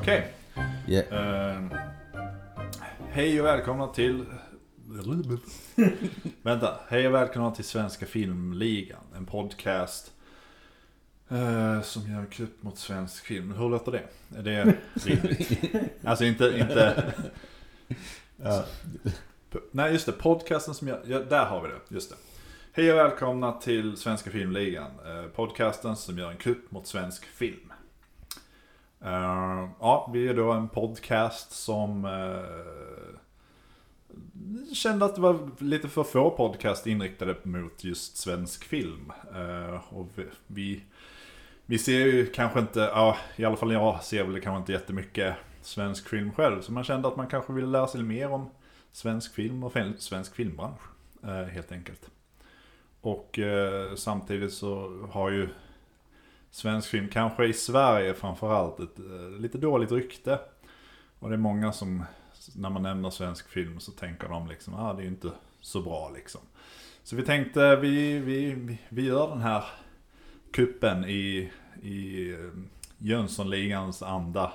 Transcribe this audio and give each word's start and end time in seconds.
Okej. 0.00 0.32
Yeah. 0.88 1.56
Eh, 1.56 1.62
hej 3.10 3.40
och 3.40 3.46
välkomna 3.46 3.86
till... 3.86 4.24
Vänta. 6.42 6.80
Hej 6.88 7.06
och 7.06 7.14
välkomna 7.14 7.50
till 7.50 7.64
Svenska 7.64 8.06
Filmligan. 8.06 9.00
En 9.16 9.26
podcast 9.26 10.12
eh, 11.28 11.82
som 11.82 12.12
gör 12.12 12.26
kupp 12.26 12.62
mot 12.62 12.78
svensk 12.78 13.24
film. 13.24 13.52
Hur 13.52 13.68
låter 13.68 13.92
det? 13.92 14.02
Är 14.38 14.42
det 14.42 14.74
rimligt? 15.04 15.60
Alltså 16.04 16.24
inte... 16.24 16.44
inte 16.58 17.12
Ja. 18.36 18.64
Nej 19.70 19.92
just 19.92 20.06
det, 20.06 20.12
podcasten 20.12 20.74
som 20.74 20.88
jag, 20.88 20.98
ja, 21.06 21.18
där 21.18 21.44
har 21.44 21.62
vi 21.62 21.68
det, 21.68 21.80
just 21.88 22.10
det. 22.10 22.16
Hej 22.72 22.92
och 22.92 22.98
välkomna 22.98 23.52
till 23.52 23.96
Svenska 23.96 24.30
Filmligan. 24.30 24.90
Eh, 25.06 25.22
podcasten 25.22 25.96
som 25.96 26.18
gör 26.18 26.30
en 26.30 26.36
kupp 26.36 26.70
mot 26.70 26.86
svensk 26.86 27.24
film. 27.24 27.72
Eh, 29.06 29.68
ja, 29.80 30.10
vi 30.12 30.28
är 30.28 30.34
då 30.34 30.52
en 30.52 30.68
podcast 30.68 31.52
som 31.52 32.04
eh, 32.04 33.18
kände 34.74 35.04
att 35.04 35.14
det 35.14 35.20
var 35.20 35.50
lite 35.58 35.88
för 35.88 36.04
få 36.04 36.30
podcast 36.30 36.86
inriktade 36.86 37.36
mot 37.42 37.84
just 37.84 38.16
svensk 38.16 38.64
film. 38.64 39.12
Eh, 39.34 39.94
och 39.94 40.08
vi, 40.14 40.24
vi, 40.46 40.82
vi 41.66 41.78
ser 41.78 41.98
ju 41.98 42.26
kanske 42.26 42.60
inte, 42.60 42.80
ja 42.80 43.16
i 43.36 43.44
alla 43.44 43.56
fall 43.56 43.72
jag 43.72 44.02
ser 44.02 44.24
väl 44.24 44.40
kanske 44.40 44.58
inte 44.58 44.72
jättemycket 44.72 45.34
svensk 45.62 46.08
film 46.08 46.32
själv. 46.32 46.60
Så 46.60 46.72
man 46.72 46.84
kände 46.84 47.08
att 47.08 47.16
man 47.16 47.26
kanske 47.26 47.52
ville 47.52 47.66
lära 47.66 47.86
sig 47.86 48.02
mer 48.02 48.30
om 48.30 48.50
svensk 48.92 49.34
film 49.34 49.64
och 49.64 49.72
svensk 49.98 50.34
filmbransch. 50.34 50.80
Eh, 51.22 51.44
helt 51.44 51.72
enkelt. 51.72 52.10
Och 53.00 53.38
eh, 53.38 53.94
samtidigt 53.94 54.52
så 54.52 55.02
har 55.10 55.30
ju 55.30 55.48
svensk 56.50 56.88
film, 56.88 57.08
kanske 57.08 57.46
i 57.46 57.52
Sverige 57.52 58.14
framförallt, 58.14 58.80
ett 58.80 58.98
eh, 58.98 59.40
lite 59.40 59.58
dåligt 59.58 59.92
rykte. 59.92 60.38
Och 61.18 61.28
det 61.28 61.34
är 61.34 61.38
många 61.38 61.72
som, 61.72 62.04
när 62.54 62.70
man 62.70 62.82
nämner 62.82 63.10
svensk 63.10 63.48
film 63.48 63.80
så 63.80 63.92
tänker 63.92 64.28
de 64.28 64.48
liksom, 64.48 64.74
ah 64.74 64.92
det 64.94 65.00
är 65.00 65.04
ju 65.04 65.08
inte 65.10 65.30
så 65.60 65.82
bra 65.82 66.10
liksom. 66.14 66.40
Så 67.02 67.16
vi 67.16 67.22
tänkte, 67.22 67.76
vi, 67.76 68.18
vi, 68.18 68.54
vi- 68.88 69.02
gör 69.06 69.28
den 69.28 69.40
här 69.40 69.64
kuppen 70.52 71.04
i, 71.04 71.50
i 71.82 72.30
eh, 72.32 72.38
Jönssonligans 72.98 74.02
anda. 74.02 74.52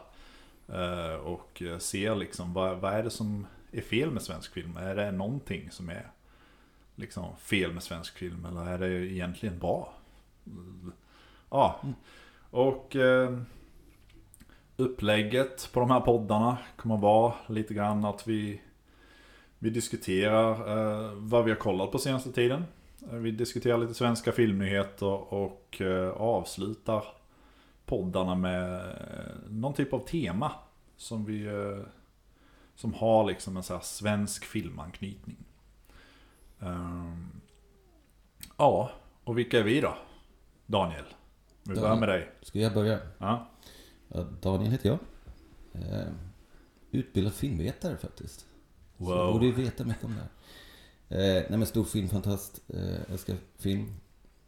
Eh, 0.67 1.16
och 1.16 1.61
eh, 1.61 1.78
ser 1.78 2.16
liksom, 2.16 2.53
vad, 2.53 2.78
vad 2.78 2.94
är 2.94 3.03
det 3.03 3.09
som 3.09 3.45
är 3.72 3.81
fel 3.81 4.11
med 4.11 4.22
svensk 4.22 4.53
film? 4.53 4.78
Är 4.78 4.95
det 4.95 5.11
någonting 5.11 5.72
som 5.72 5.89
är 5.89 6.11
liksom 6.95 7.36
fel 7.38 7.73
med 7.73 7.83
svensk 7.83 8.17
film 8.17 8.45
eller 8.45 8.66
är 8.66 8.78
det 8.80 9.11
egentligen 9.11 9.59
bra? 9.59 9.94
Ja, 11.52 11.81
och 12.49 12.95
eh, 12.95 13.38
upplägget 14.77 15.69
på 15.73 15.80
de 15.80 15.91
här 15.91 15.99
poddarna 15.99 16.58
kommer 16.75 16.97
vara 16.97 17.33
lite 17.47 17.73
grann 17.73 18.05
att 18.05 18.27
vi, 18.27 18.61
vi 19.59 19.69
diskuterar 19.69 20.52
eh, 20.52 21.11
vad 21.16 21.43
vi 21.43 21.52
har 21.52 21.58
kollat 21.58 21.91
på 21.91 21.99
senaste 21.99 22.31
tiden. 22.31 22.63
Eh, 23.11 23.17
vi 23.17 23.31
diskuterar 23.31 23.77
lite 23.77 23.93
svenska 23.93 24.31
filmnyheter 24.31 25.33
och 25.33 25.81
eh, 25.81 26.09
avslutar 26.09 27.03
poddarna 27.86 28.36
med 28.36 28.73
eh, 28.73 29.49
någon 29.49 29.73
typ 29.73 29.93
av 29.93 29.99
tema 29.99 30.52
som 30.97 31.26
vi 31.26 31.45
eh, 31.45 31.86
som 32.76 32.93
har 32.93 33.23
liksom 33.23 33.58
en 33.58 33.64
så 33.64 33.73
här 33.73 33.81
svensk 33.81 34.45
filmanknytning. 34.45 35.37
Um, 36.59 37.42
ja, 38.58 38.92
och 39.23 39.37
vilka 39.37 39.59
är 39.59 39.64
vi 39.64 39.81
då? 39.81 39.97
Daniel? 40.65 41.05
Vi 41.76 41.82
börjar 41.82 41.95
med 41.95 42.09
dig. 42.09 42.32
Ska 42.42 42.59
jag 42.59 42.73
börja? 42.73 42.99
Ja. 43.17 43.48
Daniel 44.42 44.71
heter 44.71 44.89
jag. 44.89 44.99
Eh, 45.73 46.08
utbildad 46.92 47.33
filmvetare 47.33 47.98
faktiskt. 47.98 48.39
Så 48.39 48.45
jag 49.04 49.05
Wow. 49.26 49.33
borde 49.33 49.45
ju 49.45 49.52
veta 49.52 49.83
mycket 49.83 50.04
om 50.04 50.15
det 50.15 50.21
här. 50.21 50.30
Eh, 51.37 51.43
nej 51.49 51.58
men 51.58 51.65
stor 51.65 51.83
filmfantast. 51.83 52.61
Eh, 52.67 53.11
älskar 53.11 53.36
film. 53.58 53.93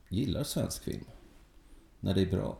Gillar 0.09 0.43
svensk 0.43 0.83
film. 0.83 1.05
När 1.99 2.13
det 2.13 2.21
är 2.21 2.31
bra. 2.31 2.57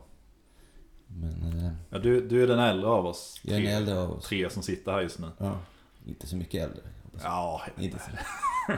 Men 1.06 1.58
eh, 1.64 1.72
Ja, 1.90 1.98
du, 1.98 2.28
du 2.28 2.42
är 2.42 2.46
den 2.46 2.58
äldre 2.58 2.86
av 2.88 3.06
oss 3.06 3.40
jag 3.42 3.56
är 3.56 3.60
tre, 3.60 3.70
en 3.70 3.76
äldre 3.76 3.98
av 3.98 4.10
oss. 4.12 4.24
tre 4.28 4.50
som 4.50 4.62
sitter 4.62 4.92
här 4.92 5.00
just 5.00 5.18
nu. 5.18 5.28
Ja, 5.38 5.60
inte 6.06 6.26
så 6.26 6.36
mycket 6.36 6.62
äldre. 6.62 6.82
Ja, 7.22 7.62
Inte 7.78 7.98
så. 7.98 8.10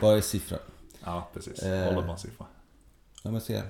Bara 0.01 0.17
i 0.19 0.23
siffra. 0.23 0.59
ja 1.05 1.29
precis. 1.35 1.63
Eh. 1.63 1.95
Håller 1.95 2.07
på 2.07 2.13
en 2.13 2.19
siffra. 2.19 2.47
Ja 3.23 3.31
men 3.31 3.41
se. 3.41 3.63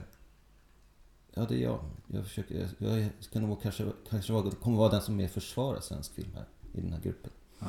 Ja 1.38 1.44
det 1.48 1.54
är 1.54 1.62
jag. 1.62 1.78
Jag 2.06 2.24
försöker, 2.24 2.68
jag, 2.78 3.00
jag 3.00 3.10
ska 3.20 3.40
nog 3.40 3.62
kanske, 3.62 3.84
kanske 4.10 4.32
vara, 4.32 4.50
kommer 4.50 4.78
vara 4.78 4.90
den 4.90 5.00
som 5.00 5.16
mer 5.16 5.28
försvarar 5.28 5.80
svensk 5.80 6.14
film 6.14 6.28
här. 6.34 6.44
I 6.72 6.80
den 6.80 6.92
här 6.92 7.00
gruppen. 7.00 7.30
Ja. 7.58 7.66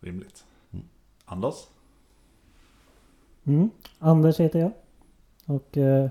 Rimligt. 0.00 0.44
Mm. 0.70 0.86
Anders? 1.24 1.54
Mm. 3.44 3.70
Anders 3.98 4.40
heter 4.40 4.58
jag. 4.58 4.72
Och 5.46 5.76
eh, 5.76 6.10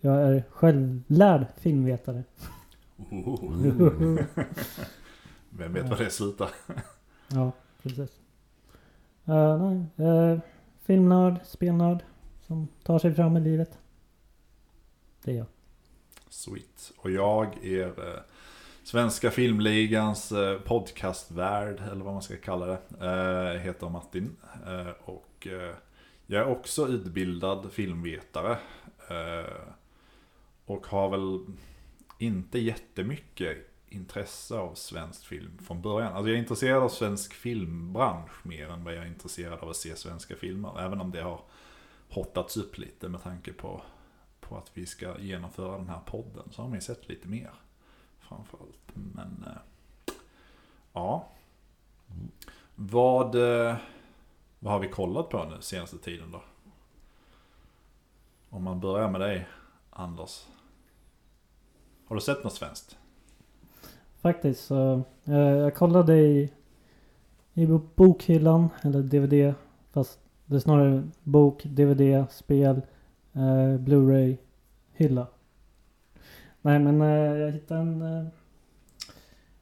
jag 0.00 0.22
är 0.22 0.44
självlärd 0.50 1.46
filmvetare. 1.56 2.24
Vem 5.50 5.72
vet 5.72 5.88
vad 5.88 5.98
det 5.98 6.10
slutar? 6.10 6.50
ja, 7.28 7.52
precis. 7.82 8.20
Uh, 9.28 9.70
nej, 9.70 9.86
eh, 10.08 10.38
filmnörd, 10.82 11.40
spelnörd. 11.44 12.04
Som 12.46 12.68
tar 12.82 12.98
sig 12.98 13.14
fram 13.14 13.36
i 13.36 13.40
livet. 13.40 13.78
Det 15.22 15.30
är 15.30 15.36
jag. 15.36 15.46
Sweet. 16.28 16.92
Och 16.96 17.10
jag 17.10 17.64
är 17.64 17.86
eh, 17.86 18.20
Svenska 18.82 19.30
Filmligans 19.30 20.32
eh, 20.32 20.58
podcastvärd, 20.60 21.82
eller 21.92 22.04
vad 22.04 22.12
man 22.12 22.22
ska 22.22 22.36
kalla 22.36 22.66
det. 22.66 22.78
Eh, 23.00 23.60
heter 23.60 23.88
Martin. 23.88 24.36
Eh, 24.66 24.90
och 25.04 25.46
eh, 25.46 25.74
jag 26.26 26.42
är 26.42 26.46
också 26.46 26.88
utbildad 26.88 27.72
filmvetare. 27.72 28.58
Eh, 29.08 29.52
och 30.66 30.86
har 30.86 31.10
väl 31.10 31.54
inte 32.18 32.58
jättemycket 32.58 33.56
intresse 33.88 34.54
av 34.54 34.74
svensk 34.74 35.26
film 35.26 35.58
från 35.66 35.82
början. 35.82 36.12
Alltså 36.12 36.28
jag 36.28 36.36
är 36.36 36.40
intresserad 36.42 36.82
av 36.82 36.88
svensk 36.88 37.34
filmbransch 37.34 38.46
mer 38.46 38.68
än 38.68 38.84
vad 38.84 38.94
jag 38.94 39.02
är 39.02 39.08
intresserad 39.08 39.58
av 39.58 39.68
att 39.68 39.76
se 39.76 39.96
svenska 39.96 40.36
filmer. 40.36 40.80
Även 40.80 41.00
om 41.00 41.10
det 41.10 41.22
har 41.22 41.40
hottats 42.08 42.56
upp 42.56 42.78
lite 42.78 43.08
med 43.08 43.22
tanke 43.22 43.52
på 43.52 43.82
på 44.50 44.56
att 44.56 44.70
vi 44.74 44.86
ska 44.86 45.18
genomföra 45.18 45.76
den 45.78 45.88
här 45.88 46.00
podden 46.06 46.48
så 46.50 46.62
har 46.62 46.68
man 46.68 46.78
ju 46.78 46.80
sett 46.80 47.08
lite 47.08 47.28
mer. 47.28 47.50
Framförallt. 48.18 48.90
Men 48.94 49.44
eh, 49.46 50.12
ja. 50.92 51.28
Vad, 52.74 53.34
eh, 53.34 53.76
vad 54.58 54.72
har 54.72 54.80
vi 54.80 54.88
kollat 54.88 55.28
på 55.28 55.44
nu 55.44 55.56
senaste 55.60 55.98
tiden 55.98 56.30
då? 56.30 56.42
Om 58.48 58.64
man 58.64 58.80
börjar 58.80 59.10
med 59.10 59.20
dig 59.20 59.48
Anders. 59.90 60.46
Har 62.06 62.14
du 62.16 62.20
sett 62.22 62.44
något 62.44 62.54
svenskt? 62.54 62.98
Faktiskt 64.20 64.66
så. 64.66 65.02
eh, 65.24 65.34
jag 65.34 65.74
kollade 65.74 66.18
i, 66.18 66.52
i 67.54 67.66
bokhyllan. 67.94 68.68
Eller 68.82 69.02
DVD. 69.02 69.54
Fast 69.92 70.18
det 70.46 70.56
är 70.56 70.60
snarare 70.60 71.08
bok, 71.22 71.62
DVD, 71.64 72.30
spel, 72.30 72.80
eh, 73.32 73.78
Blu-ray 73.80 74.36
hylla. 74.92 75.26
Nej 76.62 76.78
men 76.78 77.00
eh, 77.02 77.08
jag 77.38 77.52
hittade 77.52 77.80
en, 77.80 78.02
eh, 78.02 78.26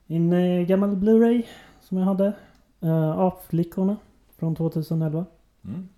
en 0.06 0.32
eh, 0.32 0.67
gammal 0.67 0.97
Blu-ray 0.97 1.43
som 1.81 1.99
jag 1.99 2.05
hade. 2.05 2.32
Uh, 2.82 3.19
Apflickorna 3.19 3.97
från 4.38 4.55
2011. 4.56 5.25
Mm. 5.65 5.88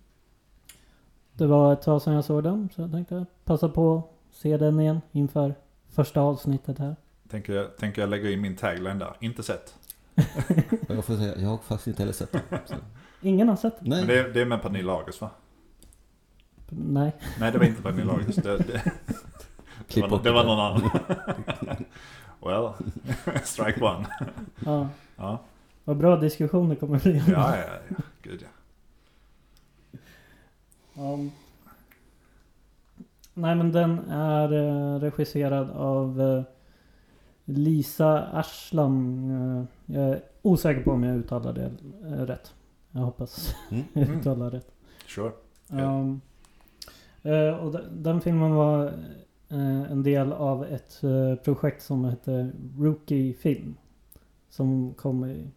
Det 1.33 1.47
var 1.47 1.73
ett 1.73 1.83
tag 1.83 2.03
sedan 2.03 2.15
jag 2.15 2.25
såg 2.25 2.43
den 2.45 2.69
så 2.75 2.81
jag 2.83 2.93
tänkte 2.93 3.27
passa 3.45 3.69
på 3.69 3.97
att 3.97 4.35
se 4.37 4.57
den 4.57 4.81
igen 4.81 5.01
inför 5.13 5.55
första 5.89 6.21
avsnittet 6.21 6.79
här. 6.79 6.97
Tänker, 7.29 7.53
jag, 7.53 7.77
tänker 7.77 8.03
jag 8.03 8.09
lägga 8.11 8.31
in 8.31 8.41
min 8.41 8.57
tagline 8.57 8.99
där. 8.99 9.17
Inte 9.21 9.43
sett. 9.43 9.75
Jag 10.89 11.05
får 11.05 11.17
säga, 11.17 11.35
jag 11.39 11.49
har 11.49 11.57
faktiskt 11.59 11.87
inte 11.87 12.03
heller 12.03 12.13
sett 12.13 12.33
den. 12.33 12.81
Ingen 13.23 13.49
har 13.49 13.57
sett 13.57 13.81
den? 13.81 13.89
Nej. 13.89 13.99
Men 13.99 14.09
det, 14.09 14.19
är- 14.21 14.29
det 14.29 14.41
är 14.41 14.47
med 14.47 14.63
Pernilla 14.63 14.93
August 14.93 15.21
va? 15.21 15.31
Nej. 16.71 17.13
Nej 17.41 17.53
det 17.53 17.59
var 17.59 17.65
inte 17.67 17.83
Pernilla 17.83 18.13
August. 18.13 18.43
Det, 18.43 18.59
det, 18.59 18.93
det, 19.95 20.01
var, 20.07 20.23
det 20.23 20.33
var 20.33 20.45
någon 20.45 20.61
annan. 20.61 20.91
well, 22.41 22.73
strike 23.45 23.85
one. 23.85 24.07
Ja. 24.65 24.89
Ja. 25.17 25.39
Vad 25.85 25.97
bra 25.97 26.17
diskussion 26.17 26.69
det 26.69 26.77
kommer 26.77 26.99
bli. 26.99 27.23
Ja, 27.29 27.57
ja, 27.57 27.65
ja. 27.89 27.97
Gud 28.23 28.43
ja. 28.43 28.49
Um, 31.03 31.31
nej 33.35 33.55
men 33.55 33.73
den 33.73 33.99
är 34.11 34.53
eh, 34.53 35.01
regisserad 35.01 35.71
av 35.71 36.21
eh, 36.21 36.43
Lisa 37.45 38.27
Arslan. 38.33 39.31
Eh, 39.31 39.95
jag 39.97 40.09
är 40.09 40.21
osäker 40.43 40.83
på 40.83 40.91
om 40.91 41.03
jag 41.03 41.17
uttalar 41.17 41.53
det 41.53 41.71
rätt. 42.27 42.55
Jag 42.91 43.01
hoppas 43.01 43.55
Mm. 43.71 43.85
jag 43.93 44.09
uttalar 44.09 44.51
rätt. 44.51 44.73
Sure. 45.07 45.33
Um, 45.69 46.21
eh, 47.23 47.55
och 47.55 47.73
den, 47.73 48.03
den 48.03 48.21
filmen 48.21 48.55
var 48.55 48.87
eh, 49.49 49.93
en 49.93 50.03
del 50.03 50.33
av 50.33 50.65
ett 50.65 51.03
eh, 51.05 51.35
projekt 51.35 51.83
som 51.83 52.05
hette 52.05 52.51
Rookie 52.79 53.35
Film. 53.35 53.75
Som 54.49 54.95
kom 54.95 55.25
i, 55.25 55.51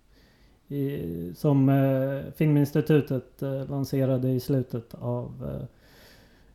i 0.75 1.33
som 1.35 1.69
eh, 1.69 2.31
Filminstitutet 2.35 3.41
eh, 3.41 3.69
lanserade 3.69 4.29
i 4.29 4.39
slutet 4.39 4.93
av 4.93 5.49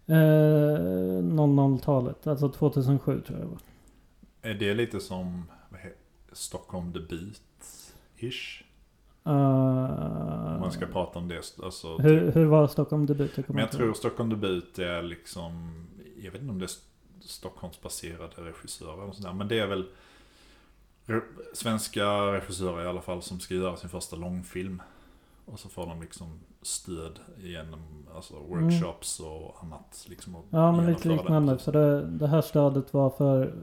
eh, 0.07 0.17
eh, 0.17 1.23
00-talet. 1.23 2.27
Alltså 2.27 2.49
2007 2.49 3.21
tror 3.21 3.39
jag 3.39 3.49
det 3.49 3.51
var. 3.51 3.61
Är 4.51 4.55
det 4.55 4.75
lite 4.75 5.01
som 5.01 5.45
vad 5.71 5.81
he- 5.81 5.93
Stockholm 6.33 6.93
om 9.29 10.61
man 10.61 10.73
ska 10.73 10.87
prata 10.87 11.19
om 11.19 11.29
det. 11.29 11.59
Alltså, 11.63 11.99
hur, 11.99 12.33
hur 12.33 12.45
var 12.45 12.67
Stockholm 12.67 13.07
debut? 13.07 13.33
Jag 13.35 13.51
Men 13.51 13.59
jag 13.59 13.73
tror. 13.73 13.95
Stockholm 13.95 14.31
debut 14.31 14.79
är 14.79 15.03
liksom, 15.03 15.73
jag 16.17 16.33
vet 16.33 16.41
inte 16.41 16.53
om 16.53 16.59
det 16.59 16.65
är 16.65 16.71
Stockholmsbaserade 17.21 18.35
regissörer 18.37 19.03
eller 19.03 19.13
sånt 19.13 19.27
där, 19.27 19.33
men 19.33 19.49
det 19.49 19.59
är 19.59 19.67
väl 19.67 19.85
svenska 21.55 22.07
regissörer 22.33 22.85
i 22.85 22.87
alla 22.87 23.01
fall 23.01 23.23
som 23.23 23.41
ska 23.41 23.55
göra 23.55 23.77
sin 23.77 23.91
första 23.91 24.17
långfilm. 24.17 24.83
Och 25.45 25.59
så 25.61 25.69
får 25.69 25.87
de 25.87 26.01
liksom 26.01 26.41
stöd 26.63 27.19
genom 27.37 27.81
alltså 28.15 28.35
workshops 28.49 29.21
och 29.21 29.57
annat. 29.63 30.07
Liksom, 30.09 30.37
Ja 30.51 30.73
men 30.73 30.87
lite 30.87 31.09
liknande. 31.09 31.53
processen. 31.53 31.73
För 31.73 31.81
det, 31.81 32.07
det 32.07 32.27
här 32.27 32.41
stödet 32.41 32.95
var 32.95 33.11
för 33.11 33.55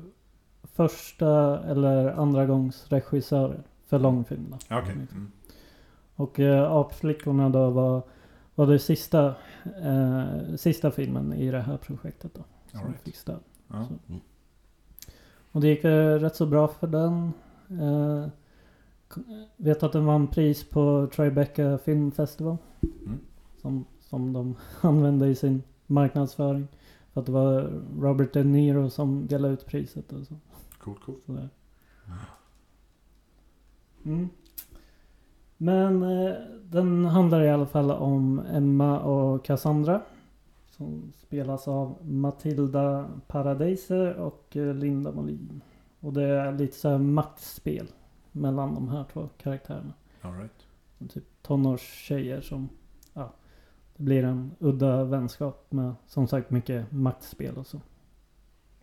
första 0.73 1.59
eller 1.59 2.07
andra 2.11 2.45
gångs 2.45 2.85
regissörer 2.89 3.63
för 3.87 3.99
långfilm. 3.99 4.45
Då. 4.49 4.57
Ja, 4.67 4.79
Okej. 4.79 4.91
Mm. 4.91 5.31
Och 6.15 6.39
äh, 6.39 6.71
Apflickorna 6.71 7.49
då 7.49 7.69
var, 7.69 8.01
var 8.55 8.67
det 8.67 8.79
sista, 8.79 9.35
eh, 9.83 10.55
sista 10.55 10.91
filmen 10.91 11.33
i 11.33 11.51
det 11.51 11.61
här 11.61 11.77
projektet 11.77 12.33
då. 12.33 12.43
Som 12.71 12.87
right. 12.87 13.01
fick 13.01 13.15
stöd. 13.15 13.39
Ja. 13.67 13.87
Mm. 14.07 14.21
Och 15.51 15.61
det 15.61 15.67
gick 15.67 15.83
eh, 15.83 16.19
rätt 16.19 16.35
så 16.35 16.45
bra 16.45 16.67
för 16.67 16.87
den. 16.87 17.33
Eh, 17.81 18.27
vet 19.57 19.83
att 19.83 19.91
den 19.91 20.05
vann 20.05 20.27
pris 20.27 20.69
på 20.69 21.09
Tribeca 21.15 21.77
Film 21.77 22.11
Festival. 22.11 22.57
Mm. 22.81 23.19
Som, 23.61 23.85
som 23.99 24.33
de 24.33 24.55
använde 24.81 25.27
i 25.27 25.35
sin 25.35 25.63
marknadsföring. 25.87 26.67
För 27.13 27.19
att 27.19 27.25
det 27.25 27.31
var 27.31 27.81
Robert 27.99 28.33
De 28.33 28.43
Niro 28.43 28.89
som 28.89 29.27
delade 29.27 29.53
ut 29.53 29.65
priset 29.65 30.13
och 30.13 30.27
så. 30.27 30.35
Cool, 30.79 30.95
cool. 31.05 31.15
Sådär. 31.25 31.49
Mm. 34.05 34.29
Men 35.57 36.03
eh, 36.03 36.33
den 36.63 37.05
handlar 37.05 37.41
i 37.41 37.49
alla 37.49 37.65
fall 37.65 37.91
om 37.91 38.39
Emma 38.39 38.99
och 38.99 39.45
Cassandra. 39.45 40.01
Som 40.69 41.11
spelas 41.17 41.67
av 41.67 41.95
Matilda 42.01 43.09
Paradeiser 43.27 44.13
och 44.15 44.57
eh, 44.57 44.73
Linda 44.73 45.11
Molin. 45.11 45.61
Och 45.99 46.13
det 46.13 46.23
är 46.23 46.51
lite 46.51 46.77
så 46.77 46.89
här 46.89 46.97
maktspel 46.97 47.87
mellan 48.31 48.75
de 48.75 48.89
här 48.89 49.05
två 49.13 49.29
karaktärerna. 49.37 49.93
All 50.21 50.33
right. 50.33 50.67
Typ 51.09 51.23
tonårstjejer 51.41 52.41
som, 52.41 52.69
ja, 53.13 53.33
det 53.95 54.03
blir 54.03 54.23
en 54.23 54.51
udda 54.59 55.03
vänskap 55.03 55.71
med 55.71 55.93
som 56.07 56.27
sagt 56.27 56.49
mycket 56.49 56.91
maktspel 56.91 57.57
och 57.57 57.67
så. 57.67 57.81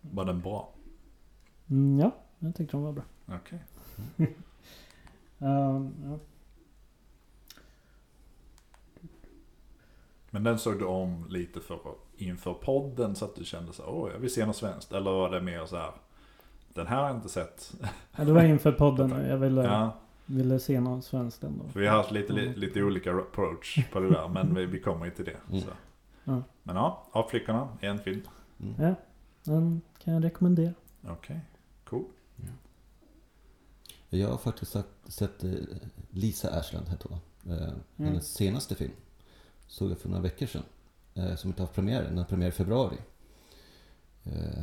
Var 0.00 0.24
den 0.24 0.40
bra? 0.40 0.72
Mm, 1.70 1.98
ja, 1.98 2.10
jag 2.38 2.54
tyckte 2.54 2.76
de 2.76 2.82
var 2.82 2.92
bra. 2.92 3.04
Okej. 3.26 3.64
Ehm, 5.38 5.94
ja. 6.04 6.18
Men 10.34 10.44
den 10.44 10.58
såg 10.58 10.78
du 10.78 10.84
om 10.84 11.26
lite 11.28 11.60
för, 11.60 11.78
inför 12.16 12.54
podden 12.54 13.16
så 13.16 13.24
att 13.24 13.36
du 13.36 13.44
kände 13.44 13.72
så 13.72 13.84
åh 13.86 14.10
jag 14.12 14.18
vill 14.18 14.32
se 14.34 14.46
något 14.46 14.56
svenskt. 14.56 14.92
Eller 14.92 15.10
var 15.10 15.30
det 15.30 15.40
mer 15.40 15.66
så 15.66 15.76
här, 15.76 15.90
den 16.74 16.86
här 16.86 16.96
har 16.96 17.06
jag 17.08 17.16
inte 17.16 17.28
sett. 17.28 17.72
Ja, 18.16 18.24
det 18.24 18.32
var 18.32 18.42
inför 18.44 18.72
podden. 18.72 19.10
Jag 19.28 19.38
ville, 19.38 19.62
Ja, 19.62 19.94
ville 20.26 20.58
se 20.58 20.80
någon 20.80 21.02
svenskt 21.02 21.44
ändå. 21.44 21.64
för 21.68 21.80
vi 21.80 21.86
har 21.86 21.96
haft 21.96 22.10
lite, 22.10 22.32
li- 22.32 22.54
lite 22.56 22.82
olika 22.82 23.12
approach 23.18 23.78
på 23.92 24.00
det 24.00 24.10
där, 24.10 24.28
men 24.28 24.54
vi, 24.54 24.66
vi 24.66 24.80
kommer 24.80 25.04
ju 25.04 25.10
till 25.10 25.24
det. 25.24 25.36
Mm. 25.50 25.60
Så. 25.60 25.68
Ja. 26.24 26.42
Men 26.62 26.76
ja, 26.76 27.06
av 27.12 27.28
flickorna, 27.28 27.68
en 27.80 27.98
film. 27.98 28.22
Mm. 28.60 28.74
Ja, 28.78 28.94
den 29.44 29.80
kan 30.04 30.14
jag 30.14 30.24
rekommendera. 30.24 30.72
Okej, 31.08 31.40
cool. 31.84 32.04
Jag 34.08 34.28
har 34.28 34.36
faktiskt 34.38 34.76
sett 35.08 35.44
eh, 35.44 35.50
Lisa 36.10 36.50
Ashland, 36.58 36.88
hette 36.88 37.08
hon. 37.08 37.18
Eh, 37.56 37.62
Mm. 37.96 38.10
Hennes 38.10 38.34
senaste 38.34 38.74
film. 38.74 38.92
Såg 39.72 39.90
jag 39.90 39.98
för 39.98 40.08
några 40.08 40.22
veckor 40.22 40.46
sedan. 40.46 40.62
Eh, 41.14 41.34
som 41.36 41.50
inte 41.50 41.62
haft 41.62 41.74
premiär. 41.74 42.02
Den 42.02 42.18
har 42.18 42.24
premiär 42.24 42.48
i 42.48 42.52
februari. 42.52 42.96
Eh, 44.24 44.62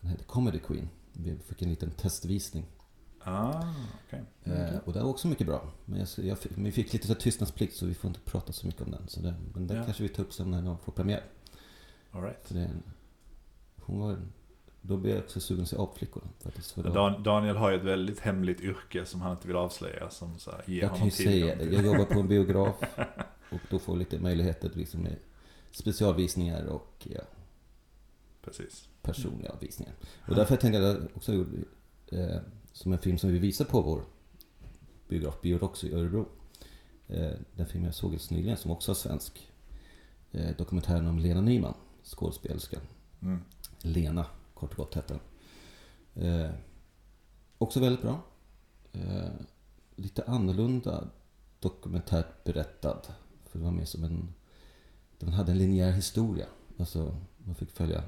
den 0.00 0.10
heter 0.10 0.24
Comedy 0.24 0.58
Queen. 0.58 0.88
Vi 1.12 1.38
fick 1.38 1.62
en 1.62 1.70
liten 1.70 1.90
testvisning. 1.90 2.64
Ah, 3.24 3.62
okej. 4.06 4.22
Eh, 4.44 4.78
och 4.84 4.92
det 4.92 5.02
var 5.02 5.10
också 5.10 5.28
mycket 5.28 5.46
bra. 5.46 5.72
Men 5.84 5.98
jag, 5.98 6.08
jag, 6.24 6.36
vi 6.56 6.72
fick 6.72 6.92
lite 6.92 7.06
så 7.06 7.14
tystnadsplikt 7.14 7.76
så 7.76 7.86
vi 7.86 7.94
får 7.94 8.08
inte 8.08 8.20
prata 8.20 8.52
så 8.52 8.66
mycket 8.66 8.82
om 8.82 8.90
den. 8.90 9.08
Så 9.08 9.20
det, 9.20 9.34
men 9.54 9.66
den 9.66 9.76
Ja. 9.76 9.84
kanske 9.84 10.02
vi 10.02 10.08
tar 10.08 10.22
upp 10.22 10.32
sen 10.32 10.50
när 10.50 10.62
den 10.62 10.78
får 10.78 10.92
premiär. 10.92 11.24
All 12.10 12.22
right. 12.22 12.48
Det, 12.48 12.70
hon 13.76 14.00
var, 14.00 14.16
då 14.80 14.96
blev 14.96 15.14
jag 15.14 15.24
också 15.24 15.40
sugen 15.40 15.62
att 15.62 15.68
se 15.68 15.76
Apflickorna. 15.78 16.26
Faktiskt, 16.40 16.70
för 16.70 16.82
Dan, 16.82 17.22
Daniel 17.22 17.56
har 17.56 17.70
ju 17.70 17.76
ett 17.76 17.84
väldigt 17.84 18.20
hemligt 18.20 18.60
yrke 18.60 19.04
som 19.06 19.20
han 19.20 19.30
inte 19.32 19.46
vill 19.46 19.56
avslöja. 19.56 20.10
Som 20.10 20.38
så 20.38 20.50
här, 20.50 20.62
jag 20.66 20.96
kan 20.96 21.04
ju 21.04 21.10
säga 21.10 21.56
det. 21.56 21.64
Jag 21.64 21.86
jobbar 21.86 22.04
på 22.04 22.20
en 22.20 22.28
biograf. 22.28 22.76
Och 23.50 23.60
då 23.70 23.78
får 23.78 23.94
jag 23.94 23.98
lite 23.98 24.18
möjligheter 24.18 24.70
liksom 24.74 25.02
med 25.02 25.16
specialvisningar 25.70 26.66
och 26.66 27.08
ja, 27.10 27.20
Precis. 28.42 28.88
personliga 29.02 29.54
visningar. 29.60 29.94
Och 30.28 30.34
därför 30.34 30.56
tänkte 30.56 30.78
jag 30.78 31.08
också 31.14 31.32
gjorde 31.34 31.56
eh, 32.06 32.40
som 32.72 32.92
en 32.92 32.98
film 32.98 33.18
som 33.18 33.32
vi 33.32 33.38
visar 33.38 33.64
på 33.64 33.82
vår 33.82 34.02
biograf 35.08 35.40
Biorox 35.40 35.84
i 35.84 35.92
Örebro. 35.92 36.28
Eh, 37.06 37.32
den 37.54 37.66
film 37.66 37.84
jag 37.84 37.94
såg 37.94 38.08
alldeles 38.08 38.30
nyligen 38.30 38.56
som 38.56 38.70
också 38.70 38.92
är 38.92 38.94
svensk. 38.94 39.52
Eh, 40.32 40.56
dokumentären 40.56 41.06
om 41.06 41.18
Lena 41.18 41.40
Nyman, 41.40 41.74
skådespelerskan. 42.02 42.80
Mm. 43.22 43.42
Lena, 43.80 44.26
kort 44.54 44.70
och 44.70 44.76
gott 44.76 44.94
hette 44.94 45.18
den. 46.14 46.24
Eh, 46.24 46.50
också 47.58 47.80
väldigt 47.80 48.02
bra. 48.02 48.22
Eh, 48.92 49.28
lite 49.96 50.24
annorlunda 50.24 51.08
dokumentärt 51.60 52.44
berättad. 52.44 53.02
För 53.56 53.60
det 53.60 53.64
var 53.64 53.72
mer 53.72 53.84
som 53.84 54.04
en... 54.04 54.28
Den 55.18 55.28
hade 55.32 55.52
en 55.52 55.58
linjär 55.58 55.92
historia. 55.92 56.46
Alltså, 56.78 57.16
man 57.38 57.54
fick 57.54 57.70
följa 57.70 58.02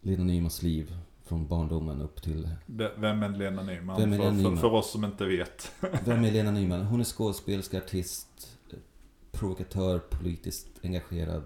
Lena 0.00 0.24
Nymans 0.24 0.62
liv 0.62 0.96
från 1.24 1.46
barndomen 1.48 2.00
upp 2.02 2.22
till... 2.22 2.48
Vem 2.96 3.22
är 3.22 3.28
Lena 3.28 3.62
Nyman? 3.62 3.96
Vem 4.00 4.12
är 4.12 4.16
för, 4.16 4.24
Lena 4.24 4.34
För, 4.36 4.42
Nyman? 4.42 4.58
för 4.58 4.72
oss 4.72 4.90
som 4.92 5.04
inte 5.04 5.24
vet. 5.24 5.72
Vem 6.04 6.24
är 6.24 6.30
Lena 6.32 6.50
Nyman? 6.50 6.82
Hon 6.86 7.00
är 7.00 7.04
skådespelerska, 7.04 7.78
artist, 7.78 8.58
provokatör, 9.30 9.98
politiskt 9.98 10.68
engagerad. 10.82 11.44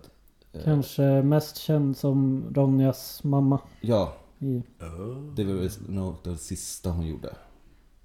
Eh, 0.53 0.65
Kanske 0.65 1.23
mest 1.23 1.57
känd 1.57 1.97
som 1.97 2.45
Ronjas 2.55 3.25
mamma. 3.25 3.61
Ja, 3.81 4.17
I, 4.39 4.63
Oh. 4.81 5.35
det 5.35 5.45
var 5.45 5.55
väl 5.55 5.71
något 5.89 6.27
av 6.27 6.33
det 6.33 6.39
sista 6.39 6.91
hon 6.91 7.07
gjorde 7.07 7.37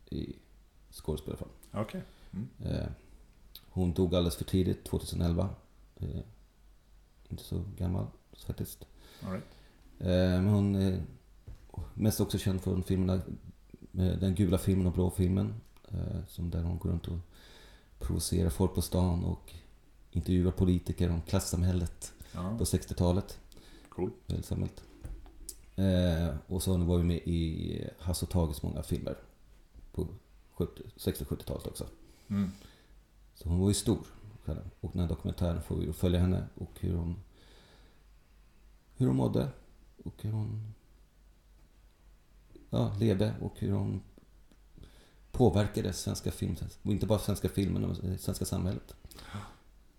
i 0.10 0.36
skådespelarfilm. 0.92 1.50
Okej. 1.72 2.02
Eh, 2.60 2.88
hon 3.72 3.94
dog 3.94 4.16
alldeles 4.16 4.36
för 4.36 4.44
tidigt, 4.46 4.84
2011. 4.86 5.50
Eh, 5.96 6.08
inte 7.30 7.44
så 7.44 7.64
gammal 7.78 8.06
faktiskt. 8.46 8.86
All 9.24 9.32
right. 9.32 9.46
Eh, 10.00 10.08
men 10.42 10.48
hon 10.48 10.76
är 10.76 11.04
mest 11.94 12.22
också 12.22 12.38
känd 12.38 12.62
från 12.62 12.84
filmerna, 12.84 13.14
eh, 13.94 14.20
den 14.20 14.36
gula 14.36 14.58
filmen 14.58 14.88
och 14.88 14.94
blå 14.94 15.10
filmen. 15.10 15.54
Eh, 15.92 16.26
som 16.28 16.50
där 16.50 16.64
hon 16.64 16.78
går 16.80 16.90
runt 16.90 17.08
och 17.08 17.18
provocerar 18.00 18.50
folk 18.50 18.74
på 18.76 18.82
stan 18.82 19.24
och 19.26 19.54
intervjuar 20.12 20.52
politiker 20.52 21.10
om 21.12 21.22
klassamhället 21.22 22.14
Ja, 22.34 22.58
på 22.58 22.64
60-talet. 22.64 23.40
cool. 23.90 24.12
Väldigt. 24.28 24.84
Eh, 25.76 26.36
och 26.48 26.64
så 26.64 26.72
har 26.72 26.78
hon 26.78 26.88
varit 26.88 27.06
med 27.06 27.18
i 27.18 27.88
Hasse 28.00 28.26
och 28.26 28.32
Tages 28.32 28.64
många 28.64 28.84
filmer. 28.84 29.18
På 29.92 30.08
70 30.54 30.84
60-70-talet 30.98 31.68
också. 31.68 31.86
Mm. 32.28 32.52
Så 33.44 33.50
hon 33.50 33.60
var 33.60 33.68
ju 33.68 33.74
stor. 33.74 34.00
Och 34.80 34.90
den 34.94 35.02
här 35.02 35.08
dokumentären 35.08 35.62
får 35.62 35.76
vi 35.76 35.94
följa 35.94 36.20
henne 36.20 36.44
och 36.56 36.72
hur 36.80 36.96
hon, 36.96 37.16
hur 38.98 39.08
hon 39.08 39.16
mådde. 39.16 39.50
Och 40.04 40.14
hur 40.22 40.32
hon 40.32 40.74
ja, 42.70 42.96
levde 43.00 43.34
och 43.42 43.54
hur 43.60 43.72
hon 43.72 44.02
påverkade 45.32 45.94
svenska 45.94 46.32
film. 46.32 46.56
Och 46.82 46.92
inte 46.92 47.06
bara 47.06 47.20
svenska 47.20 47.50
filmen, 47.50 47.82
men 47.82 48.12
det 48.12 48.18
svenska 48.18 48.46
samhället. 48.46 48.96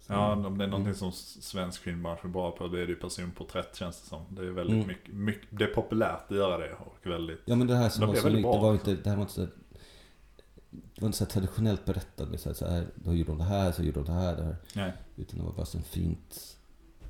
Så- 0.00 0.12
Ja, 0.12 0.32
om 0.46 0.58
det 0.58 0.64
är 0.64 0.68
någonting 0.68 0.86
Mm. 0.86 0.94
som 0.94 1.12
svensk 1.42 1.82
filmbransch 1.82 2.24
är 2.24 2.28
bra 2.28 2.50
på, 2.50 2.68
då 2.68 2.76
är 2.76 2.80
det 2.86 2.92
ju 2.92 2.96
personporträtt 2.96 3.76
känns 3.76 4.00
det 4.02 4.08
som. 4.08 4.24
Det 4.28 4.42
är 4.46 4.50
väldigt 4.50 4.74
Mm. 4.76 4.86
mycket, 4.88 5.14
mycket, 5.14 5.48
det 5.58 5.64
är 5.64 5.74
populärt 5.74 6.24
att 6.30 6.36
göra 6.36 6.58
det 6.58 6.74
och 6.74 6.96
väldigt... 7.06 7.40
Ja 7.44 7.56
men 7.56 7.66
det 7.66 7.76
här 7.76 7.88
som 7.88 8.06
var 8.06 8.14
så 8.14 8.28
unikt, 8.28 8.42
det 8.52 8.58
var 8.58 8.72
inte, 8.72 8.94
det 8.94 9.10
här 9.10 9.16
var 9.16 9.22
inte 9.24 9.48
det 10.72 11.00
var 11.00 11.06
inte 11.06 11.18
så 11.18 11.26
traditionellt 11.26 11.84
berättat 11.84 12.28
med 12.30 12.40
så 12.40 12.48
här, 12.48 12.54
så 12.54 12.68
här, 12.68 12.86
då 12.94 13.14
gjorde 13.14 13.30
hon 13.30 13.38
det 13.38 13.44
här, 13.44 13.72
så 13.72 13.82
gjorde 13.82 13.98
hon 13.98 14.06
det 14.06 14.12
här, 14.12 14.36
det 14.36 14.42
här. 14.44 14.56
Nej. 14.74 14.92
Utan 15.16 15.38
det 15.38 15.44
var 15.44 15.52
bara 15.52 15.66
så 15.66 15.78
en 15.78 15.84
fint 15.84 16.56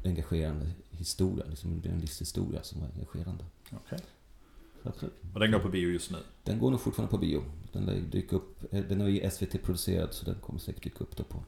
engagerande 0.05 0.71
historia, 0.91 1.45
liksom 1.49 1.75
det 1.75 1.81
blev 1.81 1.95
en 1.95 2.01
livshistoria 2.01 2.63
som 2.63 2.81
var 2.81 2.89
engagerande. 2.95 3.45
Okej. 3.71 3.99
absolut. 4.83 5.15
Och 5.35 5.41
den 5.41 5.51
går 5.51 5.59
på 5.59 5.69
bio 5.69 5.91
just 5.91 6.11
nu. 6.11 6.19
Den 6.43 6.59
går 6.59 6.71
nog 6.71 6.81
fortfarande 6.81 7.11
på 7.11 7.19
bio. 7.19 7.45
Den 7.73 8.11
dyka 8.11 8.37
upp. 8.37 8.65
Den 8.71 9.01
är 9.01 9.09
ju 9.09 9.31
SVT-producerad 9.31 10.13
så 10.13 10.25
den 10.25 10.35
kommer 10.35 10.59
säkert 10.59 10.83
dyka 10.83 11.05
upp 11.05 11.17
då 11.17 11.25
på 11.25 11.45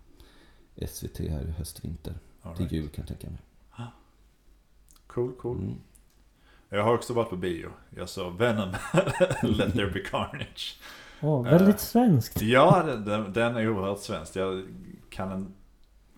SVT 0.89 1.19
här 1.19 1.49
i 1.49 1.51
höst-vinter. 1.51 2.15
All 2.43 2.57
Till 2.57 2.65
right. 2.65 2.73
jul 2.73 2.89
kan 2.89 3.03
jag 3.03 3.09
tänka 3.09 3.31
mig. 3.31 3.41
Cool, 5.07 5.33
cool. 5.35 5.59
Mm. 5.59 5.75
Jag 6.69 6.85
har 6.85 6.95
också 6.95 7.13
varit 7.13 7.31
på 7.31 7.37
bio. 7.37 7.71
Jag 7.97 8.09
såg 8.09 8.39
Venom, 8.39 8.69
Let 9.43 9.73
There 9.73 9.91
Be 9.91 10.01
Carnage. 10.01 10.81
Åh, 11.25 11.43
väldigt 11.45 11.75
Eh. 11.75 11.79
svenskt. 11.81 12.43
Ja, 12.43 12.83
den- 13.05 13.33
den, 13.33 13.57
är 13.57 13.69
oerhört 13.69 13.99
svensk. 13.99 14.37
Jag 14.37 14.63
kan 15.11 15.31
en... 15.33 15.47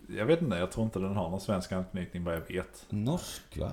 Jag 0.08 0.26
vet 0.26 0.42
inte, 0.42 0.56
jag 0.56 0.70
tror 0.72 0.84
inte 0.84 0.98
den 0.98 1.16
har 1.16 1.30
någon 1.30 1.40
svensk 1.40 1.72
anknytning 1.72 2.24
vad 2.24 2.34
jag 2.34 2.40
vet. 2.48 2.86
Norsk 2.88 3.58
va? 3.60 3.70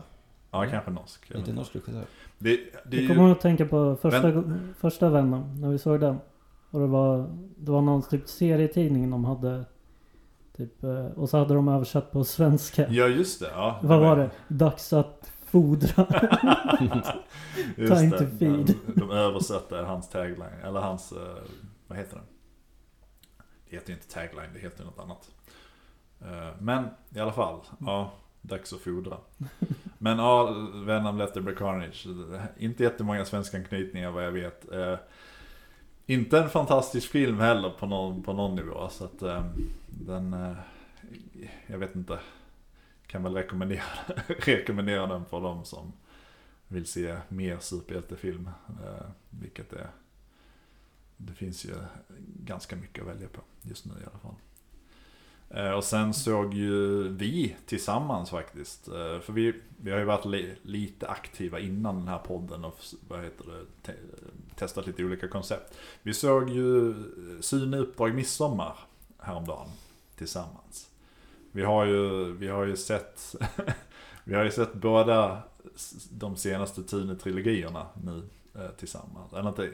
Ja, 0.51 0.65
kanske 0.71 0.91
norsk. 0.91 1.31
Inte 1.35 1.53
norsk 1.53 1.75
regissör? 1.75 2.03
Det, 2.39 2.59
det 2.85 2.97
Jag 3.01 3.07
kommer 3.15 3.27
ju... 3.27 3.31
att 3.31 3.41
tänka 3.41 3.65
på 3.65 3.95
första, 4.01 4.43
första 4.77 5.09
Venom, 5.09 5.61
när 5.61 5.69
vi 5.69 5.77
såg 5.79 5.99
den. 5.99 6.17
Och 6.71 6.79
det 6.79 6.87
var, 6.87 7.29
det 7.57 7.71
var 7.71 7.81
någon 7.81 8.01
typ 8.01 8.27
serietidning 8.27 9.11
de 9.11 9.25
hade. 9.25 9.65
Typ, 10.57 10.83
eh, 10.83 11.05
och 11.05 11.29
så 11.29 11.37
hade 11.37 11.53
de 11.53 11.67
översatt 11.67 12.11
på 12.11 12.23
svenska. 12.23 12.85
Ja, 12.89 13.07
just 13.07 13.39
det. 13.39 13.49
Ja, 13.55 13.79
Vad 13.83 13.99
var 13.99 14.15
det? 14.17 14.29
Dags 14.47 14.93
att 14.93 15.31
fodra. 15.53 16.05
Time 17.75 18.11
to 18.17 18.25
feed. 18.39 18.75
De, 18.95 19.11
översatte 19.11 19.75
hans 19.75 20.09
tagline, 20.09 20.59
eller 20.63 20.79
hans, 20.79 21.11
eh, 21.11 21.43
vad 21.87 21.97
heter 21.97 22.15
den? 22.15 22.25
Det 23.69 23.75
heter 23.75 23.89
ju 23.89 23.93
inte 23.95 24.07
tagline, 24.13 24.49
det 24.53 24.59
heter 24.59 24.83
något 24.85 24.99
annat. 24.99 25.31
Eh, 26.21 26.49
Men 26.61 26.85
i 27.15 27.19
alla 27.19 27.31
fall, 27.31 27.59
ja, 27.79 28.11
dags 28.41 28.73
att 28.73 28.79
fodra. 28.79 29.17
Men 29.97 30.17
ja, 30.19 30.45
Venom 30.85 31.17
Let 31.17 31.33
There 31.33 31.43
Be 31.43 31.55
Carnage, 31.55 32.07
inte 32.57 32.83
jättemånga 32.83 33.25
svenska 33.25 33.57
anknytningar 33.57 34.11
vad 34.11 34.25
jag 34.25 34.31
vet. 34.31 34.71
Eh, 34.71 34.95
Inte 36.05 36.39
en 36.39 36.49
fantastisk 36.49 37.11
film 37.11 37.39
heller 37.39 37.69
på 37.69 37.85
någon, 37.85 38.23
på 38.23 38.33
någon 38.33 38.55
nivå, 38.55 38.89
så 38.89 39.05
att 39.05 39.19
den, 39.87 40.55
jag 41.67 41.77
vet 41.77 41.95
inte, 41.95 42.19
kan 43.13 43.23
väl 43.23 43.33
rekommendera, 43.33 43.83
rekommendera 44.27 45.07
den 45.07 45.25
för 45.25 45.41
de 45.41 45.65
som 45.65 45.93
vill 46.67 46.85
se 46.85 47.17
mer 47.29 47.59
superhjältefilm. 47.59 48.49
Eh, 48.83 49.05
vilket 49.29 49.73
är, 49.73 49.89
det 51.17 51.33
finns 51.33 51.65
ju 51.65 51.75
ganska 52.43 52.75
mycket 52.75 53.03
att 53.03 53.09
välja 53.09 53.27
på 53.27 53.41
just 53.61 53.85
nu 53.85 53.91
i 53.91 54.05
alla 54.05 54.19
fall. 54.19 54.35
Eh, 55.49 55.71
och 55.71 55.83
sen 55.83 56.13
såg 56.13 56.53
ju 56.53 57.07
vi 57.09 57.55
tillsammans 57.65 58.29
faktiskt. 58.29 58.87
Eh, 58.87 59.19
för 59.19 59.33
vi, 59.33 59.61
vi 59.77 59.91
har 59.91 59.99
ju 59.99 60.05
varit 60.05 60.25
li, 60.25 60.55
lite 60.61 61.07
aktiva 61.07 61.59
innan 61.59 61.95
den 61.95 62.07
här 62.07 62.19
podden 62.19 62.65
och 62.65 62.79
vad 63.07 63.23
heter 63.23 63.45
det, 63.45 63.65
te, 63.81 63.93
testat 64.55 64.87
lite 64.87 65.03
olika 65.03 65.27
koncept. 65.27 65.77
Vi 66.03 66.13
såg 66.13 66.49
ju 66.49 66.95
Sune 67.41 67.77
Uppdrag 67.77 68.15
Midsommar 68.15 68.79
häromdagen 69.17 69.69
tillsammans. 70.15 70.92
Vi 71.55 71.63
har 71.63 71.85
ju, 71.85 72.31
vi 72.33 72.47
har 72.47 72.63
ju 72.65 72.75
sett 72.77 73.35
Vi 74.23 74.35
har 74.35 74.43
ju 74.43 74.51
sett 74.51 74.73
båda 74.73 75.41
de 76.11 76.35
senaste 76.35 76.81
Tune-trilogierna 76.83 77.85
nu 78.03 78.29
eh, 78.55 78.69
tillsammans. 78.77 79.33
Eller 79.33 79.49
inte, 79.49 79.69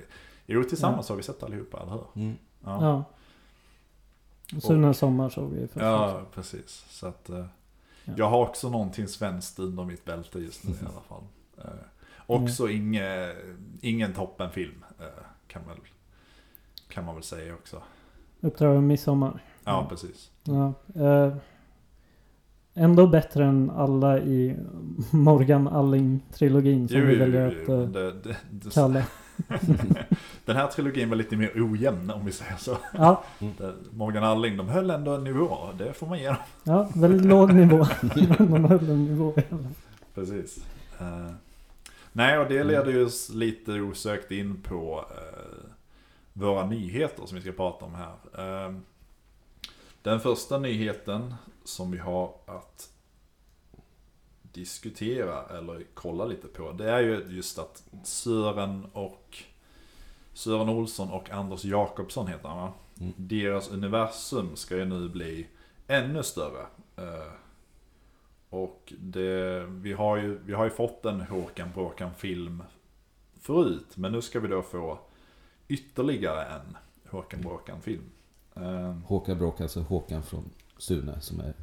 jo 0.45 0.63
tillsammans 0.63 1.09
har 1.09 1.15
vi 1.15 1.23
sett 1.23 1.43
allihopa, 1.43 1.79
eller 1.81 1.91
hur? 1.91 2.05
Mm. 2.15 2.37
Ja, 2.63 2.83
Ja. 2.83 4.59
Suna 4.61 4.93
sommar 4.93 5.29
såg 5.29 5.51
vi 5.51 5.67
först. 5.67 5.75
ja 5.85 6.21
precis. 6.33 6.85
Så 6.89 7.07
att 7.07 7.29
eh, 7.29 7.45
Ja. 8.05 8.13
jag 8.17 8.29
har 8.29 8.41
också 8.41 8.69
någonting 8.69 9.07
svenskt 9.07 9.59
under 9.59 9.83
mitt 9.85 10.05
bälte 10.05 10.39
just 10.39 10.63
nu 10.63 10.71
i 10.71 10.75
alla 10.81 11.01
fall. 11.01 11.23
Eh, 11.57 11.79
också 12.27 12.69
inge, 12.69 13.33
ingen 13.81 14.13
toppenfilm 14.13 14.85
eh, 14.99 15.05
kan, 15.47 15.61
väl, 15.67 15.77
kan 16.87 17.05
man 17.05 17.15
väl 17.15 17.23
säga 17.23 17.53
också. 17.53 17.81
Uppdrag 18.41 18.77
om 18.77 18.87
midsommar. 18.87 19.43
Ja, 19.63 19.77
Mm. 19.77 19.89
precis. 19.89 20.31
Ja. 20.43 20.73
Ändå 22.79 23.07
bättre 23.07 23.45
än 23.45 23.69
alla 23.69 24.19
i 24.19 24.55
Morgan 25.11 25.67
Alling-trilogin 25.67 26.87
som 26.87 27.07
vi 27.07 27.15
väljer 27.15 27.47
att 27.47 27.69
eh, 27.69 27.81
det, 27.81 28.11
det, 28.11 28.37
det, 28.51 28.73
kalla. 28.73 29.03
Den 30.45 30.55
här 30.55 30.67
trilogin 30.67 31.09
var 31.09 31.15
lite 31.15 31.37
mer 31.37 31.51
ojämn 31.55 32.11
om 32.11 32.25
vi 32.25 32.31
säger 32.31 32.55
så. 32.57 32.77
Ja, 32.93 33.23
Morgan 33.91 34.23
Alling, 34.23 34.57
de 34.57 34.69
höll 34.69 34.89
ändå 34.89 35.11
en 35.11 35.23
nivå. 35.23 35.57
Det 35.77 35.93
får 35.93 36.07
man 36.07 36.19
ge 36.19 36.27
dem. 36.27 36.35
ja, 36.63 36.89
väldigt 36.95 37.25
låg 37.25 37.53
nivå. 37.53 37.87
De 38.37 38.65
höll 38.65 38.89
en 38.89 39.05
nivå. 39.05 39.33
Precis. 40.15 40.65
Eh, 40.99 41.31
nej, 42.11 42.39
och 42.39 42.49
det 42.49 42.63
leder 42.63 42.91
ju 42.91 43.09
lite 43.33 43.71
osökt 43.71 44.31
in 44.31 44.61
på 44.61 45.05
eh, 45.09 45.69
våra 46.33 46.65
nyheter 46.65 47.25
som 47.25 47.35
vi 47.35 47.41
ska 47.41 47.51
prata 47.51 47.85
om 47.85 47.93
här. 47.95 48.75
Den 50.01 50.19
första 50.19 50.57
nyheten 50.57 51.33
som 51.63 51.91
vi 51.91 51.97
har 51.97 52.33
att 52.45 52.89
diskutera 54.41 55.57
eller 55.57 55.83
kolla 55.93 56.25
lite 56.25 56.47
på. 56.47 56.71
Det 56.71 56.91
är 56.91 56.99
ju 56.99 57.25
just 57.29 57.59
att 57.59 57.83
Sören 58.03 58.85
och 58.93 59.43
Sören 60.33 60.69
Olsson 60.69 61.09
och 61.09 61.29
Anders 61.29 61.65
Jakobsson 61.65 62.27
heter 62.27 62.49
han 62.49 62.57
va? 62.57 62.73
Mm. 62.99 63.13
Deras 63.15 63.69
universum 63.69 64.55
ska 64.55 64.77
ju 64.77 64.85
nu 64.85 65.09
bli 65.09 65.47
ännu 65.87 66.23
större. 66.23 66.65
Eh, 66.95 67.31
och 68.49 68.93
det, 68.99 69.65
vi, 69.65 69.93
har 69.93 70.17
ju, 70.17 70.39
vi 70.45 70.53
har 70.53 70.63
ju 70.63 70.69
fått 70.69 71.05
en 71.05 71.21
Håkan 71.21 71.71
Bråkan 71.73 72.13
film 72.15 72.63
förut. 73.39 73.97
Men 73.97 74.11
nu 74.11 74.21
ska 74.21 74.39
vi 74.39 74.47
då 74.47 74.61
få 74.61 74.99
ytterligare 75.67 76.45
en 76.45 76.77
Håkan 77.09 77.41
Bråkan 77.41 77.81
film. 77.81 78.09
Eh, 78.55 78.93
Håkan 79.05 79.37
Bråk, 79.37 79.61
alltså 79.61 79.79
Håkan 79.81 80.23
från 80.23 80.49
Sune 80.79 81.21
som 81.21 81.39
är 81.39 81.53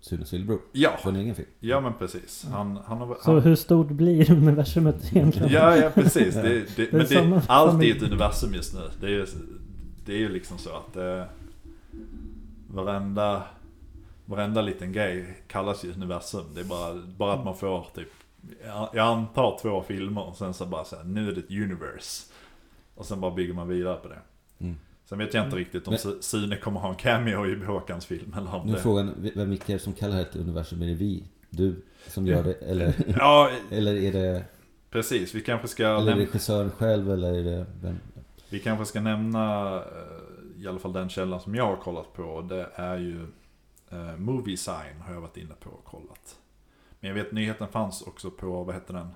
Sunes 0.00 0.32
lillebror. 0.32 0.60
ja, 0.72 0.98
På 1.02 1.08
en 1.08 1.16
egen 1.16 1.34
film. 1.34 1.48
ja 1.60 1.80
men 1.80 1.92
precis. 1.94 2.46
Han, 2.52 2.78
han 2.86 2.98
har, 2.98 3.18
Så 3.24 3.32
han, 3.32 3.42
hur 3.42 3.54
stort 3.56 3.88
blir 3.88 4.30
universumet 4.32 4.96
egentligen? 5.16 5.52
Ja, 5.52 5.76
ja 5.76 5.90
precis. 5.90 6.34
Det, 6.34 6.64
det, 6.76 6.92
men 6.92 7.00
det 7.00 7.06
samma 7.06 7.36
är 7.36 7.42
alltid 7.46 7.72
familj. 7.72 7.90
ett 7.96 8.02
universum 8.02 8.54
just 8.54 8.74
nu. 8.74 8.80
Det 9.00 9.06
är 9.06 9.10
ju 9.10 9.26
det 10.06 10.24
är 10.24 10.28
liksom 10.28 10.58
så 10.58 10.70
att 10.70 10.92
det, 10.94 11.28
varenda, 12.70 13.42
varenda 14.24 14.62
liten 14.62 14.92
grej 14.92 15.42
kallas 15.46 15.84
ju 15.84 15.92
universum. 15.92 16.44
Det 16.54 16.60
är 16.60 16.64
bara, 16.64 16.94
bara 17.16 17.32
att 17.32 17.44
man 17.44 17.56
får 17.56 17.86
typ, 17.94 18.08
jag 18.64 18.88
jag 18.92 19.06
antar 19.06 19.58
två 19.62 19.82
filmer 19.82 20.22
och 20.28 20.36
sen 20.36 20.54
så 20.54 20.66
bara 20.66 20.84
så 20.84 20.96
här, 20.96 21.04
nu 21.04 21.28
är 21.28 21.32
det 21.32 21.40
ett 21.40 21.50
universe. 21.50 22.32
Och 22.94 23.06
sen 23.06 23.20
bara 23.20 23.30
bygger 23.34 23.54
man 23.54 23.68
vidare 23.68 23.96
på 23.96 24.08
det. 24.08 24.18
Mm. 24.58 24.76
Sen 25.08 25.18
vet 25.18 25.34
jag 25.34 25.44
inte 25.44 25.56
riktigt 25.56 25.88
om 25.88 25.92
Men- 25.92 25.98
Su- 26.12 26.20
Sune 26.20 26.56
kommer 26.56 26.80
ha 26.80 26.88
en 26.90 26.94
cameo 26.96 27.46
i 27.46 27.64
Håkans 27.64 28.06
film 28.06 28.34
eller 28.38 28.54
om 28.54 28.66
Nu 28.66 28.72
är 28.72 28.78
frågan, 28.78 29.30
vem 29.34 29.50
vilka 29.50 29.72
är 29.72 29.76
det 29.76 29.82
som 29.82 29.92
kallar 29.92 30.16
det 30.16 30.22
ett 30.22 30.36
universum? 30.36 30.82
Är 30.82 30.86
det 30.86 30.94
vi? 30.94 31.24
Du 31.50 31.82
som 32.06 32.26
gör 32.26 32.42
det? 32.42 32.52
Eller, 32.52 32.94
Ja, 33.18 33.50
eller 33.70 33.94
är 33.94 34.12
det 34.12 34.44
precis. 34.90 35.34
Vi 35.34 35.40
kanske 35.40 35.68
ska 35.68 35.82
eller 35.84 35.94
är 35.94 35.98
nämna... 36.04 36.14
det 36.16 36.22
regissören 36.22 36.70
själv? 36.70 37.10
Eller 37.12 37.34
är 37.34 37.42
det 37.42 37.66
vem? 37.82 37.98
Vi 38.50 38.58
kanske 38.58 38.84
ska 38.84 39.00
nämna 39.00 39.74
eh, 39.76 40.62
i 40.62 40.68
alla 40.68 40.78
fall 40.78 40.92
den 40.92 41.08
källan 41.08 41.40
som 41.40 41.54
jag 41.54 41.66
har 41.66 41.76
kollat 41.76 42.12
på. 42.12 42.40
Det 42.40 42.66
är 42.74 42.96
ju 42.98 43.26
eh, 43.90 44.16
Movie 44.16 44.56
Sign 44.56 45.00
har 45.06 45.14
jag 45.14 45.20
varit 45.20 45.36
inne 45.36 45.54
på 45.60 45.70
och 45.70 45.84
kollat. 45.84 46.36
Men 47.00 47.08
jag 47.08 47.14
vet 47.14 47.32
nyheten 47.32 47.68
fanns 47.68 48.02
också 48.02 48.30
på, 48.30 48.64
vad 48.64 48.74
hette 48.74 48.92
den? 48.92 49.08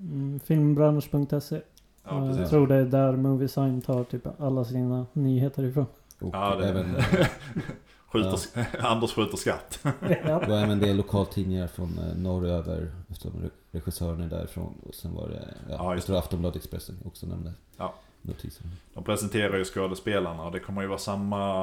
Mm, 0.00 0.40
filmbransch.se. 0.40 1.60
Ja, 2.04 2.18
jag 2.26 2.28
precis. 2.36 2.50
tror 2.50 2.66
det 2.66 2.74
är 2.74 2.84
där 2.84 3.16
Moviesign 3.16 3.80
tar 3.82 4.04
typ 4.04 4.40
alla 4.40 4.64
sina 4.64 5.06
nyheter 5.12 5.62
ifrån. 5.62 5.86
Och 6.20 6.34
Ja, 6.34 6.56
det 6.56 6.68
även, 6.68 6.94
skjuter, 8.12 8.40
Anders 8.86 9.12
skjuter 9.14 9.36
skatt. 9.36 9.78
ja. 10.26 10.36
och 10.36 10.58
även 10.58 10.78
det 10.80 10.88
är 10.90 10.94
lokaltidningar 10.94 11.66
från 11.66 11.98
eh, 11.98 12.16
norröver. 12.16 12.90
Eftersom 13.10 13.32
re- 13.42 13.50
regissören 13.70 14.20
är 14.20 14.28
därifrån. 14.28 14.74
Och 14.88 14.94
sen 14.94 15.14
var 15.14 15.28
det, 15.28 15.54
ja, 15.68 15.74
Ja, 15.78 15.94
jag 15.94 16.02
tror 16.04 16.18
Aftonbladet 16.18 16.56
Expressen 16.56 16.96
också 17.04 17.26
nämnde 17.26 17.52
Ja. 17.76 17.94
notisen. 18.22 18.66
De 18.94 19.04
presenterar 19.04 19.56
ju 19.56 19.64
skådespelarna 19.64 20.42
och 20.42 20.52
det 20.52 20.60
kommer 20.60 20.82
ju 20.82 20.88
vara 20.88 20.98
samma 20.98 21.62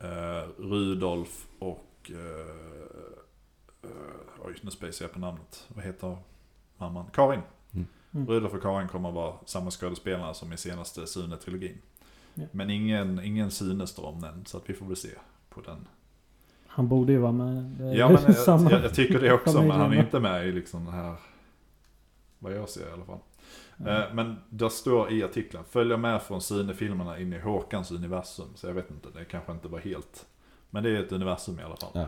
eh, 0.00 0.48
Rudolf 0.58 1.46
och... 1.58 2.10
Eh, 2.10 3.90
eh, 3.90 4.46
oj, 4.46 4.54
nu 4.62 4.70
spejsar 4.70 5.04
jag 5.04 5.12
på 5.12 5.18
namnet. 5.18 5.64
Vad 5.68 5.84
heter 5.84 6.16
mamman? 6.78 7.04
Karin. 7.12 7.40
Mm. 8.14 8.26
Rudolf 8.26 8.54
och 8.54 8.62
Karin 8.62 8.88
kommer 8.88 9.08
att 9.08 9.14
vara 9.14 9.34
samma 9.46 9.70
skådespelare 9.70 10.34
som 10.34 10.52
i 10.52 10.56
senaste 10.56 11.06
Sune-trilogin. 11.06 11.78
Ja. 12.34 12.44
Men 12.52 12.70
ingen, 12.70 13.24
ingen 13.24 13.50
Sune 13.50 13.86
står 13.86 14.06
omnämnd, 14.06 14.48
så 14.48 14.56
att 14.56 14.70
vi 14.70 14.74
får 14.74 14.86
väl 14.86 14.96
se 14.96 15.08
på 15.50 15.60
den. 15.60 15.88
Han 16.66 16.88
borde 16.88 17.12
ju 17.12 17.18
vara 17.18 17.32
med. 17.32 17.96
Ja, 17.96 18.08
men 18.08 18.22
jag, 18.26 18.36
samma 18.36 18.70
jag, 18.70 18.84
jag 18.84 18.94
tycker 18.94 19.20
det 19.20 19.32
också, 19.32 19.62
men 19.62 19.70
han 19.70 19.92
är 19.92 20.00
inte 20.00 20.20
med 20.20 20.46
i 20.46 20.52
liksom 20.52 20.84
den 20.84 20.94
här... 20.94 21.16
Vad 22.38 22.52
jag 22.52 22.68
ser 22.68 22.88
i 22.88 22.92
alla 22.92 23.04
fall. 23.04 23.18
Eh, 23.86 24.14
Men 24.14 24.36
det 24.48 24.70
står 24.70 25.12
i 25.12 25.22
artikeln, 25.22 25.64
följa 25.64 25.96
med 25.96 26.22
från 26.22 26.40
Sune-filmerna 26.40 27.18
in 27.18 27.32
i 27.32 27.38
Håkans 27.38 27.90
universum. 27.90 28.48
Så 28.54 28.66
jag 28.66 28.74
vet 28.74 28.90
inte, 28.90 29.08
det 29.14 29.24
kanske 29.24 29.52
inte 29.52 29.68
var 29.68 29.78
helt... 29.78 30.26
Men 30.70 30.82
det 30.82 30.90
är 30.90 31.02
ett 31.02 31.12
universum 31.12 31.60
i 31.60 31.62
alla 31.62 31.76
fall. 31.76 31.90
Ja. 31.94 32.06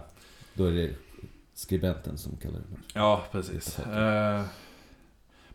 Då 0.54 0.64
är 0.64 0.72
det 0.72 0.94
skribenten 1.54 2.18
som 2.18 2.36
kallar 2.36 2.58
det. 2.58 2.76
Ja, 2.94 3.24
precis. 3.32 3.78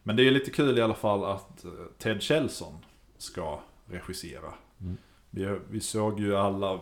Men 0.08 0.16
det 0.16 0.28
är 0.28 0.32
lite 0.32 0.52
kul 0.52 0.78
i 0.78 0.82
alla 0.82 0.94
fall 0.94 1.26
att 1.26 1.66
eh, 1.66 1.72
Ted 1.98 2.22
Kjellson 2.22 2.86
ska 3.18 3.60
regissera. 3.86 4.54
Mm. 4.82 4.98
Vi, 5.30 5.60
vi 5.70 5.80
såg 5.80 6.20
ju 6.20 6.36
alla, 6.36 6.80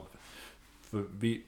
för 0.81 1.05
vi, 1.13 1.43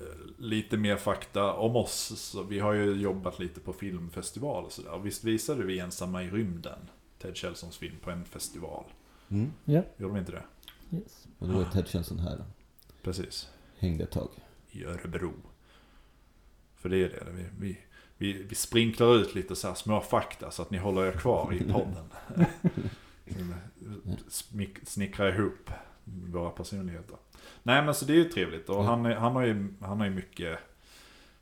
eh, 0.00 0.16
lite 0.38 0.76
mer 0.76 0.96
fakta 0.96 1.52
om 1.52 1.76
oss. 1.76 2.12
Så 2.16 2.42
vi 2.42 2.58
har 2.58 2.72
ju 2.72 2.92
jobbat 2.92 3.38
lite 3.38 3.60
på 3.60 3.72
filmfestival 3.72 4.64
och 4.64 4.72
sådär. 4.72 4.98
Visst 4.98 5.24
visade 5.24 5.64
vi 5.64 5.78
Ensamma 5.78 6.22
i 6.22 6.30
rymden, 6.30 6.78
Ted 7.18 7.36
Kjellsons 7.36 7.76
film, 7.76 7.96
på 8.02 8.10
en 8.10 8.24
festival? 8.24 8.84
Mm. 9.28 9.52
Ja, 9.64 9.82
Gjorde 9.96 10.14
vi 10.14 10.20
inte 10.20 10.32
det? 10.32 10.44
yes. 10.96 11.26
Och 11.38 11.48
då 11.48 11.54
var 11.54 11.64
Ted 11.64 11.88
Kjellson 11.88 12.18
här. 12.18 12.44
Precis. 13.02 13.48
Hängde 13.78 14.04
ett 14.04 14.10
tag. 14.10 14.28
i 14.70 14.84
Örebro. 14.84 15.32
För 16.76 16.88
det 16.88 16.96
är 16.96 17.08
det, 17.08 17.26
vi, 17.32 17.44
vi, 17.58 17.78
vi, 18.18 18.32
vi 18.32 18.54
sprinklar 18.54 19.14
ut 19.14 19.34
lite 19.34 19.56
så 19.56 19.68
här 19.68 19.74
små 19.74 20.00
fakta 20.00 20.50
så 20.50 20.62
att 20.62 20.70
ni 20.70 20.78
håller 20.78 21.06
er 21.06 21.12
kvar 21.12 21.54
i 21.54 21.72
podden. 21.72 22.04
Snickra 24.84 25.28
ihop 25.28 25.70
våra 26.04 26.50
personligheter. 26.50 27.16
Nej 27.62 27.84
men 27.84 27.94
så 27.94 28.04
det 28.04 28.12
är 28.12 28.16
ju 28.16 28.24
trevligt 28.24 28.68
och 28.68 28.84
han, 28.84 29.04
han 29.04 29.32
har 29.32 29.42
ju 29.42 29.74
han 29.80 29.98
har 30.00 30.06
ju 30.06 30.12
mycket, 30.12 30.58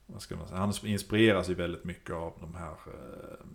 vad 0.07 0.23
ska 0.23 0.37
man 0.37 0.49
säga, 0.49 0.61
han 0.61 0.73
inspireras 0.83 1.51
ju 1.51 1.55
väldigt 1.55 1.85
mycket 1.85 2.15
av 2.15 2.33
de 2.41 2.55
här 2.55 2.73
eh, 2.73 3.47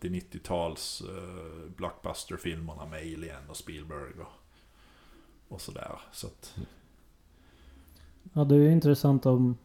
80-90-tals 0.00 1.02
eh, 1.08 1.70
blockbuster-filmerna 1.76 2.86
med 2.86 2.98
Alien 2.98 3.48
och 3.48 3.56
Spielberg 3.56 4.12
och, 4.20 4.32
och 5.48 5.60
sådär. 5.60 6.00
Så 6.12 6.26
att, 6.26 6.54
Ja, 8.32 8.44
det 8.44 8.54
är 8.54 8.58
ju 8.58 8.72
intressant 8.72 9.26
om, 9.26 9.56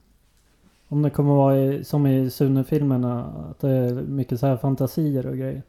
om 0.88 1.02
det 1.02 1.10
kommer 1.10 1.34
vara 1.34 1.58
i, 1.58 1.84
som 1.84 2.08
i 2.08 2.30
Sune-filmerna. 2.30 3.26
Att 3.52 3.60
det 3.60 3.70
är 3.70 3.94
mycket 3.94 4.40
så 4.40 4.48
här 4.48 4.58
fantasier 4.58 5.26
och 5.28 5.38
grejer. 5.38 5.64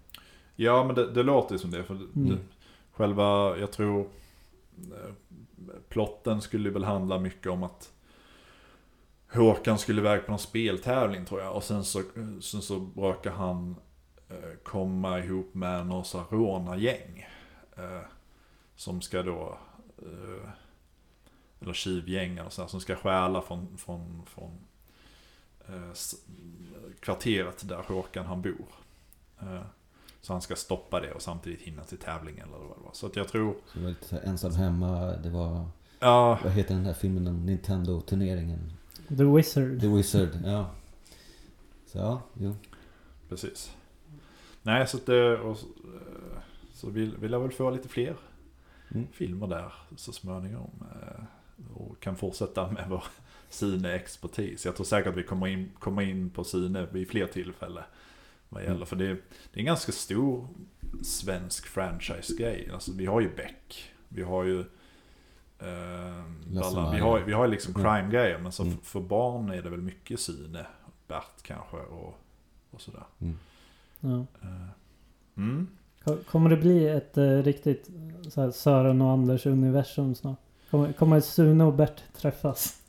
Ja, 0.56 0.84
men 0.84 0.94
det, 0.94 1.12
det 1.12 1.22
låter 1.22 1.54
ju 1.54 1.58
som 1.58 1.70
det. 1.70 1.84
För 1.84 1.94
Mm. 1.94 2.08
det, 2.28 2.38
själva, 2.92 3.58
jag 3.58 3.72
tror, 3.72 4.00
eh, 4.76 5.12
plotten 5.88 6.40
skulle 6.40 6.70
väl 6.70 6.84
handla 6.84 7.18
mycket 7.18 7.52
om 7.52 7.62
att 7.62 7.92
Håkan 9.32 9.78
skulle 9.78 10.00
iväg 10.00 10.24
på 10.24 10.30
någon 10.30 10.38
speltävling 10.38 11.24
tror 11.24 11.40
jag. 11.40 11.56
Och 11.56 11.62
sen 11.64 11.84
så, 11.84 12.02
sen 12.40 12.62
så 12.62 12.86
råkar 12.96 13.30
han 13.30 13.76
eh, 14.28 14.56
komma 14.62 15.18
ihop 15.18 15.54
med 15.54 15.86
några 15.86 16.04
så 16.04 16.22
rånargäng. 16.30 17.26
Eh, 17.76 18.00
som 18.76 19.00
ska 19.00 19.22
då, 19.22 19.58
eh, 19.98 20.50
eller 21.60 21.72
tjuvgäng 21.72 22.38
eller 22.38 22.50
så 22.50 22.62
här, 22.62 22.68
som 22.68 22.80
ska 22.80 22.96
stjäla 22.96 23.42
från, 23.42 23.76
från, 23.78 24.22
från 24.26 24.58
kvarteret 27.00 27.68
där 27.68 27.76
Håkan 27.76 28.26
han 28.26 28.42
bor. 28.42 28.66
Eh, 29.40 29.62
så 30.20 30.32
han 30.32 30.42
ska 30.42 30.56
stoppa 30.56 31.00
det 31.00 31.12
och 31.12 31.22
samtidigt 31.22 31.60
hinna 31.60 31.84
till 31.84 31.98
tävlingen 31.98 32.48
eller 32.48 32.58
vad 32.66 32.78
det 32.78 32.84
var. 32.84 32.92
Så 32.92 33.06
att 33.06 33.16
jag 33.16 33.28
tror, 33.28 33.54
Så 33.72 33.78
det 33.78 33.84
var 33.84 33.90
lite 33.90 34.18
ensam 34.18 34.52
hemma. 34.52 35.00
Det 35.00 35.30
var, 35.30 35.66
ja, 36.00 36.38
vad 36.44 36.52
heter 36.52 36.74
den 36.74 36.84
här 36.86 36.92
filmen, 36.94 37.24
den 37.24 37.46
Nintendo-turneringen? 37.46 38.72
The 39.08 39.24
Wizard. 39.24 39.80
The 39.80 39.86
Wizard, 39.88 40.28
ja. 40.44 40.70
Så 41.86 41.98
ja, 41.98 42.22
jo. 42.34 42.56
precis. 43.28 43.72
Nej, 44.62 44.86
så 44.86 44.96
att 44.96 45.06
det, 45.06 45.38
och, 45.38 45.56
så- 45.58 45.66
eh, 45.66 46.38
så 46.72 46.90
vill, 46.90 47.16
vill 47.16 47.32
jag 47.32 47.40
väl 47.40 47.52
få 47.52 47.70
lite 47.70 47.88
fler 47.88 48.16
Mm. 48.90 49.06
filmer 49.12 49.46
där 49.46 49.72
så 49.96 50.12
småningom. 50.12 50.70
eh, 50.92 51.24
Och 51.74 52.00
kan 52.00 52.16
fortsätta 52.16 52.70
med 52.70 52.84
vår 52.88 53.04
Sine-expertis. 53.50 54.64
Jag 54.66 54.76
tror 54.76 54.86
säkert 54.86 55.10
att 55.10 55.16
vi 55.16 55.22
kommer 55.22 55.46
in, 55.46 55.70
kommer 55.78 56.02
in 56.02 56.30
på 56.30 56.44
Sine 56.44 56.86
vid 56.92 57.08
fler 57.08 57.26
tillfällen. 57.26 57.84
Vad 58.48 58.62
gäller, 58.62 58.74
Mm. 58.76 58.86
för 58.86 58.96
det, 58.96 59.04
är- 59.06 59.14
det 59.52 59.54
är 59.54 59.58
en 59.58 59.64
ganska 59.64 59.92
stor 59.92 60.48
svensk 61.02 61.66
franchise-grej. 61.66 62.70
Alltså 62.72 62.92
vi 62.92 63.06
har 63.06 63.20
ju 63.20 63.34
Beck. 63.36 63.90
Vi 64.08 64.22
har 64.22 64.44
ju... 64.44 64.60
Eh, 65.58 66.24
alla, 66.62 66.92
vi, 66.92 66.98
har, 67.00 67.20
vi 67.20 67.32
har 67.32 67.44
ju 67.44 67.50
liksom 67.50 67.74
Mm. 67.76 67.82
crime-grejer. 67.84 68.38
Men 68.38 68.52
så 68.52 68.62
Mm. 68.62 68.74
f- 68.74 68.88
för 68.88 69.00
barn 69.00 69.50
är 69.50 69.62
det 69.62 69.70
väl 69.70 69.80
mycket 69.80 70.20
Sine. 70.20 70.66
Bert 71.08 71.42
kanske 71.42 71.76
och, 71.76 72.18
och 72.70 72.80
sådär. 72.80 73.02
Mm. 73.20 73.38
Ja. 74.00 74.26
Eh, 74.42 74.68
Mm. 75.36 75.68
Ko- 76.04 76.18
Kommer 76.30 76.50
det 76.50 76.56
bli 76.56 76.88
ett 76.88 77.18
eh, 77.18 77.38
riktigt 77.42 77.88
så 78.28 78.40
här, 78.40 78.50
Sören 78.50 79.00
och 79.02 79.10
Anders 79.10 79.46
universum 79.46 80.14
snart? 80.14 80.38
Kommer, 80.70 80.92
kommer 80.92 81.20
Sune 81.20 81.64
och 81.64 81.74
Bert 81.74 82.02
träffas? 82.16 82.82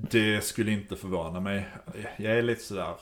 Det 0.00 0.44
skulle 0.44 0.72
inte 0.72 0.96
förvåna 0.96 1.40
mig. 1.40 1.68
Jag 2.16 2.38
är 2.38 2.42
lite 2.42 2.62
sådär, 2.62 2.94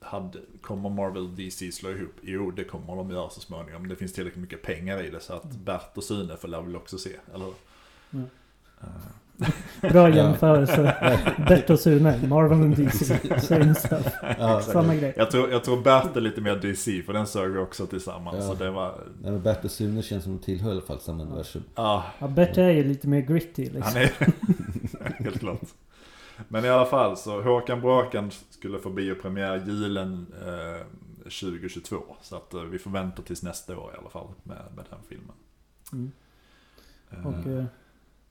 hade, 0.00 0.38
kommer 0.60 0.88
Marvel 0.90 1.22
och 1.22 1.28
DC 1.28 1.72
slå 1.72 1.90
ihop? 1.90 2.14
Jo, 2.22 2.50
det 2.50 2.64
kommer 2.64 2.96
de 2.96 3.10
göra 3.10 3.30
så 3.30 3.40
småningom. 3.40 3.88
Det 3.88 3.96
finns 3.96 4.12
tillräckligt 4.12 4.42
mycket 4.42 4.62
pengar 4.62 5.04
i 5.04 5.10
det 5.10 5.20
så 5.20 5.32
att 5.32 5.50
Bert 5.50 5.90
och 5.96 6.04
Sune 6.04 6.36
får 6.36 6.48
väl 6.48 6.76
också 6.76 6.98
se, 6.98 7.10
eller 7.34 7.44
hur? 7.44 7.54
Mm. 8.12 8.26
Eh, 8.80 9.88
Bra 9.92 10.08
Ja. 10.08 10.16
jämförelse. 10.16 10.96
Bert 11.48 11.70
och 11.70 11.80
Sune, 11.80 12.26
Marvel 12.28 12.62
och 12.62 12.68
DC. 12.76 13.18
Same 13.40 13.74
stuff. 13.74 14.06
Ja, 14.38 14.60
Samma 14.62 14.94
grej. 14.94 15.14
jag, 15.16 15.30
tror, 15.30 15.50
jag 15.50 15.64
tror 15.64 15.82
Bert 15.82 16.16
är 16.16 16.20
lite 16.20 16.40
mer 16.40 16.56
DC, 16.56 17.02
för 17.02 17.12
den 17.12 17.26
såg 17.26 17.48
vi 17.48 17.58
också 17.58 17.86
tillsammans. 17.86 18.36
Ja. 18.40 18.46
Så 18.48 18.54
det 18.54 18.70
var... 18.70 18.94
Nej, 19.22 19.32
men 19.32 19.42
Bert 19.42 19.64
och 19.64 19.70
Sune 19.70 20.02
känns 20.02 20.24
som 20.24 20.36
de 20.36 20.44
tillhör 20.44 20.68
i 20.68 20.72
alla 20.72 20.80
fall 20.80 21.00
samma 21.00 21.22
universum. 21.22 21.62
Ja, 21.74 22.04
Ja, 22.18 22.28
Bert 22.28 22.58
är 22.58 22.70
ju 22.70 22.84
lite 22.84 23.08
mer 23.08 23.20
gritty 23.20 23.62
liksom. 23.64 23.82
han 23.82 23.96
är... 23.96 24.10
helt 25.24 25.38
klart. 25.40 25.60
Men 26.48 26.64
i 26.64 26.68
alla 26.68 26.86
fall, 26.86 27.16
så 27.16 27.42
Håkan 27.42 27.80
Bråkan 27.80 28.30
skulle 28.50 28.78
få 28.78 28.90
biopremiär 28.90 29.62
julen 29.66 30.26
eh, 30.46 30.86
2022. 31.22 32.02
Så 32.22 32.36
att 32.36 32.54
eh, 32.54 32.62
vi 32.62 32.78
får 32.78 32.90
vänta 32.90 33.22
tills 33.22 33.42
nästa 33.42 33.78
år 33.78 33.92
i 33.94 33.98
alla 33.98 34.10
fall 34.10 34.26
med, 34.42 34.62
med 34.76 34.84
den 34.90 34.98
filmen. 35.08 35.34
Mm. 35.92 36.12
Eh, 37.10 37.26
Och 37.26 37.46
eh, 37.46 37.64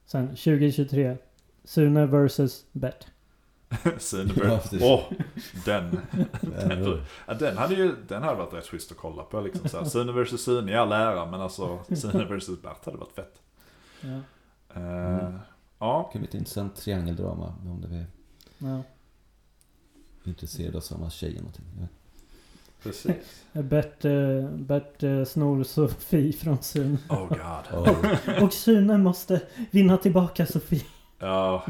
sen 0.06 0.28
2023. 0.28 1.18
Sune 1.64 2.06
versus 2.06 2.66
Bert. 2.72 3.08
Sune 3.98 4.34
precis. 4.34 4.82
Åh, 4.84 5.04
den. 5.66 6.00
Ja, 6.70 6.98
Ja, 7.28 7.34
den 7.34 7.58
hade 7.58 7.74
ju 7.76 7.96
den 8.08 8.24
hade 8.24 8.38
varit 8.38 8.54
rätt 8.54 8.66
schysst 8.68 8.92
att 8.92 8.98
kolla 8.98 9.24
på. 9.24 9.42
Liksom, 9.42 9.70
så 9.70 9.78
här. 9.78 9.86
Sune 9.86 10.12
vs 10.24 10.42
Sune 10.44 10.72
i 10.72 10.76
all 10.76 10.92
ära, 10.92 11.26
men 11.26 11.42
alltså 11.42 11.80
Sune 11.96 12.26
vs 12.38 12.48
Bert 12.62 12.86
hade 12.86 12.98
varit 12.98 13.12
fett. 13.12 13.42
Ja. 14.02 14.10
Eh, 14.82 15.18
Mm. 15.28 15.40
Ja, 15.80 16.06
Det 16.08 16.14
kan 16.14 16.22
bli 16.22 16.28
ett 16.30 16.36
intressant 16.36 16.76
triangeldrama 16.76 17.54
om 17.66 17.82
det 17.90 17.96
är 17.98 18.06
Ja. 18.58 18.82
intresserade 20.24 20.78
av 20.78 20.82
samma 20.82 21.10
tjej 21.10 21.30
eller 21.30 21.40
någonting. 21.40 21.66
Ja. 21.80 21.88
precis. 22.84 23.16
Bert, 23.54 24.06
eh, 24.06 24.50
Bert 24.52 25.04
eh, 25.04 25.24
snor 25.24 25.64
Sofie 25.64 26.34
från 26.34 26.64
Sune. 26.64 26.98
Oh 27.10 27.28
god. 27.30 27.88
Oh, 27.88 28.44
Och 28.44 28.54
Sune 28.54 28.98
måste 28.98 29.42
vinna 29.72 29.98
tillbaka 29.98 30.46
Sofie. 30.46 30.84
Ja, 31.20 31.64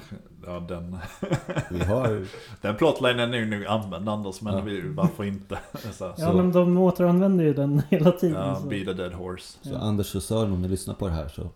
ja 0.46 0.60
den, 0.60 0.98
vi 1.72 1.80
har... 1.84 2.26
den 2.62 2.76
plotlinen 2.76 3.34
är 3.34 3.38
ju 3.38 3.46
nog 3.46 3.66
använd 3.66 4.10
Anders, 4.10 4.42
men 4.42 4.54
Ja. 4.54 4.62
vi, 4.62 4.82
varför 4.90 5.24
inte? 5.24 5.60
Så, 5.94 6.04
Ja 6.04 6.16
Så- 6.18 6.34
men 6.38 6.52
de 6.52 6.78
återanvänder 6.78 7.44
ju 7.44 7.54
den 7.54 7.82
hela 7.90 8.12
tiden. 8.12 8.42
ja, 8.42 8.56
så. 8.56 8.68
be 8.68 8.86
the 8.86 8.94
dead 8.94 9.14
horse. 9.14 9.58
Så 9.62 9.70
Ja. 9.70 9.78
Anders 9.78 10.16
och 10.16 10.24
Sören 10.24 10.52
om 10.52 10.62
ni 10.62 10.68
lyssnar 10.68 10.94
på 10.94 11.08
det 11.08 11.14
här 11.14 11.28
så... 11.28 11.50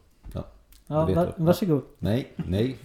Ja, 0.91 1.05
vet 1.05 1.15
va, 1.15 1.25
du. 1.37 1.43
varsågod. 1.43 1.81
Nej, 1.99 2.31
nej. 2.35 2.77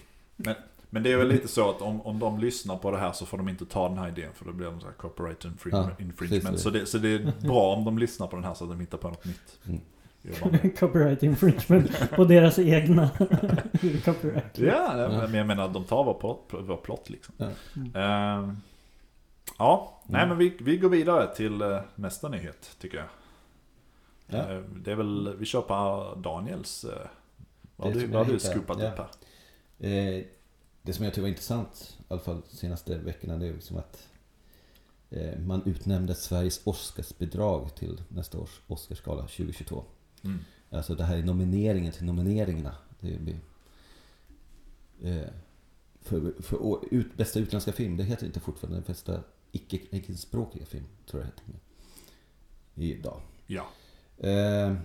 Men 0.89 1.03
det 1.03 1.11
är 1.11 1.17
väl 1.17 1.27
lite 1.27 1.47
så 1.47 1.69
att 1.69 1.81
om, 1.81 2.01
om 2.01 2.19
de 2.19 2.39
lyssnar 2.39 2.77
på 2.77 2.91
det 2.91 2.97
här 2.97 3.11
så 3.11 3.25
får 3.25 3.37
de 3.37 3.49
inte 3.49 3.65
ta 3.65 3.89
den 3.89 3.97
här 3.97 4.07
idén 4.07 4.29
för 4.33 4.45
då 4.45 4.51
blir 4.51 4.65
de 4.67 4.79
så 4.81 4.85
här 4.87 4.93
copyright 4.93 5.45
infring- 5.45 5.71
Ja, 5.71 5.89
infringement. 5.99 6.43
precis. 6.43 6.61
Så, 6.63 6.69
det, 6.69 6.85
så 6.85 6.97
det 6.97 7.09
är 7.13 7.33
bra 7.47 7.73
om 7.75 7.83
de 7.85 7.97
lyssnar 7.97 8.27
på 8.27 8.35
den 8.35 8.45
här 8.45 8.53
så 8.53 8.63
att 8.63 8.69
de 8.69 8.79
hittar 8.79 8.97
på 8.97 9.09
något 9.09 9.25
nytt. 9.25 9.59
Mm. 9.67 9.81
Copyright 10.79 11.23
infringement 11.23 12.09
på 12.15 12.23
deras 12.25 12.59
egna 12.59 13.09
copyright. 14.05 14.57
Ja, 14.59 14.97
Ja. 14.97 15.09
men 15.09 15.33
jag 15.33 15.47
menar 15.47 15.65
att 15.65 15.73
de 15.73 15.83
tar 15.83 16.03
vår 16.03 16.13
plott, 16.13 16.49
vår 16.51 16.77
plott 16.77 17.09
liksom. 17.09 17.33
Ja. 17.37 17.45
Ehm, 18.01 18.57
ja, 19.57 20.01
nej 20.05 20.21
Mm. 20.23 20.29
men 20.29 20.37
vi, 20.37 20.57
vi 20.59 20.77
går 20.77 20.89
vidare 20.89 21.35
till 21.35 21.61
eh, 21.61 21.79
nästa 21.95 22.29
nyhet 22.29 22.75
tycker 22.81 22.97
jag. 22.97 23.07
Ja. 24.27 24.53
Eh, 24.53 24.61
det 24.75 24.91
är 24.91 24.95
väl, 24.95 25.35
vi 25.39 25.45
kör 25.45 25.61
på 25.61 26.13
Daniels. 26.21 26.83
eh, 26.83 27.07
vad 27.77 27.93
har 27.93 27.99
du, 27.99 28.07
vad 28.07 28.27
du 28.27 28.39
skopat 28.39 28.77
ja. 28.79 28.91
upp 28.91 28.97
här? 28.97 29.09
Eh, 29.89 30.23
det 30.81 30.93
som 30.93 31.05
jag 31.05 31.13
tycker 31.13 31.21
var 31.21 31.29
intressant, 31.29 31.97
i 31.99 32.03
alla 32.07 32.19
fall 32.19 32.41
de 32.49 32.57
senaste 32.57 32.97
veckorna, 32.97 33.37
det 33.37 33.47
är 33.47 33.53
liksom 33.53 33.77
att 33.77 34.07
eh, 35.09 35.39
man 35.39 35.61
utnämnde 35.65 36.15
Sveriges 36.15 36.61
Oscarsbidrag 36.63 37.75
till 37.75 38.03
nästa 38.09 38.37
års 38.39 38.61
Oscarsgala 38.67 39.21
2022. 39.21 39.83
Mm. 40.23 40.39
Alltså 40.69 40.95
det 40.95 41.03
här 41.03 41.17
är 41.17 41.23
nomineringen 41.23 41.93
till 41.93 42.05
nomineringarna. 42.05 42.75
Det 42.99 43.19
blir, 43.19 43.39
eh, 45.01 45.29
för 46.01 46.33
för 46.41 46.79
ut, 46.91 47.17
bästa 47.17 47.39
utländska 47.39 47.71
film, 47.71 47.97
det 47.97 48.03
heter 48.03 48.25
inte 48.25 48.39
fortfarande 48.39 48.81
bästa 48.81 49.23
icke-språkiga 49.51 50.65
film, 50.65 50.85
tror 51.05 51.23
jag 51.23 51.31
det 51.31 51.51
heter. 52.85 52.99
Idag. 52.99 53.21
Ja. 53.47 53.67
Eh, 54.17 54.75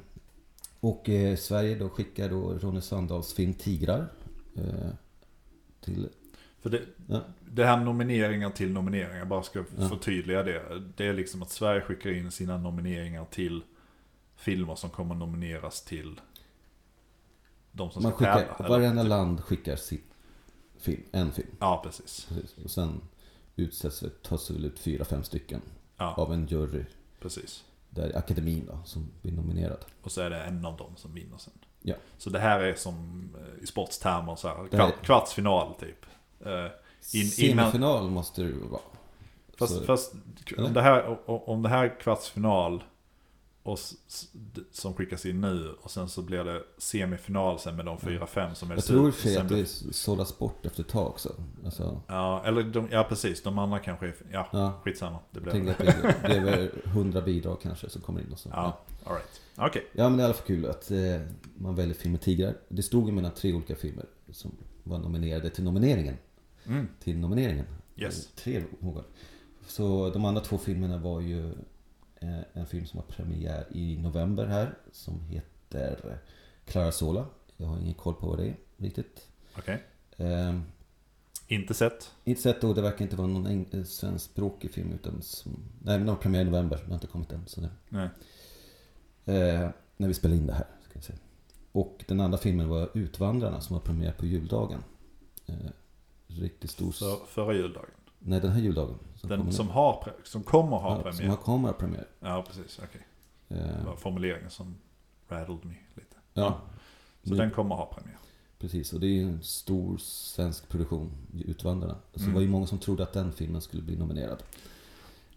och 0.82 1.08
eh, 1.08 1.36
Sverige 1.36 1.74
då 1.74 1.88
skickar 1.88 2.28
då 2.28 2.54
Ronny 2.58 2.80
Sandahls 2.80 3.32
film 3.34 3.54
Tigrar 3.54 4.08
eh, 4.56 4.90
till 5.80 6.08
För 6.60 6.70
det, 6.70 6.82
Ja. 7.06 7.20
det 7.50 7.64
här 7.64 7.76
nomineringar 7.84 8.50
till 8.50 8.72
nomineringar, 8.72 9.18
jag 9.18 9.28
bara 9.28 9.42
ska 9.42 9.64
Ja. 9.78 9.88
förtydliga 9.88 10.42
det. 10.42 10.82
Det 10.96 11.06
är 11.06 11.12
liksom 11.12 11.42
att 11.42 11.50
Sverige 11.50 11.80
skickar 11.80 12.10
in 12.10 12.30
sina 12.30 12.58
nomineringar 12.58 13.24
till 13.30 13.62
filmer 14.36 14.74
som 14.74 14.90
kommer 14.90 15.14
nomineras 15.14 15.82
till 15.84 16.20
de 17.72 17.90
som 17.90 18.02
Man 18.02 18.12
ska 18.12 18.24
tävla. 18.24 18.40
skickar, 18.40 18.64
eller? 18.64 18.68
varenda 18.78 19.02
land 19.02 19.40
skickar 19.40 19.76
sitt 19.76 20.04
film, 20.78 21.02
en 21.12 21.32
film. 21.32 21.48
Ja, 21.60 21.80
precis. 21.84 22.26
Precis. 22.28 22.56
Och 22.64 22.70
sen 22.70 23.00
utsätts, 23.56 24.04
tas 24.22 24.48
det 24.48 24.54
väl 24.54 24.64
ut 24.64 24.78
fyra, 24.78 25.04
fem 25.04 25.22
stycken 25.24 25.60
Ja, 25.96 26.14
av 26.14 26.32
en 26.32 26.46
jury. 26.46 26.84
precis. 27.20 27.64
Där 27.94 28.08
är 28.08 28.18
akademin 28.18 28.66
då, 28.66 28.78
som 28.84 29.10
blir 29.22 29.32
nominerad. 29.32 29.84
Och 30.02 30.12
så 30.12 30.20
är 30.20 30.30
det 30.30 30.40
en 30.42 30.64
av 30.66 30.76
dem 30.76 30.92
som 30.96 31.14
vinner 31.14 31.38
sen. 31.38 31.52
Ja. 31.82 31.94
Så 32.18 32.30
det 32.30 32.38
här 32.38 32.60
är 32.60 32.74
som 32.74 33.28
eh, 33.40 33.62
i 33.62 33.66
sportstermer 33.66 34.36
så 34.36 34.48
här, 34.48 34.68
kvart, 34.68 35.02
kvartsfinal 35.02 35.74
typ. 35.74 36.06
Eh, 36.46 36.64
In- 37.14 37.30
Semifinal 37.30 38.10
måste 38.10 38.42
det 38.42 38.48
ju 38.48 38.68
vara. 38.68 38.80
Fast, 39.58 39.74
Så- 39.76 39.82
fast 39.84 40.12
om, 40.58 40.72
det 40.72 40.82
här, 40.82 41.18
om 41.50 41.62
det 41.62 41.68
här 41.68 41.84
är 41.84 42.00
kvartsfinal 42.00 42.82
och 43.62 43.78
som 44.72 44.94
skickas 44.94 45.26
in 45.26 45.40
nu 45.40 45.74
och 45.80 45.90
sen 45.90 46.08
så 46.08 46.22
blir 46.22 46.44
det 46.44 46.62
semifinal 46.78 47.58
sen 47.58 47.76
med 47.76 47.84
de 47.84 48.00
fyra, 48.00 48.26
fem 48.26 48.54
som 48.54 48.70
är 48.70 48.74
Jag 48.74 48.84
tror 48.84 49.10
för 49.10 49.40
att 49.40 49.48
det 49.48 49.66
sållas 49.94 50.38
bort 50.38 50.66
efter 50.66 50.82
ett 50.82 50.88
tag 50.88 51.06
också. 51.06 51.34
Alltså, 51.64 52.00
Ja, 52.06 52.42
eller 52.44 52.62
de, 52.62 52.88
ja 52.90 53.06
precis. 53.08 53.42
De 53.42 53.58
andra 53.58 53.78
kanske 53.78 54.06
är, 54.06 54.14
ja, 54.32 54.48
ja, 54.52 54.80
skitsamma. 54.84 55.18
Det 55.30 55.40
blir 55.40 55.52
det, 55.52 55.74
det 56.22 56.36
är 56.36 56.44
väl 56.44 56.70
100 56.84 57.20
bidrag 57.20 57.60
kanske 57.62 57.90
som 57.90 58.02
kommer 58.02 58.20
in 58.20 58.32
och 58.32 58.38
så. 58.38 58.48
Ja, 58.52 58.80
alright. 59.04 59.40
Okej. 59.56 59.86
Ja 59.92 60.08
men 60.08 60.16
det 60.18 60.22
är 60.22 60.24
i 60.24 60.24
alla 60.24 60.34
fall 60.34 60.46
kul 60.46 60.66
att 60.66 60.90
eh, 60.90 60.98
man 61.56 61.74
väljer 61.74 61.94
film 61.94 62.12
med 62.12 62.20
tigrar. 62.20 62.54
Det 62.68 62.82
stod 62.82 63.06
ju 63.06 63.12
mellan 63.12 63.32
tre 63.34 63.52
olika 63.52 63.74
filmer 63.76 64.06
som 64.30 64.56
var 64.82 64.98
nominerade 64.98 65.50
till 65.50 65.64
nomineringen. 65.64 66.16
Mm. 66.66 66.88
Till 67.00 67.18
nomineringen. 67.18 67.66
Yes. 67.96 68.26
Tre 68.26 68.62
vågar. 68.78 69.04
Så 69.66 70.10
de 70.10 70.24
andra 70.24 70.40
två 70.40 70.58
filmerna 70.58 70.98
var 70.98 71.20
ju 71.20 71.52
en 72.52 72.66
film 72.66 72.86
som 72.86 72.98
har 72.98 73.06
premiär 73.06 73.66
i 73.70 73.96
november 73.98 74.46
här. 74.46 74.78
Som 74.92 75.20
heter 75.20 76.18
Clara 76.64 76.92
Sola. 76.92 77.26
Jag 77.56 77.66
har 77.66 77.78
ingen 77.78 77.94
koll 77.94 78.14
på 78.14 78.26
vad 78.26 78.38
det 78.38 78.46
är 78.46 78.56
riktigt. 78.76 79.28
Okej. 79.58 79.82
Eh, 80.16 80.58
Inte 81.48 81.74
sett. 81.74 82.10
inte 82.24 82.42
sett 82.42 82.60
då, 82.60 82.74
det 82.74 82.82
verkar 82.82 83.02
inte 83.02 83.16
vara 83.16 83.26
någon 83.28 83.66
eh, 83.72 83.84
svenskspråkig 83.84 84.70
film 84.70 84.92
utan 84.92 85.22
som, 85.22 85.52
Nej 85.82 85.98
men 85.98 86.06
de 86.06 86.12
har 86.12 86.16
premiär 86.22 86.40
i 86.42 86.44
november, 86.44 86.76
den 86.76 86.86
har 86.86 86.94
inte 86.94 87.06
kommit 87.06 87.32
än. 87.32 87.46
Så 87.46 87.60
det, 87.60 87.70
Nej. 87.88 88.08
Eh, 89.24 89.70
när 89.96 90.08
vi 90.08 90.14
spelade 90.14 90.40
in 90.40 90.46
det 90.46 90.52
här. 90.52 90.66
Ska 90.84 90.90
jag 90.94 91.04
säga. 91.04 91.18
Och 91.72 92.04
den 92.08 92.20
andra 92.20 92.38
filmen 92.38 92.68
var 92.68 92.90
Utvandrarna 92.94 93.60
som 93.60 93.74
har 93.74 93.80
premiär 93.80 94.12
på 94.12 94.26
juldagen. 94.26 94.84
Eh, 95.46 95.54
riktigt 96.26 96.70
stor... 96.70 96.92
För, 96.92 97.26
förra 97.26 97.54
juldagen. 97.54 97.90
Nej, 98.24 98.40
den 98.40 98.50
här 98.52 98.60
juldagen. 98.60 98.98
Som 99.16 99.28
Den 99.28 99.38
kommer 99.38 99.52
som, 99.52 99.66
nu. 99.66 99.72
har, 99.72 99.92
pre- 100.02 100.24
som 100.24 100.42
kommer 100.42 100.76
ha 100.76 100.90
ja, 100.90 101.02
Som 101.02 101.12
premiär. 101.12 101.28
har 101.30 101.36
kommer 101.36 101.68
ha 101.68 101.74
premiär. 101.74 102.06
Ja, 102.20 102.44
precis. 102.48 102.80
Okej. 102.84 103.06
Det 103.48 103.54
Eh, 103.58 103.84
var 103.86 103.96
formuleringen 103.96 104.50
som 104.50 104.74
rattled 105.28 105.64
me 105.64 105.74
lite. 105.94 106.16
ja, 106.34 106.60
Så 107.24 107.30
Nu- 107.30 107.36
den 107.36 107.50
kommer 107.50 107.74
ha 107.74 107.86
premiär. 107.86 108.18
precis. 108.58 108.92
Och 108.92 109.00
det 109.00 109.06
är 109.06 109.10
ju 109.10 109.22
en 109.22 109.42
stor 109.42 109.96
svensk 109.98 110.68
produktion, 110.68 111.12
Utvandrarna. 111.44 111.96
Så 112.14 112.20
Mm. 112.20 112.28
det 112.30 112.34
var 112.34 112.42
ju 112.42 112.48
många 112.48 112.66
som 112.66 112.78
trodde 112.78 113.02
att 113.02 113.12
den 113.12 113.32
filmen 113.32 113.60
skulle 113.60 113.82
bli 113.82 113.96
nominerad. 113.96 114.42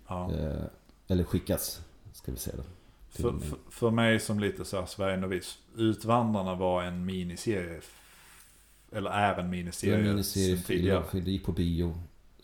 Ja. 0.07 0.31
Eh, 0.33 0.63
eller 1.07 1.23
skickas, 1.23 1.81
ska 2.13 2.31
vi 2.31 2.37
säga 2.37 2.55
För, 3.09 3.39
för, 3.39 3.57
för 3.69 3.91
mig 3.91 4.19
som 4.19 4.39
lite 4.39 4.65
så 4.65 4.79
här 4.79 4.85
Sverige-novis. 4.85 5.57
Utvandrarna 5.75 6.55
var 6.55 6.83
en 6.83 7.05
miniserie. 7.05 7.81
Eller 8.91 9.09
är 9.11 9.29
en 9.39 9.45
Det 9.45 9.51
miniserie. 9.51 9.91
var 9.93 9.99
en 9.99 10.07
miniserie, 10.09 11.01
det 11.11 11.31
gick 11.31 11.45
på 11.45 11.51
bio 11.51 11.95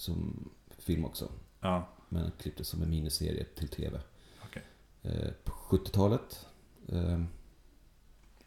som 0.02 0.50
film 0.78 1.06
också. 1.06 1.32
Ja, 1.60 1.90
Men 2.10 2.32
klipptes 2.32 2.68
som 2.68 2.82
en 2.82 2.90
miniserie 2.90 3.44
till 3.44 3.68
tv. 3.68 4.02
Okej. 4.46 4.64
Eh, 5.02 5.32
på 5.44 5.52
70-talet. 5.52 6.46
Eh, 6.88 7.14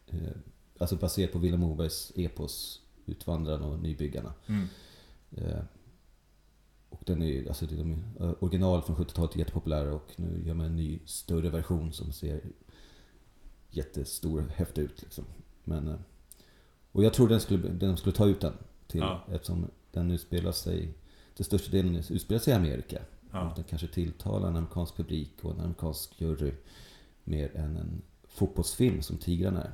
eh, 0.06 0.32
alltså 0.78 0.96
baserat 0.96 1.32
på 1.32 1.38
Vilhelm 1.38 1.60
Mobergs 1.62 2.12
epos 2.16 2.80
Utvandrarna 3.06 3.66
och 3.66 3.78
Nybyggarna. 3.78 4.34
mm. 4.46 4.66
Och 6.88 7.02
den 7.06 7.22
är 7.22 7.48
alltså 7.48 7.64
är 7.64 7.68
de, 7.68 7.92
eh, 8.20 8.32
original 8.40 8.82
från 8.82 8.96
70-talet 8.96 9.34
är 9.34 9.38
jättepopulära 9.38 9.94
och 9.94 10.12
nu 10.16 10.42
gör 10.46 10.54
man 10.54 10.66
en 10.66 10.76
ny 10.76 10.98
större 11.04 11.50
version 11.50 11.92
som 11.92 12.12
ser 12.12 12.40
jättestor 13.70 14.44
och 14.44 14.50
häftig 14.52 14.82
ut 14.82 15.02
liksom. 15.02 15.24
Men, 15.64 15.98
och 16.92 17.04
jag 17.04 17.12
tror 17.14 17.28
den 17.28 17.40
skulle, 17.40 17.68
den 17.68 17.96
skulle 17.96 18.14
ta 18.16 18.26
ut 18.26 18.40
den 18.40 18.54
till, 18.86 19.00
Ja. 19.00 19.24
eftersom 19.30 19.70
den 19.92 20.10
utspelar 20.10 20.52
sig, 20.52 20.94
till 21.34 21.44
största 21.44 21.70
delen 21.70 21.96
utspelar 22.10 22.38
sig 22.40 22.52
i 22.52 22.56
Amerika. 22.56 22.98
ja. 23.32 23.52
Den 23.56 23.64
kanske 23.64 23.86
tilltalar 23.88 24.48
en 24.48 24.56
amerikansk 24.56 24.96
publik 24.96 25.30
och 25.42 25.50
en 25.52 25.60
amerikansk 25.60 26.20
jury 26.20 26.52
mer 27.24 27.56
än 27.56 27.76
en 27.76 28.02
fotbollsfilm 28.28 29.02
som 29.02 29.16
Tigrarna 29.16 29.62
är. 29.62 29.72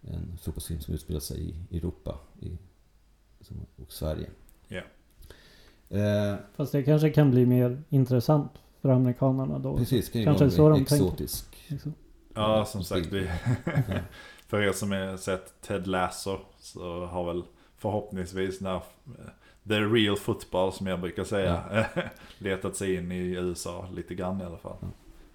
En 0.00 0.38
fotbollsfilm 0.42 0.80
som 0.80 0.94
utspelar 0.94 1.20
sig 1.20 1.54
i 1.70 1.76
Europa 1.76 2.18
i, 2.40 2.58
och 3.76 3.92
Sverige. 3.92 4.30
Ja. 4.68 4.82
Eh, 5.98 6.36
Fast 6.56 6.72
det 6.72 6.82
kanske 6.82 7.10
kan 7.10 7.30
bli 7.30 7.46
mer 7.46 7.82
intressant 7.88 8.52
för 8.80 8.88
amerikanerna 8.88 9.58
då. 9.58 9.76
precis, 9.76 10.08
kan 10.08 10.20
ju 10.20 10.24
Kanske 10.24 10.44
vara 10.44 10.50
så 10.50 10.68
de 10.68 10.78
mer 10.80 10.86
tänker. 10.86 11.04
exotisk. 11.04 11.56
Liksom. 11.68 11.94
ja, 12.34 12.64
som 12.64 12.84
sagt. 12.84 13.06
Vi, 13.12 13.30
för 14.48 14.62
er 14.62 14.72
som 14.72 14.90
har 14.92 15.16
sett 15.16 15.60
Ted 15.60 15.86
Lasso 15.86 16.38
så 16.60 17.06
har 17.06 17.24
väl 17.34 17.42
förhoppningsvis 17.76 18.60
när 18.60 18.82
The 19.68 19.80
real 19.80 20.16
football 20.16 20.72
som 20.72 20.86
jag 20.86 21.00
brukar 21.00 21.24
säga 21.24 21.86
letat 22.38 22.76
sig 22.76 22.94
in 22.94 23.12
i 23.12 23.18
USA 23.18 23.88
lite 23.94 24.14
grann 24.14 24.40
i 24.40 24.44
alla 24.44 24.58
fall. 24.58 24.76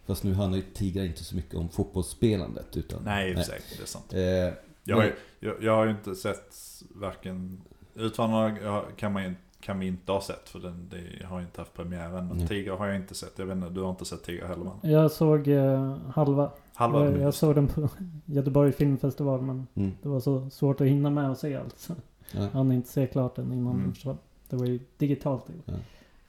Fast 0.05 0.23
nu 0.23 0.33
handlar 0.33 0.57
ju 0.57 0.63
Tigrar 0.73 1.03
inte 1.03 1.23
så 1.23 1.35
mycket 1.35 1.55
om 1.55 1.69
fotbollsspelandet. 1.69 2.77
Utan, 2.77 3.03
Nej, 3.03 3.29
i 3.31 3.33
och 3.33 3.37
för 3.37 3.43
sig. 3.45 3.59
Det 3.77 3.83
är 3.83 3.87
sant. 3.87 4.13
Eh, 4.13 4.59
Jag 4.83 4.95
har, 4.95 5.03
ju, 5.03 5.13
jag, 5.39 5.63
jag 5.63 5.75
har 5.75 5.85
ju 5.85 5.91
inte 5.91 6.15
sett 6.15 6.53
varken 6.95 7.61
Utvandrarna 7.95 8.81
kan 8.95 9.13
man 9.13 9.35
kan 9.59 9.79
vi 9.79 9.87
inte 9.87 10.11
ha 10.11 10.21
sett 10.21 10.49
för 10.49 10.59
den 10.59 10.89
det 10.89 11.25
har 11.25 11.39
ju 11.39 11.45
inte 11.45 11.61
haft 11.61 11.73
premiär 11.73 12.17
än. 12.17 12.27
Nej. 12.27 12.47
Tiger 12.47 12.71
har 12.71 12.87
jag 12.87 12.95
inte 12.95 13.15
sett. 13.15 13.39
Jag 13.39 13.45
vet 13.45 13.55
inte, 13.57 13.69
du 13.69 13.81
har 13.81 13.89
inte 13.89 14.05
sett 14.05 14.23
Tiger 14.23 14.47
heller 14.47 14.63
man. 14.63 14.79
Jag 14.81 15.11
såg 15.11 15.47
eh, 15.47 15.97
halva. 15.97 16.51
Halva 16.73 17.05
jag, 17.05 17.19
jag 17.21 17.33
såg 17.33 17.55
den 17.55 17.67
på 17.67 17.89
Göteborg 18.25 18.71
filmfestival 18.71 19.41
men 19.41 19.67
mm, 19.75 19.91
det 20.01 20.09
var 20.09 20.19
så 20.19 20.49
svårt 20.49 20.81
att 20.81 20.87
hinna 20.87 21.09
med 21.09 21.31
att 21.31 21.39
se 21.39 21.55
allt. 21.55 21.89
Ja. 22.35 22.47
hann 22.47 22.71
inte 22.71 22.89
se 22.89 23.07
klart 23.07 23.35
den 23.35 23.53
innan 23.53 23.73
Mm. 23.73 23.83
den 23.83 23.93
försvann. 23.93 24.17
Det 24.49 24.55
var 24.55 24.65
ju 24.65 24.79
digitalt. 24.97 25.43
Ja. 25.65 25.73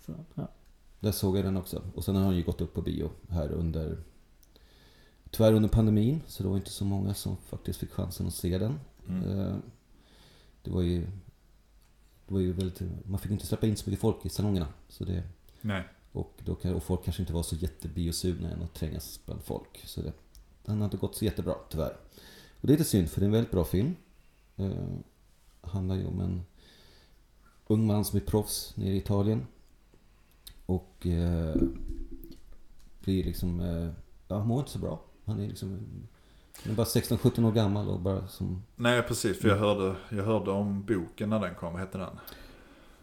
Så, 0.07 0.13
ja. 0.35 0.49
Där 1.01 1.13
såg 1.13 1.37
jag 1.39 1.45
den 1.45 1.57
också. 1.57 1.83
Och 1.95 2.05
sen 2.05 2.17
har 2.17 2.25
han 2.25 2.37
ju 2.37 2.43
gått 2.43 2.61
upp 2.61 2.75
på 2.75 2.83
bio 2.83 3.11
här 3.29 3.53
under... 3.53 3.99
Tyvärr 5.31 5.53
under 5.53 5.69
pandemin, 5.69 6.21
så 6.27 6.43
det 6.43 6.49
var 6.49 6.57
inte 6.57 6.71
så 6.71 6.85
många 6.85 7.15
som 7.15 7.37
faktiskt 7.37 7.79
fick 7.81 7.91
chansen 7.91 8.27
att 8.27 8.35
se 8.35 8.59
den. 8.59 8.81
Mm. 9.09 9.39
Eh, 9.39 9.57
Det 10.63 10.71
var 10.71 10.83
ju... 10.83 11.01
Det 12.27 12.35
var 12.35 12.41
ju 12.41 12.53
väldigt, 12.53 12.83
man 13.07 13.19
fick 13.21 13.33
inte 13.33 13.47
släppa 13.47 13.67
in 13.67 13.77
så 13.77 13.91
mycket 13.91 14.01
folk 14.01 14.27
i 14.27 14.29
salongerna. 14.29 14.67
Så 14.89 15.05
det, 15.05 15.23
Nej. 15.61 15.85
och, 16.13 16.33
då, 16.45 16.55
kan- 16.55 16.75
och 16.75 16.83
folk 16.83 17.05
kanske 17.05 17.23
inte 17.23 17.33
var 17.33 17.43
så 17.43 17.57
jättebiosugna 17.57 18.51
än 18.51 18.63
att 18.63 18.75
trängas 18.75 19.21
bland 19.27 19.43
folk. 19.43 19.83
Så 19.85 20.03
det, 20.03 20.13
den 20.65 20.79
har 20.79 20.85
inte 20.85 20.97
gått 20.97 21.17
så 21.17 21.25
jättebra, 21.25 21.55
tyvärr. 21.71 21.97
Och 22.61 22.67
det 22.67 22.73
är 22.73 22.77
lite 22.79 22.91
synd, 22.91 23.11
för 23.11 23.21
det 23.21 23.25
är 23.25 23.29
en 23.29 23.33
väldigt 23.33 23.51
bra 23.51 23.65
film. 23.65 23.95
Handlar 25.67 25.97
ju 25.97 26.07
om 26.07 26.21
en 26.21 26.43
ung 27.67 27.87
man 27.87 28.05
som 28.05 28.17
är 28.17 28.25
proffs 28.25 28.77
nere 28.77 28.93
i 28.93 28.97
Italien. 28.97 29.47
Och 30.67 31.07
eh, 31.07 31.57
blir 33.01 33.25
liksom... 33.25 33.61
Eh, 33.61 33.91
ja, 34.29 34.39
han 34.39 34.47
mår 34.47 34.59
inte 34.59 34.71
så 34.71 34.79
bra. 34.79 35.01
Han 35.25 35.41
är 35.41 35.49
liksom... 35.49 35.81
Han 36.63 36.73
är 36.73 36.77
bara 36.77 36.87
16-17 36.87 37.47
år 37.49 37.53
gammal 37.53 37.89
och 37.89 38.01
bara 38.01 38.29
som... 38.29 38.63
Nej, 38.77 39.03
precis. 39.03 39.41
För 39.41 39.49
jag 39.49 39.57
hörde, 39.57 39.97
jag 40.11 40.25
hörde 40.25 40.51
om 40.51 40.85
boken 40.85 41.31
när 41.31 41.41
den 41.41 41.55
kom. 41.55 41.73
Vad 41.73 41.81
hette 41.81 41.99
den? 41.99 42.19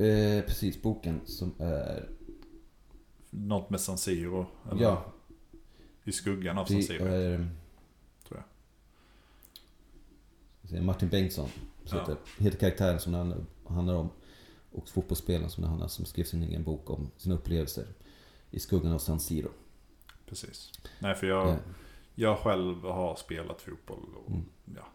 Eh, 0.08 0.44
precis, 0.46 0.82
boken 0.82 1.22
som 1.26 1.54
är... 1.60 2.10
Något 3.30 3.70
med 3.70 3.82
San 3.82 3.98
Siro. 3.98 4.46
Eller 4.72 4.82
Ja, 4.82 5.06
I 6.04 6.12
skuggan 6.12 6.58
av 6.58 6.66
San 6.66 6.84
Siro. 6.84 7.06
är... 7.06 7.38
Tror 8.28 8.40
jag. 8.40 8.44
Det 10.61 10.61
är 10.61 10.61
Martin 10.82 11.10
Bengtsson. 11.10 11.50
Så 11.86 11.96
Ja. 11.96 12.00
heter, 12.00 12.18
heter 12.38 12.58
karaktären 12.58 13.00
som 13.00 13.12
det 13.12 13.18
handlar, 13.74 13.96
om. 13.96 14.10
Och 14.72 14.90
fotbollsspelaren 14.90 15.50
som 15.50 15.62
det 15.64 15.70
handlar 15.70 15.88
som 15.88 16.06
skrev 16.06 16.24
sin 16.24 16.44
egen 16.44 16.64
bok 16.64 16.90
om 16.90 17.12
sina 17.18 17.36
upplevelser. 17.36 17.88
I 18.52 18.60
skuggan 18.60 18.92
av 18.92 19.00
San 19.00 19.20
Siro. 19.20 19.52
Precis. 20.26 20.72
Nej, 21.00 21.16
för 21.16 21.28
jag, 21.28 21.58
jag 22.16 22.40
själv 22.40 22.82
har 22.84 23.16
spelat 23.16 23.62
fotboll. 23.62 24.06
Och, 24.26 24.30
Mm. 24.32 24.46
ja, 24.76 24.88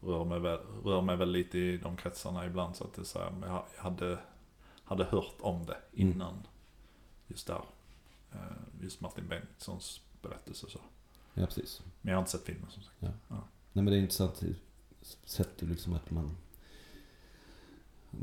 rör, 0.00 0.24
mig 0.24 0.40
väl, 0.40 0.58
rör 0.84 1.00
mig 1.02 1.16
väl 1.16 1.30
lite 1.30 1.58
i 1.58 1.76
de 1.78 1.96
kretsarna 1.96 2.46
ibland. 2.46 2.76
Så 2.76 2.84
att 2.84 2.94
det 2.94 3.02
är 3.02 3.04
så 3.04 3.18
här, 3.18 3.32
jag 3.46 3.64
hade, 3.82 4.18
hade 4.84 5.04
hört 5.04 5.34
om 5.40 5.66
det 5.66 5.76
Mm. 5.96 6.12
innan. 6.12 6.34
Just 7.26 7.46
där. 7.46 7.62
Eh, 8.32 8.38
Just 8.82 9.00
Martin 9.00 9.28
Bengtssons 9.28 10.00
berättelse 10.22 10.66
så. 10.70 10.78
ja, 11.34 11.46
precis. 11.46 11.82
Men 12.00 12.10
jag 12.10 12.16
har 12.18 12.22
inte 12.22 12.30
sett 12.30 12.44
filmen 12.44 12.70
som 12.70 12.82
sagt. 12.82 12.96
Nej 13.00 13.12
men 13.72 13.86
det 13.86 13.96
är 13.96 14.00
intressant 14.00 14.42
sätt 15.24 15.50
ju 15.58 15.68
liksom 15.68 15.92
att 15.92 16.10
man... 16.10 16.36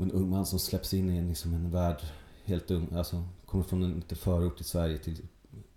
en 0.00 0.10
ung 0.10 0.30
man 0.30 0.46
som 0.46 0.58
släpps 0.58 0.94
in 0.94 1.10
i 1.10 1.16
en, 1.16 1.28
liksom 1.28 1.54
en 1.54 1.70
värld 1.70 2.00
helt 2.44 2.70
ung. 2.70 2.94
Alltså 2.94 3.24
kommer 3.46 3.64
från 3.64 3.82
en 3.82 3.94
liten 3.94 4.18
förort 4.18 4.60
i 4.60 4.64
Sverige 4.64 4.98
till 4.98 5.22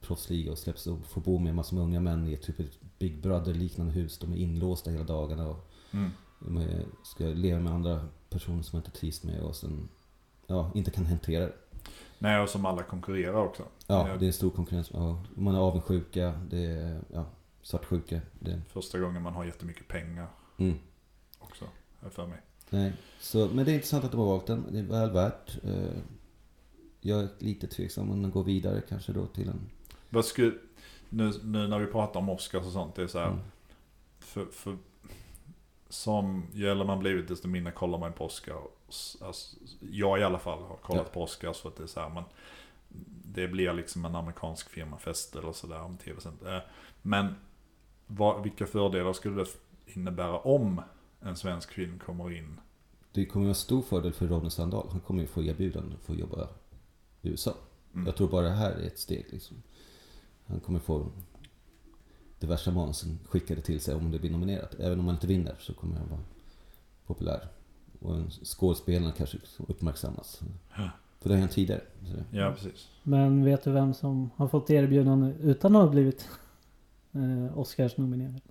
proffsliga 0.01 0.51
och 0.51 0.57
släpps 0.57 0.87
och 0.87 1.05
får 1.05 1.21
bo 1.21 1.39
med 1.39 1.49
en 1.49 1.55
massa 1.55 1.75
unga 1.75 1.99
män 1.99 2.27
i 2.27 2.37
typ 2.37 2.59
ett 2.59 2.79
Big 2.99 3.21
Brother-liknande 3.21 3.93
hus. 3.93 4.17
De 4.17 4.33
är 4.33 4.37
inlåsta 4.37 4.91
hela 4.91 5.03
dagarna 5.03 5.47
och 5.47 5.69
Mm. 5.91 6.11
de 6.39 6.57
är, 6.57 6.85
ska 7.03 7.23
leva 7.23 7.59
med 7.59 7.73
andra 7.73 8.05
personer 8.29 8.61
som 8.61 8.77
man 8.77 8.85
inte 8.85 8.99
trivs 8.99 9.23
med 9.23 9.41
och 9.41 9.55
sen 9.55 9.89
ja, 10.47 10.71
inte 10.75 10.91
kan 10.91 11.05
hantera 11.05 11.45
det. 11.45 11.53
Nej, 12.19 12.41
och 12.41 12.49
som 12.49 12.65
alla 12.65 12.83
konkurrerar 12.83 13.45
också. 13.45 13.63
Ja, 13.87 14.17
det 14.19 14.27
är 14.27 14.31
stor 14.31 14.49
konkurrens. 14.49 14.91
Ja, 14.93 15.23
man 15.35 15.55
är 15.55 15.59
avundsjuka, 15.59 16.33
det 16.49 16.65
är 16.65 17.01
ja, 17.13 17.25
svartsjuka. 17.61 18.21
Det, 18.39 18.61
Första 18.69 18.99
gången 18.99 19.21
man 19.21 19.33
har 19.33 19.45
jättemycket 19.45 19.87
pengar 19.87 20.27
mm. 20.57 20.77
Också, 21.49 21.65
för 22.09 22.27
mig. 22.27 22.41
Nej, 22.69 22.93
så, 23.19 23.47
men 23.53 23.65
det 23.65 23.71
är 23.71 23.73
intressant 23.75 24.03
att 24.05 24.11
de 24.11 24.19
har 24.19 24.27
valt 24.27 24.47
den. 24.47 24.65
Det 24.71 24.79
är 24.79 24.83
väl 24.83 25.11
värt. 25.11 25.63
Eh, 25.63 25.97
jag 27.01 27.19
är 27.19 27.27
lite 27.39 27.67
tveksam 27.67 28.11
om 28.11 28.21
den 28.21 28.31
går 28.31 28.43
vidare 28.43 28.81
kanske 28.89 29.11
då 29.13 29.25
till 29.25 29.47
en... 29.49 29.69
Vad 30.09 30.25
skulle, 30.25 30.53
nu, 31.09 31.33
nu 31.43 31.67
när 31.67 31.79
vi 31.79 31.85
pratar 31.85 32.19
om 32.19 32.29
Oscars 32.29 32.65
och 32.65 32.71
sånt, 32.71 32.95
det 32.95 33.01
är 33.03 33.07
så 33.07 33.19
här, 33.19 33.27
Mm. 33.27 33.39
för, 34.19 34.45
för, 34.45 34.77
som 35.89 36.43
ju 36.53 36.67
äldre 36.69 36.87
man 36.87 36.99
blivit 36.99 37.27
desto 37.27 37.47
mindre 37.47 37.73
kollar 37.73 37.97
man 37.97 38.13
på 38.13 38.25
Oscars. 38.25 39.17
Alltså, 39.21 39.57
jag 39.91 40.19
i 40.19 40.23
alla 40.23 40.39
fall 40.39 40.59
har 40.63 40.75
kollat 40.75 41.03
Ja. 41.07 41.13
på 41.13 41.23
Oscars 41.23 41.57
för 41.57 41.69
att 41.69 41.75
det 41.75 41.83
är 41.83 41.87
så 41.87 41.99
här, 41.99 42.09
man, 42.09 42.23
det 43.25 43.47
blir 43.47 43.73
liksom 43.73 44.05
en 44.05 44.15
amerikansk 44.15 44.69
firmafest 44.69 45.35
eller 45.35 45.51
sådär 45.51 45.81
om 45.81 45.97
tv 45.97 46.21
sänd 46.21 46.37
Eh, 46.47 46.59
Men 47.01 47.35
vad, 48.07 48.43
vilka 48.43 48.65
fördelar 48.65 49.13
skulle 49.13 49.35
det 49.43 49.49
innebära 49.85 50.39
om 50.39 50.81
en 51.19 51.35
svensk 51.35 51.71
film 51.71 51.99
kommer 51.99 52.37
in? 52.37 52.59
Det 53.11 53.25
kommer 53.25 53.45
vara 53.45 53.55
stor 53.55 53.81
fördel 53.81 54.13
för 54.13 54.27
Ronny 54.27 54.49
Sandahl. 54.49 54.87
Han 54.91 54.99
kommer 54.99 55.21
ju 55.21 55.27
få 55.27 55.43
erbjudande 55.43 55.95
för 56.03 56.13
att 56.13 56.19
jobba 56.19 56.49
i 57.21 57.29
USA. 57.29 57.55
Mm. 57.93 58.05
Jag 58.05 58.15
tror 58.15 58.27
bara 58.27 58.41
det 58.41 58.55
här 58.55 58.71
är 58.71 58.87
ett 58.87 58.99
steg 58.99 59.25
liksom. 59.29 59.57
Han 60.45 60.59
kommer 60.59 60.79
få 60.79 61.11
diverse 62.39 62.71
manusen 62.71 63.19
skickade 63.25 63.61
till 63.61 63.79
sig 63.79 63.95
om 63.95 64.11
det 64.11 64.19
blir 64.19 64.31
nominerat. 64.31 64.75
Även 64.79 64.99
om 64.99 65.05
man 65.05 65.15
inte 65.15 65.27
vinner 65.27 65.55
så 65.59 65.73
kommer 65.73 65.95
han 65.95 66.09
vara 66.09 66.21
populär. 67.05 67.47
Och 67.99 68.15
en 68.15 68.29
skådespelare 68.29 69.13
kanske 69.17 69.37
uppmärksammas. 69.67 70.41
Ja. 70.77 70.89
För 71.19 71.29
det 71.29 71.35
har 71.35 71.39
han 71.39 71.49
tidigare. 71.49 71.81
Ja, 72.31 72.51
precis. 72.51 72.87
Men 73.03 73.43
vet 73.43 73.63
du 73.63 73.71
vem 73.71 73.93
som 73.93 74.29
har 74.35 74.47
fått 74.47 74.69
erbjudande 74.69 75.33
utan 75.41 75.75
att 75.75 75.81
ha 75.81 75.89
blivit 75.89 76.29
eh, 77.11 77.57
Oscars-nominerad? 77.57 78.41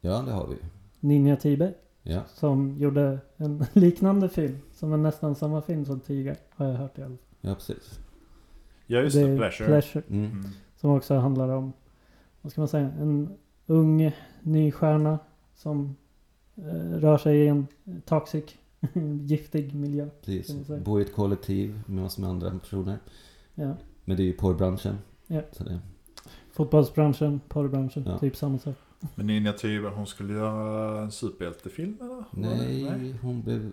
Ja, 0.00 0.22
det 0.22 0.32
har 0.32 0.46
vi. 0.46 0.56
Ninja 1.00 1.36
Tiber. 1.36 1.74
Ja. 2.02 2.20
Som 2.34 2.76
gjorde 2.78 3.18
en 3.36 3.64
liknande 3.72 4.28
film. 4.28 4.58
Som 4.72 4.92
är 4.92 4.96
nästan 4.96 5.34
samma 5.34 5.62
film 5.62 5.84
som 5.84 6.00
Tiger. 6.00 6.36
Har 6.50 6.66
jag 6.66 6.74
hört 6.74 6.98
i 6.98 7.02
alla 7.02 7.08
fall. 7.10 7.18
Ja, 7.40 7.54
precis. 7.54 8.00
Ja, 8.86 9.00
just 9.00 9.16
det. 9.16 9.22
är 9.22 9.36
Pleasure. 9.36 9.66
Pleasure. 9.66 10.04
Mm. 10.08 10.30
Mm. 10.30 10.44
Som 10.76 10.90
också 10.90 11.14
handlar 11.14 11.48
om, 11.48 11.72
vad 12.40 12.52
ska 12.52 12.60
man 12.60 12.68
säga, 12.68 12.90
en 13.00 13.28
ung 13.66 14.12
ny 14.40 14.72
stjärna 14.72 15.18
som 15.54 15.96
eh, 16.56 16.62
rör 16.98 17.18
sig 17.18 17.36
i 17.38 17.48
en 17.48 17.66
toxic, 18.04 18.44
giftig 19.20 19.74
miljö. 19.74 20.08
Precis. 20.24 20.66
Bor 20.84 21.00
i 21.00 21.02
ett 21.04 21.14
kollektiv 21.14 21.80
med 21.86 22.02
massor 22.02 22.22
med 22.22 22.30
andra 22.30 22.50
personer. 22.58 22.98
Ja. 23.54 23.74
Men 24.04 24.16
det 24.16 24.22
är 24.22 24.24
ju 24.24 24.32
porrbranschen. 24.32 24.98
Ja. 25.26 25.40
Så 25.52 25.64
det, 25.64 25.78
Fotbollsbranschen, 26.52 27.40
porrbranschen, 27.48 28.04
Ja. 28.06 28.18
typ 28.18 28.36
samma 28.36 28.58
sak. 28.58 28.74
Men 29.14 29.26
Ninja 29.26 29.52
Tyber, 29.52 29.90
hon 29.90 30.06
skulle 30.06 30.32
göra 30.34 31.02
en 31.02 31.12
superhjältefilm 31.12 31.96
eller? 32.00 32.24
nej, 32.30 33.12
hon 33.22 33.42
blev 33.42 33.72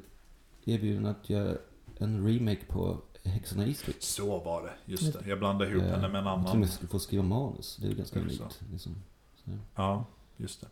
erbjuden 0.65 1.05
att 1.05 1.29
göra 1.29 1.57
en 1.97 2.27
remake 2.27 2.65
på 2.67 2.97
Häxorna 3.23 3.65
i 3.65 3.69
Eastwick. 3.69 3.95
Så 3.99 4.39
var 4.39 4.63
det, 4.63 4.73
just 4.91 5.13
det. 5.13 5.29
Jag 5.29 5.39
blandade 5.39 5.71
ihop 5.71 5.83
Ja. 5.83 5.89
henne 5.95 6.07
med 6.09 6.19
en 6.19 6.25
Jag 6.25 6.33
tror 6.35 6.49
annan. 6.49 6.57
hon 6.57 6.67
skulle 6.67 6.89
få 6.89 6.99
skriva 6.99 7.23
manus. 7.23 7.77
Det 7.81 7.85
är 7.87 7.89
ju 7.89 7.95
ganska 7.97 8.19
unikt. 8.19 8.61
Liksom. 8.71 8.95
Så, 9.35 9.49
Ja, 9.75 10.05
just 10.37 10.61
det. 10.61 10.67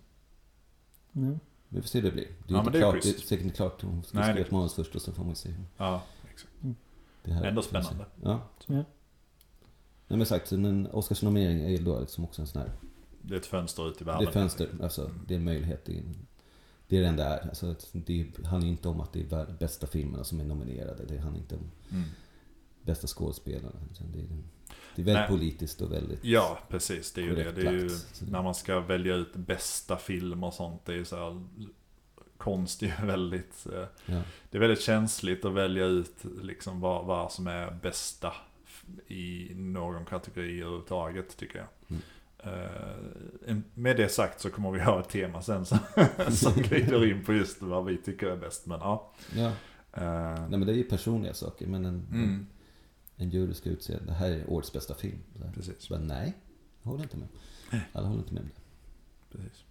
Ja. 1.11 1.31
vi 1.69 1.81
får 1.81 1.87
se 1.87 1.99
hur 1.99 2.09
det 2.09 2.13
blir. 2.13 2.25
Det 2.25 2.29
är, 2.29 2.35
Ja, 2.57 2.57
men 2.57 2.59
inte 2.59 2.71
det 2.71 2.77
är 2.77 2.91
klart, 2.91 3.03
det 3.03 3.09
är 3.09 3.13
säkert 3.13 3.43
inte 3.45 3.55
klart. 3.55 3.81
Hon 3.81 4.03
ska 4.03 4.17
Nej, 4.17 4.27
skriva 4.31 4.45
ett 4.45 4.51
manus 4.51 4.73
först 4.73 4.95
och 4.95 5.01
sen 5.01 5.13
får 5.13 5.23
man 5.23 5.35
se. 5.35 5.53
Ja, 5.77 6.01
exakt. 6.33 6.53
Det 7.23 7.31
här 7.33 7.43
Ändå 7.45 7.61
spännande. 7.61 8.05
Ja. 8.23 8.39
Ja. 8.67 8.83
Nej 10.09 10.17
men 10.17 10.25
sagt, 10.25 10.51
en 10.51 10.87
Oscarsnominering 10.87 11.61
är 11.61 11.69
ju 11.69 11.77
då 11.77 11.99
liksom 11.99 12.23
också 12.23 12.41
en 12.41 12.47
sån 12.47 12.61
här 12.61 12.71
Det 13.27 13.35
är 13.35 13.39
ett 13.39 13.45
fönster 13.45 13.89
ut 13.89 13.95
i 13.95 13.97
Det 13.99 14.05
världen. 14.05 14.27
är 14.27 14.31
fönster, 14.31 14.69
alltså 14.81 15.11
det 15.27 15.33
är 15.33 15.37
en 15.37 15.43
möjlighet. 15.43 15.85
Det 15.85 15.97
är, 15.97 16.03
det 16.87 16.97
är 16.97 17.01
det 17.01 17.07
enda 17.07 17.25
är. 17.25 17.47
Alltså, 17.47 17.75
det 17.93 18.45
handlar 18.45 18.69
inte 18.69 18.87
om 18.89 19.01
att 19.01 19.13
det 19.13 19.31
är 19.31 19.45
bästa 19.59 19.87
filmerna 19.87 20.23
som 20.23 20.39
är 20.39 20.43
nominerade. 20.43 21.05
Det 21.05 21.17
handlar 21.17 21.41
inte 21.41 21.55
om 21.55 21.71
Mm. 21.91 22.03
bästa 22.81 23.07
skådespelarna. 23.07 23.75
Det 24.13 24.19
är, 24.19 24.23
det 24.95 25.01
är 25.01 25.05
väldigt 25.05 25.13
Nej. 25.15 25.27
politiskt 25.27 25.81
och 25.81 25.91
väldigt... 25.91 26.23
Ja, 26.23 26.59
precis. 26.69 27.13
Det 27.13 27.21
är 27.21 27.25
ju 27.25 27.35
det. 27.35 27.51
Det 27.51 27.61
är 27.67 27.71
ju, 27.71 27.87
det- 27.87 28.31
när 28.31 28.41
man 28.43 28.55
ska 28.55 28.79
välja 28.79 29.15
ut 29.15 29.35
bästa 29.35 29.97
film 29.97 30.43
och 30.43 30.53
sånt. 30.53 30.85
Det 30.85 30.91
är 30.93 30.97
ju 30.97 31.05
så 31.05 31.15
här, 31.15 31.47
konst 32.37 32.83
är 32.83 32.87
ju 32.87 32.93
väldigt... 33.07 33.67
eh, 33.73 33.85
Ja, 34.05 34.21
Det 34.49 34.57
är 34.57 34.59
väldigt 34.61 34.81
känsligt 34.81 35.45
att 35.45 35.53
välja 35.53 35.85
ut 35.85 36.15
liksom 36.41 36.79
vad, 36.79 37.05
vad 37.05 37.31
som 37.31 37.47
är 37.47 37.71
bästa 37.71 38.33
i 39.07 39.51
någon 39.55 40.05
kategori 40.05 40.61
överhuvudtaget 40.61 41.37
tycker 41.37 41.57
jag. 41.59 41.67
Mm. 41.89 42.01
Eh, 42.43 43.55
med 43.73 43.97
det 43.97 44.09
sagt 44.09 44.39
så 44.41 44.49
kommer 44.49 44.71
vi 44.71 44.79
ha 44.79 44.99
ett 44.99 45.09
tema 45.09 45.41
sen 45.41 45.65
som, 45.65 45.77
som 46.31 46.53
glider 46.53 47.05
in 47.11 47.23
på 47.25 47.33
just 47.33 47.61
vad 47.61 47.85
vi 47.85 47.97
tycker 47.97 48.27
är 48.27 48.37
bäst. 48.37 48.65
Men 48.65 48.79
ja. 48.79 49.11
ja. 49.35 49.51
Eh, 49.93 50.39
Nej 50.39 50.49
men 50.49 50.65
det 50.65 50.71
är 50.71 50.77
ju 50.77 50.83
personliga 50.83 51.33
saker. 51.33 51.67
Men 51.67 51.85
en, 51.85 52.07
mm, 52.11 52.47
en 53.15 53.29
jury 53.29 53.53
ska 53.53 53.69
utse 53.69 53.97
det 54.05 54.13
här 54.13 54.31
är 54.31 54.49
årets 54.49 54.73
bästa 54.73 54.93
film. 54.93 55.19
Precis, 55.53 55.75
Så 55.81 55.93
bara, 55.93 56.03
nej, 56.03 56.33
jag 56.83 56.89
håller 56.91 57.03
inte 57.03 57.17
med. 57.17 57.27
Alla 57.93 58.07
håller 58.07 58.21
inte 58.21 58.33
med 58.33 58.43
om 58.43 58.49
precis. 59.31 59.63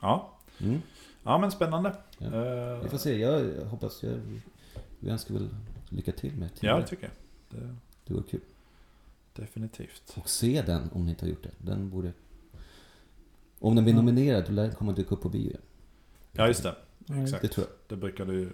Ja, 0.00 0.38
det. 0.58 0.64
Mm. 0.64 0.80
ja 1.22 1.38
men 1.38 1.50
spännande. 1.50 1.96
Ja. 2.18 2.26
Eh, 2.26 2.82
Vi 2.82 2.88
får 2.88 2.98
se, 2.98 3.18
jag, 3.18 3.64
hoppas, 3.64 4.02
jag, 4.02 4.20
vi 5.00 5.10
önskar 5.10 5.34
väl 5.34 5.48
lycka 5.88 6.12
till 6.12 6.36
med 6.36 6.50
ja, 6.52 6.56
Tinder. 6.58 6.80
det 6.80 6.86
tycker 6.86 7.04
jag. 7.04 7.60
Det, 7.60 7.74
Det 8.04 8.14
vore 8.14 8.24
kul. 8.30 8.40
Definitivt. 9.36 10.14
Och 10.16 10.28
se 10.28 10.62
den 10.62 10.90
om 10.92 11.04
ni 11.04 11.10
inte 11.10 11.24
har 11.24 11.30
gjort 11.30 11.42
det. 11.42 11.50
Den 11.58 11.90
borde... 11.90 12.12
Om 13.58 13.74
den 13.74 13.84
blir 13.84 13.94
Ja. 13.94 14.00
nominerad 14.00 14.44
då 14.46 14.52
lär 14.52 14.62
den 14.62 14.74
komma 14.74 14.92
dyka 14.92 15.14
upp 15.14 15.20
på 15.22 15.28
bio 15.28 15.40
igen. 15.48 15.60
Ja, 16.32 16.46
just 16.46 16.62
det. 16.62 16.76
Exakt. 17.22 17.42
Det 17.42 17.48
tror 17.48 17.66
jag. 17.66 17.76
Det 17.88 17.96
brukar 17.96 18.26
du, 18.26 18.50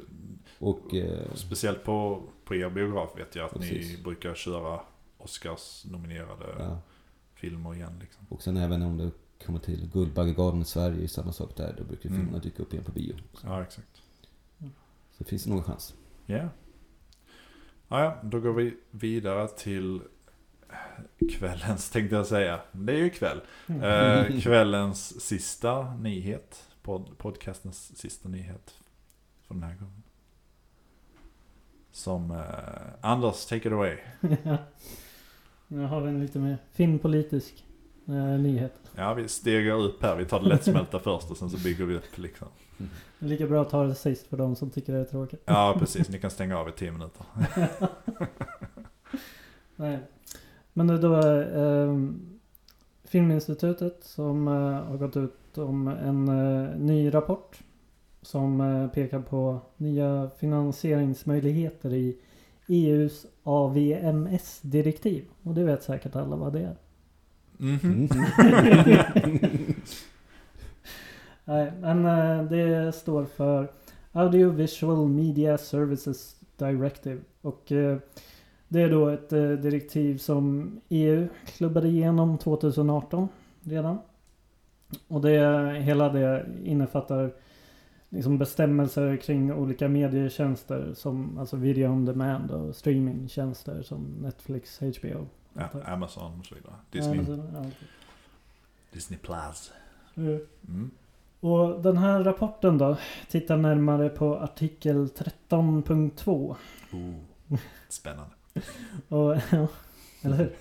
Och... 0.59 0.95
Eh, 0.95 1.35
speciellt 1.35 1.85
på, 1.85 2.23
på 2.45 2.55
er 2.55 2.71
biograf 2.71 3.19
vet 3.19 3.35
jag 3.37 3.45
att 3.45 3.55
ni 3.61 3.69
Precis. 3.69 4.05
brukar 4.05 4.35
köra 4.35 4.81
Oscars-nominerade 5.19 6.47
ja. 6.59 6.79
filmer 7.35 7.75
igen. 7.75 7.93
Liksom. 8.01 8.27
Och 8.29 8.43
sen 8.43 8.57
även 8.57 8.83
om 8.83 8.99
det 8.99 9.11
kommer 9.47 9.59
till 9.59 9.89
Guldbaggegalan 9.93 10.63
i 10.63 10.65
Sverige, 10.65 11.09
samma 11.09 11.33
sak 11.33 11.57
där. 11.57 11.75
Då 11.79 11.85
brukar 11.85 12.09
Mm. 12.11 12.21
filmerna 12.21 12.43
dyka 12.43 12.63
upp 12.63 12.73
igen 12.73 12.85
på 12.85 12.93
bio. 12.93 13.15
Så, 13.35 13.47
Ja, 13.47 13.63
exakt. 13.63 14.03
så 14.59 15.19
det 15.19 15.25
finns 15.25 15.47
nog 15.47 15.59
en 15.59 15.65
chans. 15.65 15.95
Ja. 16.27 16.49
Ja, 17.89 18.05
ja, 18.05 18.19
då 18.23 18.41
går 18.41 18.53
vi 18.53 18.77
vidare 18.91 19.49
till 19.49 20.01
kvällens, 21.39 21.91
tänkte 21.91 22.17
jag 22.17 22.27
säga. 22.27 22.61
Det 22.73 22.93
är 22.93 22.97
ju 22.97 23.11
kväll. 23.11 23.41
Eh, 23.67 24.41
kvällens 24.41 25.21
sista 25.21 25.95
nyhet. 25.95 26.69
Pod, 26.83 27.19
podcastens 27.19 27.99
sista 27.99 28.29
nyhet. 28.29 28.75
För 29.47 29.55
den 29.55 29.63
här 29.63 29.75
gången. 29.75 30.03
Som 31.93 32.31
eh, 32.31 32.39
Anders, 33.11 33.47
take 33.47 33.69
it 33.69 33.73
away. 33.73 33.97
ja. 34.43 34.57
Nu 35.69 35.85
har 35.85 36.07
en 36.07 36.21
lite 36.21 36.39
mer 36.39 36.59
filmpolitisk 36.73 37.65
eh, 38.07 38.15
nyhet. 38.15 38.73
Ja, 38.97 39.15
vi 39.15 39.29
stegar 39.29 39.75
upp 39.75 40.03
här. 40.03 40.17
Vi 40.17 40.25
tar 40.25 40.41
det 40.41 40.49
lättsmälta 40.49 40.99
först 40.99 41.31
och 41.31 41.37
sen 41.37 41.51
så 41.51 41.59
bygger 41.59 41.85
vi 41.85 41.95
upp 41.97 42.19
liksom. 42.19 42.49
Lika 43.19 43.47
bra 43.47 43.63
att 43.63 43.71
ta 43.71 43.85
det 43.85 43.95
sist 43.95 44.27
för 44.27 44.37
de 44.37 44.57
som 44.57 44.71
tycker 44.71 44.93
det 44.93 44.99
är 44.99 45.05
tråkigt. 45.05 45.43
Ja, 45.45 45.77
precis. 45.79 46.09
Ni 46.09 46.19
kan 46.19 46.31
stänga 46.31 46.59
av 46.59 46.69
i 46.69 46.73
tio 46.73 46.91
minuter. 46.93 47.27
Nej. 49.77 49.99
Men 50.73 50.87
det 50.87 50.99
då 50.99 51.17
eh, 51.41 51.97
Filminstitutet 53.05 54.05
som 54.05 54.49
eh, 54.49 54.55
har 54.85 54.97
gått 54.97 55.17
ut 55.17 55.59
om 55.59 55.89
en 55.89 56.29
eh, 56.29 56.77
ny 56.79 57.15
rapport. 57.15 57.61
Som 58.23 58.61
eh, 58.61 58.89
pekar 58.89 59.21
på 59.21 59.61
nya 59.77 60.31
finansieringsmöjligheter 60.39 61.93
i 61.93 62.19
EUs 62.69 63.27
AVMS-direktiv. 63.43 65.25
Och 65.43 65.55
det 65.55 65.65
vet 65.65 65.83
säkert 65.83 66.17
alla 66.17 66.37
vad 66.37 66.53
det 66.53 66.61
är. 66.61 66.77
Mhm. 67.57 68.09
Nej, 71.45 71.73
men 71.81 72.07
eh, 72.07 72.45
det 72.45 72.93
står 72.95 73.25
för 73.25 73.73
Audiovisual 74.13 75.09
Media 75.09 75.59
Services 75.59 76.37
Directive. 76.57 77.21
Och 77.41 77.73
eh, 77.73 77.99
det 78.73 78.81
är 78.81 78.91
då 78.91 79.09
ett 79.09 79.33
eh, 79.33 79.51
direktiv 79.51 80.19
som 80.19 80.73
EU 80.89 81.29
klubbade 81.47 81.89
igenom 81.89 82.39
2018 82.39 83.29
redan. 83.63 83.99
Och 85.09 85.21
det, 85.21 85.73
hela 85.81 86.09
det 86.09 86.47
innefattar 86.65 87.33
liksom 88.09 88.39
bestämmelser 88.39 89.17
kring 89.17 89.53
olika 89.53 89.89
medietjänster 89.89 90.95
som 90.95 91.39
alltså 91.39 91.57
video 91.57 91.89
on 91.89 92.05
demand 92.05 92.51
och 92.51 92.77
streamingtjänster 92.77 93.83
som 93.83 94.05
Netflix, 94.21 94.81
HBO. 94.81 95.27
Ja, 95.53 95.69
Amazon 95.85 96.39
och 96.41 96.47
så 96.47 96.55
vidare. 96.55 96.75
Disney, 96.91 97.19
alltså, 97.19 97.33
ja, 97.33 97.61
okej. 97.61 97.89
Disney 98.93 99.19
Plus. 99.19 99.73
Mm. 100.17 100.91
Och 101.41 101.83
den 101.83 101.97
här 101.97 102.25
rapporten 102.25 102.79
då 102.79 102.97
tittar 103.29 103.57
närmare 103.57 104.09
på 104.09 104.37
artikel 104.37 105.07
13.2. 105.07 106.57
Oh. 106.93 107.59
Spännande. 107.89 108.35
Och, 109.09 109.37
ja, 109.51 109.67
eller 110.23 110.37
hur? 110.37 110.53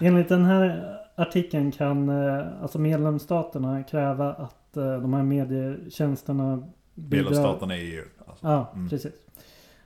Enligt 0.00 0.28
den 0.28 0.44
här 0.44 0.98
artikeln 1.14 1.72
kan 1.72 2.08
eh, 2.08 2.62
alltså 2.62 2.78
medlemsstaterna 2.78 3.82
kräva 3.82 4.32
att 4.32 4.76
eh, 4.76 5.00
de 5.00 5.14
här 5.14 5.22
medietjänsterna 5.22 6.68
bidrar... 6.94 7.22
Medlemsstaterna 7.24 7.76
i 7.76 7.94
EU. 7.94 8.04
Alltså. 8.26 8.46
Ja, 8.46 8.70
Mm. 8.74 8.88
precis. 8.88 9.12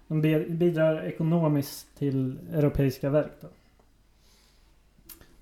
De 0.06 0.20
bidrar 0.48 1.02
ekonomiskt 1.04 1.98
till 1.98 2.38
europeiska 2.52 3.10
verk 3.10 3.32
då. 3.40 3.48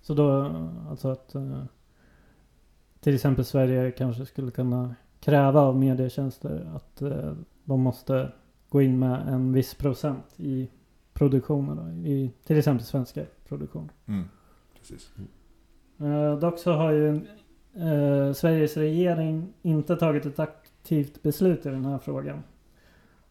Så 0.03 0.15
då, 0.15 0.55
alltså 0.91 1.09
att 1.09 1.35
eh, 1.35 1.63
till 3.01 3.15
exempel 3.15 3.45
Sverige 3.45 3.91
kanske 3.91 4.27
skulle 4.27 4.51
kunna 4.51 4.95
kräva 5.21 5.61
av 5.61 5.77
medietjänster 5.77 6.71
att 6.75 7.03
de 7.65 7.81
måste 7.81 8.33
gå 8.71 8.83
in 8.83 8.99
med 8.99 9.29
en 9.29 9.53
viss 9.53 9.75
procent 9.75 10.25
i 10.37 10.69
produktionen 11.13 11.77
då, 11.77 12.09
i 12.09 12.33
till 12.47 12.59
exempel 12.59 12.87
svenska 12.87 13.25
produktioner. 13.49 13.91
Mm. 14.07 14.25
Precis. 14.79 15.13
Eh, 16.01 16.39
dock 16.39 16.59
så 16.59 16.73
har 16.73 16.91
ju 16.91 17.15
eh, 17.75 18.33
Sveriges 18.33 18.77
regering 18.77 19.53
inte 19.63 19.97
tagit 19.97 20.27
ett 20.27 20.39
aktivt 20.39 21.23
beslut 21.23 21.67
i 21.67 21.69
den 21.69 21.85
här 21.85 21.99
frågan. 21.99 22.43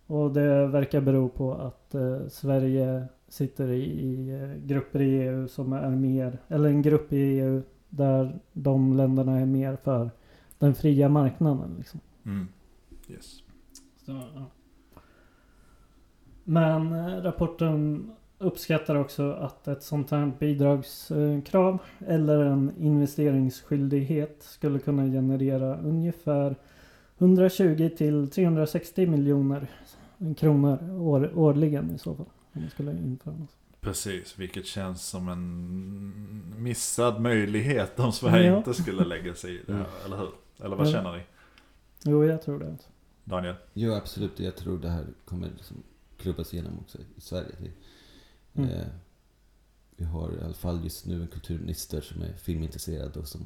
Och 0.08 0.34
det 0.34 0.67
verkar 0.67 1.02
bero 1.02 1.30
på 1.30 1.54
att 1.54 1.95
eh, 1.95 2.28
Sverige 2.28 3.06
sitter 3.28 3.67
i, 3.71 3.84
i 3.84 4.41
eh, 4.41 4.67
grupper 4.67 5.02
i 5.02 5.21
EU 5.21 5.47
som 5.47 5.73
är 5.73 5.89
mer, 5.89 6.38
eller 6.47 6.69
en 6.69 6.82
grupp 6.82 7.13
i 7.13 7.17
EU 7.17 7.62
där 7.89 8.39
de 8.54 8.97
länderna 8.97 9.39
är 9.39 9.45
mer 9.45 9.75
för 9.75 10.12
den 10.58 10.75
fria 10.75 11.10
marknaden. 11.10 11.75
Liksom. 11.78 11.99
Mm. 12.25 12.47
Yes. 13.08 13.43
Så, 14.06 14.12
ja. 14.36 14.45
Men 16.49 16.93
eh, 16.93 17.21
rapporten 17.21 18.12
uppskattar 18.38 18.95
också 18.95 19.31
att 19.31 19.67
ett 19.67 19.83
sånt 19.83 20.12
här 20.12 20.31
bidragskrav 20.39 21.77
eller 22.07 22.39
en 22.45 22.71
investeringsskyldighet 22.79 24.38
skulle 24.43 24.79
kunna 24.79 25.03
generera 25.05 25.77
ungefär 25.77 26.55
120 27.17 27.89
till 27.97 28.29
360 28.29 29.07
miljoner 29.07 29.67
kronor 30.38 30.99
år, 31.01 31.31
årligen 31.35 31.91
i 31.95 31.97
så 31.97 32.15
fall. 32.15 32.25
Om 32.53 32.62
det 32.62 32.69
skulle 32.69 32.91
införas. 32.91 33.38
Precis, 33.81 34.39
vilket 34.39 34.65
känns 34.65 35.07
som 35.07 35.29
en 35.29 36.43
missad 36.57 37.21
möjlighet 37.21 37.99
om 37.99 38.12
Sverige 38.12 38.47
Ja. 38.51 38.57
inte 38.57 38.73
skulle 38.73 39.05
lägga 39.05 39.33
sig 39.33 39.55
i 39.55 39.59
det 39.67 39.73
här, 39.73 39.79
Mm. 39.79 39.91
eller 40.05 40.17
hur? 40.17 40.29
Eller 40.65 40.75
vad 40.75 40.88
Ja. 40.88 40.91
känner 40.91 41.12
ni? 41.17 41.21
Jo, 42.03 42.25
jag 42.25 42.41
tror 42.41 42.59
det. 42.59 42.75
Daniel? 43.23 43.55
Jo, 43.73 43.93
absolut. 43.93 44.39
Jag 44.39 44.55
tror 44.55 44.77
det 44.77 44.89
här 44.89 45.05
kommer 45.25 45.47
liksom 45.47 45.77
klubbas 46.19 46.53
igenom 46.53 46.79
också 46.79 46.97
i 47.17 47.21
Sverige. 47.21 47.55
Det, 47.60 47.71
Mm. 48.62 48.69
eh, 48.69 48.88
vi 49.95 50.05
har 50.05 50.32
i 50.41 50.43
alla 50.43 50.53
fall 50.53 50.84
just 50.84 51.05
nu 51.05 51.21
en 51.21 51.27
kulturminister 51.27 52.01
som 52.01 52.21
är 52.21 52.34
filmintresserad 52.34 53.17
och 53.17 53.27
som 53.27 53.41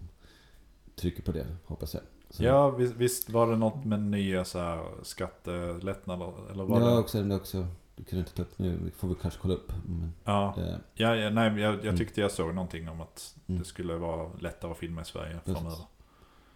trycker 0.96 1.24
på 1.24 1.32
det, 1.32 1.48
hoppas 1.66 1.94
jag. 1.94 2.04
Så- 2.30 2.44
Ja, 2.44 2.70
visst, 2.70 2.96
visst 2.96 3.30
var 3.30 3.48
det 3.52 3.58
något 3.58 3.86
med 3.86 4.00
nya 4.02 4.46
så 4.46 4.60
här 4.60 4.86
skattelättnader? 5.04 6.52
Eller 6.52 6.64
var 6.64 6.82
ja, 6.82 6.88
det? 6.88 6.98
också, 6.98 7.24
det 7.24 7.36
också. 7.36 7.68
Du 7.96 8.04
kan 8.04 8.20
inte 8.20 8.32
ta 8.34 8.42
upp 8.42 8.60
nu, 8.60 8.92
får 8.96 9.08
vi 9.08 9.16
kanske 9.22 9.40
kolla 9.42 9.54
upp. 9.54 9.74
Men, 9.86 10.14
Ja, 10.24 10.56
eh, 10.58 10.76
ja, 10.94 11.16
ja 11.16 11.30
nej, 11.30 11.62
jag, 11.62 11.74
jag 11.76 11.84
Mm. 11.86 11.98
tyckte 11.98 12.22
jag 12.22 12.32
såg 12.32 12.56
någonting 12.56 12.90
om 12.90 13.02
att 13.02 13.36
Mm. 13.48 13.60
det 13.60 13.66
skulle 13.68 13.96
vara 13.96 14.32
lättare 14.40 14.72
att 14.72 14.78
filma 14.78 15.02
i 15.02 15.06
Sverige 15.06 15.40
Precis. 15.46 15.54
framöver. 15.62 15.86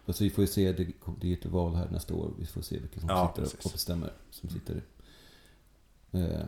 alltså, 0.06 0.24
vi 0.24 0.30
får 0.30 0.42
ju 0.42 0.48
se, 0.48 0.72
det, 0.72 0.84
det 1.20 1.26
är 1.26 1.28
ju 1.28 1.34
ett 1.34 1.46
val 1.46 1.74
här 1.74 1.88
nästa 1.90 2.14
år. 2.14 2.30
Vi 2.38 2.46
får 2.46 2.62
se 2.62 2.78
vilka 2.78 3.00
som 3.00 3.08
Ja, 3.08 3.28
sitter 3.28 3.42
precis. 3.42 3.66
och 3.66 3.72
bestämmer. 3.72 4.12
Som 4.30 4.48
sitter. 4.50 4.82
Eh, 6.12 6.44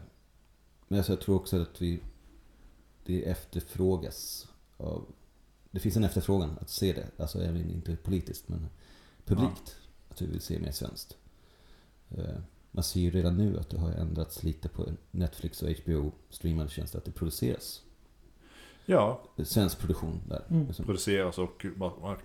men 0.89 0.99
alltså, 0.99 1.13
jag 1.13 1.21
tror 1.21 1.37
också 1.37 1.63
att 1.63 1.83
vi, 1.83 2.01
det 3.05 3.29
efterfrågas 3.29 4.49
av, 4.77 5.07
det 5.71 5.81
finns 5.81 5.97
en 5.97 6.05
efterfrågan 6.05 6.59
att 6.61 6.71
se 6.71 6.93
det. 6.93 7.23
Alltså 7.23 7.43
även 7.43 7.71
inte 7.71 7.97
politiskt 7.97 8.49
men 8.49 8.69
publikt. 9.25 9.77
Att 10.09 10.23
vi 10.23 10.27
vill 10.27 10.41
se 10.41 10.59
mer 10.59 10.73
svenskt. 10.73 11.17
Eh, 12.11 12.39
man 12.71 12.85
ser 12.85 13.01
ju 13.01 13.11
redan 13.11 13.37
nu 13.37 13.59
att 13.59 13.71
det 13.71 13.79
har 13.79 13.91
ändrats 13.91 14.43
lite 14.43 14.69
på 14.69 14.87
Netflix 15.11 15.63
och 15.63 15.69
HBO 15.71 16.13
streamande 16.31 16.73
tjänster. 16.73 16.99
Att 16.99 17.05
det 17.05 17.13
produceras 17.13 17.83
Ja, 18.91 19.21
svensk 19.45 19.79
produktion 19.79 20.21
där. 20.29 20.43
Mm. 20.51 20.67
Liksom. 20.67 20.85
produceras 20.85 21.39
och 21.39 21.67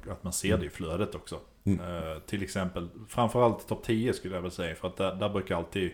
att 0.09 0.23
man 0.23 0.33
ser 0.33 0.57
det 0.57 0.65
i 0.65 0.69
flödet 0.69 1.15
också. 1.15 1.39
Mm. 1.63 1.79
Eh, 1.79 2.19
till 2.19 2.43
exempel, 2.43 2.89
framförallt 3.07 3.67
topp 3.67 3.83
10 3.83 4.13
skulle 4.13 4.35
jag 4.35 4.41
väl 4.41 4.51
säga. 4.51 4.75
För 4.75 4.87
att 4.87 4.97
där, 4.97 5.15
där 5.15 5.29
brukar 5.29 5.55
alltid 5.55 5.91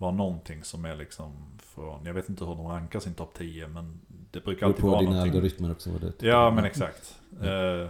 vara 0.00 0.10
någonting 0.12 0.64
som 0.64 0.84
är 0.84 0.96
liksom 0.96 1.32
från, 1.58 2.06
jag 2.06 2.14
vet 2.14 2.28
inte 2.28 2.44
hur 2.44 2.54
de 2.54 2.66
rankar 2.66 3.00
sin 3.00 3.14
topp 3.14 3.34
10 3.34 3.68
men 3.68 4.00
det 4.30 4.44
brukar 4.44 4.66
alltid 4.66 4.80
på 4.80 4.88
vara 4.90 5.00
dina 5.00 5.10
någonting. 5.12 5.32
algoritmer 5.32 5.72
också. 5.72 5.90
Vad 5.90 6.00
det 6.00 6.26
Ja 6.26 6.50
men 6.50 6.64
exakt. 6.64 7.20
Mm. 7.42 7.88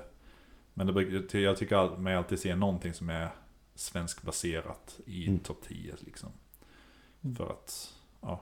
Men 0.74 0.86
det 0.86 0.92
brukar, 0.92 1.38
jag 1.38 1.56
tycker 1.56 1.96
mig 1.96 2.14
alltid 2.14 2.38
se 2.38 2.54
någonting 2.56 2.94
som 2.94 3.10
är 3.10 3.28
svenskbaserat 3.74 5.00
i 5.06 5.26
Mm. 5.26 5.38
topp 5.40 5.58
10 5.68 5.94
liksom. 6.00 6.28
Mm. 7.22 7.36
För 7.36 7.50
att, 7.50 7.94
ja. 8.20 8.40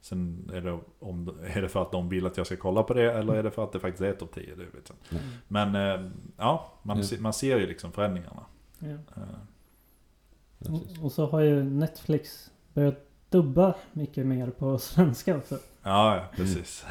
Sen 0.00 0.50
är 0.54 0.60
det, 0.60 0.78
om, 0.98 1.38
är 1.46 1.62
det 1.62 1.68
för 1.68 1.82
att 1.82 1.92
de 1.92 2.08
vill 2.08 2.26
att 2.26 2.36
jag 2.36 2.46
ska 2.46 2.56
kolla 2.56 2.82
på 2.82 2.94
det 2.94 3.12
eller 3.12 3.34
är 3.34 3.42
det 3.42 3.50
för 3.50 3.64
att 3.64 3.72
det 3.72 3.80
faktiskt 3.80 4.02
är 4.02 4.12
topp 4.12 4.34
10? 4.34 4.54
Det 4.54 4.64
vet 4.64 4.92
jag. 5.10 5.20
Mm. 5.20 5.32
Men 5.48 5.74
eh, 5.74 6.10
ja, 6.36 6.72
man, 6.82 6.96
Ja. 6.96 7.02
se- 7.04 7.20
man 7.20 7.32
ser 7.32 7.58
ju 7.58 7.66
liksom 7.66 7.92
förändringarna. 7.92 8.44
Ja. 8.78 8.88
Eh. 9.16 10.72
Och, 10.74 11.04
och 11.04 11.12
så 11.12 11.26
har 11.26 11.40
ju 11.40 11.62
Netflix 11.64 12.50
börjat 12.76 13.06
dubba 13.30 13.74
mycket 13.92 14.26
mer 14.26 14.50
på 14.50 14.78
svenska 14.78 15.36
också. 15.36 15.58
Ja, 15.82 16.16
ja, 16.16 16.22
precis. 16.36 16.84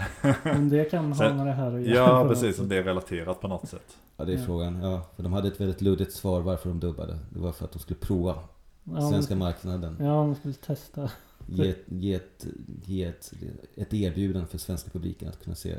Men 0.44 0.70
det 0.70 0.86
kan 0.86 1.14
ha 1.14 1.34
med 1.34 1.46
det 1.48 1.52
här 1.54 1.76
att 1.76 1.82
göra. 1.82 1.96
Ja, 2.22 2.28
precis. 2.30 2.60
Om 2.60 2.70
det 2.70 2.76
är 2.78 2.84
relaterat 2.84 3.42
på 3.42 3.48
något 3.48 3.70
sätt. 3.70 3.98
Ja, 4.18 4.26
det 4.26 4.34
är 4.34 4.38
Ja. 4.38 4.46
frågan. 4.46 4.76
Ja, 4.84 5.02
för 5.16 5.24
de 5.24 5.34
hade 5.34 5.48
ett 5.48 5.62
väldigt 5.62 5.82
luddigt 5.82 6.14
svar 6.14 6.42
varför 6.42 6.70
de 6.70 6.80
dubbade. 6.80 7.20
Det 7.30 7.40
var 7.40 7.52
för 7.52 7.66
att 7.66 7.72
de 7.72 7.80
skulle 7.80 8.00
prova 8.00 8.36
Ja, 8.84 9.10
svenska 9.12 9.32
men- 9.36 9.40
marknaden. 9.40 9.98
Ja, 10.00 10.06
de 10.06 10.36
skulle 10.36 10.54
testa. 10.54 11.12
Ge, 11.48 11.70
ett, 11.70 11.84
ge, 11.86 12.14
ett, 12.14 12.46
ge 12.86 13.04
ett, 13.04 13.34
ett 13.76 13.94
erbjudande 13.94 14.48
för 14.48 14.58
svenska 14.58 14.90
publiken 14.90 15.30
att 15.30 15.44
kunna 15.44 15.56
se 15.56 15.76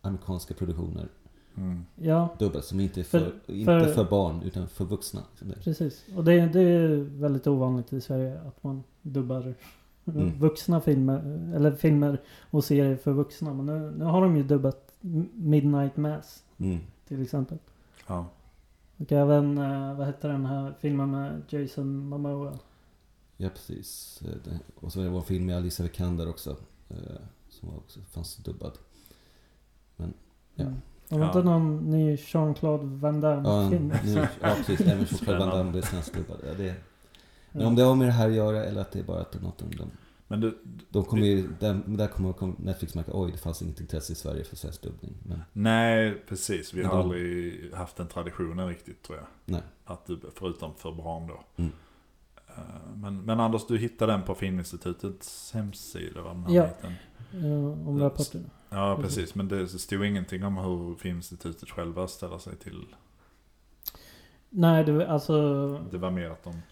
amerikanska 0.00 0.54
produktioner 0.54 1.08
Mm. 1.56 1.84
Ja, 1.96 2.28
dubbas. 2.38 2.66
Som 2.66 2.80
inte 2.80 3.00
är 3.00 3.04
för, 3.04 3.18
För- 3.18 3.52
inte 3.54 3.64
för- 3.86 3.92
för 3.94 4.04
barn 4.10 4.42
utan 4.42 4.68
för 4.68 4.84
vuxna. 4.84 5.22
Det. 5.40 5.54
precis. 5.64 6.04
Och 6.16 6.24
det, 6.24 6.46
det 6.46 6.60
är 6.60 6.96
väldigt 6.96 7.46
ovanligt 7.46 7.92
i 7.92 8.00
Sverige 8.00 8.40
att 8.40 8.62
man 8.64 8.82
dubbar 9.02 9.54
Mm. 10.06 10.38
vuxna 10.38 10.80
filmer. 10.80 11.18
Eller 11.56 11.72
filmer 11.72 12.20
och 12.50 12.64
serier 12.64 12.96
för 12.96 13.12
vuxna. 13.12 13.54
Men 13.54 13.66
nu, 13.66 13.90
nu 13.98 14.04
har 14.04 14.22
de 14.22 14.36
ju 14.36 14.42
dubbat 14.42 14.92
Midnight 15.34 15.96
Mass 15.96 16.44
Mm. 16.58 16.78
till 17.08 17.22
exempel. 17.22 17.58
Ja. 18.06 18.26
Och 18.96 19.12
även, 19.12 19.58
eh, 19.58 19.94
vad 19.98 20.06
heter 20.06 20.28
den 20.28 20.46
här 20.46 20.74
filmen 20.80 21.10
med 21.10 21.42
Jason 21.48 22.08
Momoa? 22.08 22.58
Ja, 23.36 23.48
precis. 23.48 24.22
Och 24.74 24.92
så 24.92 24.98
var 25.02 25.10
det 25.10 25.16
en 25.16 25.22
film 25.22 25.46
med 25.46 25.56
Alicia 25.56 25.82
Vikander 25.84 26.28
också. 26.28 26.56
eh, 26.88 26.96
Som 27.48 27.68
var 27.68 27.76
också 27.76 28.00
fanns 28.00 28.36
dubbad. 28.36 28.72
Ja. 29.96 30.04
Mm. 30.64 30.74
Var 31.10 31.18
Ja. 31.18 31.26
inte 31.26 31.42
någon 31.42 31.90
ny 31.90 32.16
Jean-Claude 32.16 32.84
Van 32.86 33.14
Ja, 33.14 33.20
Damme-film? 33.20 33.92
nu, 34.04 34.26
ja 34.40 34.54
precis. 34.56 34.80
Även 34.80 35.06
Choklad 35.06 35.38
Van. 35.38 35.48
Damme 35.48 35.70
blev. 35.72 35.84
Ja, 36.44 36.54
det, 36.56 36.74
men 37.52 37.66
om 37.66 37.76
det 37.76 37.82
har 37.82 37.94
med 37.94 38.08
det 38.08 38.12
här 38.12 38.28
att 38.28 38.34
göra 38.34 38.64
eller 38.64 38.80
att 38.80 38.92
det 38.92 38.98
är 38.98 39.02
bara 39.04 39.20
att 39.20 39.32
det 39.32 39.38
är 39.38 39.42
något 39.42 39.58
de, 39.58 39.76
de, 39.76 39.90
Men 40.28 40.40
du, 40.40 40.58
de 40.90 41.04
kommer 41.04 41.26
ju, 41.26 41.48
där, 41.60 41.80
där 41.86 42.06
kommer 42.06 42.60
Netflix 42.64 42.94
märka 42.94 43.10
oj 43.14 43.32
det 43.32 43.38
fanns 43.38 43.62
inget 43.62 43.80
intresse 43.80 44.12
i 44.12 44.16
Sverige 44.16 44.44
för 44.44 44.56
svensk 44.56 44.82
dubbning. 44.82 45.14
Men 45.22 45.42
nej 45.52 46.22
precis. 46.28 46.74
Vi 46.74 46.82
har 46.82 46.94
Ja. 46.96 47.02
aldrig 47.02 47.60
haft 47.74 47.96
den 47.96 48.06
traditionen 48.06 48.68
riktigt 48.68 49.02
tror 49.02 49.18
jag. 49.18 49.26
nej. 49.44 49.62
Att 49.84 50.06
du, 50.06 50.20
förutom 50.38 50.74
för 50.74 50.92
barn 50.92 51.26
då. 51.26 51.40
Mm. 51.56 51.72
Eh, 52.46 52.54
Men, 52.96 53.22
men 53.22 53.40
Anders, 53.40 53.66
du 53.66 53.78
hittade 53.78 54.12
den 54.12 54.22
på 54.22 54.34
Filminstitutets 54.34 55.52
hemsida 55.54 56.22
va? 56.22 56.34
Den 56.46 56.54
Ja. 56.54 56.66
biten. 56.66 56.92
Ja, 57.30 57.70
om 57.90 57.98
rapporten. 58.00 58.50
Ja, 58.70 58.96
Precis. 58.96 59.16
precis. 59.16 59.34
Men 59.34 59.48
det 59.48 59.68
stod 59.68 60.04
ingenting 60.04 60.44
om 60.44 60.56
hur 60.56 60.94
Filminstitutet 60.94 61.70
själva 61.70 62.08
ställer 62.08 62.38
sig 62.38 62.56
till. 62.56 62.86
Nej, 64.50 64.84
det 64.84 65.08
alltså... 65.08 65.68
Det 65.90 65.98
var 65.98 66.10
mer 66.10 66.30
att 66.30 66.44
de... 66.44 66.62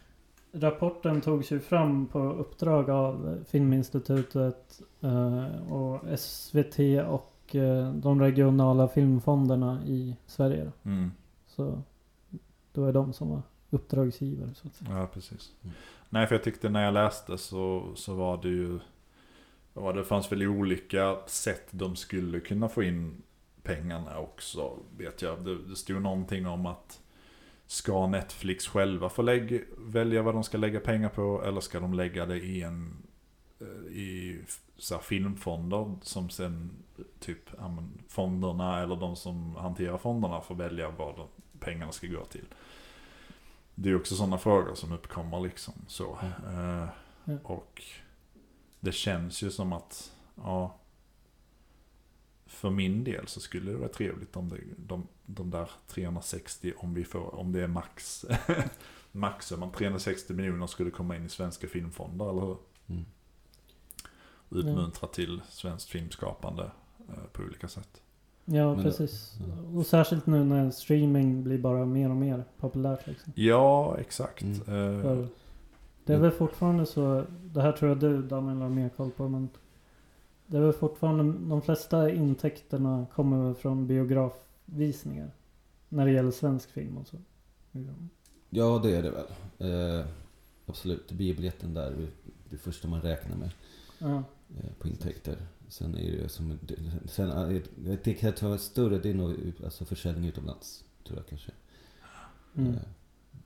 Rapporten 0.52 1.20
togs 1.20 1.50
ju 1.52 1.60
fram 1.60 2.06
på 2.06 2.18
uppdrag 2.18 2.90
av 2.90 3.44
Filminstitutet 3.48 4.80
eh, 5.00 5.72
och 5.72 6.18
SVT 6.18 6.78
och 7.08 7.54
eh, 7.56 7.92
de 7.92 8.20
regionala 8.20 8.88
filmfonderna 8.88 9.80
i 9.86 10.16
Sverige. 10.26 10.64
då. 10.64 10.90
Mm. 10.90 11.10
Så 11.46 11.82
det 12.72 12.80
var 12.80 12.92
de 12.92 13.12
som 13.12 13.30
var 13.30 13.42
uppdragsgivare. 13.70 14.54
Så 14.54 14.66
att 14.66 14.74
säga. 14.74 14.98
Ja, 14.98 15.06
precis. 15.06 15.52
Mm. 15.62 15.74
Nej, 16.08 16.26
för 16.26 16.34
jag 16.34 16.44
tyckte 16.44 16.68
när 16.68 16.84
jag 16.84 16.94
läste 16.94 17.38
så, 17.38 17.92
så 17.94 18.14
var 18.14 18.42
det 18.42 18.48
ju... 18.48 18.78
Ja, 19.80 19.92
det 19.92 20.04
fanns 20.04 20.32
väl 20.32 20.42
olika 20.46 21.18
sätt 21.26 21.68
de 21.70 21.96
skulle 21.96 22.40
kunna 22.40 22.68
få 22.68 22.82
in 22.82 23.22
pengarna 23.62 24.18
också, 24.18 24.78
vet 24.96 25.22
jag. 25.22 25.44
Det, 25.44 25.68
det 25.68 25.76
stod 25.76 26.02
någonting 26.02 26.46
om 26.46 26.66
att 26.66 27.00
ska 27.66 28.06
Netflix 28.06 28.66
själva 28.66 29.08
få 29.08 29.22
lägga, 29.22 29.60
välja 29.78 30.22
vad 30.22 30.34
de 30.34 30.44
ska 30.44 30.58
lägga 30.58 30.80
pengar 30.80 31.08
på 31.08 31.42
eller 31.44 31.60
ska 31.60 31.80
de 31.80 31.94
lägga 31.94 32.26
det 32.26 32.36
i 32.36 32.62
en 32.62 32.96
eh, 33.60 33.92
i 33.92 34.40
så 34.76 34.94
här, 34.94 35.02
filmfonder 35.02 35.96
som 36.02 36.30
sen 36.30 36.70
typ 37.20 37.50
fonderna 38.08 38.82
eller 38.82 38.96
de 38.96 39.16
som 39.16 39.56
hanterar 39.56 39.98
fonderna 39.98 40.40
får 40.40 40.54
välja 40.54 40.90
vad 40.90 41.16
de, 41.16 41.28
pengarna 41.60 41.92
ska 41.92 42.06
gå 42.06 42.24
till. 42.24 42.46
Det 43.74 43.90
är 43.90 43.96
också 43.96 44.14
sådana 44.14 44.38
frågor 44.38 44.74
som 44.74 44.92
uppkommer 44.92 45.40
liksom 45.40 45.74
så. 45.86 46.18
Eh, 46.46 46.86
Ja. 47.28 47.38
Och 47.42 47.82
det 48.80 48.92
känns 48.92 49.42
ju 49.42 49.50
som 49.50 49.72
att, 49.72 50.12
ja. 50.36 50.74
För 52.46 52.70
min 52.70 53.04
del 53.04 53.26
så 53.28 53.40
skulle 53.40 53.70
det 53.72 53.76
vara 53.78 53.88
trevligt 53.88 54.36
om 54.36 54.48
det, 54.48 54.56
de, 54.76 55.06
de 55.26 55.50
där 55.50 55.70
360, 55.86 56.72
om 56.76 56.94
vi 56.94 57.04
får, 57.04 57.34
om 57.34 57.52
det 57.52 57.62
är 57.62 57.66
max. 57.66 58.24
max, 59.12 59.52
om 59.52 59.72
360 59.72 60.32
miljoner 60.34 60.66
skulle 60.66 60.90
komma 60.90 61.16
in 61.16 61.24
i 61.24 61.28
svenska 61.28 61.66
filmfonder, 61.68 62.30
eller 62.30 62.40
hur? 62.40 62.56
Mm. 62.86 63.04
Uppmuntra 64.48 65.08
till 65.08 65.40
svenskt 65.48 65.88
filmskapande 65.90 66.70
eh, 67.08 67.24
på 67.32 67.42
olika 67.42 67.68
sätt. 67.68 68.02
Ja, 68.44 68.68
Men 68.74 68.76
det- 68.76 68.82
precis. 68.82 69.34
ja. 69.48 69.78
Och 69.78 69.86
särskilt 69.86 70.26
nu 70.26 70.44
när 70.44 70.70
streaming 70.70 71.44
blir 71.44 71.58
bara 71.58 71.84
mer 71.86 72.10
och 72.10 72.16
mer 72.16 72.44
populärt. 72.58 73.06
Liksom. 73.06 73.32
Ja, 73.36 73.98
exakt. 73.98 74.42
Mm. 74.42 74.60
Eh, 74.60 75.02
För 75.02 75.28
det 76.08 76.12
är 76.14 76.16
Ja. 76.16 76.22
väl 76.22 76.30
fortfarande 76.30 76.86
så, 76.86 77.24
det 77.44 77.62
här 77.62 77.72
tror 77.72 77.88
jag 77.88 78.00
du 78.00 78.22
Daniel 78.22 78.56
har 78.62 78.68
mer 78.68 78.88
koll 78.88 79.10
på, 79.10 79.28
men 79.28 79.48
det 80.46 80.56
är 80.56 80.60
väl 80.60 80.72
fortfarande, 80.72 81.48
de 81.48 81.62
flesta 81.62 82.10
intäkterna 82.10 83.06
kommer 83.14 83.44
väl 83.44 83.54
från 83.54 83.86
biografvisningar. 83.86 85.30
När 85.88 86.06
det 86.06 86.12
gäller 86.12 86.30
svensk 86.30 86.70
film 86.70 86.98
och 86.98 87.06
så. 87.06 87.16
Ja, 88.50 88.80
det 88.82 88.96
är 88.96 89.02
det 89.02 89.10
väl. 89.10 89.26
Eh, 89.98 90.06
absolut, 90.66 91.12
biobiljetten 91.12 91.74
där 91.74 91.90
är 91.90 92.08
det 92.50 92.56
första 92.56 92.88
man 92.88 93.00
räknar 93.02 93.36
med 93.36 93.50
Ja, 93.98 94.16
eh, 94.56 94.70
på 94.78 94.88
intäkter. 94.88 95.36
Sen 95.68 95.94
är 95.94 96.12
det 96.22 96.28
som... 96.28 96.58
det- 96.62 97.08
Sen, 97.10 97.30
är 97.30 97.62
det- 97.76 98.04
det 98.04 98.14
kan 98.14 98.32
ta 98.32 98.58
större, 98.58 98.98
det 98.98 99.10
är 99.10 99.14
nog 99.14 99.34
alltså 99.64 99.84
försäljning 99.84 100.24
utomlands. 100.28 100.84
Tror 101.06 101.18
jag 101.18 101.26
kanske. 101.26 101.52
mm. 102.54 102.74
Eh, 102.74 102.80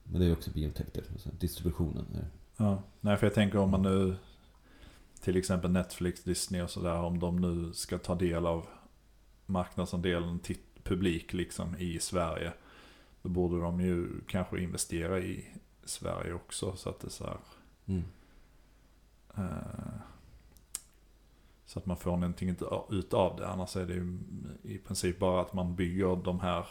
men 0.04 0.20
det 0.20 0.26
är 0.26 0.32
också 0.32 0.50
biointäkter. 0.50 1.04
Distributionen. 1.40 2.04
Är. 2.14 2.26
Ja, 2.56 2.82
nej 3.00 3.16
för 3.16 3.26
jag 3.26 3.34
tänker 3.34 3.58
om 3.58 3.70
man 3.70 3.82
nu 3.82 4.16
till 5.20 5.36
exempel 5.36 5.70
Netflix, 5.70 6.24
Disney 6.24 6.62
och 6.62 6.70
sådär, 6.70 6.96
om 7.02 7.18
de 7.18 7.36
nu 7.36 7.72
ska 7.72 7.98
ta 7.98 8.14
del 8.14 8.46
av 8.46 8.66
marknadsandelen 9.46 10.38
till 10.38 10.56
publik 10.82 11.32
liksom 11.32 11.76
i 11.78 11.98
Sverige. 11.98 12.52
Då 13.22 13.28
borde 13.28 13.60
de 13.60 13.80
ju 13.80 14.08
kanske 14.28 14.60
investera 14.60 15.20
i 15.20 15.46
Sverige 15.84 16.32
också 16.34 16.76
så 16.76 16.88
att 16.90 17.00
det 17.00 17.10
så 17.10 17.24
här, 17.24 17.36
Mm. 17.86 18.02
eh, 19.36 19.92
så 21.66 21.78
att 21.78 21.86
man 21.86 21.96
får 21.96 22.10
någonting 22.16 22.48
ut- 22.48 22.62
utav 22.90 23.36
det. 23.36 23.48
Annars 23.48 23.76
är 23.76 23.86
det 23.86 23.94
ju 23.94 24.18
i 24.62 24.78
princip 24.78 25.18
bara 25.18 25.40
att 25.40 25.52
man 25.52 25.74
bygger 25.76 26.16
de 26.24 26.40
här 26.40 26.66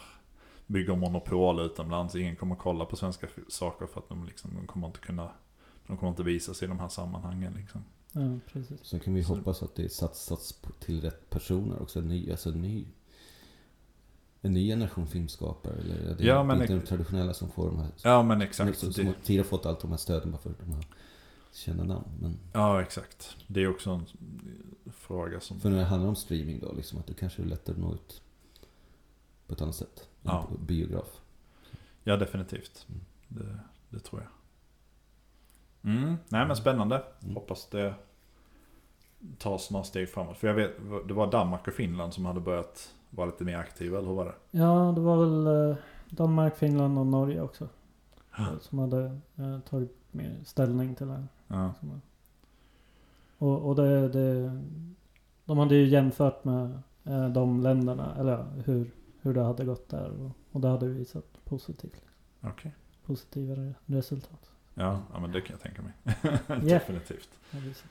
bygger 0.66 0.96
monopol 0.96 1.60
utomlands. 1.60 2.14
Ingen 2.14 2.36
kommer 2.36 2.54
kolla 2.56 2.84
på 2.84 2.96
svenska 2.96 3.26
saker 3.48 3.86
för 3.86 4.00
att 4.00 4.08
de, 4.08 4.24
liksom, 4.24 4.50
de 4.54 4.66
kommer 4.66 4.86
inte 4.86 5.00
kunna 5.00 5.30
de 5.86 5.96
kommer 5.96 6.10
inte 6.10 6.22
visa 6.22 6.54
sig 6.54 6.66
i 6.66 6.68
de 6.68 6.78
här 6.78 6.88
sammanhangen 6.88 7.54
liksom. 7.54 7.84
ja, 8.12 8.38
precis. 8.52 8.84
Sen 8.84 9.00
kan 9.00 9.14
vi 9.14 9.22
hoppas 9.22 9.62
att 9.62 9.74
det 9.74 9.92
satsas 9.92 10.60
till 10.80 11.00
rätt 11.00 11.30
personer 11.30 11.82
också. 11.82 11.98
En 11.98 12.08
ny, 12.08 12.30
alltså 12.30 12.50
en 12.50 12.62
ny, 12.62 12.86
en 14.40 14.52
ny 14.52 14.68
generation 14.68 15.06
filmskapare. 15.06 15.74
Eller 15.74 15.96
är 15.96 16.14
det 16.16 16.24
Ja, 16.24 16.42
men 16.44 16.60
inte 16.60 16.74
de 16.74 16.80
traditionella 16.80 17.34
som 17.34 17.50
får 17.50 17.66
de 17.66 17.78
här. 17.78 17.90
Ja 18.02 18.22
men 18.22 18.42
exakt. 18.42 18.78
Som, 18.78 18.92
som 18.92 19.04
Det, 19.04 19.14
tidigare 19.22 19.44
har 19.44 19.48
fått 19.48 19.66
allt 19.66 19.80
de 19.80 19.90
här 19.90 19.98
stöden 19.98 20.30
bara 20.30 20.38
för 20.38 20.54
de 20.64 20.72
har 20.72 20.84
kända 21.52 21.84
namn. 21.84 22.08
Men 22.20 22.38
ja 22.52 22.82
exakt. 22.82 23.36
Det 23.46 23.60
är 23.60 23.68
också 23.70 23.90
en 23.90 24.06
fråga 24.92 25.40
som... 25.40 25.60
för 25.60 25.70
när 25.70 25.78
det 25.78 25.84
handlar 25.84 26.08
om 26.08 26.16
streaming 26.16 26.58
då, 26.60 26.72
liksom 26.72 26.98
att 26.98 27.06
det 27.06 27.14
kanske 27.14 27.42
är 27.42 27.46
lättare 27.46 27.74
att 27.74 27.80
nå 27.80 27.94
ut 27.94 28.22
på 29.46 29.54
ett 29.54 29.62
annat 29.62 29.76
sätt. 29.76 30.08
Ja. 30.22 30.48
biograf. 30.66 31.20
Ja 32.04 32.16
definitivt. 32.16 32.86
Mm. 32.88 33.00
Det, 33.28 33.58
det 33.90 33.98
tror 33.98 34.20
jag. 34.20 34.30
Mm, 35.84 36.16
nej 36.28 36.46
men 36.46 36.56
spännande. 36.56 37.02
Mm. 37.22 37.34
Hoppas 37.34 37.66
det 37.68 37.94
tas 39.38 39.70
några 39.70 39.84
steg 39.84 40.08
framåt. 40.08 40.36
För 40.36 40.48
jag 40.48 40.54
vet, 40.54 40.70
det 41.08 41.14
var 41.14 41.30
Danmark 41.30 41.68
och 41.68 41.74
Finland 41.74 42.14
som 42.14 42.26
hade 42.26 42.40
börjat 42.40 42.94
vara 43.10 43.26
lite 43.26 43.44
mer 43.44 43.56
aktiva, 43.58 43.98
eller 43.98 44.08
hur 44.08 44.14
var 44.14 44.24
det? 44.24 44.58
Ja, 44.58 44.92
det 44.94 45.00
var 45.00 45.16
väl 45.16 45.70
eh, 45.70 45.76
Danmark, 46.10 46.56
Finland 46.56 46.98
och 46.98 47.06
Norge 47.06 47.40
också. 47.40 47.68
Som 48.60 48.78
hade 48.78 49.18
eh, 49.36 49.58
tagit 49.60 49.96
mer 50.10 50.36
ställning 50.44 50.94
till 50.94 51.06
det. 51.08 51.24
Ja. 51.48 51.72
Och, 53.38 53.68
och 53.68 53.76
det, 53.76 54.08
det, 54.08 54.60
de 55.44 55.58
hade 55.58 55.74
ju 55.74 55.88
jämfört 55.88 56.44
med 56.44 56.78
eh, 57.04 57.28
de 57.28 57.60
länderna, 57.60 58.16
eller 58.18 58.62
hur, 58.64 58.90
hur 59.20 59.34
det 59.34 59.42
hade 59.42 59.64
gått 59.64 59.88
där. 59.88 60.10
Och, 60.10 60.30
och 60.52 60.60
det 60.60 60.68
hade 60.68 60.88
visat 60.88 61.44
positivt, 61.44 62.04
Okej. 62.40 62.74
positiva 63.06 63.54
re- 63.54 63.74
resultat. 63.86 64.51
Ja, 64.74 65.02
ja, 65.12 65.20
men 65.20 65.32
det 65.32 65.40
kan 65.40 65.56
jag 65.56 65.60
tänka 65.60 65.82
mig. 65.82 65.92
Ja. 66.48 66.54
Definitivt. 66.56 67.28
Visat. 67.50 67.84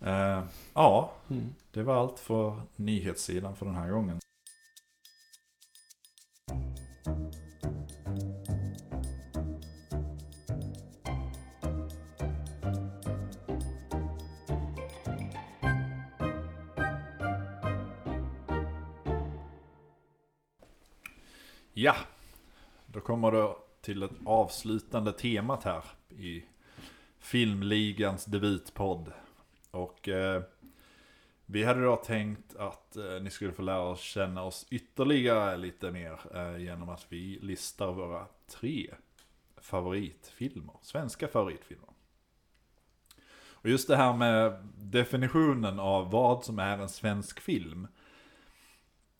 Eh, 0.00 0.42
ja, 0.74 1.12
Mm. 1.30 1.54
det 1.70 1.82
var 1.82 1.94
allt 2.00 2.18
för 2.18 2.60
nyhetssidan 2.76 3.56
för 3.56 3.66
den 3.66 3.74
här 3.74 3.90
gången. 3.90 4.20
Ja, 21.72 21.94
då 22.86 23.00
kommer 23.00 23.32
det 23.32 23.54
till 23.80 24.02
ett 24.02 24.10
avslutande 24.26 25.12
temat 25.12 25.64
här 25.64 25.84
i 26.18 26.44
Filmligans 27.18 28.24
debutpodd. 28.24 29.12
Och 29.70 30.08
eh, 30.08 30.42
vi 31.46 31.64
hade 31.64 31.82
då 31.82 31.96
tänkt 31.96 32.56
att 32.56 32.96
eh, 32.96 33.20
ni 33.22 33.30
skulle 33.30 33.52
få 33.52 33.62
lära 33.62 33.80
oss 33.80 34.00
känna 34.00 34.42
oss 34.42 34.66
ytterligare 34.70 35.56
lite 35.56 35.90
mer 35.90 36.20
eh, 36.34 36.62
genom 36.62 36.88
att 36.88 37.06
vi 37.08 37.38
listar 37.42 37.92
våra 37.92 38.26
tre 38.46 38.94
favoritfilmer, 39.56 40.74
svenska 40.82 41.28
favoritfilmer. 41.28 41.88
Och 43.60 43.68
just 43.68 43.88
det 43.88 43.96
här 43.96 44.16
med 44.16 44.68
definitionen 44.76 45.80
av 45.80 46.10
vad 46.10 46.44
som 46.44 46.58
är 46.58 46.78
en 46.78 46.88
svensk 46.88 47.40
film. 47.40 47.88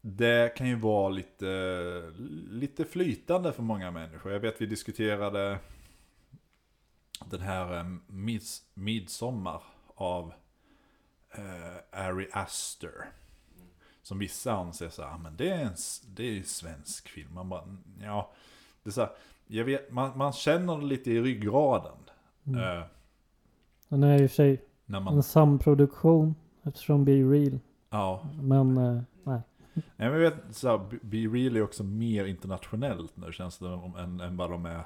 Det 0.00 0.56
kan 0.56 0.68
ju 0.68 0.74
vara 0.74 1.08
lite, 1.08 2.12
lite 2.50 2.84
flytande 2.84 3.52
för 3.52 3.62
många 3.62 3.90
människor. 3.90 4.32
Jag 4.32 4.40
vet 4.40 4.60
vi 4.60 4.66
diskuterade 4.66 5.58
den 7.30 7.40
här 7.40 7.78
eh, 7.78 7.84
mids, 8.06 8.62
Midsommar 8.74 9.62
av 9.94 10.32
eh, 11.34 12.00
Ari 12.06 12.28
Aster. 12.32 12.92
Som 14.02 14.18
vissa 14.18 14.52
anser 14.52 14.88
så 14.88 15.02
här, 15.02 15.10
"Ah, 15.14 15.18
men 15.18 15.36
det 15.36 15.50
är 15.50 15.64
en 15.64 15.74
det 16.16 16.22
är 16.24 16.38
en 16.38 16.44
svensk 16.44 17.08
film. 17.08 17.34
Man 17.34 17.48
bara, 17.48 17.62
"Mm, 17.62 17.78
ja, 18.02 18.32
det 18.82 18.90
är 18.90 18.92
så 18.92 19.00
här, 19.00 19.10
jag 19.46 19.64
vet, 19.64 19.90
man, 19.92 20.18
man 20.18 20.32
känner 20.32 20.78
det 20.78 20.84
lite 20.86 21.10
i 21.10 21.20
ryggraden. 21.20 21.98
Mm. 22.46 22.60
Eh, 22.60 22.84
Den 23.88 24.02
är 24.02 24.22
i 24.22 24.26
och 24.26 24.30
för 24.30 24.34
sig 24.36 24.64
man, 24.86 25.08
en 25.16 25.22
samproduktion 25.22 26.34
eftersom 26.62 27.04
Be 27.04 27.12
Real. 27.12 27.58
ja. 27.90 28.26
Men 28.42 28.76
eh, 28.76 29.02
nej. 29.24 29.40
Nej, 29.74 29.82
men 29.96 30.06
jag 30.20 30.30
vet, 30.30 30.34
så 30.56 30.68
här, 30.68 30.78
Be- 31.02 31.18
Real 31.18 31.56
är 31.56 31.62
också 31.62 31.84
mer 31.84 32.24
internationellt 32.24 33.16
nu 33.16 33.32
känns 33.32 33.58
det 33.58 33.68
än, 33.98 34.20
än 34.20 34.36
vad 34.36 34.50
de 34.50 34.66
är 34.66 34.84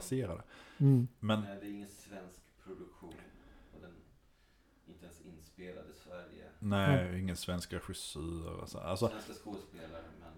svenskbaserade. 0.00 0.42
Mm. 0.78 1.08
Men 1.20 1.40
Nej, 1.40 1.58
det 1.60 1.66
är 1.66 1.70
ingen 1.70 1.88
svensk 1.88 2.40
produktion. 2.64 3.14
Och 3.74 3.80
den 3.80 3.92
inte 4.86 5.04
ens 5.04 5.20
inspelad 5.20 5.84
i 5.90 5.94
Sverige. 5.94 6.44
nej, 6.58 7.20
ingen 7.20 7.36
svenska 7.36 7.76
regissörer. 7.76 8.60
och 8.60 8.68
så. 8.68 8.78
Alltså, 8.78 9.08
Svenska 9.08 9.32
skådespelare, 9.32 10.02
men... 10.20 10.32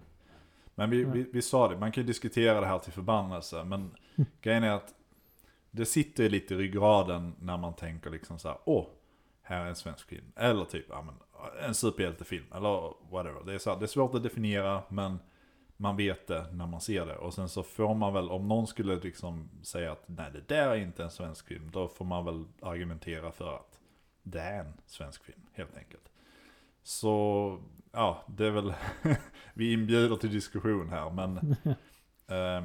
Men 0.77 0.91
vi, 0.91 1.05
vi, 1.05 1.23
vi 1.33 1.43
sa 1.43 1.69
det, 1.69 1.79
man 1.79 1.93
kan 1.93 2.03
ju 2.03 2.07
diskutera 2.07 2.61
det 2.61 2.67
här 2.67 2.79
till 2.79 2.93
förbannelse. 2.93 3.65
Men 3.65 3.97
grejen 4.43 4.65
är 4.65 4.71
att 4.71 4.95
det 5.71 5.87
sitter 5.87 6.23
ju 6.23 6.29
lite 6.29 6.55
i 6.55 6.57
ryggraden 6.57 7.35
när 7.41 7.57
man 7.57 7.75
tänker 7.75 8.11
liksom 8.11 8.39
så 8.39 8.49
här, 8.49 8.59
åh, 8.65 8.87
här 9.43 9.65
är 9.65 9.69
en 9.69 9.77
svensk 9.77 10.09
film. 10.09 10.33
Eller 10.37 10.65
typ, 10.65 10.87
ja, 10.89 11.03
men, 11.03 11.15
en 11.69 11.75
superhjältefilm, 11.75 12.45
eller 12.55 12.95
whatever. 13.11 13.45
Det 13.47 13.55
är, 13.55 13.59
så 13.59 13.71
här, 13.71 13.79
det 13.79 13.85
är 13.85 13.87
svårt 13.87 14.15
att 14.15 14.23
definiera, 14.23 14.83
men 14.89 15.19
man 15.85 15.97
vet 15.97 16.27
det 16.27 16.47
när 16.53 16.67
man 16.67 16.81
ser 16.81 17.07
det. 17.07 17.17
Och 17.17 17.35
sen 17.35 17.49
så 17.49 17.63
får 17.63 17.95
man 17.95 18.13
väl, 18.13 18.31
om 18.31 18.49
någon 18.49 18.67
skulle 18.67 18.97
liksom 18.97 19.51
säga 19.63 19.93
att 19.93 20.05
nej 20.07 20.31
det 20.33 20.49
där 20.49 20.69
är 20.69 20.77
inte 20.77 21.05
en 21.05 21.11
svensk 21.11 21.47
film. 21.47 21.71
Då 21.71 21.89
får 21.89 22.05
man 22.05 22.25
väl 22.25 22.45
argumentera 22.63 23.33
för 23.33 23.55
att 23.55 23.79
det 24.23 24.41
är 24.41 24.61
en 24.61 24.73
svensk 24.87 25.25
film, 25.25 25.41
helt 25.53 25.77
enkelt. 25.77 26.11
Så, 26.83 27.59
ja, 27.93 28.25
det 28.27 28.47
är 28.47 28.51
väl, 28.51 28.75
vi 29.55 29.73
inbjuder 29.73 30.17
till 30.17 30.33
diskussion 30.33 30.89
här, 30.89 31.11
men 31.11 31.37
eh, 32.27 32.65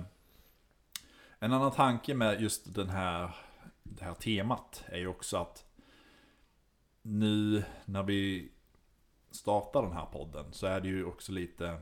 en 1.40 1.54
annan 1.54 1.72
tanke 1.72 2.14
med 2.14 2.42
just 2.42 2.76
den 2.76 2.90
här, 2.90 3.36
det 3.84 4.04
här 4.04 4.14
temat 4.14 4.84
är 4.88 4.98
ju 4.98 5.08
också 5.08 5.38
att 5.38 5.66
nu 7.02 7.64
när 7.86 8.04
vi 8.04 8.52
startar 9.32 9.82
den 9.82 9.94
här 9.94 10.06
podden 10.06 10.54
så 10.54 10.68
är 10.68 10.82
det 10.82 10.88
ju 10.88 11.06
också 11.06 11.32
lite 11.32 11.80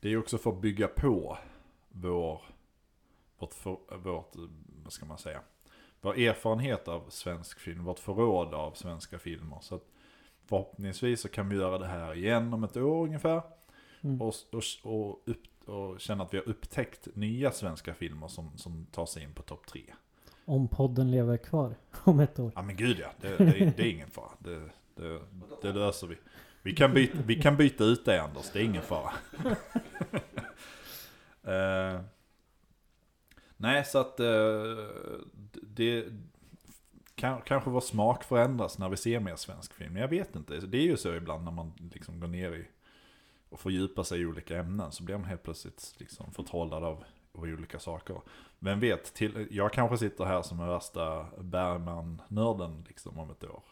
det 0.00 0.08
är 0.08 0.16
också 0.18 0.38
för 0.38 0.50
att 0.50 0.60
bygga 0.60 0.88
på 0.88 1.38
vår, 1.88 2.42
vårt, 3.38 3.54
för, 3.54 3.96
vårt, 3.96 4.32
vad 4.82 4.92
ska 4.92 5.06
man 5.06 5.18
säga, 5.18 5.40
vår 6.00 6.18
erfarenhet 6.18 6.88
av 6.88 7.04
svensk 7.08 7.58
film, 7.60 7.84
vårt 7.84 7.98
förråd 7.98 8.54
av 8.54 8.72
svenska 8.72 9.18
filmer. 9.18 9.58
Så 9.60 9.80
förhoppningsvis 10.46 11.20
så 11.20 11.28
kan 11.28 11.48
vi 11.48 11.56
göra 11.56 11.78
det 11.78 11.86
här 11.86 12.14
igen 12.14 12.52
om 12.54 12.64
ett 12.64 12.76
år 12.76 13.04
ungefär. 13.04 13.42
Mm. 14.00 14.22
Och, 14.22 14.34
och, 14.52 14.62
och, 14.82 15.22
upp, 15.24 15.68
och 15.68 16.00
känna 16.00 16.24
att 16.24 16.34
vi 16.34 16.38
har 16.38 16.48
upptäckt 16.48 17.08
nya 17.14 17.50
svenska 17.50 17.94
filmer 17.94 18.28
som, 18.28 18.58
som 18.58 18.86
tar 18.86 19.06
sig 19.06 19.22
in 19.22 19.34
på 19.34 19.42
topp 19.42 19.66
tre. 19.66 19.82
Om 20.44 20.68
podden 20.68 21.10
lever 21.10 21.36
kvar 21.36 21.74
om 22.04 22.20
ett 22.20 22.38
år. 22.38 22.52
Ja 22.54 22.62
men 22.62 22.76
gud 22.76 22.98
ja, 22.98 23.08
det, 23.20 23.36
det, 23.36 23.72
det 23.76 23.82
är 23.82 23.90
ingen 23.90 24.10
fara. 24.10 24.32
Det, 24.38 24.70
det, 24.94 25.20
det 25.62 25.72
löser 25.72 26.06
vi. 26.06 26.16
Vi 26.62 26.74
kan, 26.74 26.94
byta, 26.94 27.18
vi 27.26 27.42
kan 27.42 27.56
byta 27.56 27.84
ut 27.84 28.04
dig 28.04 28.18
Anders, 28.18 28.50
det 28.52 28.58
är 28.58 28.64
ingen 28.64 28.82
fara. 28.82 29.12
uh, 31.48 32.00
nej, 33.56 33.84
så 33.84 33.98
att 33.98 34.20
uh, 34.20 34.88
det 35.62 36.04
kan, 37.14 37.40
kanske 37.42 37.70
vår 37.70 37.80
smak 37.80 38.24
förändras 38.24 38.78
när 38.78 38.88
vi 38.88 38.96
ser 38.96 39.20
mer 39.20 39.36
svensk 39.36 39.74
film. 39.74 39.96
Jag 39.96 40.08
vet 40.08 40.36
inte, 40.36 40.56
det 40.56 40.78
är 40.78 40.82
ju 40.82 40.96
så 40.96 41.14
ibland 41.14 41.44
när 41.44 41.52
man 41.52 41.72
liksom 41.92 42.20
går 42.20 42.28
ner 42.28 42.52
i 42.52 42.66
och 43.48 43.60
fördjupar 43.60 44.02
sig 44.02 44.20
i 44.20 44.26
olika 44.26 44.58
ämnen 44.58 44.92
så 44.92 45.04
blir 45.04 45.16
man 45.16 45.28
helt 45.28 45.42
plötsligt 45.42 45.94
liksom 45.98 46.32
förtrollad 46.32 46.84
av, 46.84 47.04
av 47.32 47.42
olika 47.42 47.78
saker. 47.78 48.20
Vem 48.58 48.80
vet, 48.80 49.14
till, 49.14 49.48
jag 49.50 49.72
kanske 49.72 49.98
sitter 49.98 50.24
här 50.24 50.42
som 50.42 50.58
den 50.58 50.68
värsta 50.68 51.26
Bergman-nörden 51.38 52.84
liksom 52.88 53.18
om 53.18 53.30
ett 53.30 53.44
år. 53.44 53.62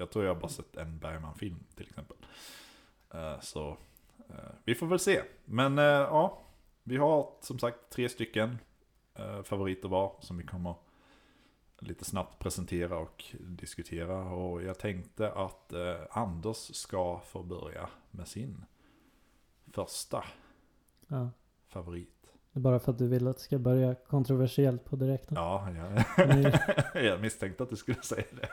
Jag 0.00 0.10
tror 0.10 0.24
jag 0.24 0.34
har 0.34 0.40
bara 0.40 0.48
sett 0.48 0.76
en 0.76 0.98
Bergman-film 0.98 1.64
till 1.74 1.86
exempel. 1.86 2.16
Uh, 3.14 3.40
så 3.40 3.68
uh, 4.30 4.36
vi 4.64 4.74
får 4.74 4.86
väl 4.86 4.98
se. 4.98 5.22
Men 5.44 5.78
uh, 5.78 5.84
ja, 5.84 6.42
vi 6.82 6.96
har 6.96 7.32
som 7.40 7.58
sagt 7.58 7.78
tre 7.90 8.08
stycken 8.08 8.58
favoriter 9.44 9.88
var 9.88 10.16
som 10.20 10.38
vi 10.38 10.44
kommer 10.44 10.74
lite 11.78 12.04
snabbt 12.04 12.38
presentera 12.38 12.98
och 12.98 13.24
diskutera. 13.38 14.30
Och 14.30 14.62
jag 14.62 14.78
tänkte 14.78 15.32
att 15.32 15.72
Anders 16.10 16.56
ska 16.56 17.20
få 17.20 17.42
börja 17.42 17.88
med 18.10 18.28
sin 18.28 18.64
första 19.72 20.24
Ja. 21.08 21.30
favorit. 21.68 22.32
Bara 22.52 22.78
för 22.78 22.92
att 22.92 22.98
du 22.98 23.08
vill 23.08 23.28
att 23.28 23.36
det 23.36 23.42
ska 23.42 23.58
börja 23.58 23.94
kontroversiellt 23.94 24.84
på 24.84 24.96
direkten. 24.96 25.36
Ja, 25.36 25.68
jag, 25.70 27.04
jag 27.04 27.20
misstänkte 27.20 27.62
att 27.62 27.70
du 27.70 27.76
skulle 27.76 28.02
säga 28.02 28.26
det. 28.30 28.48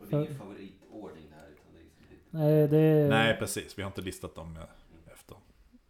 Och 0.00 0.06
det 0.10 0.16
är 0.16 0.20
ingen 0.20 0.38
favoritordning 0.38 1.24
här 1.32 1.48
utan 1.52 1.72
det 1.72 1.78
är 1.78 1.84
liksom 1.84 2.04
lite... 2.10 2.22
Nej, 2.30 2.68
det 2.68 2.78
är... 2.78 3.08
Nej, 3.08 3.36
precis. 3.38 3.78
Vi 3.78 3.82
har 3.82 3.90
inte 3.90 4.02
listat 4.02 4.34
dem 4.34 4.56
eh, 4.56 5.12
efter. 5.12 5.36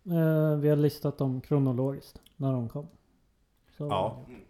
Eh, 0.04 0.56
vi 0.58 0.68
har 0.68 0.76
listat 0.76 1.18
dem 1.18 1.40
kronologiskt 1.40 2.20
när 2.36 2.52
de 2.52 2.68
kom. 2.68 2.88
Så, 3.76 3.86
Ja. 3.88 4.24
Mm. 4.28 4.40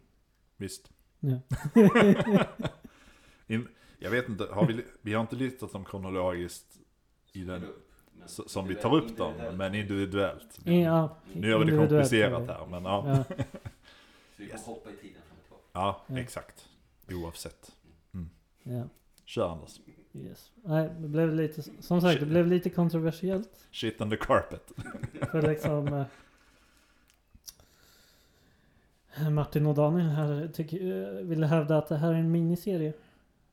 Visst. 0.56 0.90
Ja. 1.20 1.38
In, 3.46 3.68
jag 3.98 4.10
vet 4.10 4.28
inte, 4.28 4.44
har 4.50 4.66
vi, 4.66 4.84
vi 5.02 5.14
har 5.14 5.20
inte 5.20 5.36
listat 5.36 5.72
dem 5.72 5.84
kronologiskt 5.84 6.78
i 7.32 7.44
den, 7.44 7.64
Men 8.18 8.28
som 8.28 8.68
vi 8.68 8.74
tar 8.74 8.94
upp 8.94 9.16
dem, 9.16 9.32
individuellt. 9.32 9.56
men 9.58 9.74
individuellt. 9.74 10.58
ja, 10.64 11.16
Nu 11.32 11.48
gör 11.48 11.58
vi 11.58 11.70
det 11.70 11.76
komplicerat 11.76 12.48
är 12.48 12.54
här, 12.54 12.66
men 12.66 12.84
ja. 12.84 13.04
Ja, 13.08 13.24
Så 13.24 13.34
vi 14.36 14.48
får 14.48 14.58
hoppa 14.74 14.90
i 14.90 14.96
tiden 14.96 15.22
fram 15.28 15.36
och 15.38 15.42
tillbaka. 15.44 15.62
Ja, 15.72 16.04
Ja. 16.06 16.18
exakt. 16.18 16.68
Oavsett. 17.10 17.72
Ja, 18.70 18.88
Kör 19.24 19.48
Anders. 19.48 19.80
yes. 20.12 20.52
Nej, 20.62 20.90
det 20.98 21.08
blev 21.08 21.34
lite, 21.34 21.62
som 21.62 22.00
sagt, 22.00 22.20
det 22.20 22.26
blev 22.26 22.46
lite 22.46 22.70
kontroversiellt. 22.70 23.68
Shit 23.70 24.00
on 24.00 24.10
the 24.10 24.16
carpet. 24.16 24.72
För 25.30 25.42
liksom... 25.42 26.04
Eh, 29.16 29.30
Martin 29.30 29.66
och 29.66 29.74
Daniel 29.74 30.08
här 30.08 30.48
tycker, 30.54 31.16
eh, 31.18 31.24
ville 31.24 31.46
hävda 31.46 31.78
att 31.78 31.88
det 31.88 31.96
här 31.96 32.12
är 32.12 32.18
en 32.18 32.30
miniserie. 32.30 32.92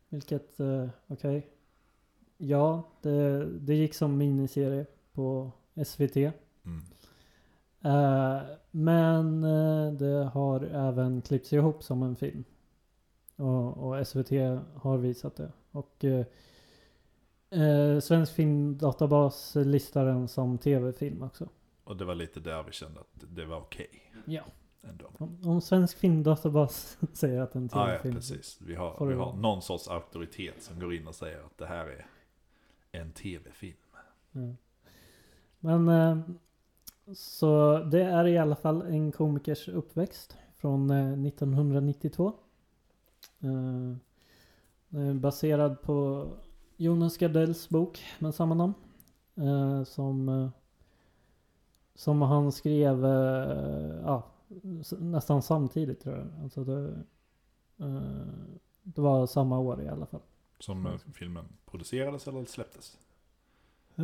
Vilket, 0.10 0.60
eh, 0.60 0.88
okej. 1.08 1.48
Ja, 2.38 2.88
det, 3.02 3.46
det 3.46 3.76
gick 3.76 3.94
som 3.94 4.18
miniserie 4.18 4.86
på 5.14 5.52
SVT. 5.86 6.16
Mm. 6.16 6.34
Eh, 7.82 8.42
men 8.72 9.44
eh, 9.44 9.94
det 9.94 10.30
har 10.34 10.62
även 10.62 11.22
klippts 11.22 11.54
ihop 11.54 11.84
som 11.84 12.04
en 12.04 12.16
film. 12.16 12.44
Och, 13.38 13.78
och 13.78 14.08
SVT 14.08 14.30
har 14.76 14.98
visat 14.98 15.36
det. 15.36 15.52
Och 15.72 16.06
eh, 16.06 16.26
eh, 17.62 18.00
Svensk 18.00 18.34
Filmdatabas 18.34 19.56
listar 19.56 20.06
den 20.06 20.28
som 20.28 20.58
tv-film 20.58 21.24
också. 21.24 21.50
Och 21.84 21.98
det 21.98 22.06
var 22.06 22.16
lite 22.16 22.40
där 22.40 22.64
vi 22.64 22.72
kände 22.72 23.00
att 23.00 23.24
det 23.36 23.46
var 23.46 23.58
okej. 23.58 24.12
Ja. 24.26 24.44
Ändå. 24.82 25.06
Om, 25.18 25.38
om 25.46 25.62
Svensk 25.62 25.98
Filmdatabas 25.98 26.98
säger 27.14 27.42
att 27.42 27.56
en 27.56 27.70
Ja, 27.74 27.80
ja, 27.80 27.86
tv-film. 27.88 28.16
precis. 28.16 28.58
Vi 28.62 28.76
har, 28.76 29.06
vi 29.06 29.14
har 29.14 29.34
någon 29.34 29.62
sorts 29.62 29.88
auktoritet 29.88 30.64
som 30.64 30.80
går 30.80 30.94
in 30.94 31.08
och 31.08 31.16
säger 31.16 31.38
att 31.40 31.58
det 31.58 31.66
här 31.66 31.88
är 31.88 32.06
en 32.92 33.12
tv-film. 33.12 33.78
Ja. 34.32 34.42
Men 35.60 35.88
eh, 35.90 36.20
så 37.14 37.78
det 37.92 38.02
är 38.04 38.28
i 38.28 38.38
alla 38.38 38.56
fall 38.56 38.82
en 38.82 39.12
komikers 39.12 39.68
uppväxt 39.68 40.38
från 40.56 40.90
eh, 40.90 41.14
1992. 41.28 42.34
Eh, 43.40 43.96
den 44.90 45.02
är 45.02 45.14
baserad 45.14 45.82
på 45.82 46.28
Jonas 46.78 47.18
Gardells 47.18 47.70
bok 47.70 48.04
med 48.20 48.36
samma 48.36 48.56
namn. 48.56 48.74
Eh, 49.36 49.84
som, 49.84 50.30
eh, 50.30 50.50
som 51.96 52.22
han 52.22 52.52
skrev 52.52 53.06
eh, 53.06 54.02
ja, 54.06 54.24
nästan 55.00 55.42
samtidigt 55.42 56.00
tror 56.02 56.16
jag. 56.16 56.28
Alltså 56.44 56.64
det, 56.64 56.88
eh, 57.80 58.02
det 58.84 59.02
var 59.02 59.28
samma 59.28 59.60
år 59.60 59.82
i 59.82 59.88
alla 59.88 60.06
fall. 60.06 60.22
Som 60.60 60.86
eh, 60.86 60.92
filmen 61.14 61.46
producerades 61.66 62.28
eller 62.28 62.46
släpptes? 62.46 62.98
Eh, 63.96 64.04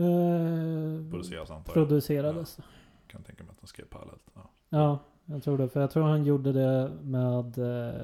Produceras 1.12 1.52
antar 1.52 1.56
jag. 1.56 1.74
producerades. 1.74 2.60
Kan 3.08 3.24
tänka 3.24 3.44
mig 3.44 3.52
att 3.52 3.62
de 3.62 3.68
skrev 3.68 3.86
parallellt. 3.86 4.32
Ja. 4.34 4.50
Ja, 4.70 5.00
jag 5.26 5.44
tror 5.44 5.58
det. 5.58 5.70
För 5.70 5.82
jag 5.82 5.92
tror 5.92 6.04
han 6.04 6.26
gjorde 6.26 6.52
det 6.52 6.92
med 7.02 7.58
eh, 7.58 8.02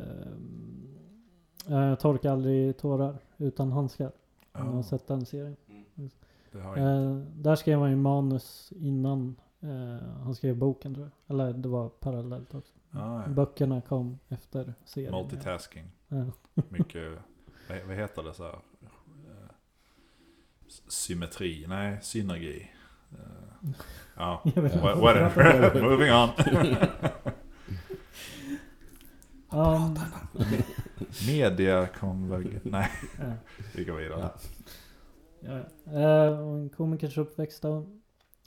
eh, 1.69 1.95
Torka 1.95 2.31
aldrig 2.31 2.77
tårar 2.77 3.17
utan 3.37 3.71
handskar. 3.71 4.11
Om 4.51 4.67
ni 4.69 4.75
har 4.75 4.83
sett 4.83 5.07
den 5.07 5.25
serien. 5.25 5.55
Mm. 5.67 6.09
Eh, 6.53 7.25
där 7.35 7.55
skrev 7.55 7.79
han 7.79 7.89
ju 7.89 7.95
manus 7.95 8.73
innan 8.75 9.35
eh, 9.59 10.07
han 10.23 10.35
skrev 10.35 10.57
boken 10.57 10.93
tror 10.95 11.05
jag. 11.05 11.35
Eller 11.35 11.53
det 11.53 11.69
var 11.69 11.89
parallellt 11.89 12.53
också. 12.55 12.73
Ah, 12.91 13.21
ja. 13.21 13.27
Böckerna 13.27 13.81
kom 13.81 14.19
efter 14.29 14.73
serien. 14.85 15.11
Multitasking. 15.11 15.91
Ja. 16.07 16.25
Mycket, 16.69 17.19
vad, 17.69 17.77
vad 17.87 17.95
heter 17.95 18.23
det 18.23 18.33
så 18.33 18.43
här? 18.43 18.53
Eh, 18.53 19.49
Symmetri, 20.87 21.65
nej 21.67 21.97
synergi. 22.01 22.71
Eh, 23.11 23.69
Ja, 24.15 24.41
whatever, 24.95 25.81
moving 25.89 26.11
on. 26.11 26.29
Um, 29.51 29.95
Mediakonverg... 31.27 32.59
Nej, 32.63 32.89
vi 33.75 33.83
går 33.83 33.95
vidare. 33.95 34.29
Ja, 35.39 35.59
en 35.97 36.69
komikers 36.69 37.17
uppväxt 37.17 37.61
då. 37.61 37.85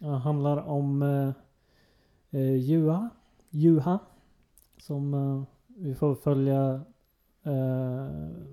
Ja, 0.00 0.08
handlar 0.08 0.56
om 0.56 1.02
eh, 2.30 2.56
Juha. 2.56 3.08
Juha. 3.50 3.98
Som 4.78 5.46
vi 5.66 5.94
får 5.94 6.14
följa 6.14 6.80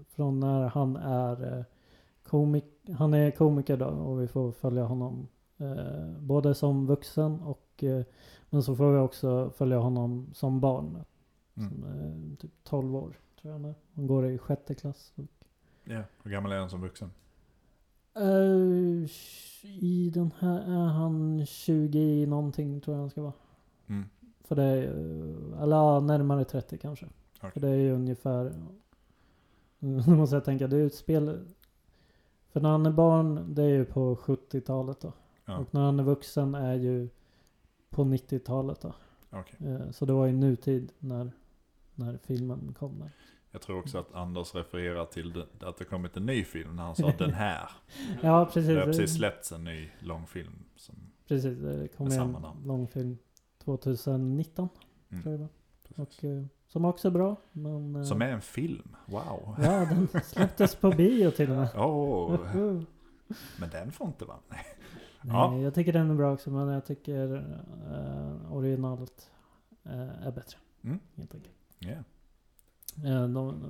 från 0.10 0.40
när 0.40 0.68
han 0.68 0.96
är 0.96 1.66
komik. 2.24 2.66
Han 2.98 3.14
är 3.14 3.32
komiker 3.32 3.78
då 3.78 3.86
och 3.86 4.22
vi 4.22 4.28
får 4.28 4.52
följa 4.52 4.84
honom 4.84 5.28
både 6.20 6.56
som 6.56 6.88
vuxen 6.88 7.40
och 7.40 7.84
men 8.50 8.64
så 8.64 8.76
får 8.76 8.92
vi 8.92 9.00
också 9.00 9.50
följa 9.50 9.78
honom 9.78 10.30
som 10.34 10.60
barn. 10.60 11.04
Mm. 11.60 11.70
Som 11.72 11.84
är 11.84 12.36
typ 12.36 12.52
12 12.64 12.96
år 12.96 13.20
tror 13.42 13.54
jag 13.54 13.66
är. 13.66 13.76
Han 13.94 14.08
går 14.08 14.26
i 14.30 14.38
sjätte 14.38 14.76
klass. 14.76 15.14
Ja, 15.84 16.04
hur 16.24 16.32
gammal 16.32 16.52
är 16.52 16.60
han 16.60 16.70
som 16.70 16.82
vuxen? 16.82 17.12
Eh, 18.16 19.10
I 19.64 20.12
den 20.14 20.32
här 20.40 20.60
är 20.62 20.86
han 20.88 21.46
20 21.46 22.26
någonting 22.26 22.82
tror 22.82 22.96
jag 22.96 23.02
han 23.02 23.10
ska 23.10 23.22
vara. 23.22 23.34
Mm. 23.88 24.04
För 24.44 24.56
det 24.56 24.64
är, 24.64 24.84
eller 25.64 26.02
närmare 26.02 26.44
30 26.46 26.78
kanske. 26.78 27.06
Okej. 27.38 27.52
För 27.52 27.60
det 27.60 27.70
är 27.70 27.76
ju 27.76 27.92
ungefär, 27.92 28.54
nu 29.80 30.16
måste 30.16 30.36
jag 30.36 30.46
tänka, 30.46 30.68
det 30.68 30.76
är 30.76 30.80
ju 30.80 30.88
ett 30.88 30.96
spel, 30.96 31.46
för 32.52 32.60
när 32.62 32.70
han 32.70 32.86
är 32.86 32.92
barn, 32.92 33.54
det 33.56 33.64
är 33.64 33.70
ju 33.70 33.86
på 33.86 34.16
70-talet 34.16 35.00
då. 35.02 35.14
Ja, 35.46 35.58
Och 35.58 35.74
när 35.74 35.82
han 35.82 36.00
är 36.00 36.04
vuxen 36.04 36.56
är 36.56 36.74
ju 36.76 37.10
på 37.90 38.04
90-talet 38.04 38.82
då. 38.82 38.94
okej. 39.30 39.68
Eh, 39.68 39.92
Så 39.92 40.06
det 40.06 40.14
var 40.14 40.26
ju 40.26 40.34
nutid 40.34 40.92
när, 41.00 41.32
när 42.00 42.18
filmen 42.18 42.74
kom 42.80 43.00
där. 43.00 43.12
Jag 43.52 43.62
tror 43.62 43.80
också 43.80 43.98
att 43.98 44.14
Anders 44.14 44.56
refererar 44.56 45.06
till 45.06 45.34
det, 45.34 45.68
att 45.68 45.78
det 45.78 45.86
kommit 45.86 46.18
en 46.18 46.26
ny 46.26 46.44
film 46.44 46.76
när 46.76 46.84
han 46.84 46.96
sa 46.96 47.12
den 47.18 47.34
här. 47.34 47.70
Ja, 48.22 48.46
precis. 48.46 48.68
Det 48.68 48.76
har 48.80 48.86
precis 48.86 49.16
släppts 49.16 49.52
en 49.52 49.64
ny 49.64 49.90
långfilm. 50.00 50.54
Som, 50.76 50.96
Precis, 51.28 51.58
det 51.60 51.88
kom 51.98 52.08
Med 52.08 52.20
en 52.20 52.46
långfilm 52.66 53.18
2019 53.64 54.70
Mm. 55.12 55.24
tror 55.24 55.34
jag 55.40 55.42
det. 55.42 56.02
Och, 56.02 56.24
eh, 56.24 56.46
som 56.68 56.86
också 56.86 57.08
är 57.08 57.12
bra. 57.12 57.36
Men, 57.52 57.96
eh, 57.96 58.04
som 58.04 58.22
är 58.22 58.30
en 58.32 58.42
film. 58.42 58.96
Wow. 59.06 59.56
Ja, 59.64 59.86
den 59.86 60.08
släpptes 60.24 60.76
på 60.76 60.92
bio 60.92 61.32
till 61.32 61.50
och 61.52 61.58
med. 61.58 61.70
Åh, 61.76 62.40
men 63.60 63.70
den 63.72 63.92
får 63.92 64.08
inte 64.08 64.26
vara. 64.26 64.38
Nej, 64.50 64.66
Ja. 65.22 65.58
jag 65.58 65.74
tycker 65.74 65.94
den 65.94 66.10
är 66.12 66.16
bra 66.16 66.34
också 66.34 66.52
men 66.52 66.68
jag 66.68 66.86
tycker 66.86 67.36
eh, 67.92 68.54
originalet 68.54 69.32
eh, 69.84 70.28
är 70.28 70.32
bättre. 70.32 70.58
Mm. 70.84 71.00
Helt 71.16 71.34
enkelt. 71.36 71.56
Ja. 71.80 72.04
Eh, 73.06 73.28
de, 73.28 73.64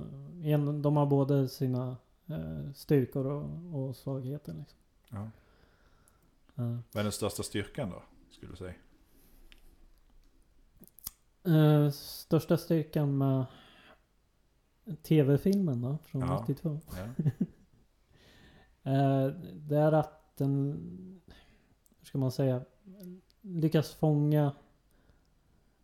en, 0.44 0.82
de 0.82 0.96
har 0.96 1.06
både 1.06 1.48
sina 1.48 1.96
eh, 2.26 2.72
styrkor 2.74 3.26
och, 3.26 3.74
och 3.88 3.96
svagheter. 3.96 4.52
Liksom. 4.54 4.78
Ja. 5.10 5.30
Eh, 6.64 6.78
Vad 6.92 7.00
är 7.00 7.02
den 7.02 7.12
största 7.12 7.42
styrkan 7.42 7.90
då? 7.90 8.02
Skulle 8.30 8.52
du 8.52 8.56
säga? 8.56 8.74
eh, 11.44 11.90
största 11.90 12.56
styrkan 12.56 13.18
med 13.18 13.44
tv-filmen 15.02 15.80
då, 15.80 15.98
från 16.04 16.20
Ja. 16.20 16.40
92. 16.48 16.80
Ja. 16.96 17.32
Eh, 18.82 19.26
det 19.54 19.76
är 19.76 19.92
att 19.92 20.36
den, 20.36 20.72
hur 21.98 22.04
ska 22.06 22.18
man 22.18 22.32
säga, 22.32 22.64
lyckas 23.40 23.94
fånga 23.94 24.52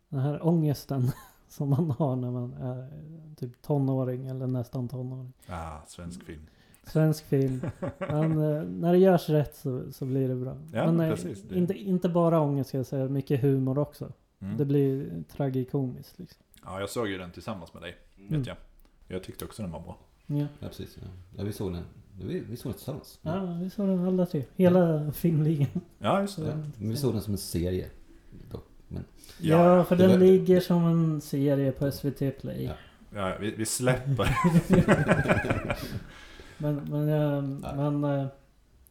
den 0.09 0.19
här 0.19 0.45
ångesten 0.45 1.11
som 1.47 1.69
man 1.69 1.91
har 1.91 2.15
när 2.15 2.31
man 2.31 2.53
är 2.53 2.87
typ 3.35 3.61
tonåring 3.61 4.27
eller 4.27 4.47
nästan 4.47 4.87
tonåring. 4.87 5.33
Ah, 5.47 5.77
svensk 5.87 6.23
film. 6.23 6.41
Svensk 6.83 7.23
film. 7.25 7.61
Men 7.99 8.31
eh, 8.31 8.63
när 8.63 8.91
det 8.93 8.97
görs 8.99 9.29
rätt 9.29 9.55
så, 9.55 9.91
så 9.91 10.05
blir 10.05 10.27
det 10.29 10.35
bra. 10.35 10.57
Ja, 10.73 10.91
Men, 10.91 10.99
eh, 10.99 11.09
precis. 11.15 11.41
Det- 11.41 11.55
Inte, 11.57 11.73
inte 11.73 12.09
bara 12.09 12.39
ångest 12.41 12.67
ska 12.69 12.77
jag 12.77 12.85
säga, 12.85 13.07
mycket 13.09 13.41
humor 13.41 13.77
också. 13.79 14.11
Mm. 14.39 14.57
Det 14.57 14.65
blir 14.65 15.23
tragikomiskt 15.31 16.19
liksom. 16.19 16.43
Ja, 16.65 16.79
jag 16.79 16.89
såg 16.89 17.07
ju 17.07 17.17
den 17.17 17.31
tillsammans 17.31 17.73
med 17.73 17.83
dig. 17.83 17.95
Mm. 18.17 18.37
Vet 18.37 18.47
jag. 18.47 18.57
Jag 19.07 19.23
tyckte 19.23 19.45
också 19.45 19.61
den 19.61 19.71
var 19.71 19.79
bra. 19.79 19.97
Ja. 20.25 20.37
Ja, 20.59 20.67
precis. 20.67 20.97
Ja. 21.01 21.07
Ja, 21.37 21.43
vi 21.43 21.51
såg 21.53 21.73
den. 21.73 21.83
Vi, 22.21 22.39
vi 22.39 22.57
såg 22.57 22.71
den 22.71 22.77
tillsammans. 22.77 23.19
ja, 23.21 23.57
vi 23.61 23.69
såg 23.69 23.87
den 23.87 24.05
alla 24.07 24.25
tre. 24.25 24.43
Hela 24.55 25.11
filmligan. 25.11 25.67
Ja, 25.99 26.21
just 26.21 26.37
det. 26.37 26.47
Ja, 26.47 26.57
vi 26.79 26.95
såg 26.97 27.13
den 27.13 27.21
som 27.21 27.33
en 27.33 27.37
serie. 27.37 27.89
Men, 28.87 29.05
Ja, 29.39 29.83
för 29.83 29.95
den 29.95 30.09
var- 30.09 30.17
ligger 30.17 30.59
som 30.59 30.85
en 30.85 31.21
serie 31.21 31.71
på 31.71 31.91
SVT 31.91 32.31
Play. 32.41 32.63
Ja. 32.63 32.73
Ja, 33.15 33.37
vi, 33.39 33.51
vi 33.55 33.65
släpper. 33.65 34.37
Men, 36.57 36.75
men, 36.75 37.09
eh, 37.09 37.59
Ja. 37.63 37.89
men 37.91 38.03
eh, 38.19 38.27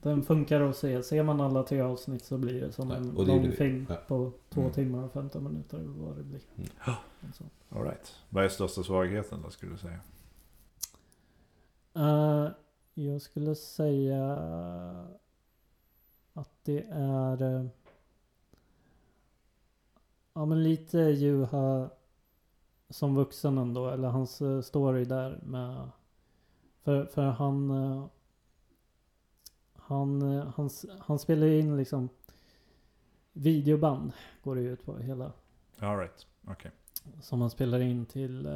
den 0.03 0.22
funkar 0.22 0.61
att 0.61 0.76
se. 0.76 1.03
Ser 1.03 1.22
man 1.22 1.40
alla 1.40 1.62
tre 1.62 1.80
avsnitt 1.80 2.24
så 2.24 2.38
blir 2.38 2.61
det 2.61 2.72
som 2.72 2.90
Ja, 2.90 2.97
en 2.97 3.11
lång 3.26 3.53
film 3.53 3.86
Ja. 3.88 3.97
på 4.09 4.32
två 4.51 4.61
Mm. 4.61 4.72
timmar 4.72 5.05
och 5.05 5.12
15 5.12 5.44
minuter 5.44 5.80
vad 5.84 6.16
det 6.16 6.22
blir. 6.22 6.40
Mm. 6.57 6.68
All 7.70 7.82
right. 7.84 8.14
Vad 8.28 8.44
är 8.44 8.49
största 8.49 8.82
svagheten 8.82 9.42
då, 9.42 9.51
skulle 9.51 9.72
du 9.72 9.78
säga? 9.78 9.99
Eh, 11.97 12.49
jag 12.94 13.22
skulle 13.22 13.55
säga 13.55 14.36
att 16.34 16.51
det 16.64 16.86
är 16.90 17.68
ja 20.37 20.45
men 20.45 20.62
lite 20.62 20.99
Juha 20.99 21.91
som 22.89 23.14
vuxen 23.14 23.59
ändå. 23.59 23.89
Eller 23.89 24.09
hans 24.09 24.43
eh, 24.43 24.61
story 24.61 25.05
där 25.05 25.41
med 25.43 25.89
för, 26.82 27.05
för 27.05 27.22
han 27.22 27.70
eh, 27.70 28.07
han, 29.72 30.22
eh, 30.22 30.53
han, 30.57 30.70
han 30.99 31.18
spelar 31.18 31.47
in 31.47 31.76
liksom 31.76 32.09
videoband 33.32 34.12
går 34.43 34.55
det 34.55 34.62
ju 34.62 34.72
ut 34.72 34.84
på 34.84 34.99
hela. 34.99 35.32
All 35.78 35.99
right. 35.99 36.26
Okej. 36.45 36.70
Som 37.20 37.41
han 37.41 37.51
spelar 37.51 37.80
in 37.80 38.07
till 38.07 38.47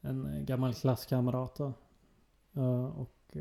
en 0.00 0.44
gammal 0.44 0.74
klasskamrat 0.74 1.54
då. 1.54 1.72
Och 2.94 3.36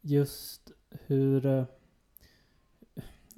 just 0.00 0.72
hur, 0.90 1.66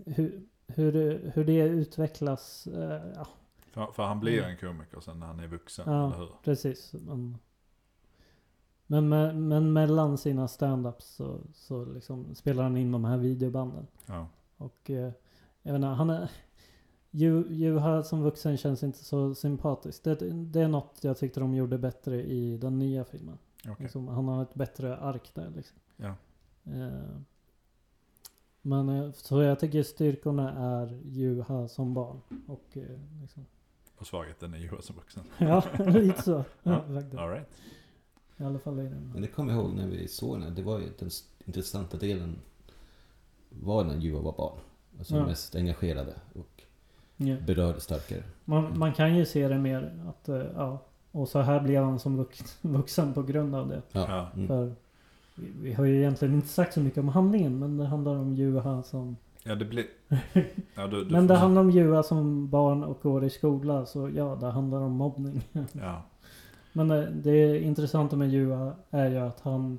hur, 0.05 0.47
hur, 0.77 0.93
det- 0.93 1.33
hur 1.35 1.45
det 1.45 1.59
utvecklas. 1.63 2.67
eh, 2.67 3.13
ja, 3.17 3.27
För, 3.73 3.87
för 3.93 4.03
han 4.03 4.21
blir 4.21 4.39
Mm. 4.39 4.51
en 4.51 4.57
komiker 4.57 5.01
sen 5.01 5.19
när 5.21 5.27
han 5.27 5.41
är 5.41 5.47
vuxen, 5.47 5.85
Ja. 5.93 6.07
eller 6.07 6.17
hur? 6.19 6.29
precis. 6.45 6.93
Men, 6.93 7.39
men, 9.09 9.49
men, 9.49 9.73
mellan 9.73 10.19
sina 10.19 10.47
stand-ups 10.47 11.01
så, 11.17 11.41
så 11.55 11.85
liksom 11.85 12.35
spelar 12.35 12.63
han 12.63 12.77
in 12.77 12.93
de 12.93 13.05
här 13.05 13.17
videobanden. 13.17 13.87
Ja. 14.07 14.27
Och 14.57 14.91
eh, 14.91 15.13
jag 15.63 15.73
vet 15.73 15.75
inte, 15.79 15.87
han 15.87 16.11
är... 16.11 16.31
Ju- 17.15 17.47
Juha 17.51 18.03
som 18.03 18.23
vuxen 18.23 18.57
känns 18.57 18.83
inte 18.83 19.05
så 19.05 19.35
sympatisk. 19.35 20.05
Det, 20.05 20.15
det 20.31 20.61
är 20.61 20.69
något 20.69 20.99
jag 21.05 21.19
tyckte 21.19 21.41
de 21.41 21.55
gjorde 21.55 21.79
bättre 21.79 22.23
i 22.23 22.57
den 22.59 22.79
nya 22.79 23.05
filmen. 23.05 23.39
Okej. 23.61 23.77
Liksom, 23.79 24.09
han 24.09 24.29
har 24.29 24.43
ett 24.43 24.55
bättre 24.55 24.97
ark 24.97 25.31
där 25.35 25.51
liksom. 25.57 25.79
Ja. 25.97 26.15
Eh, 26.65 27.17
men 28.63 28.89
eh, 28.89 29.13
så 29.13 29.43
jag 29.43 29.61
tycker 29.61 29.83
styrkorna 29.83 30.53
är 30.53 31.01
Juha 31.05 31.69
som 31.69 31.95
barn. 31.95 32.21
Och 32.47 32.65
eh, 32.77 32.83
liksom, 33.21 33.47
Och 33.99 34.07
svagheten 34.07 34.55
är 34.55 34.59
ju 34.59 34.69
som 34.81 34.97
vuxen. 34.97 35.23
ja, 35.39 35.65
lite 35.79 36.23
så. 36.23 36.45
Ja. 36.63 36.73
All 37.19 37.29
right. 37.31 37.49
I 38.37 38.45
alla 38.45 38.59
fall 38.59 38.79
i 38.81 38.83
den. 38.83 39.11
men 39.13 39.23
det 39.23 39.29
kommer 39.29 39.53
jag 39.53 39.63
ihåg 39.63 39.75
när 39.75 39.87
vi 39.87 40.09
såg 40.09 40.41
den. 40.41 40.55
Det 40.55 40.63
var 40.63 40.79
ju 40.79 40.87
den 40.99 41.11
intressanta 41.45 41.97
delen. 41.97 42.39
Var 43.49 43.85
när 43.85 43.97
Juha 43.97 44.21
var 44.21 44.33
barn. 44.37 44.59
Alltså 44.99 45.17
Ja. 45.17 45.27
mest 45.27 45.55
engagerade 45.55 46.15
och 46.35 46.63
Ja. 47.17 47.37
berörde 47.47 47.81
starkare. 47.81 48.23
Man, 48.45 48.79
man 48.79 48.93
kan 48.93 49.17
ju 49.17 49.27
se 49.27 49.49
det 49.49 49.59
mer 49.59 50.05
att, 50.09 50.29
eh, 50.29 50.37
ja. 50.55 50.79
Och 51.11 51.29
så 51.29 51.41
här 51.41 51.61
blev 51.61 51.83
han 51.85 51.99
som 51.99 52.17
vux, 52.17 52.59
vuxen 52.63 53.15
på 53.15 53.23
grund 53.23 53.55
av 53.55 53.69
det. 53.69 53.83
Ja. 53.93 54.07
Ja. 54.09 54.31
Mm. 54.35 54.49
För 54.49 54.75
vi, 55.61 55.73
har 55.73 55.85
ju 55.85 55.99
egentligen 55.99 56.35
inte 56.35 56.49
sagt 56.49 56.75
så 56.75 56.81
mycket 56.81 56.99
om 56.99 57.09
handlingen 57.09 57.59
men 57.59 57.77
det 57.77 57.87
handlar 57.87 58.17
om 58.17 58.35
Juha 58.35 58.83
som... 58.83 59.17
Ja, 59.45 59.55
det 59.55 59.65
blir... 59.65 59.85
Ja, 60.75 60.87
du, 60.87 61.05
du 61.05 61.11
Men 61.11 61.27
det 61.27 61.35
handlar 61.35 61.61
om 61.63 61.71
Juha 61.71 62.03
som 62.03 62.49
barn 62.49 62.85
och 62.85 63.01
går 63.03 63.25
i 63.25 63.31
skola 63.31 63.87
så 63.87 64.11
ja, 64.15 64.37
det 64.41 64.47
handlar 64.47 64.81
om 64.81 64.93
mobbning. 64.93 65.43
Ja. 65.73 66.03
men 66.73 66.91
eh, 66.91 67.05
det 67.05 67.63
intressanta 67.63 68.17
med 68.17 68.31
Juha 68.31 68.73
är 68.91 69.11
ju 69.11 69.19
att 69.19 69.41
han 69.41 69.79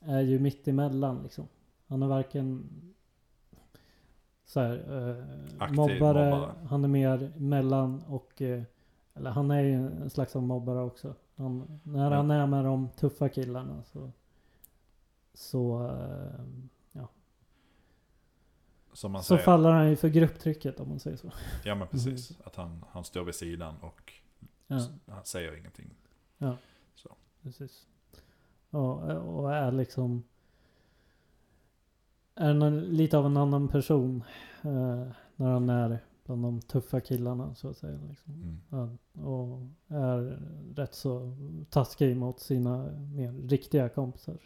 är 0.00 0.20
ju 0.20 0.38
mitt 0.38 0.68
emellan 0.68 1.22
liksom. 1.22 1.48
Han 1.88 2.02
är 2.02 2.06
varken 2.06 2.70
så 4.44 4.60
här, 4.60 4.74
eh, 4.74 5.24
Aktiv 5.58 5.76
mobbare, 5.76 6.30
mobbare. 6.30 6.50
han 6.68 6.84
är 6.84 6.88
mer 6.88 7.32
mellan 7.36 8.02
och 8.08 8.42
eh, 8.42 8.62
eller 9.14 9.30
han 9.30 9.50
är 9.50 9.62
ju 9.62 9.74
en 9.74 10.10
slags 10.10 10.36
av 10.36 10.42
mobbare 10.42 10.80
också. 10.82 11.14
Han, 11.36 11.80
när 11.82 12.10
han 12.10 12.30
är 12.30 12.46
med 12.46 12.64
de 12.64 12.88
tuffa 12.88 13.28
killarna 13.28 13.82
så 13.82 14.10
så, 15.34 15.86
eh, 15.86 16.44
man 19.12 19.22
så 19.22 19.26
säger. 19.26 19.42
faller 19.42 19.70
han 19.70 19.90
ju 19.90 19.96
för 19.96 20.08
grupptrycket 20.08 20.80
om 20.80 20.88
man 20.88 21.00
säger 21.00 21.16
så. 21.16 21.32
Ja, 21.64 21.74
men 21.74 21.88
precis. 21.88 22.38
Att 22.44 22.56
han, 22.56 22.84
han 22.90 23.04
står 23.04 23.24
vid 23.24 23.34
sidan 23.34 23.74
och 23.80 24.12
Ja, 24.66 24.80
han 25.06 25.24
säger 25.24 25.56
ingenting. 25.58 25.90
precis. 27.42 27.86
Och, 28.70 29.02
och 29.02 29.54
är 29.54 29.72
liksom 29.72 30.22
är 32.34 32.54
någon, 32.54 32.80
lite 32.80 33.18
av 33.18 33.26
en 33.26 33.36
annan 33.36 33.68
person 33.68 34.24
eh, 34.62 35.06
när 35.36 35.50
han 35.50 35.70
är 35.70 35.98
bland 36.24 36.42
de 36.42 36.60
tuffa 36.60 37.00
killarna 37.00 37.54
så 37.54 37.68
att 37.68 37.76
säga. 37.76 38.00
Liksom. 38.08 38.32
Mm. 38.34 38.60
Ja, 38.68 39.22
och 39.22 39.60
är 39.88 40.40
rätt 40.74 40.94
så 40.94 41.36
taskig 41.70 42.16
mot 42.16 42.40
sina 42.40 42.90
mer 43.14 43.32
riktiga 43.32 43.88
kompisar. 43.88 44.38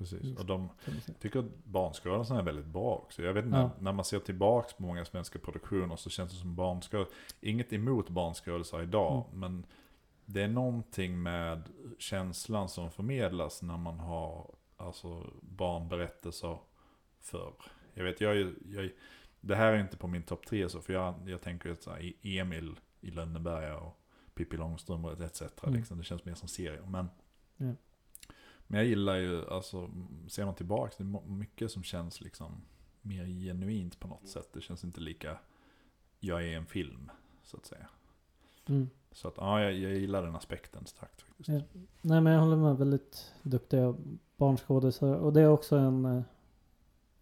Precis. 0.00 0.38
Och 0.38 0.46
de 0.46 0.68
tycker 1.20 1.38
att 1.38 1.64
barnskådisarna 1.64 2.40
är 2.40 2.44
väldigt 2.44 2.66
bra 2.66 2.94
också. 2.94 3.22
Jag 3.22 3.32
vet 3.32 3.44
inte, 3.44 3.56
Ja. 3.58 3.70
när 3.78 3.92
man 3.92 4.04
ser 4.04 4.18
tillbaks 4.18 4.72
på 4.72 4.82
många 4.82 5.04
svenska 5.04 5.38
produktioner 5.38 5.96
så 5.96 6.10
känns 6.10 6.32
det 6.32 6.38
som 6.38 6.54
barnskådisar. 6.54 7.12
Inget 7.40 7.72
emot 7.72 8.08
barnskådisar 8.08 8.82
idag, 8.82 9.24
Mm. 9.32 9.40
men 9.40 9.66
det 10.24 10.42
är 10.42 10.48
någonting 10.48 11.22
med 11.22 11.62
känslan 11.98 12.68
som 12.68 12.90
förmedlas 12.90 13.62
när 13.62 13.76
man 13.76 13.98
har 14.00 14.54
alltså, 14.76 15.30
barnberättelser 15.40 16.58
förr. 17.20 17.54
Jag 17.94 18.04
vet, 18.04 18.20
jag, 18.20 18.36
jag, 18.68 18.90
det 19.40 19.56
här 19.56 19.72
är 19.72 19.78
inte 19.80 19.96
på 19.96 20.06
min 20.06 20.22
topp 20.22 20.46
tre 20.46 20.68
så, 20.68 20.80
för 20.80 20.92
jag, 20.92 21.14
jag 21.26 21.40
tänker 21.40 21.74
så 21.80 21.90
här, 21.90 22.00
i- 22.22 22.38
Emil 22.38 22.76
i 23.00 23.10
Lönneberga 23.10 23.78
och 23.78 24.00
Pippi 24.34 24.56
Långstrump 24.56 25.06
och 25.06 25.20
etc. 25.20 25.42
Mm. 25.62 25.74
Liksom, 25.74 25.98
det 25.98 26.04
känns 26.04 26.24
mer 26.24 26.34
som 26.34 26.48
serier. 26.48 26.82
Men, 26.86 27.08
Ja. 27.56 27.72
Men 28.70 28.78
jag 28.78 28.88
gillar 28.88 29.16
ju, 29.16 29.48
alltså, 29.48 29.90
ser 30.28 30.44
man 30.44 30.54
tillbaka, 30.54 30.94
det 30.96 31.04
är 31.04 31.30
mycket 31.30 31.70
som 31.70 31.82
känns 31.82 32.20
liksom 32.20 32.62
mer 33.02 33.26
genuint 33.26 34.00
på 34.00 34.08
något 34.08 34.28
sätt. 34.28 34.48
Det 34.52 34.60
känns 34.60 34.84
inte 34.84 35.00
lika, 35.00 35.38
jag 36.20 36.44
är 36.44 36.56
en 36.56 36.66
film, 36.66 37.10
så 37.42 37.56
att 37.56 37.66
säga. 37.66 37.88
Mm. 38.66 38.90
Så 39.12 39.28
att, 39.28 39.34
ja, 39.36 39.62
jag, 39.62 39.72
jag 39.72 39.92
gillar 39.92 40.22
den 40.22 40.36
aspekten 40.36 40.86
starkt 40.86 41.22
faktiskt. 41.22 41.48
Ja. 41.48 41.60
Nej 42.02 42.20
men 42.20 42.32
jag 42.32 42.40
håller 42.40 42.56
med. 42.56 42.76
Väldigt 42.76 43.32
duktiga 43.42 43.94
barnskådisar. 44.36 45.14
Och 45.14 45.32
det 45.32 45.40
är 45.40 45.48
också 45.48 45.76
en, 45.76 46.04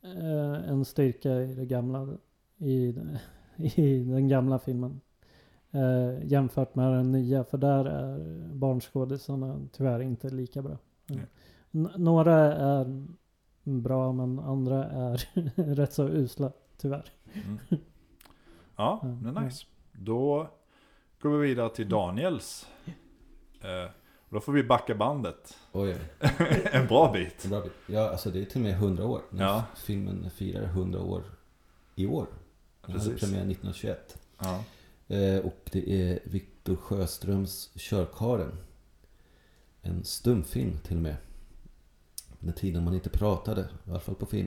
eh, 0.02 0.70
en 0.70 0.84
styrka 0.84 1.40
i 1.42 1.54
det 1.54 1.66
gamla. 1.66 2.16
I, 2.58 2.94
i 3.56 4.04
den 4.04 4.28
gamla 4.28 4.58
filmen. 4.58 5.00
Eh, 5.70 6.26
jämfört 6.26 6.74
med 6.74 6.92
den 6.92 7.12
nya. 7.12 7.44
För 7.44 7.58
där 7.58 7.84
är 7.84 8.38
barnskådisarna 8.54 9.68
tyvärr 9.72 10.00
inte 10.00 10.30
lika 10.30 10.62
bra. 10.62 10.78
N- 11.10 11.88
några 11.96 12.34
är 12.54 13.06
bra 13.64 14.12
men 14.12 14.38
andra 14.38 14.84
är 14.84 15.28
rätt 15.74 15.92
så 15.92 16.08
usla. 16.08 16.52
Tyvärr. 16.76 17.04
Mm. 17.34 17.58
Ja, 18.76 19.00
ja. 19.24 19.40
nice. 19.40 19.66
Då 19.92 20.48
går 21.22 21.30
vi 21.38 21.48
vidare 21.48 21.70
till 21.74 21.88
Daniels. 21.88 22.66
Eh, 23.60 23.90
då 24.28 24.40
får 24.40 24.52
vi 24.52 24.64
backa 24.64 24.94
bandet 24.94 25.56
Oj, 25.72 25.96
en 26.72 26.86
bra 26.86 27.12
bit. 27.12 27.44
en 27.44 27.50
bra 27.50 27.60
bit. 27.60 27.72
Ja, 27.86 28.10
alltså 28.10 28.30
det 28.30 28.40
är 28.40 28.44
till 28.44 28.56
och 28.60 28.64
med 28.64 28.72
100 28.74 29.06
år. 29.06 29.20
Ja. 29.38 29.64
Filmen 29.76 30.30
firar 30.30 30.64
100 30.64 31.00
år 31.02 31.22
i 31.94 32.06
år. 32.06 32.26
Den 32.86 32.92
hade 32.92 33.04
Precis. 33.10 33.20
premiär 33.20 33.40
1921. 33.50 34.18
Ja. 34.38 34.64
Eh, 35.16 35.38
och 35.46 35.68
det 35.72 35.90
är 36.10 36.18
Viktor 36.24 36.76
Sjöströms 36.76 37.70
Körkaren. 37.76 38.52
En 39.88 40.04
stumfilm 40.04 40.78
till 40.86 40.96
och 40.96 41.02
med. 41.02 41.16
Den 42.40 42.52
tiden 42.54 42.84
man 42.84 42.94
inte 42.94 43.10
pratade, 43.10 43.60
i 43.60 43.90
alla 43.90 44.00
fall 44.00 44.14
på 44.14 44.26
film. 44.26 44.46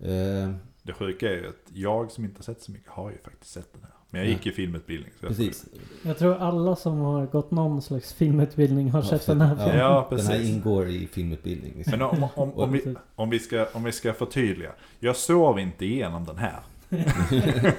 Eh, 0.00 0.50
Det 0.82 0.92
sjuka 0.92 1.28
är 1.28 1.36
ju 1.36 1.48
att 1.48 1.70
jag 1.72 2.10
som 2.10 2.24
inte 2.24 2.38
har 2.38 2.42
sett 2.42 2.62
så 2.62 2.72
mycket 2.72 2.88
har 2.90 3.10
ju 3.10 3.18
faktiskt 3.18 3.52
sett 3.52 3.72
den 3.72 3.82
här. 3.82 3.90
Men 4.10 4.20
jag 4.20 4.28
Ja. 4.30 4.32
gick 4.32 4.46
i 4.46 4.52
filmutbildning. 4.52 5.12
Så 5.20 5.26
jag- 5.26 5.28
precis. 5.36 5.64
Jag 6.02 6.18
tror 6.18 6.36
alla 6.36 6.76
som 6.76 6.98
har 6.98 7.26
gått 7.26 7.50
någon 7.50 7.82
slags 7.82 8.12
filmutbildning 8.12 8.90
har 8.90 9.02
sett 9.02 9.26
den 9.26 9.40
här 9.40 9.56
Ja, 9.58 9.64
filmen. 9.64 9.78
Ja, 9.78 10.06
Den 10.10 10.18
här 10.20 10.26
precis. 10.34 10.48
ingår 10.50 10.88
i 10.88 11.06
filmutbildning. 11.06 11.72
Liksom. 11.76 11.90
Men 11.90 12.02
om, 12.02 12.22
om, 12.34 12.52
om, 12.54 12.72
vi, 12.72 12.78
Precis. 12.78 12.98
om, 13.14 13.30
vi 13.30 13.38
ska, 13.38 13.66
om 13.72 13.84
vi 13.84 13.92
ska 13.92 14.12
förtydliga. 14.12 14.72
Jag 15.00 15.16
sov 15.16 15.58
inte 15.58 15.84
igenom 15.86 16.24
den 16.24 16.36
här. 16.38 16.60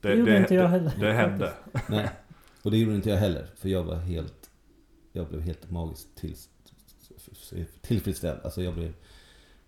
Det 0.00 0.14
gjorde 0.14 0.36
inte 0.38 0.54
jag 0.54 0.68
heller. 0.68 0.92
Det 1.00 1.12
hände. 1.12 1.52
Nej, 1.88 2.10
och 2.62 2.70
det 2.70 2.76
gjorde 2.76 2.94
inte 2.94 3.10
jag 3.10 3.16
heller. 3.16 3.46
För 3.56 3.68
jag 3.68 3.82
var 3.82 3.96
helt... 3.96 4.35
Jag 5.16 5.28
blev 5.28 5.40
helt 5.40 5.70
magiskt 5.70 6.16
till, 6.16 6.36
tillfredsställd. 7.80 8.40
Alltså 8.44 8.62
jag 8.62 8.74
blev... 8.74 8.94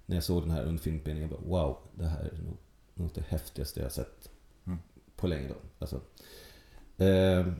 När 0.06 0.16
jag 0.16 0.24
såg 0.24 0.42
den 0.42 0.50
här 0.50 0.64
under 0.64 0.82
filmutbildningen, 0.82 1.30
jag 1.30 1.40
bara 1.40 1.48
wow, 1.48 1.78
det 1.94 2.06
här 2.06 2.24
är 2.24 2.38
nog 2.42 2.56
något 2.94 3.14
det 3.14 3.24
häftigaste 3.28 3.80
jag 3.80 3.92
sett 3.92 4.30
Mm. 4.66 4.78
på 5.16 5.26
länge. 5.26 5.48
Då. 5.48 5.54
Alltså, 5.78 6.00
eh, 7.04 7.52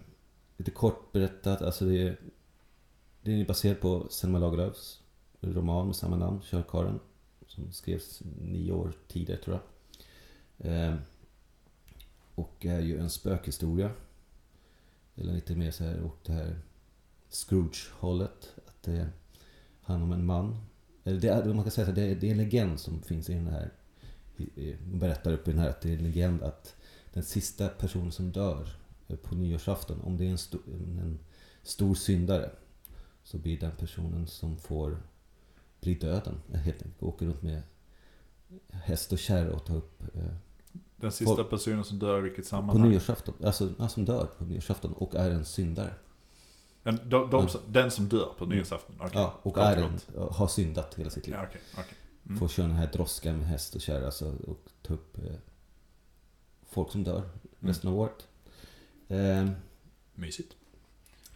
lite 0.57 0.71
kort 0.71 1.13
berättat, 1.13 1.63
alltså 1.63 1.85
det 1.85 2.03
är, 2.03 2.17
det 3.23 3.41
är 3.41 3.47
baserat 3.47 3.81
på 3.81 4.07
Selma 4.11 4.39
Lagerlöfs 4.39 5.01
roman 5.41 5.87
med 5.87 5.97
samma 5.97 6.17
namn, 6.17 6.41
Körkaren. 6.43 7.01
Som 7.47 7.73
skrevs 7.73 8.23
nio 8.41 8.73
år 8.73 8.93
tidigare 9.09 9.41
tror 9.41 9.61
jag. 10.57 10.73
Eh, 10.73 10.95
och 12.35 12.67
är 12.67 12.81
ju 12.81 12.99
en 12.99 13.11
spökhistoria. 13.11 13.91
Eller 15.17 15.33
lite 15.33 15.57
mer 15.57 15.71
så 15.71 15.85
här 15.85 16.05
åt 16.05 16.25
det 16.25 16.33
här 16.33 16.61
Scrooge-hållet. 17.31 18.53
Att 18.67 18.83
det 18.83 19.09
handlar 19.83 20.07
om 20.07 20.13
en 20.13 20.27
man. 20.27 20.57
Eller 21.05 21.21
det 21.21 21.29
är, 21.29 21.45
man 21.55 21.65
kan 21.65 21.71
säga 21.71 21.89
att 21.89 21.95
det 21.95 22.03
är, 22.03 22.15
det 22.15 22.27
är 22.27 22.31
en 22.31 22.37
legend 22.37 22.81
som 22.81 23.03
finns 23.03 23.31
i 23.31 23.35
den 23.35 23.47
här. 23.47 23.71
Berättar 24.85 25.33
upp 25.33 25.49
i 25.49 25.51
den 25.51 25.61
här 25.61 25.69
att 25.69 25.81
det 25.81 25.91
är 25.93 25.97
en 25.99 26.03
legend 26.05 26.43
att 26.43 26.75
den 27.13 27.23
sista 27.23 27.69
personen 27.69 28.13
som 28.13 28.33
dör 28.33 28.69
eh, 29.09 29.17
på 29.17 29.35
nyårsafton, 29.35 30.01
om 30.01 30.17
det 30.17 30.25
är 30.27 30.31
en, 30.31 30.39
sto, 30.39 30.59
en 30.67 31.19
stor 31.63 31.95
syndare, 31.95 32.51
så 33.23 33.39
blir 33.39 33.61
den 33.61 33.73
personen 33.77 34.27
som 34.27 34.57
får 34.57 35.03
bli 35.81 35.95
döden. 35.95 36.35
eh, 36.53 36.61
Helt 36.61 36.83
enkelt. 36.83 37.03
Åker 37.03 37.27
runt 37.27 37.43
med 37.43 37.63
häst 38.71 39.13
och 39.13 39.19
kärra 39.19 39.53
och 39.53 39.65
tar 39.65 39.77
upp 39.77 40.03
eh, 40.15 40.23
Den 40.97 41.13
sista 41.13 41.45
personen 41.45 41.85
som 41.85 41.99
dör 41.99 42.19
i 42.19 42.23
vilket 42.23 42.45
på 42.45 42.49
sammanhang? 42.49 42.91
nyårsafton. 42.91 43.35
Alltså, 43.45 43.89
som 43.89 44.05
dör 44.05 44.27
på 44.39 44.45
nyårsafton 44.45 44.93
och 44.93 45.15
är 45.15 45.31
en 45.31 45.45
syndare. 45.45 45.95
Den, 46.89 47.09
de, 47.09 47.31
de, 47.31 47.49
som- 47.49 47.61
den 47.69 47.91
som 47.91 48.09
dör 48.09 48.33
på 48.39 48.47
nyårsafton? 48.47 48.97
Okej. 48.99 49.11
Ja, 49.15 49.35
och 49.43 49.59
är 49.59 49.77
en, 49.77 50.01
har 50.31 50.49
syndat 50.49 50.95
hela 50.95 51.11
sitt 51.11 51.27
liv. 51.27 51.37
Ja, 51.39 51.45
okej. 51.49 51.61
okej. 51.73 51.95
Mm. 52.27 52.39
Får 52.39 52.49
köra 52.49 52.67
den 52.67 52.77
här 52.77 52.93
droskan 52.93 53.37
med 53.39 53.47
häst 53.47 53.75
och 53.75 53.81
kärra 53.81 54.07
alltså, 54.07 54.35
och 54.47 54.61
ta 54.83 54.95
upp 54.95 55.19
eh, 55.19 55.35
folk 56.69 56.93
som 56.93 57.05
dör 57.05 57.23
resten 57.61 57.91
av 57.91 57.97
året. 57.99 58.27
Eh, 59.09 59.49
Mysigt. 60.15 60.57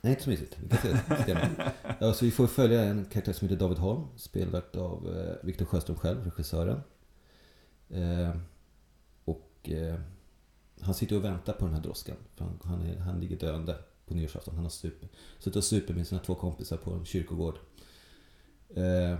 nej, 0.00 0.10
inte 0.10 0.22
så 0.22 0.30
mysigt. 0.30 0.56
Vi 0.62 0.68
kan 0.68 0.78
se 0.78 0.88
det. 1.08 1.22
Stämmer. 1.22 1.72
ja, 2.00 2.12
så 2.12 2.24
vi 2.24 2.30
får 2.30 2.46
följa 2.46 2.82
en 2.84 3.04
karaktär 3.04 3.32
som 3.32 3.48
heter 3.48 3.60
David 3.60 3.78
Holm, 3.78 4.06
spelad 4.16 4.76
av 4.76 5.16
eh, 5.16 5.46
Viktor 5.46 5.64
Sjöström 5.64 5.96
själv, 5.96 6.24
regissören. 6.24 6.80
Eh, 7.90 8.36
och 9.24 9.70
eh, 9.70 10.00
han 10.80 10.94
sitter 10.94 11.16
och 11.16 11.24
väntar 11.24 11.52
på 11.52 11.64
den 11.64 11.74
här 11.74 11.82
droskan. 11.82 12.16
För 12.36 12.44
han, 12.44 12.58
han, 12.64 12.82
är, 12.82 12.98
han 12.98 13.20
ligger 13.20 13.36
döende 13.36 13.78
på 14.12 14.18
nyårsafton. 14.18 14.54
Han 14.54 14.64
har 14.64 14.70
super, 14.70 15.08
suttit 15.38 15.56
och 15.56 15.64
super 15.64 15.94
med 15.94 16.06
sina 16.06 16.20
två 16.20 16.34
kompisar 16.34 16.76
på 16.76 16.92
en 16.92 17.04
kyrkogård. 17.04 17.58
Eh, 18.74 19.18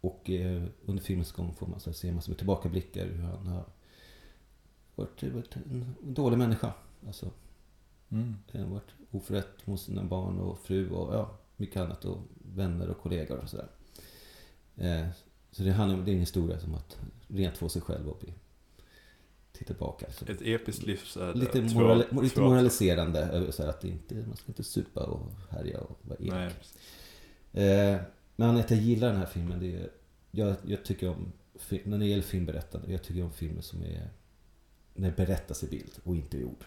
och 0.00 0.30
eh, 0.30 0.62
under 0.84 1.02
filmens 1.02 1.32
gång 1.32 1.54
får 1.54 1.66
man 1.66 1.80
så 1.80 1.90
här, 1.90 1.94
se 1.94 2.12
massor 2.12 2.30
med 2.30 2.38
tillbakablickar 2.38 3.06
hur 3.06 3.22
han 3.22 3.46
har 3.46 3.64
varit, 4.94 5.22
varit 5.22 5.56
en 5.56 5.94
dålig 6.00 6.38
människa. 6.38 6.72
Alltså, 7.06 7.30
Mm. 8.12 8.36
har 8.52 8.64
varit 8.64 8.94
oförrätt 9.10 9.66
mot 9.66 9.80
sina 9.80 10.04
barn 10.04 10.38
och 10.38 10.58
fru 10.58 10.90
och 10.90 11.14
ja, 11.14 11.38
mycket 11.56 11.82
annat. 11.82 12.04
Och 12.04 12.18
vänner 12.54 12.88
och 12.88 12.98
kollegor 13.00 13.38
och 13.38 13.48
sådär. 13.48 13.68
Eh, 14.76 15.08
så 15.50 15.62
det 15.62 15.72
handlar 15.72 16.04
det 16.04 16.10
är 16.10 16.14
en 16.14 16.20
historia 16.20 16.60
som 16.60 16.74
att 16.74 16.98
rent 17.28 17.56
få 17.56 17.68
sig 17.68 17.82
själv 17.82 18.08
och 18.08 18.18
bli, 18.20 18.34
titta 19.60 19.74
tillbaka. 19.74 20.06
Så 20.12 20.24
Ett 20.32 20.42
episkt 20.42 20.82
livsöde. 20.82 21.38
lite, 21.38 21.68
Två- 21.68 21.80
moral, 21.80 22.04
lite 22.22 22.34
två- 22.34 22.40
moraliserande 22.48 23.52
så 23.52 23.62
här 23.62 23.70
att 23.70 23.84
inte, 23.84 24.14
man 24.14 24.36
ska 24.36 24.44
inte 24.48 24.64
supa 24.64 25.04
och 25.06 25.32
härja 25.50 25.80
och 25.80 25.98
vara 26.02 26.18
elak. 26.18 26.52
Eh, 27.52 28.00
men 28.36 28.56
att 28.56 28.70
jag 28.70 28.80
gillar 28.80 29.08
den 29.08 29.16
här 29.16 29.26
filmen, 29.26 29.60
det 29.60 29.74
är, 29.76 29.90
jag, 30.30 30.56
jag 30.66 30.84
tycker 30.84 31.08
om, 31.08 31.32
när 31.84 31.98
det 31.98 32.06
gäller 32.06 32.22
filmberättande, 32.22 32.92
jag 32.92 33.02
tycker 33.02 33.22
om 33.24 33.32
filmer 33.32 33.62
som 33.62 33.82
är, 33.82 34.10
när 34.94 35.10
det 35.10 35.16
berättas 35.16 35.62
i 35.64 35.66
bild 35.66 35.92
och 36.04 36.16
inte 36.16 36.38
i 36.38 36.44
ord. 36.44 36.64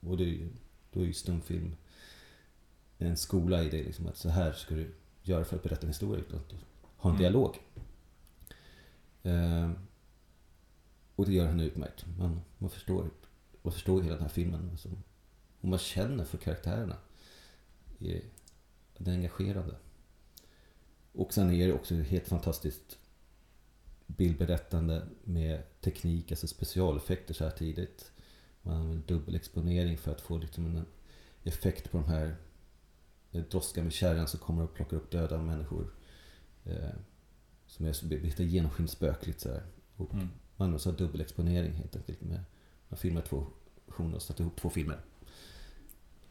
Och 0.00 0.16
det 0.16 0.24
är 0.24 0.28
ju, 0.28 0.48
då 0.92 1.00
är 1.00 1.04
ju 1.04 1.12
stumfilm 1.12 1.76
en 2.98 3.16
skola 3.16 3.62
i 3.62 3.68
det, 3.68 3.82
liksom 3.82 4.06
att 4.06 4.16
så 4.16 4.28
här 4.28 4.52
ska 4.52 4.74
du 4.74 4.94
göra 5.22 5.44
för 5.44 5.56
att 5.56 5.62
berätta 5.62 5.82
en 5.82 5.88
historia, 5.88 6.24
utan 6.24 6.38
att 6.38 6.52
ha 6.96 7.10
en 7.10 7.16
Mm. 7.16 7.20
dialog. 7.22 7.56
Eh, 9.22 9.70
och 11.22 11.28
det 11.28 11.34
gör 11.34 11.46
henne 11.46 11.64
utmärkt. 11.64 12.04
Man, 12.18 12.40
man, 12.58 12.70
förstår, 12.70 13.10
man 13.62 13.72
förstår 13.72 14.02
hela 14.02 14.14
den 14.14 14.22
här 14.22 14.28
filmen. 14.30 14.68
Alltså, 14.70 14.88
och 15.60 15.68
man 15.68 15.78
känner 15.78 16.24
för 16.24 16.38
karaktärerna. 16.38 16.96
Det 17.98 18.16
är, 18.16 18.22
engagerande. 19.12 19.74
Och 21.12 21.34
sen 21.34 21.50
är 21.50 21.66
det 21.66 21.72
också 21.72 21.94
helt 21.94 22.28
fantastiskt 22.28 22.98
bildberättande 24.06 25.06
med 25.24 25.80
teknik, 25.80 26.30
alltså 26.32 26.46
specialeffekter 26.46 27.34
så 27.34 27.44
här 27.44 27.50
tidigt. 27.50 28.12
Man 28.62 28.76
använder 28.76 29.06
dubbelexponering 29.06 29.98
för 29.98 30.10
att 30.12 30.20
få 30.20 30.38
liksom 30.38 30.66
en 30.66 30.86
effekt 31.44 31.90
på 31.90 31.98
de 31.98 32.06
här 32.06 32.36
eh, 33.32 33.42
droskan 33.44 33.84
med 33.84 33.92
kärran 33.92 34.28
som 34.28 34.40
kommer 34.40 34.62
och 34.64 34.74
plockar 34.74 34.96
upp 34.96 35.10
döda 35.10 35.38
människor. 35.38 35.94
Eh, 36.64 36.90
som 37.66 37.86
är 37.86 37.92
så- 37.92 38.06
lite 38.06 38.44
genomskinnsspökligt 38.44 39.40
så 39.40 39.48
här. 39.48 39.62
Och 39.96 40.14
Mm 40.14 40.28
man 40.62 40.74
använder 40.74 40.90
här 40.90 40.98
dubbelexponering 40.98 41.72
helt 41.72 41.96
enkelt. 41.96 42.20
Med, 42.20 42.40
man 42.88 42.98
filmar 42.98 43.20
två 43.22 43.46
versioner 43.86 44.16
och 44.16 44.22
satt 44.22 44.40
ihop 44.40 44.56
två 44.56 44.70
filmer. 44.70 45.00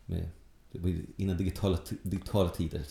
Med, 0.05 0.29
det 0.71 0.79
var 0.79 0.95
innan 1.17 1.37
digitala, 1.37 1.79
digitala 2.03 2.49
tider. 2.49 2.85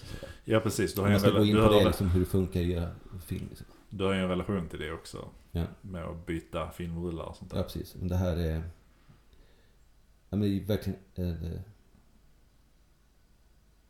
Ja, 0.44 0.60
precis. 0.60 0.94
Du 0.94 1.00
har 1.00 1.08
man 1.08 1.14
en, 1.14 1.20
ska 1.20 1.30
gå 1.30 1.38
rela- 1.38 1.46
in 1.46 1.56
på 1.68 1.72
det, 1.72 1.84
liksom, 1.84 2.08
hur 2.10 2.20
det 2.20 2.26
funkar 2.26 2.60
att 2.60 2.66
göra 2.66 2.90
film. 3.24 3.46
Liksom. 3.48 3.66
du 3.90 4.04
har 4.04 4.14
ju 4.14 4.20
en 4.20 4.28
relation 4.28 4.68
till 4.68 4.78
det 4.78 4.92
också. 4.92 5.28
Ja. 5.52 5.64
Med 5.80 6.04
att 6.04 6.26
byta 6.26 6.70
filmrullar 6.70 7.24
och 7.24 7.36
sånt 7.36 7.50
Ja, 7.52 7.56
där. 7.58 7.64
precis. 7.64 7.94
Men 7.94 8.08
det 8.08 8.16
här 8.16 8.36
är... 8.36 8.54
Ja, 10.30 10.36
men 10.36 10.40
det 10.40 10.48
är 10.48 10.60
verkligen 10.60 10.98
en 11.14 11.44
eh, 11.52 11.60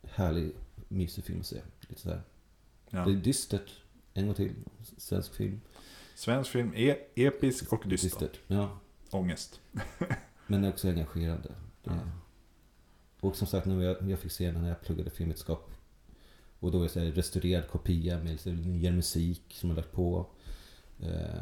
härlig, 0.02 0.52
mysig 0.88 1.24
film 1.24 1.40
att 1.40 1.46
se. 1.46 1.60
Lite 1.88 2.00
sådär. 2.00 2.22
Ja. 2.90 3.04
Det 3.04 3.12
är 3.12 3.16
dystert. 3.16 3.70
En 4.14 4.26
gång 4.26 4.34
till. 4.34 4.52
Svensk 4.96 5.34
film. 5.34 5.60
Svensk 6.20 6.50
film 6.50 6.72
är 6.76 6.96
episk 7.14 7.72
och 7.72 7.82
dyster. 7.88 8.28
Ja. 8.46 8.78
Ångest. 9.10 9.60
Men 10.46 10.64
också 10.64 10.88
engagerande. 10.88 11.54
Ja. 11.82 11.92
Och 13.20 13.36
som 13.36 13.46
sagt, 13.46 13.66
när 13.66 13.82
jag, 13.82 14.10
jag 14.10 14.18
fick 14.18 14.32
se 14.32 14.50
den 14.50 14.62
när 14.62 14.68
jag 14.68 14.80
pluggade 14.82 15.10
filmvetenskap. 15.10 15.70
Och 16.58 16.70
då 16.72 16.82
är 16.82 16.88
det 16.94 17.10
restaurerad 17.10 17.68
kopia 17.68 18.18
med 18.18 18.32
lite 18.32 18.52
nyare 18.52 18.94
musik 18.94 19.42
som 19.48 19.68
jag 19.70 19.76
lagt 19.76 19.92
på. 19.92 20.26
Eh, 21.00 21.40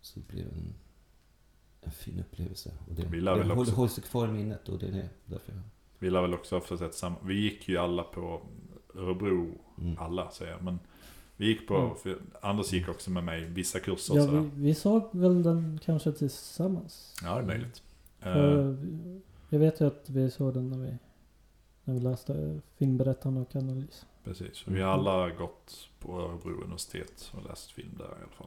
så 0.00 0.20
det 0.20 0.28
blev 0.28 0.46
en, 0.46 0.74
en 1.80 1.90
fin 1.92 2.20
upplevelse. 2.20 2.72
Och 2.88 2.94
det, 2.94 3.02
Vi 3.06 3.20
lär 3.20 3.32
det 3.32 3.38
väl 3.38 3.48
håller, 3.48 3.62
också- 3.62 3.74
håller 3.74 3.90
sig 3.90 4.04
kvar 4.04 4.28
i 4.28 4.32
minnet 4.32 4.68
och 4.68 4.78
det 4.78 4.86
är 4.86 5.08
därför 5.24 5.52
jag... 5.52 5.62
Vi 5.98 6.10
lär 6.10 6.22
väl 6.22 6.34
också 6.34 6.56
ha 6.56 6.60
fått 6.60 6.80
ett 6.80 6.94
samma... 6.94 7.16
Vi 7.24 7.34
gick 7.40 7.68
ju 7.68 7.76
alla 7.78 8.02
på 8.02 8.42
Örebro, 8.94 9.58
Mm. 9.78 9.98
alla 9.98 10.30
säger 10.30 10.52
jag. 10.52 10.62
Men 10.62 10.78
vi 11.40 11.46
gick 11.46 11.68
på, 11.68 11.76
Mm. 11.76 11.96
för 11.96 12.18
Anders 12.40 12.72
gick 12.72 12.88
också 12.88 13.10
med 13.10 13.24
mig 13.24 13.44
vissa 13.44 13.80
kurser 13.80 14.14
Ja, 14.16 14.26
vi, 14.26 14.50
vi 14.54 14.74
såg 14.74 15.08
väl 15.12 15.42
den 15.42 15.80
kanske 15.84 16.12
tillsammans. 16.12 17.14
Ja, 17.22 17.34
det 17.34 17.40
är 17.42 17.46
möjligt. 17.46 17.82
För, 18.18 18.76
jag 19.48 19.58
vet 19.58 19.80
ju 19.80 19.86
att 19.86 20.10
vi 20.10 20.30
såg 20.30 20.54
den 20.54 20.70
när 20.70 20.78
vi, 20.78 20.96
när 21.84 21.94
vi 21.94 22.00
läste 22.00 22.60
filmberättande 22.76 23.40
och 23.40 23.56
analys. 23.56 24.06
precis. 24.24 24.64
Vi 24.68 24.80
har 24.80 24.90
alla 24.92 25.30
gått 25.30 25.88
på 25.98 26.20
Örebro 26.20 26.62
universitet 26.62 27.32
och 27.36 27.42
läst 27.44 27.70
film 27.72 27.94
där 27.98 28.04
i 28.04 28.22
alla 28.22 28.32
fall. 28.38 28.46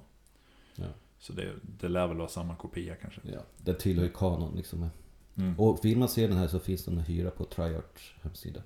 Ja. 0.75 0.85
Så 1.19 1.33
det, 1.33 1.51
det 1.79 1.87
lär 1.87 2.07
väl 2.07 2.17
vara 2.17 2.27
samma 2.27 2.55
kopia 2.55 2.95
kanske. 2.95 3.21
Ja, 3.23 3.39
den 3.57 3.75
tillhör 3.75 4.03
ju 4.05 4.11
kanon 4.11 4.55
liksom. 4.55 4.89
Mm. 5.35 5.59
Och 5.59 5.85
vill 5.85 5.97
man 5.97 6.09
se 6.09 6.27
den 6.27 6.37
här 6.37 6.47
så 6.47 6.59
finns 6.59 6.85
den 6.85 6.97
att 6.99 7.09
hyra 7.09 7.31
på 7.31 7.45
Triarts 7.45 8.15
hemsida. 8.21 8.61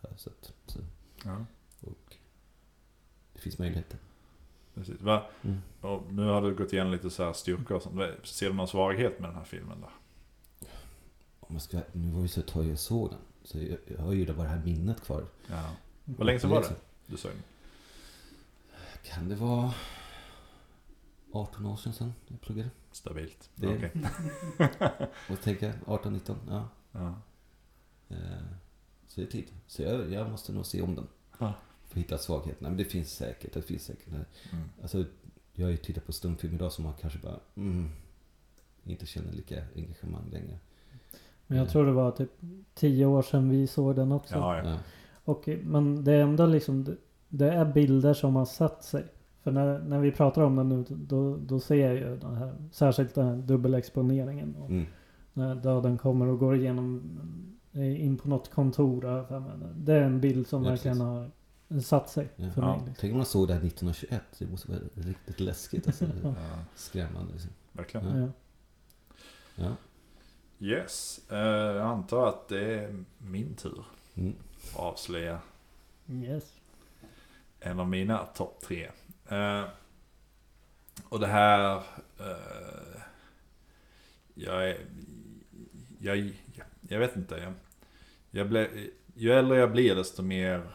Ja, 0.00 0.08
Så, 0.16 0.30
så, 0.66 0.78
Ja, 1.24 1.44
och 1.80 2.16
det 3.38 3.42
finns 3.42 3.58
möjligheter. 3.58 3.98
precis. 4.74 5.00
Va? 5.00 5.26
Mm. 5.42 5.58
Och 5.80 6.12
nu 6.12 6.22
har 6.24 6.42
du 6.42 6.54
gått 6.54 6.72
igenom 6.72 6.92
lite 6.92 7.10
så 7.10 7.24
här 7.24 7.32
styrkor 7.32 7.76
och 7.76 7.82
sånt. 7.82 8.00
Ser 8.24 8.48
du 8.48 8.54
någon 8.54 8.68
svaghet 8.68 9.20
med 9.20 9.28
den 9.30 9.36
här 9.36 9.44
filmen 9.44 9.80
då? 9.80 9.88
Om 11.40 11.54
man 11.54 11.60
ska, 11.60 11.80
nu 11.92 12.10
var 12.10 12.22
det 12.22 12.28
så 12.28 12.42
tag 12.42 12.64
jag 12.64 12.78
såg 12.78 13.10
den. 13.10 13.18
Så 13.44 13.58
jag, 13.58 13.78
jag 13.86 13.98
har 13.98 14.12
ju 14.12 14.26
bara 14.32 14.42
det 14.42 14.48
här 14.48 14.62
minnet 14.64 15.00
kvar. 15.00 15.24
Ja. 15.46 15.70
Vad 16.04 16.26
länge 16.26 16.40
sedan 16.40 16.50
var 16.50 16.62
det 16.62 16.74
du 17.06 17.16
såg 17.16 17.30
den? 17.30 17.42
Kan 19.04 19.28
det 19.28 19.34
vara 19.34 19.74
18 21.32 21.66
år 21.66 21.76
sedan, 21.76 21.92
sedan 21.92 22.14
jag 22.28 22.40
pluggade? 22.40 22.70
Stabilt. 22.92 23.50
Det- 23.54 23.76
Okej. 23.76 23.92
Och 25.30 25.40
tänker 25.40 25.74
18, 25.86 26.12
19, 26.12 26.36
ja. 26.48 26.68
Ja. 26.92 27.14
Eh, 28.08 28.16
Så 29.06 29.20
det 29.20 29.26
är 29.26 29.30
tid. 29.30 29.48
Så 29.66 29.82
jag, 29.82 30.12
jag 30.12 30.30
måste 30.30 30.52
nog 30.52 30.66
se 30.66 30.82
om 30.82 30.94
den. 30.94 31.06
Ja. 31.38 31.54
För 31.88 31.98
att 32.00 32.04
hitta 32.04 32.18
svagheterna. 32.18 32.68
Men 32.68 32.78
det 32.78 32.84
finns 32.84 33.10
säkert. 33.12 33.54
Det 33.54 33.62
finns 33.62 33.82
säkert. 33.82 34.08
Mm. 34.08 34.24
Alltså, 34.82 35.04
jag 35.54 35.66
har 35.66 35.70
ju 35.70 35.76
tittat 35.76 36.06
på 36.06 36.12
stumfilm 36.12 36.54
idag 36.54 36.72
som 36.72 36.84
man 36.84 36.92
kanske 37.00 37.18
bara 37.18 37.40
mm, 37.56 37.88
inte 38.84 39.06
känner 39.06 39.32
lika 39.32 39.62
engagemang 39.76 40.28
längre. 40.32 40.58
Men 41.46 41.58
jag 41.58 41.62
Mm. 41.64 41.72
tror 41.72 41.86
det 41.86 41.92
var 41.92 42.10
typ 42.10 42.30
tio 42.74 43.06
år 43.06 43.22
sedan 43.22 43.48
vi 43.50 43.66
såg 43.66 43.96
den 43.96 44.12
också. 44.12 44.34
Ja, 44.34 44.56
ja. 44.58 44.64
Ja. 44.70 44.78
Och, 45.24 45.48
men 45.62 46.04
det 46.04 46.12
är 46.12 46.20
ändå 46.20 46.46
liksom, 46.46 46.84
det, 46.84 46.96
det 47.28 47.50
är 47.52 47.64
bilder 47.72 48.14
som 48.14 48.36
har 48.36 48.44
satt 48.44 48.84
sig. 48.84 49.04
För 49.42 49.50
när, 49.52 49.78
när 49.78 49.98
vi 50.00 50.10
pratar 50.12 50.42
om 50.42 50.56
den 50.56 50.68
nu, 50.68 50.84
då, 50.88 51.36
då 51.36 51.60
ser 51.60 51.86
jag 51.86 51.94
ju 51.94 52.16
den 52.16 52.34
här, 52.36 52.54
särskilt 52.72 53.14
den 53.14 53.26
här 53.26 53.36
dubbelexponeringen. 53.36 54.54
Och 54.56 54.70
Mm. 54.70 54.86
När 55.32 55.54
döden 55.54 55.98
kommer 55.98 56.26
och 56.26 56.38
går 56.38 56.56
igenom, 56.56 57.02
eh, 57.72 58.04
in 58.04 58.16
på 58.16 58.28
något 58.28 58.50
kontor. 58.50 59.24
Det 59.76 59.92
är 59.92 60.02
en 60.02 60.20
bild 60.20 60.46
som 60.46 60.64
Ja, 60.64 60.70
verkligen 60.70 61.00
har 61.00 61.30
satt 61.82 62.10
sig 62.10 62.28
Ja. 62.36 62.50
för 62.50 62.62
Ja. 62.62 62.68
mig. 62.68 62.78
Liksom. 62.78 62.94
Tänk 63.00 63.12
om 63.12 63.16
man 63.16 63.26
såg 63.26 63.48
det 63.48 63.54
här 63.54 63.60
1921. 63.60 64.22
Det 64.38 64.46
måste 64.46 64.70
vara 64.70 64.80
riktigt 64.94 65.40
läskigt. 65.40 65.86
Alltså. 65.86 66.06
Skrämmande. 66.74 67.32
Liksom. 67.32 67.50
verkligen. 67.72 68.16
Ja. 68.18 68.28
Ja. 69.64 69.76
Yes. 70.66 71.20
Eh, 71.30 71.38
jag 71.38 71.86
antar 71.86 72.28
att 72.28 72.48
det 72.48 72.74
är 72.74 73.04
min 73.18 73.54
tur 73.54 73.84
Mm. 74.14 74.34
att 74.72 74.76
avslöja 74.76 75.40
Yes. 76.10 76.52
en 77.60 77.80
av 77.80 77.88
mina 77.88 78.26
topp 78.26 78.60
tre. 78.62 78.90
Eh, 79.28 79.64
och 81.08 81.20
det 81.20 81.26
här... 81.26 81.76
Eh, 82.18 83.00
jag 84.34 84.70
är... 84.70 84.78
Jag, 86.00 86.32
jag 86.88 86.98
vet 86.98 87.16
inte. 87.16 87.36
Jag, 87.36 87.52
jag 88.30 88.48
ble, 88.48 88.68
ju 89.14 89.30
äldre 89.32 89.58
jag 89.58 89.72
blir 89.72 89.94
desto 89.94 90.22
mer 90.22 90.70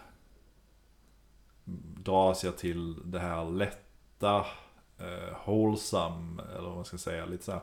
dras 2.04 2.44
jag 2.44 2.58
till 2.58 3.12
det 3.12 3.20
här 3.20 3.46
lätta, 3.46 4.46
eh, 4.98 5.38
wholesome, 5.46 6.44
eller 6.58 6.68
vad 6.68 6.76
man 6.76 6.86
ska 6.86 6.98
säga, 6.98 7.26
lite 7.26 7.44
så 7.44 7.52
här 7.52 7.62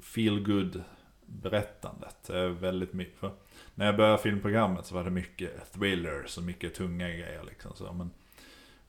feel 0.00 0.44
good 0.44 0.82
berättandet. 1.26 2.16
Det 2.26 2.38
är 2.38 2.48
väldigt 2.48 2.92
mycket. 2.92 3.18
För 3.18 3.32
när 3.74 3.86
jag 3.86 3.96
började 3.96 4.18
filmprogrammet 4.18 4.86
så 4.86 4.94
var 4.94 5.04
det 5.04 5.10
mycket 5.10 5.72
thrillers 5.72 6.38
och 6.38 6.44
mycket 6.44 6.74
tunga 6.74 7.08
grejer 7.08 7.44
liksom. 7.46 7.72
Så, 7.74 7.92
men, 7.92 8.10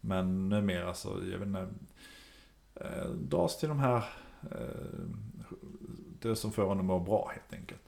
men 0.02 0.50
numera 0.50 0.94
så, 0.94 1.10
jag 1.32 1.40
vet 1.40 1.48
inte, 1.48 1.68
eh, 2.76 3.10
dras 3.10 3.60
till 3.60 3.70
de 3.70 3.80
här, 3.80 4.04
eh, 4.52 5.00
det 6.20 6.36
som 6.36 6.52
får 6.52 6.72
en 6.72 6.80
att 6.80 6.86
må 6.86 7.00
bra 7.00 7.32
helt 7.34 7.54
enkelt. 7.54 7.82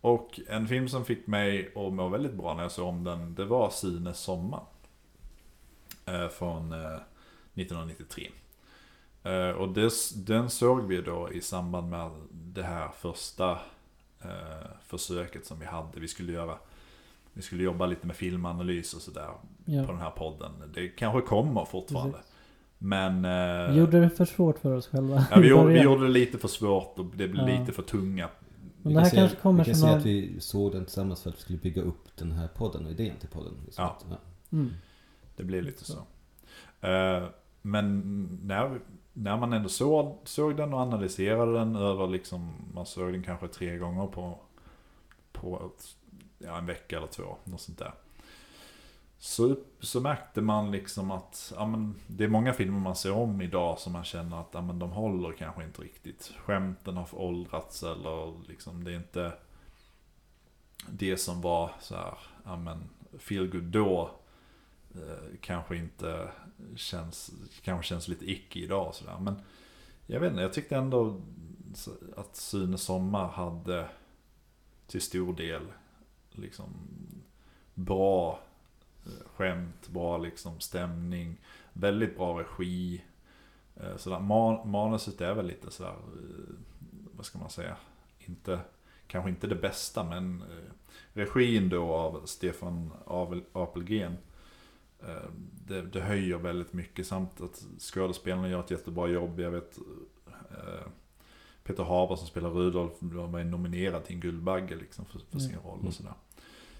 Och 0.00 0.40
en 0.48 0.68
film 0.68 0.88
som 0.88 1.04
fick 1.04 1.26
mig 1.26 1.72
att 1.74 1.92
må 1.92 2.08
väldigt 2.08 2.34
bra 2.34 2.54
när 2.54 2.62
jag 2.62 2.72
såg 2.72 2.88
om 2.88 3.04
den, 3.04 3.34
det 3.34 3.44
var 3.44 3.70
Sines 3.70 4.18
sommar. 4.18 4.62
Eh, 6.08 6.28
från 6.28 6.72
eh, 6.72 6.78
1993. 7.54 8.30
Eh, 9.22 9.48
och 9.50 9.68
des, 9.68 10.10
den 10.10 10.50
såg 10.50 10.86
vi 10.86 11.00
då 11.00 11.32
i 11.32 11.40
samband 11.40 11.88
med 11.90 12.10
det 12.30 12.62
här 12.62 12.88
första 12.98 13.50
eh, 14.22 14.70
försöket 14.86 15.46
som 15.46 15.58
vi 15.58 15.66
hade. 15.66 16.00
Vi 16.00 16.08
skulle 16.08 16.32
göra, 16.32 16.54
vi 17.32 17.42
skulle 17.42 17.62
jobba 17.62 17.86
lite 17.86 18.06
med 18.06 18.16
filmanalys 18.16 18.94
och 18.94 19.02
sådär 19.02 19.26
på 19.26 19.38
Ja. 19.72 19.82
den 19.82 19.98
här 19.98 20.10
podden. 20.10 20.52
Det 20.74 20.88
kanske 20.88 21.20
kommer 21.20 21.64
fortfarande. 21.64 22.12
Precis. 22.16 22.32
Men... 22.78 23.24
eh, 23.24 23.72
Vi 23.72 23.78
gjorde 23.78 24.00
det 24.00 24.10
för 24.10 24.24
svårt 24.24 24.58
för 24.58 24.76
oss 24.76 24.86
själva. 24.88 25.26
ja, 25.30 25.38
vi, 25.40 25.48
gjorde, 25.48 25.72
vi 25.72 25.80
gjorde 25.82 26.02
det 26.02 26.08
lite 26.12 26.38
för 26.38 26.48
svårt 26.48 26.98
och 26.98 27.04
det 27.04 27.28
blev 27.28 27.48
Ja. 27.48 27.58
lite 27.60 27.72
för 27.72 27.82
tunga. 27.82 28.28
Men 28.82 28.94
det 28.94 29.00
här 29.00 29.06
kan 29.06 29.10
säga- 29.10 29.22
kanske 29.22 29.36
kommer 29.42 29.64
Vi 29.64 29.70
kan 29.70 29.74
som 29.80 29.86
säga 29.88 29.98
att 29.98 30.06
vi 30.06 30.40
såg 30.40 30.72
den 30.72 30.84
tillsammans 30.84 31.22
för 31.22 31.30
att 31.30 31.36
vi 31.36 31.40
skulle 31.40 31.58
bygga 31.58 31.82
upp 31.82 32.16
den 32.16 32.32
här 32.32 32.48
podden 32.48 32.84
och 32.86 32.90
idén 32.92 33.16
till 33.20 33.28
podden. 33.28 33.52
Liksom. 33.64 33.84
Ja. 33.84 33.98
Ja. 34.10 34.16
Mm. 34.52 34.70
Det 35.38 35.44
blev 35.44 35.62
lite 35.62 35.84
så. 35.84 35.98
Eh, 36.80 37.28
men 37.62 38.00
när, 38.42 38.80
när 39.12 39.36
man 39.36 39.52
ändå 39.52 39.68
såg, 39.68 40.18
såg 40.24 40.56
den 40.56 40.74
och 40.74 40.80
analyserade 40.80 41.52
den 41.52 41.76
över 41.76 42.06
liksom, 42.06 42.54
man 42.74 42.86
såg 42.86 43.12
den 43.12 43.22
kanske 43.22 43.48
tre 43.48 43.78
gånger 43.78 44.06
på, 44.06 44.38
på 45.32 45.56
ett, 45.66 45.84
ja, 46.38 46.58
en 46.58 46.66
vecka 46.66 46.96
eller 46.96 47.06
två, 47.06 47.36
något 47.44 47.60
sånt 47.60 47.78
där. 47.78 47.92
Så, 49.18 49.56
så 49.80 50.00
märkte 50.00 50.40
man 50.40 50.70
liksom 50.70 51.10
att 51.10 51.52
ja, 51.56 51.66
men, 51.66 51.94
det 52.06 52.24
är 52.24 52.28
många 52.28 52.52
filmer 52.52 52.80
man 52.80 52.96
ser 52.96 53.12
om 53.12 53.40
idag 53.40 53.78
som 53.78 53.92
man 53.92 54.04
känner 54.04 54.40
att 54.40 54.50
ja, 54.52 54.60
men, 54.60 54.78
de 54.78 54.90
håller 54.90 55.32
kanske 55.32 55.64
inte 55.64 55.82
riktigt. 55.82 56.32
Skämten 56.44 56.96
har 56.96 57.04
föråldrats 57.04 57.82
eller 57.82 58.48
liksom 58.48 58.84
det 58.84 58.92
är 58.92 58.96
inte 58.96 59.32
det 60.88 61.16
som 61.16 61.40
var 61.40 61.70
så 61.80 61.94
här, 61.94 62.18
ja 62.44 62.56
men, 62.56 62.78
feel 63.18 63.50
good 63.50 63.62
då 63.64 64.17
Eh, 64.94 65.36
kanske 65.40 65.76
inte 65.76 66.28
känns, 66.76 67.30
kanske 67.62 67.88
känns 67.88 68.08
lite 68.08 68.30
icke 68.30 68.58
idag 68.58 68.88
och 68.88 68.94
sådär. 68.94 69.18
Men 69.20 69.42
jag 70.06 70.20
vet 70.20 70.30
inte, 70.30 70.42
jag 70.42 70.52
tyckte 70.52 70.76
ändå 70.76 71.20
att 72.16 72.36
Sune 72.36 72.78
Sommar 72.78 73.28
hade 73.28 73.88
till 74.86 75.00
stor 75.00 75.36
del 75.36 75.62
liksom 76.30 76.68
bra 77.74 78.40
eh, 79.06 79.28
skämt, 79.36 79.88
bra 79.88 80.18
liksom 80.18 80.60
stämning, 80.60 81.36
väldigt 81.72 82.16
bra 82.16 82.40
regi. 82.40 83.04
Eh, 83.76 83.96
sådär. 83.96 84.20
Man, 84.20 84.70
manuset 84.70 85.20
är 85.20 85.34
väl 85.34 85.46
lite 85.46 85.70
sådär, 85.70 85.94
vad 87.16 87.26
ska 87.26 87.38
man 87.38 87.50
säga, 87.50 87.76
inte, 88.18 88.60
kanske 89.06 89.30
inte 89.30 89.46
det 89.46 89.54
bästa 89.54 90.04
men 90.04 90.44
regin 91.12 91.68
då 91.68 91.94
av 91.94 92.22
Stefan 92.26 92.90
Apelgren 93.52 94.16
det, 95.66 95.82
det 95.82 96.00
höjer 96.00 96.38
väldigt 96.38 96.72
mycket 96.72 97.06
samt 97.06 97.40
att 97.40 97.64
skådespelarna 97.78 98.48
gör 98.48 98.60
ett 98.60 98.70
jättebra 98.70 99.08
jobb. 99.08 99.40
Jag 99.40 99.50
vet 99.50 99.78
eh, 100.50 100.88
Peter 101.64 101.82
Haber 101.84 102.16
som 102.16 102.26
spelar 102.26 102.50
Rudolf 102.50 102.92
var 103.00 103.38
ju 103.38 103.44
nominerad 103.44 104.04
till 104.04 104.14
en 104.14 104.20
Guldbagge 104.20 104.76
liksom 104.76 105.04
för, 105.04 105.18
för 105.30 105.38
sin 105.38 105.50
Mm. 105.50 105.62
roll 105.64 105.86
och 105.86 105.94
sådär. 105.94 106.12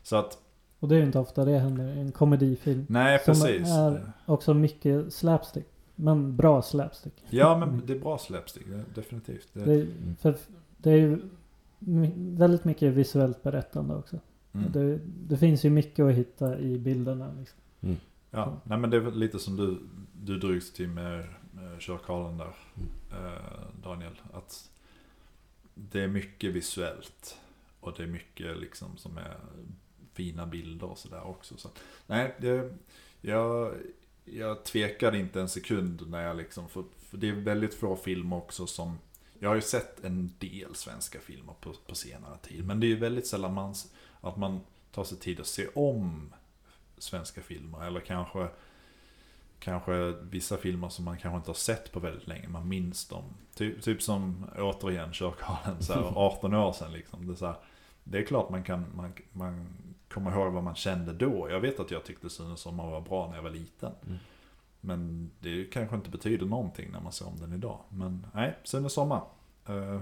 Så 0.03 0.17
att, 0.17 0.39
Och 0.79 0.89
det 0.89 0.95
är 0.95 0.99
ju 0.99 1.05
inte 1.05 1.19
ofta 1.19 1.45
det 1.45 1.59
händer 1.59 1.97
i 1.97 2.01
en 2.01 2.13
komedifilm. 2.13 2.87
nej 2.89 3.19
Som 3.25 3.35
precis. 3.35 3.69
är- 3.69 4.13
Också 4.27 4.55
mycket 4.55 5.13
slapstick. 5.13 5.67
Men 5.95 6.37
bra 6.37 6.63
slapstick. 6.63 7.15
Ja 7.31 7.59
men 7.59 7.83
det 7.87 7.93
är 7.93 7.99
bra 7.99 8.19
slapstick, 8.19 8.67
definitivt. 8.95 9.49
Det, 9.53 9.65
Det, 9.65 9.87
för 10.21 10.37
det 10.77 10.91
är 10.91 10.97
ju 10.97 11.19
väldigt 12.17 12.65
mycket 12.65 12.93
visuellt 12.93 13.43
berättande 13.43 13.95
också. 13.95 14.17
mm. 14.53 14.73
Det, 14.73 14.99
det 15.29 15.37
finns 15.37 15.65
ju 15.65 15.71
mycket 15.71 16.05
att 16.05 16.15
hitta 16.15 16.59
i 16.59 16.79
bilderna. 16.79 17.33
Liksom. 17.39 17.59
Ja, 18.31 18.61
nej 18.65 18.79
men 18.79 18.91
det 18.91 18.97
är 18.97 19.11
lite 19.11 19.39
som 19.39 19.57
du, 19.57 19.79
du 20.13 20.39
drogs 20.39 20.73
till 20.73 20.89
med, 20.89 21.29
med 21.53 21.81
körkarlen 21.81 22.39
där, 22.39 22.55
Mm. 22.77 23.27
eh, 23.27 23.83
Daniel. 23.83 24.21
Att 24.33 24.71
det 25.75 26.01
är 26.01 26.09
mycket 26.09 26.53
visuellt. 26.53 27.39
Och 27.81 27.95
det 27.97 28.03
är 28.03 28.07
mycket 28.07 28.59
liksom 28.59 28.97
som 28.97 29.19
är 29.19 29.37
fina 30.13 30.47
bilder 30.47 30.87
och 30.87 30.99
sådär 30.99 31.27
också. 31.27 31.57
Så, 31.57 31.69
nej, 32.07 32.35
det, 32.41 32.75
jag, 33.21 33.75
jag 34.25 34.65
tvekade 34.65 35.19
inte 35.19 35.41
en 35.41 35.49
sekund 35.49 36.11
när 36.11 36.23
jag 36.23 36.37
liksom, 36.37 36.69
för, 36.69 36.85
för 36.99 37.19
det 37.19 37.29
är 37.29 37.33
väldigt 37.33 37.75
få 37.75 37.97
filmer 37.97 38.37
också 38.37 38.67
som, 38.67 38.99
jag 39.39 39.49
har 39.49 39.55
ju 39.57 39.61
sett 39.63 40.05
en 40.05 40.33
del 40.39 40.75
svenska 40.75 41.21
filmer 41.21 41.55
på, 41.61 41.73
på 41.87 41.95
senare 41.95 42.39
tid. 42.43 42.67
Men 42.67 42.81
det 42.81 42.87
är 42.87 42.89
ju 42.89 42.99
väldigt 42.99 43.27
sällan 43.27 43.55
man, 43.55 43.75
att 44.21 44.37
man 44.37 44.61
tar 44.93 45.05
sig 45.05 45.19
tid 45.19 45.41
att 45.41 45.47
se 45.47 45.69
om 45.75 46.35
svenska 47.03 47.41
filmer. 47.43 47.87
Eller 47.87 48.01
kanske, 48.01 48.49
kanske 49.59 50.15
vissa 50.31 50.57
filmer 50.57 50.89
som 50.89 51.05
man 51.05 51.19
kanske 51.19 51.37
inte 51.37 51.51
har 51.51 51.55
sett 51.55 51.93
på 51.93 52.01
väldigt 52.01 52.27
länge. 52.27 52.49
Man 52.49 52.69
minns 52.69 53.09
dem. 53.09 53.25
Typ, 53.55 53.83
typ 53.83 54.03
som 54.03 54.47
återigen 54.59 55.13
Körkarlen, 55.13 55.83
så 55.83 55.93
här, 55.93 56.13
18 56.17 56.55
år 56.55 56.73
sedan. 56.73 56.93
Liksom. 56.93 57.27
Det, 57.27 57.33
är 57.33 57.37
så 57.37 57.47
här, 57.47 57.57
det 58.05 58.19
är 58.19 58.23
klart 58.23 58.51
man 58.51 58.63
kan 58.63 58.87
man, 58.95 59.13
man 59.33 59.67
kommer 60.09 60.33
ihåg 60.33 60.53
vad 60.53 60.65
man 60.65 60.75
kände 60.75 61.13
då. 61.13 61.51
Jag 61.51 61.61
vet 61.61 61.81
att 61.81 61.91
jag 61.91 62.05
tyckte 62.05 62.31
Sune 62.31 62.57
Sommar 62.57 62.91
var 62.91 63.01
bra 63.01 63.29
när 63.29 63.37
jag 63.37 63.43
var 63.43 63.51
liten. 63.51 63.93
Mm. 64.07 64.19
Men 64.81 65.31
det 65.41 65.65
kanske 65.65 65.97
inte 65.97 66.11
betyder 66.11 66.47
någonting 66.47 66.91
när 66.93 67.01
man 67.01 67.13
ser 67.13 67.27
om 67.27 67.37
den 67.37 67.53
idag. 67.53 67.81
Men 67.89 68.27
nej, 68.35 68.59
Sune 68.65 68.89
Sommar. 68.89 69.23
Uh, 69.71 70.01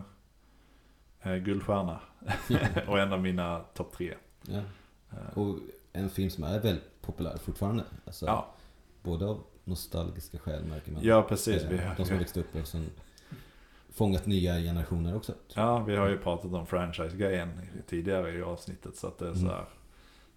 guldstjärna. 1.37 2.01
och 2.87 2.99
en 2.99 3.13
av 3.13 3.21
mina 3.21 3.59
topp 3.59 3.93
tre. 3.93 4.15
Ja. 4.43 4.63
Eh, 5.11 5.39
Och 5.39 5.59
en 5.97 6.11
film 6.11 6.31
som 6.31 6.45
är 6.45 6.61
väldigt 6.61 7.03
populär 7.03 7.37
fortfarande. 7.37 7.85
Alltså, 8.05 8.27
ja, 8.27 8.47
Både 9.03 9.27
av 9.27 9.41
nostalgiska 9.65 10.39
skäl 10.39 10.65
märker 10.65 10.93
man. 10.93 11.01
ja, 11.05 11.23
precis. 11.23 11.63
Eh, 11.63 11.69
Vi, 11.71 11.77
De 11.97 12.05
som 12.05 12.13
har 12.15 12.19
växt 12.19 12.37
upp 12.37 12.55
och 12.61 12.67
sen 12.69 12.87
fångat 13.91 14.27
nya 14.27 14.55
generationer 14.59 15.17
också. 15.17 15.33
Ja, 15.55 15.79
vi 15.85 15.97
har 15.97 16.09
ju 16.09 16.19
pratat 16.19 16.53
om 16.53 16.67
franchise-grejen 16.67 17.49
tidigare 17.87 18.31
i 18.39 18.43
avsnittet. 18.43 18.97
Så 18.97 19.07
att 19.07 19.19
det 19.19 19.29
är 19.29 19.33
så 19.35 19.39
Mm. 19.41 19.51
här, 19.53 19.65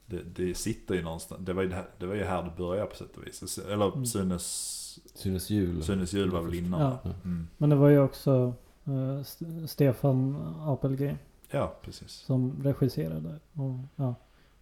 det, 0.06 0.22
det 0.24 0.56
sitter 0.56 0.96
ju 0.96 1.02
någonstans. 1.04 1.42
Det 1.46 1.54
var 1.54 1.64
ju, 1.64 1.74
det 1.98 2.06
var 2.06 2.16
ju 2.16 2.24
här 2.24 2.44
det 2.44 2.52
började 2.58 2.88
på 2.90 2.96
sätt 2.96 3.18
och 3.18 3.28
vis. 3.28 3.58
Eller 3.58 3.88
Mm. 3.94 4.06
Sunes, 4.06 5.00
Sunes 5.16 5.50
jul. 5.50 5.84
Sunes 5.84 6.14
jul 6.14 6.30
var 6.32 6.42
väl 6.42 6.54
innan. 6.54 6.82
Ja. 6.82 7.00
Mm. 7.24 7.48
Men 7.58 7.70
det 7.70 7.76
var 7.76 7.90
ju 7.90 8.00
också 8.00 8.54
St- 9.22 9.68
Stefan 9.68 10.36
Apelgren 10.60 11.18
ja 11.52 11.76
precis. 11.82 12.12
som 12.12 12.64
regisserade. 12.64 13.40
Och, 13.54 13.80
ja. 13.96 14.16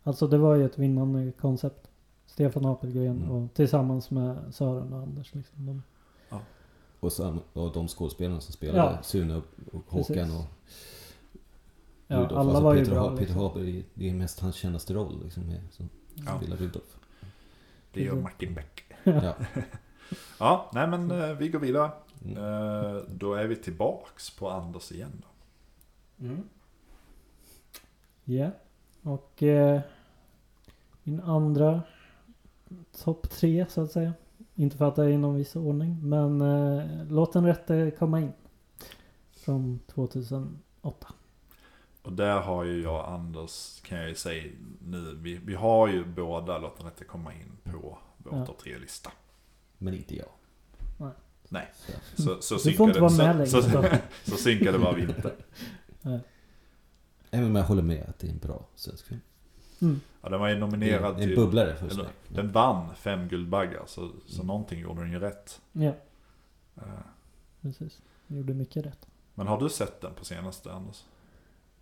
Alltså 0.08 0.28
det 0.28 0.38
var 0.38 0.56
ju 0.56 0.66
ett 0.66 0.78
vinnande 0.78 1.32
koncept. 1.32 1.88
Stefan 2.26 2.66
Apelgren 2.66 3.18
Mm. 3.18 3.32
och 3.32 3.54
tillsammans 3.54 4.12
med 4.12 4.38
Sören 4.54 4.94
och 4.94 5.00
Anders. 5.02 5.34
Liksom. 5.36 5.66
De, 5.66 5.82
Och, 7.00 7.14
sam, 7.14 7.40
och 7.54 7.74
de 7.74 7.88
skådespelarna 7.88 8.42
som 8.42 8.54
spelade 8.54 8.78
Ja. 8.80 9.04
Sune 9.04 9.36
och, 9.36 9.44
Håkan 9.88 10.04
Precis. 10.16 10.34
och 10.36 10.46
ja, 12.08 12.18
Rudolf. 12.18 12.32
alla 12.32 12.40
Alltså 12.50 12.64
var 12.64 12.74
ju 12.74 12.80
Peter, 12.80 12.92
bra. 12.92 13.02
Ha- 13.02 13.10
Peter 13.10 13.22
liksom. 13.22 13.42
Haber, 13.42 13.84
det 13.94 14.10
är 14.10 14.14
mest 14.14 14.40
hans 14.40 14.56
kändaste 14.56 14.94
roll 14.94 15.20
liksom, 15.24 15.44
med, 15.48 15.62
som 15.72 15.90
Ja. 16.14 16.38
spelar 16.38 16.58
Rudolf. 16.58 16.98
Det 17.94 18.04
gör. 18.04 18.16
Martin 18.16 18.54
Beck. 18.54 18.84
Ja. 19.04 19.36
Ja, 20.40 20.72
nej 20.74 20.88
men 20.88 21.12
eh, 21.12 21.34
vi 21.34 21.50
går 21.50 21.60
vidare. 21.60 21.92
Mm. 22.26 22.38
Eh, 22.38 23.02
då 23.10 23.34
är 23.34 23.48
vi 23.48 23.56
tillbaks 23.56 24.30
på 24.38 24.50
Anders 24.50 24.92
igen 24.92 25.22
då. 25.22 26.26
Mm. 26.26 26.44
Ja. 28.24 28.50
Och 29.02 29.44
eh, 29.44 29.82
min 31.08 31.20
andra 31.22 31.82
topp 33.04 33.30
tre 33.30 33.66
så 33.70 33.82
att 33.82 33.92
säga. 33.92 34.14
Inte 34.56 34.78
för 34.78 34.86
att 34.88 34.96
det 34.96 35.04
är 35.04 35.10
i 35.10 35.18
någon 35.18 35.36
viss 35.36 35.56
ordning. 35.56 36.10
Men 36.10 36.42
eh, 36.42 37.06
låt 37.10 37.34
den 37.34 37.46
rätte 37.46 37.92
komma 38.00 38.22
in. 38.22 38.32
Från 39.32 39.80
2008. 39.88 41.08
Och 42.02 42.14
där 42.14 42.40
har 42.40 42.64
ju 42.64 42.82
jag 42.84 42.96
och 42.96 43.12
Anders, 43.12 43.82
kan 43.82 43.98
jag 43.98 44.10
ju 44.10 44.16
säga 44.16 44.52
nu, 44.82 45.18
vi, 45.22 45.38
vi 45.38 45.56
har 45.56 45.88
ju 45.88 46.06
båda 46.06 46.58
Låt 46.58 46.78
den 46.78 46.86
rätte 46.86 47.04
komma 47.04 47.34
in 47.34 47.52
på 47.72 47.98
vår 48.18 48.36
Ja. 48.40 48.46
topp 48.46 48.58
tre-lista. 48.58 49.12
Men 49.78 49.94
inte 49.94 50.16
jag. 50.16 50.30
Nej. 51.50 51.68
Så. 52.16 52.42
Så, 52.42 52.60
så 52.60 52.70
Du 52.70 52.76
får 52.76 52.88
inte 52.88 53.00
vara 53.00 53.12
med 53.12 53.36
längre. 53.36 53.48
så, 53.48 53.62
så, 53.62 53.70
så. 53.72 53.84
så 54.32 54.38
synkade 54.38 54.78
var 54.78 54.94
vi 54.94 55.02
inte. 55.02 55.32
Även 57.32 57.46
om 57.50 57.56
jag 57.56 57.64
håller 57.64 57.82
med 57.82 58.06
att 58.10 58.20
det 58.20 58.28
är 58.28 58.32
en 58.32 58.38
bra 58.38 58.66
svensk 58.76 59.06
film. 59.06 59.22
Mm. 59.82 60.00
Ja, 60.22 60.30
den 60.30 60.40
var 60.40 60.48
ju 60.48 60.54
Det 60.54 60.60
nominerad 60.60 61.04
är 61.18 61.22
en 61.22 61.28
till... 61.28 61.36
bubblare 61.36 61.76
först. 61.76 61.94
Eller, 61.94 62.04
Ja. 62.04 62.10
den 62.28 62.52
vann 62.52 62.96
fem 62.96 63.28
Guldbaggar, 63.28 63.84
så, 63.88 64.10
så 64.28 64.36
Mm. 64.36 64.48
någonting 64.48 64.80
gjorde 64.80 65.02
den 65.02 65.12
ju 65.12 65.20
rätt. 65.20 65.62
Ja, 65.72 65.94
Eh, 66.76 66.84
precis. 67.62 68.02
Ni 68.28 68.38
gjorde 68.38 68.54
mycket 68.54 68.86
rätt. 68.86 69.08
Men 69.34 69.48
har 69.48 69.60
du 69.60 69.70
sett 69.70 70.02
den 70.02 70.14
på 70.14 70.26
senaste, 70.26 70.74
Anders? 70.74 71.04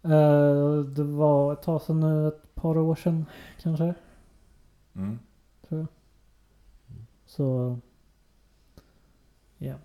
Eh, 0.04 0.80
det 0.80 1.04
var 1.04 1.54
ett 1.54 1.62
tag 1.64 1.82
sedan 1.82 2.00
nu, 2.00 2.28
ett 2.28 2.56
par 2.56 2.78
år 2.78 2.96
sedan 2.96 3.26
kanske. 3.62 3.93
Mm. 4.96 5.20
Tror 5.68 5.80
jag. 5.80 5.88
Så... 7.26 7.78
Ja. 9.58 9.76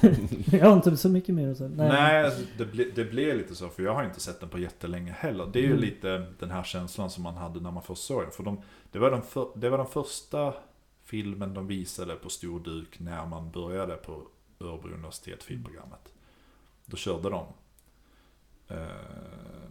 jag 0.52 0.64
har 0.66 0.72
inte 0.72 0.96
så 0.96 1.08
mycket 1.08 1.34
mer 1.34 1.50
att 1.50 1.56
säga. 1.58 1.68
Nej, 1.68 2.24
alltså, 2.24 2.42
det, 2.58 2.64
ble, 2.66 2.84
det 2.94 3.04
blev 3.04 3.36
lite 3.36 3.54
så, 3.54 3.68
för 3.68 3.82
jag 3.82 3.94
har 3.94 4.04
inte 4.04 4.20
sett 4.20 4.40
den 4.40 4.48
på 4.48 4.58
jättelänge 4.58 5.12
heller. 5.12 5.46
Det 5.52 5.58
är 5.58 5.62
ju 5.62 5.68
Mm. 5.68 5.80
lite 5.80 6.26
den 6.38 6.50
här 6.50 6.62
känslan 6.62 7.10
som 7.10 7.22
man 7.22 7.34
hade 7.36 7.60
när 7.60 7.70
man 7.70 7.82
först 7.82 8.02
såg 8.04 8.22
den. 8.22 8.30
För 8.30 8.42
de, 8.42 8.60
det, 8.92 8.98
var 8.98 9.10
den 9.10 9.22
för, 9.22 9.48
det 9.54 9.68
var 9.70 9.78
den 9.78 9.86
första 9.86 10.54
filmen 11.04 11.54
de 11.54 11.66
visade 11.66 12.14
på 12.14 12.28
stor 12.30 12.60
duk 12.60 13.00
när 13.00 13.26
man 13.26 13.50
började 13.50 13.96
på 13.96 14.22
Örebro 14.60 14.88
universitet 14.94 15.42
filmprogrammet. 15.42 16.14
Då 16.86 16.96
körde 16.96 17.30
de 17.30 17.46
eh, 18.68 18.78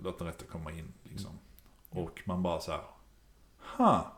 Låt 0.04 0.18
den 0.20 0.28
rätte 0.28 0.46
komma 0.46 0.72
in 0.72 0.94
liksom. 1.04 1.32
Och 1.90 2.22
man 2.26 2.44
bara 2.44 2.60
så 2.60 2.72
här, 2.72 2.82
ha. 3.78 4.12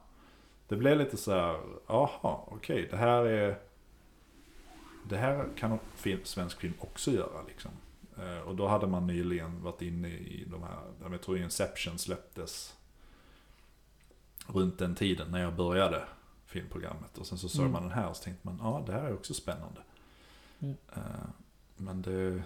Det 0.67 0.75
blev 0.75 0.97
lite 0.97 1.17
så 1.17 1.31
här, 1.31 1.59
aha, 1.87 2.47
okej, 2.51 2.87
det 2.91 2.97
här 2.97 3.25
är 3.25 3.59
det 5.09 5.17
här 5.17 5.47
kan 5.57 5.79
film, 5.95 6.19
svensk 6.23 6.59
film 6.59 6.73
också 6.79 7.11
göra 7.11 7.41
liksom. 7.47 7.71
Eh, 8.17 8.39
och 8.39 8.55
då 8.55 8.67
hade 8.67 8.87
man 8.87 9.07
nyligen 9.07 9.61
varit 9.63 9.81
inne 9.81 10.07
i 10.09 10.45
de 10.51 10.63
här, 10.63 10.79
jag 11.11 11.21
tror 11.21 11.37
Inception 11.37 11.97
släpptes 11.97 12.75
runt 14.47 14.79
den 14.79 14.95
tiden 14.95 15.31
när 15.31 15.41
jag 15.41 15.55
började 15.55 16.03
filmprogrammet. 16.45 17.17
Och 17.17 17.27
sen 17.27 17.37
så 17.37 17.49
såg 17.49 17.61
Mm. 17.61 17.71
man 17.71 17.81
den 17.83 17.91
här 17.91 18.07
och 18.09 18.15
så 18.17 18.23
tänkte 18.23 18.47
man, 18.47 18.59
ja 18.61 18.83
det 18.85 18.91
här 18.93 19.03
är 19.03 19.13
också 19.13 19.33
spännande. 19.33 19.81
Mm. 20.59 20.75
Eh, 20.95 21.01
men 21.77 22.01
det, 22.01 22.43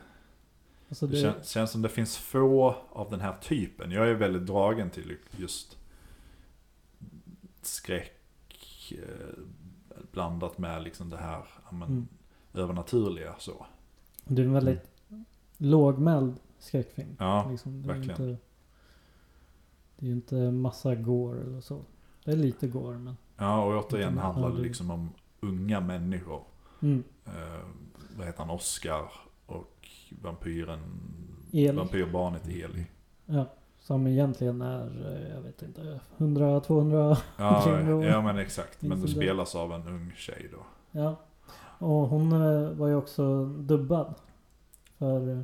Alltså 0.90 1.08
det 1.08 1.16
det, 1.16 1.22
känns, 1.22 1.50
känns 1.50 1.72
som 1.72 1.82
det 1.82 1.90
finns 1.90 2.18
få 2.18 2.76
av 2.90 3.10
den 3.12 3.20
här 3.22 3.36
typen. 3.42 3.92
Jag 3.92 4.10
är 4.10 4.14
väldigt 4.14 4.46
dragen 4.46 4.90
till 4.90 5.18
just 5.38 5.78
skräck 7.62 8.92
eh, 8.92 9.44
blandat 10.12 10.58
med 10.58 10.84
liksom 10.84 11.10
det 11.10 11.18
här 11.18 11.46
men, 11.72 11.82
Mm. 11.84 12.08
Övernaturliga 12.60 13.36
så. 13.40 13.66
det 14.26 14.42
är 14.42 14.46
en 14.46 14.54
väldigt 14.54 14.92
lågmäld 15.58 16.36
skräckfilm. 16.60 17.16
Ja, 17.20 17.48
liksom. 17.52 17.82
det 17.82 17.90
är 17.90 17.94
verkligen. 17.94 18.22
Inte, 18.30 18.42
det 19.98 20.06
är 20.06 20.10
ju 20.10 20.14
inte 20.14 20.36
massa 20.52 20.96
gore 20.96 21.42
eller 21.42 21.62
så. 21.62 21.82
Det 22.24 22.32
är 22.32 22.36
lite 22.36 22.68
gore 22.68 22.98
men. 22.98 23.18
ja 23.38 23.64
och 23.64 23.86
återigen 23.86 24.10
Mm, 24.10 24.24
handlar 24.24 24.52
det 24.52 24.62
liksom 24.62 24.92
om 24.92 25.10
unga 25.40 25.80
människor. 25.80 26.42
Mm. 26.82 27.04
Eh, 27.26 27.66
vad 28.18 28.26
heter 28.28 28.40
han? 28.40 28.50
Oscar 28.50 29.12
och 29.46 29.88
vampyren, 30.22 30.80
Eli. 31.54 31.72
vampyrbarnet 31.72 32.48
Eli. 32.48 32.86
Ja. 33.26 33.46
Som 33.80 34.08
egentligen 34.08 34.62
är, 34.62 35.16
eh, 35.16 35.34
jag 35.36 35.42
vet 35.42 35.62
inte, 35.62 36.00
100-200. 36.18 37.18
Ja, 37.38 37.80
ja 38.06 38.22
men 38.22 38.38
exakt. 38.38 38.82
Men 38.82 39.02
det? 39.02 39.08
spelas 39.08 39.56
av 39.56 39.74
en 39.74 39.88
ung 39.88 40.12
tjej 40.18 40.50
då. 40.52 40.66
Ja. 41.00 41.16
Och 41.80 42.08
hon 42.10 42.32
eh, 42.32 42.70
var 42.72 42.88
ju 42.88 42.96
också 42.96 43.46
dubbad. 43.46 44.14
För 44.98 45.30
eh, 45.32 45.42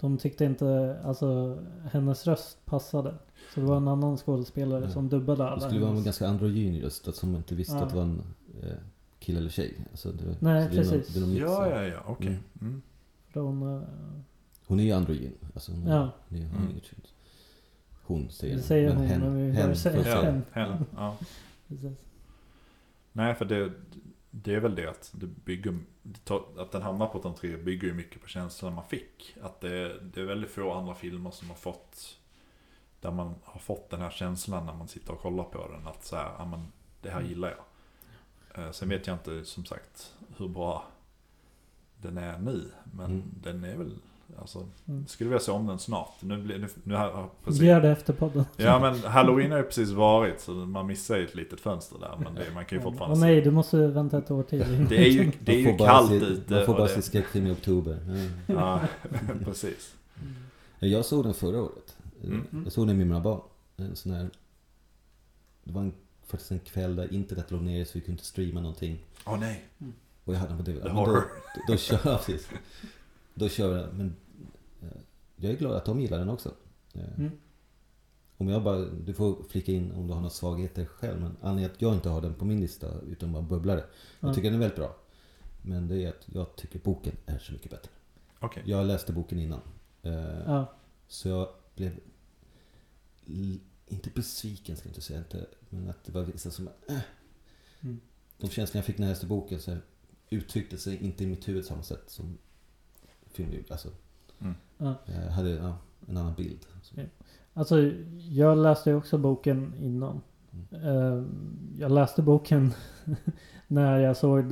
de 0.00 0.18
tyckte 0.18 0.44
inte, 0.44 0.98
alltså 1.04 1.58
hennes 1.92 2.26
röst 2.26 2.58
passade. 2.64 3.14
Så 3.54 3.60
det 3.60 3.66
var 3.66 3.76
en 3.76 3.88
annan 3.88 4.16
skådespelare 4.16 4.84
Ja. 4.84 4.90
som 4.90 5.08
dubbade 5.08 5.44
alla 5.46 5.54
Det 5.56 5.60
skulle 5.62 5.80
vara 5.86 5.96
en 5.96 6.04
ganska 6.04 6.28
androgyn 6.28 6.80
röst, 6.82 7.08
att 7.08 7.16
som 7.16 7.36
inte 7.36 7.54
visste 7.54 7.74
Ja. 7.74 7.82
att 7.82 7.90
det 7.90 7.96
var 7.96 8.02
en 8.02 8.22
eh, 8.62 8.68
kille 9.18 9.38
eller 9.38 9.50
tjej. 9.50 9.74
Alltså 9.90 10.12
det, 10.12 10.24
Nej, 10.24 10.34
det 10.40 10.50
är 10.50 10.62
någon- 10.62 10.92
precis. 10.92 11.14
det 11.14 11.18
är 11.18 11.20
någon 11.20 11.30
mix 11.30 11.40
Ja, 11.42 11.70
ja, 11.70 11.82
ja, 11.86 12.00
okej. 12.06 12.26
Mm. 12.28 12.42
Mm. 12.60 12.82
Från, 13.28 13.76
eh, 13.76 13.82
Hon 14.66 14.80
är 14.80 14.84
ju 14.84 14.92
androgyn. 14.92 15.32
Alltså 15.54 15.72
hon, 15.72 15.86
Ja. 15.86 16.10
det, 16.28 16.36
hon, 16.38 16.46
Mm. 16.56 16.68
är 16.68 16.72
ju- 16.74 16.80
hon 18.06 18.30
säger 18.30 18.56
Det 18.56 18.62
säger 18.62 18.94
hon, 18.94 19.06
hen, 19.06 19.20
men 19.20 19.36
vi 19.36 19.52
hen 19.52 19.76
säga 19.76 20.02
får 20.04 20.12
Ja, 20.12 20.22
hen. 20.22 20.42
hen. 20.52 20.84
Ja. 20.96 21.16
precis. 21.68 21.98
Nej, 23.12 23.34
för 23.34 23.44
det, 23.44 23.72
det 24.42 24.54
är 24.54 24.60
väl 24.60 24.74
det 24.74 24.86
att 24.90 25.10
det 25.14 25.26
bygger, 25.26 25.78
att 26.58 26.72
den 26.72 26.82
hamnar 26.82 27.06
på 27.06 27.18
topp 27.18 27.36
tre 27.40 27.56
bygger 27.56 27.88
ju 27.88 27.94
mycket 27.94 28.22
på 28.22 28.28
känslan 28.28 28.74
man 28.74 28.88
fick. 28.88 29.36
Att 29.42 29.60
det, 29.60 29.98
det 30.00 30.20
är 30.20 30.24
väldigt 30.24 30.50
få 30.50 30.72
andra 30.72 30.94
filmer 30.94 31.30
som 31.30 31.48
har 31.48 31.56
fått, 31.56 32.18
där 33.00 33.10
man 33.10 33.34
har 33.44 33.60
fått 33.60 33.90
den 33.90 34.00
här 34.00 34.10
känslan 34.10 34.66
när 34.66 34.74
man 34.74 34.88
sitter 34.88 35.12
och 35.12 35.20
kollar 35.20 35.44
på 35.44 35.68
den. 35.68 35.86
Att 35.86 36.04
så 36.04 36.16
här, 36.16 36.32
ja 36.38 36.44
men 36.44 36.66
det 37.02 37.10
här 37.10 37.18
Mm. 37.18 37.30
gillar 37.30 37.48
jag. 38.54 38.64
Eh, 38.64 38.70
Sen 38.72 38.88
vet 38.88 39.06
jag 39.06 39.14
inte 39.14 39.44
som 39.44 39.64
sagt 39.64 40.14
hur 40.36 40.48
bra 40.48 40.84
den 42.02 42.18
är 42.18 42.38
nu. 42.38 42.70
Men 42.92 43.06
Mm. 43.06 43.22
den 43.42 43.64
är 43.64 43.76
väl, 43.76 43.98
alltså, 44.38 44.68
Mm. 44.88 45.06
skulle 45.06 45.30
vilja 45.30 45.40
se 45.40 45.52
om 45.52 45.66
den 45.66 45.78
snart. 45.78 46.14
Nu 46.20 46.42
blir 46.42 46.58
nu, 46.58 46.68
nu 46.82 46.94
har, 46.94 47.28
precis. 47.44 47.62
Gör 47.62 47.80
det 47.80 47.88
efter 47.90 48.12
podden. 48.12 48.44
Ja 48.56 48.78
men 48.78 49.00
halloween 49.00 49.50
har 49.50 49.58
ju 49.58 49.64
precis 49.64 49.90
varit 49.90 50.40
så 50.40 50.50
man 50.52 50.86
missar 50.86 51.16
ju 51.16 51.24
ett 51.24 51.34
litet 51.34 51.60
fönster 51.60 51.98
där. 51.98 52.16
Men 52.24 52.34
det, 52.34 52.44
man 52.54 52.64
kan 52.64 52.78
ju 52.78 52.82
fortfarande 52.84 53.14
Åh 53.16 53.20
nej, 53.20 53.40
du 53.40 53.50
måste 53.50 53.86
vänta 53.86 54.18
ett 54.18 54.30
år 54.30 54.42
till. 54.42 54.86
Det 54.88 54.96
är 54.98 55.08
ju, 55.10 55.32
det 55.40 55.52
är 55.54 55.58
ju 55.58 55.64
får 55.70 55.78
bara 55.78 55.88
kallt 55.88 56.08
se- 56.10 56.16
ute. 56.16 56.54
Man 56.54 56.66
får 56.66 56.72
bara 56.74 56.82
det- 56.86 56.94
se 56.94 57.02
skräckfilm 57.02 57.46
i 57.46 57.52
oktober. 57.52 57.98
Mm. 58.06 58.30
Ja, 58.46 58.80
precis. 59.44 59.94
Jag 60.78 61.04
såg 61.04 61.24
den 61.24 61.34
förra 61.34 61.62
året. 61.62 61.96
Mm. 62.24 62.46
Jag 62.64 62.72
såg 62.72 62.86
den 62.86 62.96
med 62.98 63.06
mina 63.06 63.20
barn. 63.20 63.40
En 63.76 63.96
sån 63.96 64.12
här, 64.12 64.30
det 65.64 65.72
var 65.72 65.80
en, 65.82 65.92
faktiskt 66.26 66.50
en 66.50 66.58
kväll 66.58 66.96
där 66.96 67.12
internet 67.12 67.50
låg 67.50 67.62
ner 67.62 67.84
så 67.84 67.90
vi 67.94 68.00
kunde 68.00 68.12
inte 68.12 68.24
streama 68.24 68.60
någonting. 68.60 68.98
Åh 69.26 69.38
nej. 69.40 69.64
Och 70.24 70.34
jag 70.34 70.38
hade 70.38 70.54
den 70.54 70.64
på 70.64 70.70
DVD. 70.70 70.82
The 70.82 70.86
men 70.88 70.96
då, 70.96 71.00
horror. 71.00 71.24
då, 71.66 71.72
då 71.72 71.76
kör 71.78 71.98
jag 72.04 72.24
precis. 72.24 72.48
Då 73.38 73.48
kör 73.48 73.76
jag 73.76 73.86
den. 73.86 73.96
Men 73.96 74.16
eh, 74.82 74.96
jag 75.36 75.52
är 75.52 75.56
glad 75.56 75.76
att 75.76 75.84
de 75.84 76.00
gillar 76.00 76.18
den 76.18 76.28
också. 76.28 76.54
Eh, 76.92 77.18
Mm. 77.18 77.30
Om 78.38 78.48
jag 78.48 78.62
bara, 78.62 78.78
du 78.78 79.14
får 79.14 79.42
flika 79.48 79.72
in 79.72 79.92
om 79.92 80.06
du 80.06 80.12
har 80.12 80.20
några 80.20 80.30
svagheter 80.30 80.84
själv. 80.84 81.20
Men 81.20 81.36
anledningen 81.42 81.70
att 81.70 81.82
jag 81.82 81.94
inte 81.94 82.08
har 82.08 82.20
den 82.20 82.34
på 82.34 82.44
min 82.44 82.60
lista 82.60 83.00
utan 83.00 83.32
bara 83.32 83.42
bubblare. 83.42 83.80
Ja. 84.20 84.28
Jag 84.28 84.34
tycker 84.34 84.50
den 84.50 84.54
är 84.54 84.60
väldigt 84.60 84.76
bra. 84.78 84.96
Men 85.62 85.88
det 85.88 86.04
är 86.04 86.08
att 86.08 86.26
jag 86.32 86.56
tycker 86.56 86.78
boken 86.78 87.16
är 87.26 87.38
så 87.38 87.52
mycket 87.52 87.70
bättre. 87.70 87.90
Okej. 88.40 88.62
Jag 88.66 88.86
läste 88.86 89.12
boken 89.12 89.38
innan. 89.38 89.60
Eh, 90.02 90.12
Ja. 90.46 90.72
Så 91.08 91.28
jag 91.28 91.48
blev 91.74 92.00
inte 93.86 94.10
besviken 94.10 94.76
ska 94.76 94.88
jag 94.88 94.90
inte 94.90 95.00
säga. 95.00 95.18
Inte, 95.18 95.46
men 95.70 95.90
att 95.90 96.04
det 96.04 96.12
var 96.12 96.22
vissa 96.22 96.50
som... 96.50 96.68
Äh. 96.88 96.98
Mm. 97.80 98.00
De 98.38 98.50
känslor 98.50 98.78
jag 98.78 98.84
fick 98.84 98.98
när 98.98 99.06
jag 99.06 99.12
läste 99.12 99.26
boken 99.26 99.60
så 99.60 99.76
uttryckte 100.30 100.78
sig 100.78 100.96
inte 100.96 101.24
i 101.24 101.26
mitt 101.26 101.48
huvud 101.48 101.64
samma 101.64 101.82
sätt 101.82 102.02
som 102.06 102.38
gjorde. 103.42 103.58
Alltså, 103.70 103.88
Mm. 104.40 104.54
Ja. 104.78 104.94
jag 105.06 105.30
hade 105.30 105.50
ja, 105.50 105.76
en 106.08 106.16
annan 106.16 106.34
bild. 106.34 106.66
Alltså, 107.54 107.76
jag 108.30 108.58
läste 108.58 108.94
också 108.94 109.18
boken 109.18 109.72
innan. 109.80 110.20
Mm. 110.70 110.84
Eh, 110.86 111.24
Jag 111.78 111.92
läste 111.92 112.22
boken 112.22 112.72
när 113.66 113.98
jag 113.98 114.16
såg, 114.16 114.44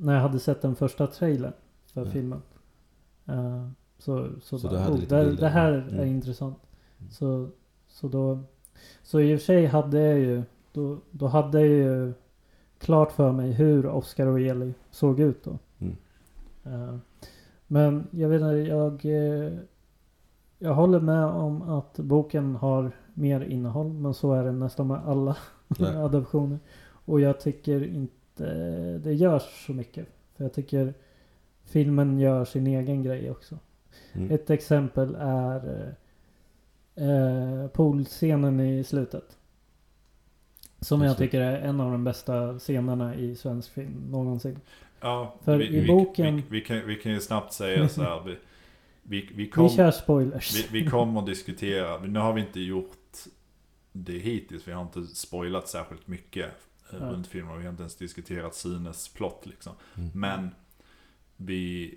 när 0.00 0.14
jag 0.14 0.20
hade 0.20 0.38
sett 0.38 0.62
den 0.62 0.74
första 0.76 1.06
trailern 1.06 1.52
för 1.86 2.04
Ja. 2.04 2.10
filmen. 2.10 2.42
Eh, 3.26 3.68
Så, 3.98 4.28
så, 4.42 4.58
Så 4.58 4.68
bara, 4.68 4.90
oh, 4.90 5.00
det, 5.08 5.36
det 5.36 5.48
här. 5.48 5.72
Mm. 5.72 6.00
är 6.00 6.04
intressant. 6.04 6.58
Mm. 7.00 7.10
Så, 7.12 7.48
så 7.88 8.08
då, 8.08 8.38
så 9.02 9.20
i 9.20 9.34
och 9.36 9.38
för 9.40 9.44
sig 9.44 9.66
hade 9.66 10.00
jag 10.00 10.18
ju, 10.18 10.42
då, 10.72 10.98
då 11.10 11.26
hade 11.26 11.60
jag 11.60 11.68
ju 11.68 12.12
klart 12.78 13.12
för 13.12 13.32
mig 13.32 13.52
hur 13.52 13.86
Oscar 13.86 14.26
och 14.26 14.40
Eli 14.40 14.74
såg 14.90 15.20
ut 15.20 15.44
då. 15.44 15.58
Men 17.72 18.06
jag 18.10 18.28
vet 18.28 18.40
inte, 18.40 18.54
jag, 18.54 19.04
eh, 19.04 19.52
jag 20.58 20.74
håller 20.74 21.00
med 21.00 21.24
om 21.24 21.62
att 21.62 21.98
boken 21.98 22.56
har 22.56 22.92
mer 23.14 23.40
innehåll. 23.40 23.92
Men 23.92 24.14
så 24.14 24.32
är 24.32 24.44
det 24.44 24.52
nästan 24.52 24.86
med 24.86 25.00
alla 25.06 25.36
Ja. 25.78 26.04
adaptioner. 26.04 26.58
Och 27.04 27.20
jag 27.20 27.40
tycker 27.40 27.84
inte 27.84 28.44
det 28.98 29.14
görs 29.14 29.66
så 29.66 29.72
mycket. 29.72 30.06
För 30.36 30.44
jag 30.44 30.52
tycker 30.52 30.94
filmen 31.64 32.18
gör 32.18 32.44
sin 32.44 32.66
egen 32.66 33.02
grej 33.02 33.30
också. 33.30 33.58
Mm. 34.12 34.30
Ett 34.30 34.50
exempel 34.50 35.16
är 35.18 35.94
eh, 36.94 37.08
eh, 37.08 37.68
poolscenen 37.68 38.60
i 38.60 38.84
slutet. 38.84 39.38
Som 40.80 41.00
jag 41.00 41.08
Just 41.08 41.18
tycker 41.18 41.40
är 41.40 41.60
en 41.60 41.80
av 41.80 41.92
de 41.92 42.04
bästa 42.04 42.58
scenerna 42.58 43.14
i 43.14 43.36
svensk 43.36 43.70
film 43.70 44.10
någonsin. 44.10 44.58
Ja, 45.02 45.34
För 45.44 45.56
vi, 45.58 45.64
i 45.66 45.80
vi, 45.80 45.86
boken- 45.88 46.36
Vi, 46.36 46.42
vi, 46.48 46.60
kan, 46.60 46.86
vi 46.86 46.96
kan 46.96 47.12
ju 47.12 47.20
snabbt 47.20 47.52
säga 47.52 47.88
så 47.88 48.02
här. 48.02 48.22
Vi, 48.24 48.36
vi, 49.02 49.20
vi, 49.20 49.34
Vi 49.34 49.48
kom, 49.50 49.68
kör 49.68 49.90
spoilers. 49.90 50.54
vi, 50.72 50.82
vi 50.82 50.90
kommer 50.90 51.20
att 51.20 51.26
diskutera. 51.26 51.98
Nu 52.00 52.18
har 52.18 52.32
vi 52.32 52.40
inte 52.40 52.60
gjort 52.60 52.96
det 53.92 54.18
hittills. 54.18 54.68
Vi 54.68 54.72
har 54.72 54.82
inte 54.82 55.02
spoilat 55.06 55.68
särskilt 55.68 56.06
mycket 56.06 56.46
eh, 56.92 56.98
Ja. 57.00 57.06
runt 57.06 57.26
filmen. 57.26 57.58
Vi 57.58 57.64
har 57.64 57.70
inte 57.70 57.82
ens 57.82 57.96
diskuterat 57.96 58.54
Sunes 58.54 59.08
plott 59.08 59.46
liksom. 59.46 59.72
Mm. 59.96 60.10
Men 60.14 60.50
vi, 61.36 61.94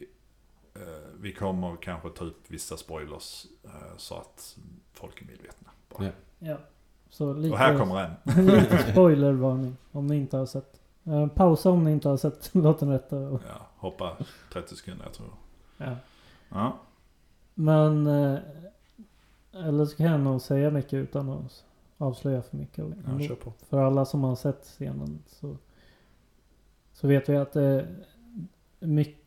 eh, 0.75 0.81
vi 1.21 1.33
kommer 1.33 1.75
kanske 1.75 2.09
ta 2.09 2.25
upp 2.25 2.43
vissa 2.47 2.77
spoilers 2.77 3.45
eh, 3.63 3.97
så 3.97 4.15
att 4.15 4.57
folk 4.93 5.21
är 5.21 5.25
medvetna. 5.25 5.69
Bara. 5.97 6.03
Ja. 6.05 6.11
Ja. 6.39 6.57
Så 7.09 7.33
lite, 7.33 7.53
Och 7.53 7.57
här 7.59 7.77
kommer 7.77 8.03
en. 8.35 8.45
lite 8.45 8.91
spoilervarning 8.91 9.77
om 9.91 10.07
ni 10.07 10.15
inte 10.15 10.37
har 10.37 10.45
sett. 10.45 10.79
Eh, 11.05 11.27
pausa 11.27 11.69
om 11.69 11.83
ni 11.83 11.91
inte 11.91 12.09
har 12.09 12.17
sett 12.17 12.49
Låt 12.53 12.79
den 12.79 12.89
rätta. 12.89 13.17
Och, 13.17 13.41
Ja, 13.47 13.67
hoppa 13.77 14.17
30 14.53 14.75
sekunder 14.75 15.05
jag 15.05 15.13
tror. 15.13 15.27
ja. 15.77 15.95
Ja, 16.49 16.79
Men... 17.53 18.07
Eh, 18.07 18.39
eller 19.51 19.85
så 19.85 19.95
kan 19.97 20.05
jag 20.05 20.19
nog 20.19 20.41
säga 20.41 20.71
mycket 20.71 20.93
utan 20.93 21.29
att 21.29 21.65
avslöja 21.97 22.41
för 22.41 22.57
mycket. 22.57 22.85
ja 23.05 23.27
kör 23.27 23.35
på. 23.35 23.53
För 23.69 23.77
alla 23.81 24.05
som 24.05 24.23
har 24.23 24.35
sett 24.35 24.63
scenen 24.63 25.23
så, 25.27 25.57
så 26.93 27.07
vet 27.07 27.29
vi 27.29 27.35
att 27.37 27.53
det 27.53 27.87
mycket, 28.79 29.23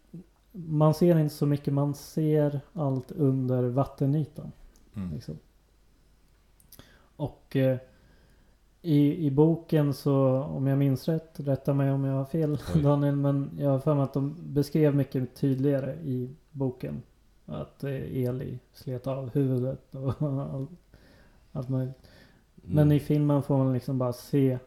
man 0.52 0.94
ser 0.94 1.18
inte 1.18 1.34
så 1.34 1.46
mycket. 1.46 1.74
Man 1.74 1.94
ser 1.94 2.60
allt 2.72 3.10
under 3.12 3.62
vattenytan. 3.62 4.52
Mm. 4.94 5.14
Liksom. 5.14 5.38
Och 7.16 7.56
eh, 7.56 7.78
i, 8.82 9.26
i 9.26 9.30
boken 9.30 9.94
så, 9.94 10.42
om 10.42 10.66
jag 10.66 10.78
minns 10.78 11.08
rätt, 11.08 11.40
rätta 11.40 11.74
mig 11.74 11.90
om 11.90 12.04
jag 12.04 12.14
har 12.14 12.24
fel 12.24 12.58
Oj. 12.74 12.82
Daniel, 12.82 13.16
men 13.16 13.50
jag 13.58 13.70
har 13.70 13.78
för 13.78 13.94
mig 13.94 14.04
att 14.04 14.12
de 14.12 14.36
beskrev 14.42 14.94
mycket 14.94 15.34
tydligare 15.34 15.94
i 15.94 16.30
boken 16.50 17.02
att 17.46 17.84
eh, 17.84 18.24
Eli 18.24 18.58
slet 18.72 19.06
av 19.06 19.30
huvudet 19.30 19.94
och 19.94 20.22
allt, 20.54 20.70
allt 21.52 21.68
möjligt. 21.68 21.96
Men 22.54 22.84
Mm. 22.84 22.96
i 22.96 23.00
filmen 23.00 23.42
får 23.42 23.58
man 23.58 23.72
liksom 23.72 23.98
bara 23.98 24.12
se 24.12 24.58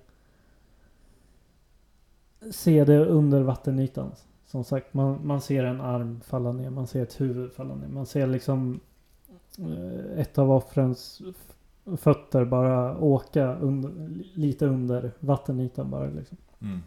Se 2.52 2.84
det 2.86 3.06
under 3.06 3.42
vattenytan. 3.42 4.12
Som 4.46 4.64
sagt, 4.64 4.94
man, 4.94 5.28
man 5.28 5.42
ser 5.42 5.64
en 5.64 5.82
arm 5.82 6.22
falla 6.22 6.52
ner, 6.52 6.70
man 6.70 6.88
ser 6.88 7.04
ett 7.04 7.22
huvud 7.22 7.54
falla 7.54 7.76
ner. 7.76 7.88
Man 7.88 8.06
ser 8.06 8.28
liksom 8.28 8.80
eh, 9.60 10.20
ett 10.20 10.38
av 10.38 10.52
offrens 10.52 11.22
fötter 11.98 12.46
bara 12.46 12.98
åka 12.98 13.56
under, 13.56 13.92
lite 14.34 14.66
under 14.66 15.12
vattenytan 15.20 15.90
bara 15.90 16.10
liksom. 16.10 16.38
Mm. 16.62 16.80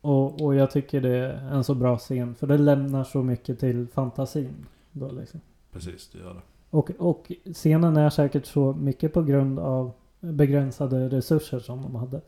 Och, 0.00 0.40
och 0.40 0.54
jag 0.54 0.70
tycker 0.70 1.00
det 1.00 1.16
är 1.16 1.32
en 1.32 1.64
så 1.64 1.74
bra 1.74 1.98
scen 1.98 2.34
för 2.34 2.46
det 2.46 2.58
lämnar 2.58 3.04
så 3.04 3.22
mycket 3.22 3.60
till 3.60 3.88
fantasin. 3.88 4.66
Då 4.92 5.10
liksom. 5.10 5.40
Precis, 5.72 6.10
det 6.12 6.18
gör 6.18 6.34
det. 6.34 6.40
Och, 6.70 6.90
och 6.98 7.32
scenen 7.52 7.96
är 7.96 8.10
säkert 8.10 8.46
så 8.46 8.72
mycket 8.72 9.12
på 9.12 9.22
grund 9.22 9.58
av 9.58 9.92
begränsade 10.20 11.08
resurser 11.08 11.60
som 11.60 11.82
de 11.82 11.94
hade. 11.94 12.20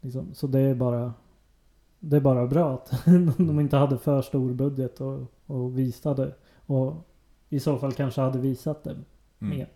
Liksom, 0.00 0.34
så 0.34 0.46
det 0.46 0.60
är 0.60 0.74
bara 0.74 1.14
Det 1.98 2.16
är 2.16 2.20
bara 2.20 2.46
bra 2.46 2.74
att 2.74 3.04
de 3.36 3.60
inte 3.60 3.76
hade 3.76 3.98
för 3.98 4.22
stor 4.22 4.52
budget 4.52 5.00
och, 5.00 5.20
och 5.46 5.78
visade. 5.78 6.34
Och 6.66 6.94
i 7.48 7.60
så 7.60 7.78
fall 7.78 7.92
kanske 7.92 8.20
hade 8.20 8.38
visat 8.38 8.84
det 8.84 8.96
Mm. 9.42 9.66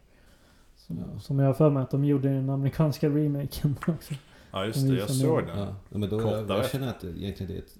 Som, 0.86 0.98
Ja. 0.98 1.20
som 1.20 1.39
jag 1.39 1.47
har 1.47 1.55
för 1.55 1.70
mig 1.70 1.82
att 1.82 1.90
de 1.90 2.05
gjorde 2.05 2.31
i 2.31 2.35
den 2.35 2.51
amerikanska 2.51 3.09
remaken 3.09 3.77
också. 3.86 4.15
Ja 4.51 4.66
just 4.66 4.81
De 4.86 4.89
det, 4.93 4.98
jag 4.98 5.11
såg 5.11 5.47
den. 5.47 5.59
Ja, 5.59 5.77
ja, 5.90 5.98
men 5.98 6.11
då, 6.11 6.20
jag, 6.20 6.51
jag 6.51 6.70
känner 6.70 6.89
att 6.89 7.01
det, 7.01 7.09
egentligen 7.09 7.52
det 7.52 7.59
är, 7.59 7.62
ett, 7.62 7.78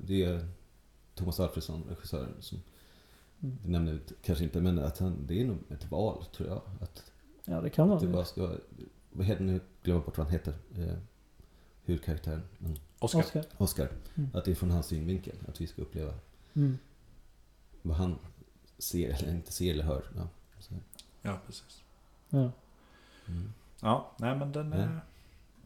det 0.00 0.24
är 0.24 0.46
Thomas 1.14 1.40
Alfredsson, 1.40 1.84
regissören, 1.88 2.34
som 2.40 2.58
Mm. 3.42 3.58
du 3.64 3.70
nämnde 3.70 3.92
ut- 3.92 4.12
kanske 4.22 4.44
inte, 4.44 4.60
men 4.60 4.78
att 4.78 4.98
han, 4.98 5.16
det 5.26 5.40
är 5.42 5.46
nog 5.46 5.56
ett 5.70 5.90
val 5.90 6.24
tror 6.24 6.48
jag. 6.48 6.60
Att, 6.80 7.12
Ja 7.44 7.60
det 7.60 7.70
kan 7.70 7.90
att 7.90 8.00
det 8.00 8.06
vara 8.06 8.14
bara 8.16 8.24
ska, 8.24 8.50
vad 9.12 9.26
heter 9.26 9.44
nu, 9.44 9.60
glömmer 9.82 10.00
bort 10.02 10.18
vad 10.18 10.26
han 10.26 10.32
heter, 10.32 10.54
eh, 10.78 10.94
huvudkaraktären, 11.84 12.42
men 12.58 12.78
Oscar. 12.98 13.20
Oscar. 13.20 13.44
Oscar. 13.56 13.88
Mm. 14.14 14.30
Att 14.34 14.44
det 14.44 14.50
är 14.50 14.54
från 14.54 14.70
hans 14.70 14.86
synvinkel, 14.86 15.36
att 15.48 15.60
vi 15.60 15.66
ska 15.66 15.82
uppleva 15.82 16.12
Mm. 16.54 16.78
vad 17.82 17.96
han 17.96 18.18
ser 18.78 19.08
eller 19.08 19.30
inte 19.34 19.52
ser 19.52 19.70
eller 19.74 19.84
hör. 19.84 20.04
Ja, 20.16 20.28
Ja, 21.22 21.40
precis. 21.46 21.81
Ja. 22.32 22.50
mm. 23.28 23.52
Ja, 23.80 24.10
nej 24.16 24.36
men 24.36 24.52
den 24.52 24.72
är... 24.72 25.00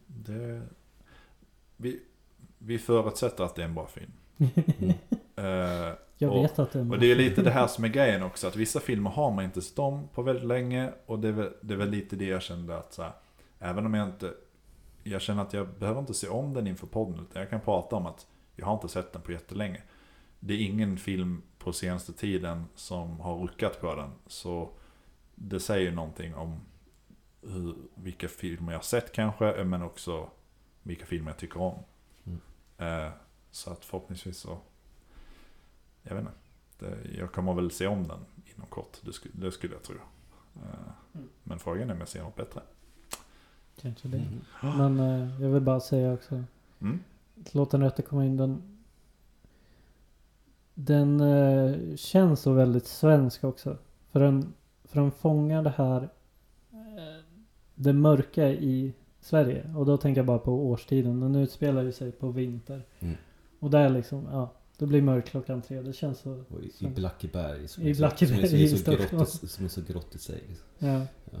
Det, 0.07 0.61
vi, 1.77 1.99
vi 2.57 2.79
förutsätter 2.79 3.43
att 3.43 3.55
det 3.55 3.61
är 3.61 3.65
en 3.65 3.73
bra 3.75 3.87
film. 3.87 4.11
Mm. 4.37 4.93
Eh, 5.39 5.93
Jag 6.17 6.31
Och- 6.31 6.43
vet 6.43 6.59
att 6.59 6.71
det 6.71 6.79
är 6.79 6.81
en 6.81 6.87
och 6.87 6.89
bra 6.91 6.99
det 6.99 7.11
är 7.11 7.15
lite 7.15 7.41
det 7.41 7.51
här 7.51 7.67
som 7.67 7.83
är 7.83 7.87
grejen 7.87 8.23
också. 8.23 8.47
Att 8.47 8.55
vissa 8.55 8.79
filmer 8.79 9.09
har 9.09 9.31
man 9.31 9.45
inte 9.45 9.61
sett 9.61 9.79
om 9.79 10.07
på 10.13 10.21
väldigt 10.21 10.45
länge. 10.45 10.91
Och 11.05 11.19
det 11.19 11.27
är 11.27 11.31
väl, 11.31 11.53
det 11.61 11.73
är 11.73 11.77
väl 11.77 11.89
lite 11.89 12.15
det 12.15 12.25
jag 12.25 12.41
kände 12.41 12.77
att 12.77 12.93
så 12.93 13.01
här, 13.03 13.11
Även 13.59 13.85
om 13.85 13.93
jag 13.93 14.07
inte... 14.07 14.33
Jag 15.03 15.21
känner 15.21 15.41
att 15.41 15.53
jag 15.53 15.67
behöver 15.67 15.99
inte 15.99 16.13
se 16.13 16.27
om 16.27 16.53
den 16.53 16.67
inför 16.67 16.87
podden. 16.87 17.19
Utan 17.29 17.39
jag 17.41 17.49
kan 17.49 17.61
prata 17.61 17.95
om 17.95 18.05
att 18.05 18.27
jag 18.55 18.65
har 18.65 18.73
inte 18.73 18.87
sett 18.87 19.13
den 19.13 19.21
på 19.21 19.31
jättelänge. 19.31 19.81
Det 20.39 20.53
är 20.53 20.57
ingen 20.61 20.97
film 20.97 21.41
på 21.59 21.73
senaste 21.73 22.13
tiden 22.13 22.65
som 22.75 23.19
har 23.19 23.35
ruckat 23.37 23.81
på 23.81 23.95
den. 23.95 24.09
Så 24.27 24.69
det 25.39 25.59
säger 25.59 25.91
någonting 25.91 26.35
om 26.35 26.59
hur, 27.41 27.75
vilka 27.95 28.27
filmer 28.27 28.71
jag 28.71 28.79
har 28.79 28.83
sett 28.83 29.11
kanske. 29.11 29.63
Men 29.63 29.81
också 29.81 30.29
vilka 30.83 31.05
filmer 31.05 31.31
jag 31.31 31.37
tycker 31.37 31.61
om. 31.61 31.79
Mm. 32.25 32.39
Eh, 32.77 33.11
så 33.51 33.71
att 33.71 33.85
förhoppningsvis 33.85 34.37
så, 34.37 34.57
jag 36.03 36.15
vet 36.15 36.21
inte. 36.21 36.33
Det, 36.79 37.17
jag 37.17 37.31
kommer 37.31 37.53
väl 37.53 37.71
se 37.71 37.87
om 37.87 38.07
den 38.07 38.19
inom 38.55 38.67
kort, 38.67 38.97
det, 39.01 39.13
skulle, 39.13 39.33
det 39.37 39.51
skulle 39.51 39.73
jag 39.73 39.83
tro. 39.83 39.95
Eh, 40.55 40.61
Mm. 41.13 41.29
men 41.43 41.59
frågan 41.59 41.89
är 41.89 41.93
om 41.93 41.99
jag 41.99 42.07
ser 42.07 42.23
något 42.23 42.35
bättre. 42.35 42.61
Kanske 43.81 44.07
det. 44.07 44.17
Mm. 44.61 44.77
Men 44.77 44.99
eh, 44.99 45.41
jag 45.41 45.49
vill 45.49 45.61
bara 45.61 45.79
säga 45.79 46.13
också. 46.13 46.43
Mm. 46.79 46.99
Låt 47.51 47.71
den 47.71 47.81
rätta 47.81 48.01
komma 48.01 48.25
in. 48.25 48.37
Den, 48.37 48.77
den 50.73 51.21
eh, 51.21 51.95
känns 51.95 52.39
så 52.39 52.53
väldigt 52.53 52.87
svensk 52.87 53.43
också. 53.43 53.77
För 54.11 54.19
den, 54.19 54.53
för 54.87 55.01
den 55.01 55.11
fångar 55.11 55.63
det 55.63 55.73
här 55.77 56.01
eh, 56.71 57.23
det 57.75 57.93
mörka 57.93 58.49
i 58.49 58.93
Sverige. 59.19 59.73
Och 59.77 59.85
då 59.85 59.97
tänker 59.97 60.19
jag 60.19 60.25
bara 60.25 60.39
på 60.39 60.67
årstiden. 60.67 61.19
Den 61.19 61.35
utspelar 61.35 61.81
ju 61.83 61.91
sig 61.91 62.11
på 62.11 62.29
vinter. 62.31 62.85
Mm. 62.99 63.15
Och 63.59 63.69
där 63.69 63.89
liksom, 63.89 64.27
ja. 64.31 64.53
Det 64.77 64.85
blir 64.85 65.01
mörkt 65.01 65.29
klockan 65.29 65.61
tre. 65.61 65.81
Det 65.81 65.93
känns 65.93 66.19
så. 66.19 66.31
Och 66.49 66.61
i, 66.63 66.71
i 66.85 66.87
Blackeberg 66.87 67.67
som 67.67 67.83
I 67.83 67.93
Blackeberg 67.93 68.47
som 68.47 68.57
är, 68.59 68.67
så, 68.67 68.77
som, 68.77 69.21
är 69.21 69.25
så 69.25 69.45
i- 69.45 69.49
som 69.49 69.65
är 69.65 69.69
så 69.69 69.81
grått 69.81 70.15
i 70.15 70.17
sig. 70.17 70.43
liksom. 70.47 70.65
Ja. 70.79 71.01
Ja. 71.31 71.39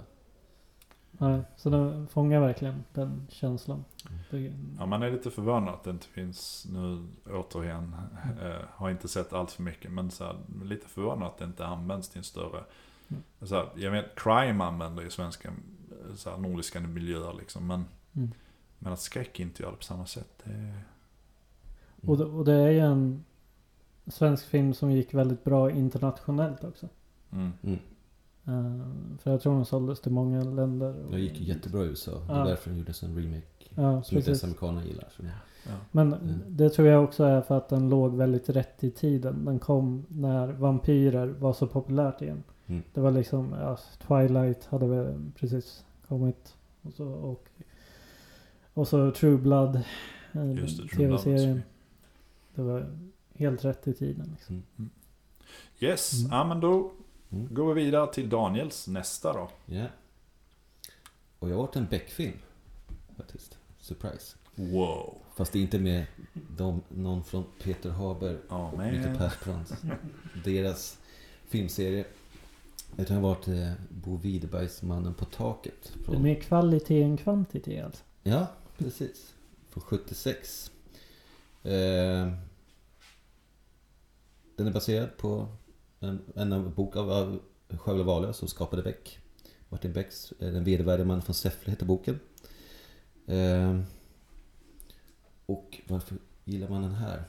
ja. 1.19 1.41
Så 1.57 1.69
den 1.69 2.07
fångar 2.07 2.39
verkligen 2.39 2.83
den 2.93 3.27
känslan. 3.29 3.85
Det, 4.31 4.53
Ja, 4.79 4.85
man 4.85 5.03
är 5.03 5.11
lite 5.11 5.31
förvånad 5.31 5.73
att 5.73 5.83
det 5.83 5.89
inte 5.89 6.07
finns 6.07 6.67
nu 6.71 7.07
återigen. 7.31 7.95
Eh, 8.43 8.61
har 8.69 8.89
inte 8.89 9.07
sett 9.07 9.33
allt 9.33 9.51
för 9.51 9.63
mycket 9.63 9.91
men 9.91 10.11
så 10.11 10.23
här, 10.23 10.35
lite 10.63 10.87
förvånad 10.87 11.27
att 11.27 11.37
det 11.37 11.45
inte 11.45 11.65
används 11.65 12.09
till 12.09 12.17
en 12.17 12.23
större. 12.23 12.63
Så 13.41 13.55
här, 13.55 13.69
jag 13.75 13.91
vet 13.91 14.15
crime 14.15 14.63
använder 14.63 15.03
ju 15.03 15.09
svenska 15.09 15.51
så 16.15 16.29
här, 16.29 16.37
nordiska 16.37 16.79
miljöer 16.79 17.33
liksom. 17.39 17.67
Men, 17.67 17.85
Mm. 18.15 18.31
men 18.79 18.93
att 18.93 18.99
skräck 18.99 19.39
inte 19.39 19.63
gör 19.63 19.71
det 19.71 19.77
på 19.77 19.83
samma 19.83 20.05
sätt. 20.05 20.41
Det, 20.43 20.51
Mm. 20.51 20.71
Och 22.11 22.17
det, 22.17 22.25
och 22.25 22.45
det 22.45 22.53
är 22.53 22.69
ju 22.71 22.79
en 22.79 23.23
svensk 24.07 24.45
film 24.45 24.73
som 24.73 24.91
gick 24.91 25.13
väldigt 25.13 25.43
bra 25.43 25.71
internationellt 25.71 26.63
också. 26.63 26.87
mm. 27.31 27.51
Mm. 27.63 27.79
Eh, 28.45 29.17
för 29.21 29.31
jag 29.31 29.41
tror 29.41 29.55
den 29.55 29.65
såldes 29.65 29.99
till 30.01 30.11
många 30.11 30.43
länder. 30.43 31.05
och- 31.05 31.11
Det 31.11 31.19
gick 31.19 31.39
jättebra 31.41 31.83
i 31.83 31.87
USA. 31.87 32.11
Det 32.11 32.25
Ja. 32.33 32.41
är 32.41 32.45
därför 32.45 32.69
den 32.69 32.79
gjordes 32.79 33.03
en 33.03 33.15
remake. 33.15 33.65
Ja, 33.75 34.03
Som 34.03 34.17
inte 34.17 34.29
ens 34.29 34.43
amerikanerna 34.43 34.85
gillar. 34.85 35.07
Så. 35.17 35.23
ja. 35.65 35.71
Men 35.91 36.13
Mm. 36.13 36.39
det 36.47 36.69
tror 36.69 36.87
jag 36.87 37.03
också 37.03 37.23
är 37.23 37.41
för 37.41 37.57
att 37.57 37.69
den 37.69 37.89
låg 37.89 38.15
väldigt 38.15 38.49
rätt 38.49 38.83
i 38.83 38.91
tiden. 38.91 39.45
Den 39.45 39.59
kom 39.59 40.05
när 40.09 40.47
vampyrer 40.47 41.27
var 41.27 41.53
så 41.53 41.67
populärt 41.67 42.21
igen. 42.21 42.43
Mm. 42.67 42.83
Det 42.93 43.01
var 43.01 43.11
liksom, 43.11 43.53
ja, 43.53 43.77
Twilight 44.07 44.65
hade 44.65 44.87
väl 44.87 45.31
precis 45.35 45.85
kommit. 46.07 46.55
Och 46.81 46.93
så, 46.93 47.07
och, 47.07 47.47
och 48.73 48.87
så 48.87 49.11
True 49.11 49.37
Blood. 49.37 49.75
eh, 49.75 50.65
Tv-serien. 50.97 51.61
Det 52.55 52.61
var 52.61 52.97
helt 53.35 53.65
rätt 53.65 53.87
i 53.87 53.93
tiden. 53.93 54.29
Liksom. 54.31 54.63
Mm. 54.77 54.89
Yes, 55.79 56.13
Mm. 56.19 56.31
ja 56.31 56.43
men 56.43 56.59
då 56.59 56.91
Mm. 57.31 57.53
går 57.53 57.73
vi 57.73 57.83
vidare 57.83 58.13
till 58.13 58.29
Daniels 58.29 58.87
nästa 58.87 59.33
då. 59.33 59.49
Ja. 59.65 59.85
Och 61.39 61.49
jag 61.49 61.55
har 61.55 61.61
varit 61.63 61.75
en 61.75 61.85
Beck-film. 61.85 62.37
Faktiskt. 63.17 63.57
Surprise. 63.79 64.35
Wow. 64.55 65.17
Fast 65.35 65.53
det 65.53 65.59
är 65.59 65.63
inte 65.63 65.79
med 65.79 66.05
de, 66.57 66.81
någon 66.89 67.23
från 67.23 67.43
Peter 67.63 67.89
Haber 67.89 68.37
och 68.51 68.71
Mikael 68.79 68.99
men. 69.01 69.17
Persbrandt. 69.17 69.73
Deras 70.45 70.97
filmserie. 71.47 72.05
Jag 72.95 73.09
har 73.09 73.21
varit 73.21 73.47
eh, 73.47 73.71
Bo 73.89 74.17
Widerbergs 74.17 74.81
Mannen 74.81 75.13
på 75.13 75.25
taket. 75.25 75.91
Det 75.93 75.99
är 75.99 76.03
Från, 76.03 76.23
mer 76.23 76.35
kvalitet 76.35 77.03
än 77.03 77.17
kvantitet 77.17 77.85
alltså. 77.85 78.03
ja, 78.23 78.47
precis. 78.77 79.33
Från 79.69 79.83
76. 79.83 80.71
Eh, 81.63 82.31
den 84.55 84.67
är 84.67 84.71
baserad 84.71 85.17
på 85.17 85.47
en, 85.99 86.21
en 86.35 86.73
bok 86.73 86.95
av, 86.95 87.11
av 87.11 87.39
Skövle 87.69 88.03
Wahlöö 88.03 88.33
som 88.33 88.47
skapade 88.47 88.83
Beck. 88.83 89.19
Martin 89.69 89.93
Becks 89.93 90.31
eh, 90.31 90.51
Den 90.53 90.63
vedervärdige 90.63 91.05
mannen 91.05 91.21
från 91.21 91.35
Säffle 91.35 91.71
heter 91.71 91.85
boken. 91.85 92.19
Eh, 93.25 93.79
och 95.45 95.81
varför 95.87 96.17
gillar 96.43 96.69
man 96.69 96.81
den 96.81 96.95
här? 96.95 97.23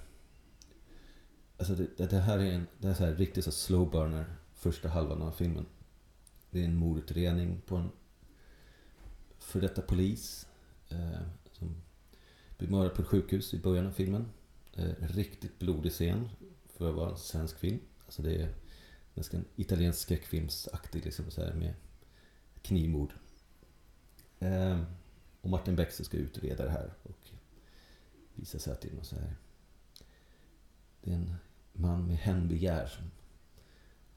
Alltså 1.59 1.75
det, 1.75 1.87
det, 1.97 2.07
det 2.07 2.19
här 2.19 2.39
är 2.39 2.53
en 2.53 2.67
det 2.79 2.89
är 2.89 2.95
så 2.95 3.05
här 3.05 3.15
riktigt 3.15 3.45
så 3.45 3.51
slow 3.51 3.91
burner 3.91 4.25
första 4.59 4.89
halvan 4.89 5.23
av 5.23 5.33
filmen. 5.33 5.67
Det 6.51 6.61
är 6.61 6.65
en 6.65 6.77
mordutredning 6.77 7.61
på 7.67 7.77
en 7.77 7.91
för 9.39 9.61
detta 9.61 9.83
polis 9.83 10.49
eh, 10.89 11.21
som 11.53 11.77
blir 12.59 12.69
mördad 12.69 12.95
på 12.95 13.03
ett 13.03 13.09
sjukhus 13.09 13.55
i 13.55 13.59
början 13.59 13.87
av 13.87 13.93
filmen. 13.93 14.27
Eh, 14.75 14.95
riktigt 15.01 15.59
blodig 15.59 15.93
scen 15.93 16.29
för 16.67 16.89
att 16.89 16.95
vara 16.95 17.11
en 17.11 17.17
svensk 17.17 17.59
film. 17.59 17.79
Alltså 18.05 18.23
det 18.23 18.43
är 18.43 18.55
nästan 19.15 19.45
italiensk 19.57 19.99
skräckfilmsaktig 19.99 21.05
liksom 21.05 21.31
så 21.31 21.45
här 21.45 21.55
med 21.55 21.75
knivmord. 22.63 23.13
Eh, 24.39 24.83
och 25.41 25.51
Martin 25.51 25.77
Bexer 25.77 26.05
ska 26.05 26.17
utreda 26.17 26.65
det 26.65 26.71
här 26.71 26.95
och 27.03 27.31
visa 28.35 28.59
sig 28.59 28.73
att 28.73 28.81
det 28.81 28.89
är 28.89 28.95
någon 28.95 29.05
så 29.05 29.17
här. 29.17 29.37
Det 31.03 31.11
är 31.11 31.15
en 31.15 31.35
man 31.73 32.07
med 32.07 32.17
hämndbegär 32.17 32.87
som 32.87 33.11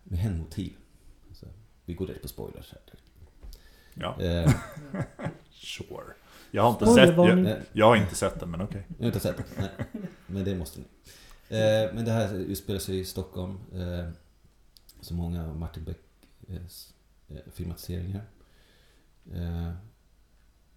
med 0.03 0.19
hämndmotiv. 0.19 0.73
Alltså, 1.29 1.45
vi 1.85 1.93
går 1.93 2.07
direkt 2.07 2.21
på 2.21 2.27
spoilers 2.27 2.71
här. 2.71 2.81
Ja, 3.93 4.21
Eh, 4.21 4.53
sure. 5.51 6.13
Jag 6.51 6.63
har 6.63 6.69
inte 6.71 6.85
sett, 6.85 7.17
jag, 7.17 7.61
jag 7.73 7.85
har 7.85 7.95
inte 7.95 8.15
sett 8.15 8.39
den 8.39 8.51
men 8.51 8.61
okej. 8.61 8.87
Jag 8.87 8.99
har 8.99 9.05
inte 9.05 9.19
sett 9.19 9.37
den. 9.37 9.45
Nej. 9.57 9.69
Men 10.27 10.43
det 10.43 10.55
måste 10.55 10.79
ni. 10.79 10.85
Eh, 11.57 11.93
men 11.93 12.05
det 12.05 12.11
här 12.11 12.33
utspelar 12.33 12.79
sig 12.79 12.99
i 12.99 13.05
Stockholm. 13.05 13.59
Eh, 13.73 14.09
så 15.01 15.13
många 15.13 15.49
av 15.49 15.57
Martin 15.57 15.83
Beck 15.83 15.97
eh, 16.47 16.55
eh, 17.27 17.51
filmatiseringar. 17.53 18.21
Eh, 19.33 19.71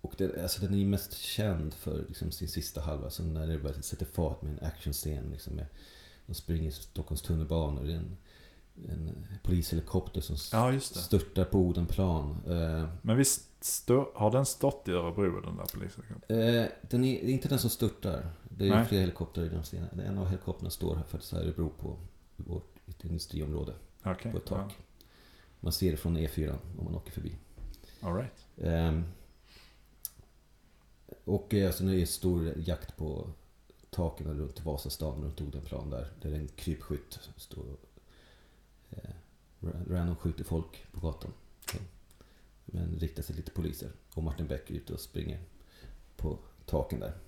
och 0.01 0.14
det, 0.18 0.42
alltså 0.42 0.60
den 0.60 0.74
är 0.74 0.78
ju 0.78 0.86
mest 0.86 1.18
känd 1.18 1.74
för 1.74 2.05
liksom, 2.09 2.30
sin 2.30 2.48
sista 2.48 2.80
halva. 2.80 3.10
Så 3.10 3.22
när 3.22 3.46
det 3.46 3.59
börjar 3.59 3.80
sätta 3.80 4.05
fart 4.05 4.42
med 4.42 4.52
en 4.52 4.66
actionscen. 4.66 5.30
Liksom, 5.30 5.55
med, 5.55 5.66
de 6.26 6.34
springer 6.34 6.68
i 6.68 6.72
Stockholms 6.72 7.22
tunnelbanor. 7.22 7.84
Det 7.84 7.92
är 7.92 7.96
en, 7.96 8.16
en 8.88 9.26
polishelikopter 9.42 10.20
som 10.20 10.36
Ja, 10.52 10.70
det. 10.70 10.80
störtar 10.80 11.44
på 11.44 11.59
Odenplan. 11.59 12.30
Eh, 12.46 12.88
Men 13.02 13.16
visst 13.16 13.64
stå, 13.64 14.10
har 14.14 14.30
den 14.30 14.46
stått 14.46 14.88
i 14.88 14.92
Örebro 14.92 15.40
den 15.40 15.56
där 15.56 15.64
polisen? 15.74 16.05
Eh, 16.28 16.70
den 16.90 17.05
är, 17.05 17.20
det 17.20 17.30
är 17.30 17.32
inte 17.32 17.48
den 17.48 17.59
som 17.59 17.70
störtar. 17.70 18.30
Det 18.48 18.66
är 18.66 18.70
Nej. 18.70 18.84
flera 18.86 19.01
helikoptrar 19.01 19.44
i 19.44 19.48
den 19.48 19.62
scenen. 19.62 20.01
En 20.01 20.18
av 20.18 20.26
helikoptrarna 20.26 20.70
står 20.70 20.96
här 20.96 21.05
för 21.05 21.18
att 21.18 21.32
Örebro 21.32 21.68
på 21.80 21.96
vårt 22.36 22.74
industriområde 23.05 23.74
Okej. 24.05 24.32
på 24.32 24.38
ett 24.38 24.44
tak. 24.46 24.76
Man 25.60 25.72
ser 25.72 25.90
det 25.90 25.96
från 25.96 26.18
E4 26.18 26.56
om 26.78 26.84
man 26.84 26.94
åker 26.94 27.12
förbi. 27.12 27.36
Ja, 28.01 28.09
all 28.09 28.16
right. 28.16 28.46
Ehm, 28.56 29.05
och 31.24 31.55
eh, 31.55 31.66
alltså, 31.66 31.84
nu 31.84 31.94
är 31.96 32.01
det 32.01 32.06
stor 32.06 32.52
jakt 32.56 32.96
på 32.96 33.30
taken 33.90 34.26
runt 34.38 34.64
Vasastan, 34.64 35.22
runt 35.22 35.40
Odenplan 35.40 35.90
där. 35.90 36.12
Där 36.22 36.32
en 36.32 36.48
krypskytt 36.48 37.20
står 37.36 37.62
och 37.62 37.80
random 39.91 40.16
skjuter 40.16 40.45
folk 40.45 40.86
på 40.93 41.01
gatan. 41.01 41.32
Men 42.65 42.99
riktar 42.99 43.23
sig 43.23 43.36
lite 43.36 43.51
poliser. 43.51 43.91
Och 44.15 44.23
Martin 44.23 44.47
Beck 44.47 44.70
är 44.70 44.74
ute 44.74 44.93
och 44.93 45.01
springer 45.01 45.41
på 46.16 46.39
taken 46.66 47.01
där. 47.01 47.19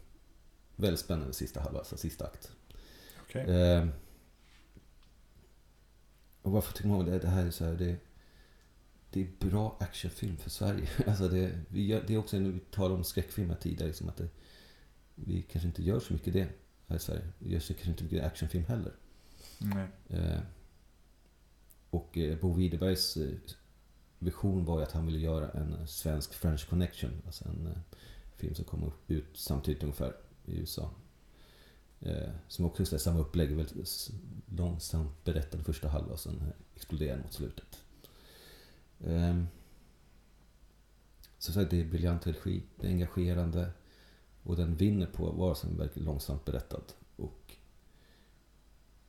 Väldigt 0.77 1.01
spännande 1.01 1.35
sista 1.35 1.61
halva, 1.61 1.79
alltså 1.79 1.97
sista 1.97 2.27
akt. 2.27 2.53
Okej. 3.23 3.43
Eh, 3.43 3.89
och 6.43 6.53
varför 6.53 6.73
tycker 6.73 6.89
man 6.89 7.01
om 7.01 7.07
det? 7.07 7.19
Det 7.19 7.29
här 7.29 7.47
är 7.47 7.51
så 7.51 7.65
här, 7.65 7.75
det, 7.75 7.97
det 9.11 9.21
är 9.21 9.49
bra 9.51 9.77
actionfilm 9.81 10.37
för 10.37 10.51
Sverige. 10.51 10.89
Alltså 11.07 11.29
det, 11.29 11.61
vi 11.69 11.87
gör, 11.87 12.05
det 12.07 12.15
är 12.15 12.19
också 12.19 12.39
när 12.39 12.51
vi 12.51 12.59
talar 12.59 12.95
om 12.95 13.05
skräckfilmer 13.05 13.55
tidigare, 13.55 13.87
liksom 13.87 14.09
att 14.09 14.17
det, 14.17 14.29
vi 15.15 15.43
kanske 15.43 15.69
inte 15.69 15.83
gör 15.83 16.01
så 16.01 16.13
mycket 16.13 16.33
det 16.33 16.49
här 16.87 16.97
i 16.97 17.01
Sverige. 17.01 17.29
Vi 17.39 17.53
gör 17.53 17.61
så 17.61 17.75
kanske 17.75 17.91
inte 17.91 18.05
mycket 18.05 18.25
actionfilm 18.25 18.65
heller. 18.65 18.93
Nej. 19.59 19.89
Eh, 20.09 20.41
och 21.97 22.19
eh, 22.19 22.39
Bo 22.39 22.53
Widerbergs 22.53 23.17
eh, 23.17 23.35
vision 24.19 24.65
var 24.65 24.79
ju 24.79 24.83
att 24.83 24.93
han 24.93 25.07
ville 25.07 25.19
göra 25.19 25.51
en 25.51 25.75
eh, 25.75 25.87
svensk 25.87 26.35
French 26.35 26.69
Connection. 26.69 27.23
Alltså 27.27 27.45
en 27.45 27.75
film 28.37 28.55
som 28.55 28.65
kom 28.65 28.93
ut 29.07 29.27
samtidigt 29.35 29.83
ungefär 29.83 30.17
i 30.45 30.57
USA. 30.57 30.91
Som 32.49 32.65
också 32.65 32.95
är 32.95 32.99
samma 32.99 33.21
upplägg, 33.21 33.57
väldigt 33.57 34.11
långsamt 34.47 35.25
berättad 35.25 35.59
första 35.59 35.89
halva 35.89 36.13
och 36.13 36.21
sen 36.21 36.53
exploderar 36.75 37.23
mot 37.23 37.33
slutet. 37.33 37.79
Ehm, 39.07 39.47
som 41.39 41.55
sagt 41.55 41.71
det 41.71 41.81
är 41.81 41.85
briljant 41.85 42.27
regi, 42.27 42.63
det 42.81 42.87
är 42.87 42.91
engagerande 42.91 43.71
och 44.43 44.57
den 44.57 44.77
vinner 44.77 45.07
på 45.07 45.29
att 45.29 45.37
vara 45.37 45.89
långsamt 45.95 46.45
berättad. 46.45 46.83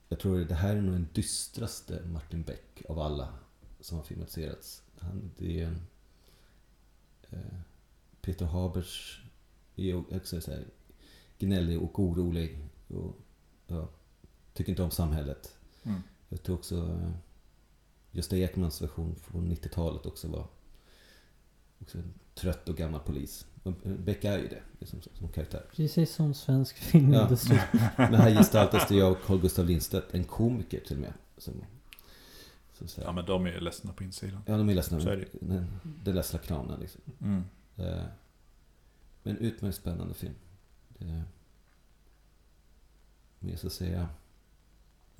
Jag 0.09 0.19
tror 0.19 0.39
det 0.39 0.55
här 0.55 0.75
är 0.75 0.81
nog 0.81 0.93
den 0.93 1.07
dystraste 1.13 2.01
Martin 2.05 2.43
Beck 2.43 2.81
av 2.89 2.99
alla 2.99 3.33
som 3.79 3.97
har 3.97 4.05
filmatiserats. 4.05 4.83
Han, 4.99 5.31
det 5.37 5.61
är 5.61 5.75
eh, 7.29 7.59
Peter 8.21 8.45
Habers 8.45 9.21
är 9.75 10.15
också 10.15 10.41
så 10.41 10.51
här, 10.51 10.65
gnällig 11.37 11.81
och 11.81 11.99
orolig. 11.99 12.59
Och, 12.87 13.15
ja, 13.67 13.89
tycker 14.53 14.69
inte 14.69 14.83
om 14.83 14.91
samhället. 14.91 15.55
Mm. 15.83 16.01
Jag 16.29 16.43
tror 16.43 16.55
också 16.55 16.75
eh, 16.75 17.11
Gösta 18.11 18.37
Ekmans 18.37 18.81
version 18.81 19.15
från 19.15 19.51
90-talet 19.51 20.05
också 20.05 20.27
var 20.27 20.47
också 21.79 21.97
en 21.97 22.13
trött 22.35 22.69
och 22.69 22.77
gammal 22.77 23.01
polis. 23.01 23.45
Eh, 23.85 23.91
Becka 23.91 24.33
är 24.33 24.37
ju 24.37 24.47
det, 24.47 24.61
liksom, 24.79 25.01
som, 25.01 25.11
som 25.15 25.27
karaktär. 25.29 25.65
Precis 25.75 26.13
som 26.15 26.33
svensk 26.33 26.75
filmindustri. 26.77 27.59
Men 27.97 28.13
här 28.15 28.31
gestaltas 28.31 28.87
det 28.87 28.95
ju 28.95 29.03
av 29.03 29.13
Carl 29.25 29.39
Gustaf 29.39 29.67
Lindstedt, 29.67 30.13
en 30.13 30.23
komiker 30.23 30.79
till 30.79 30.95
och 30.95 31.01
med. 31.01 31.13
Som, 31.37 31.53
så 32.85 33.01
Ja 33.01 33.11
men 33.11 33.25
de 33.25 33.47
är 33.47 33.59
ledsna 33.59 33.93
på 33.93 34.03
insidan. 34.03 34.41
ja, 34.45 34.57
de 34.57 34.69
är 34.69 34.73
ledsna. 34.75 34.99
Så 34.99 35.09
är 35.09 35.17
det. 35.17 35.25
Den, 35.47 35.67
den 36.03 36.15
ledsna 36.15 36.39
clownen 36.39 36.79
liksom. 36.79 37.01
Mm. 37.21 37.43
Eh, 37.77 38.03
Men 39.23 39.37
utmärkt 39.37 39.77
spännande 39.77 40.13
film. 40.13 40.33
Det, 40.97 41.23
mer 43.39 43.55
så 43.55 43.67
att 43.67 43.73
säga. 43.73 44.07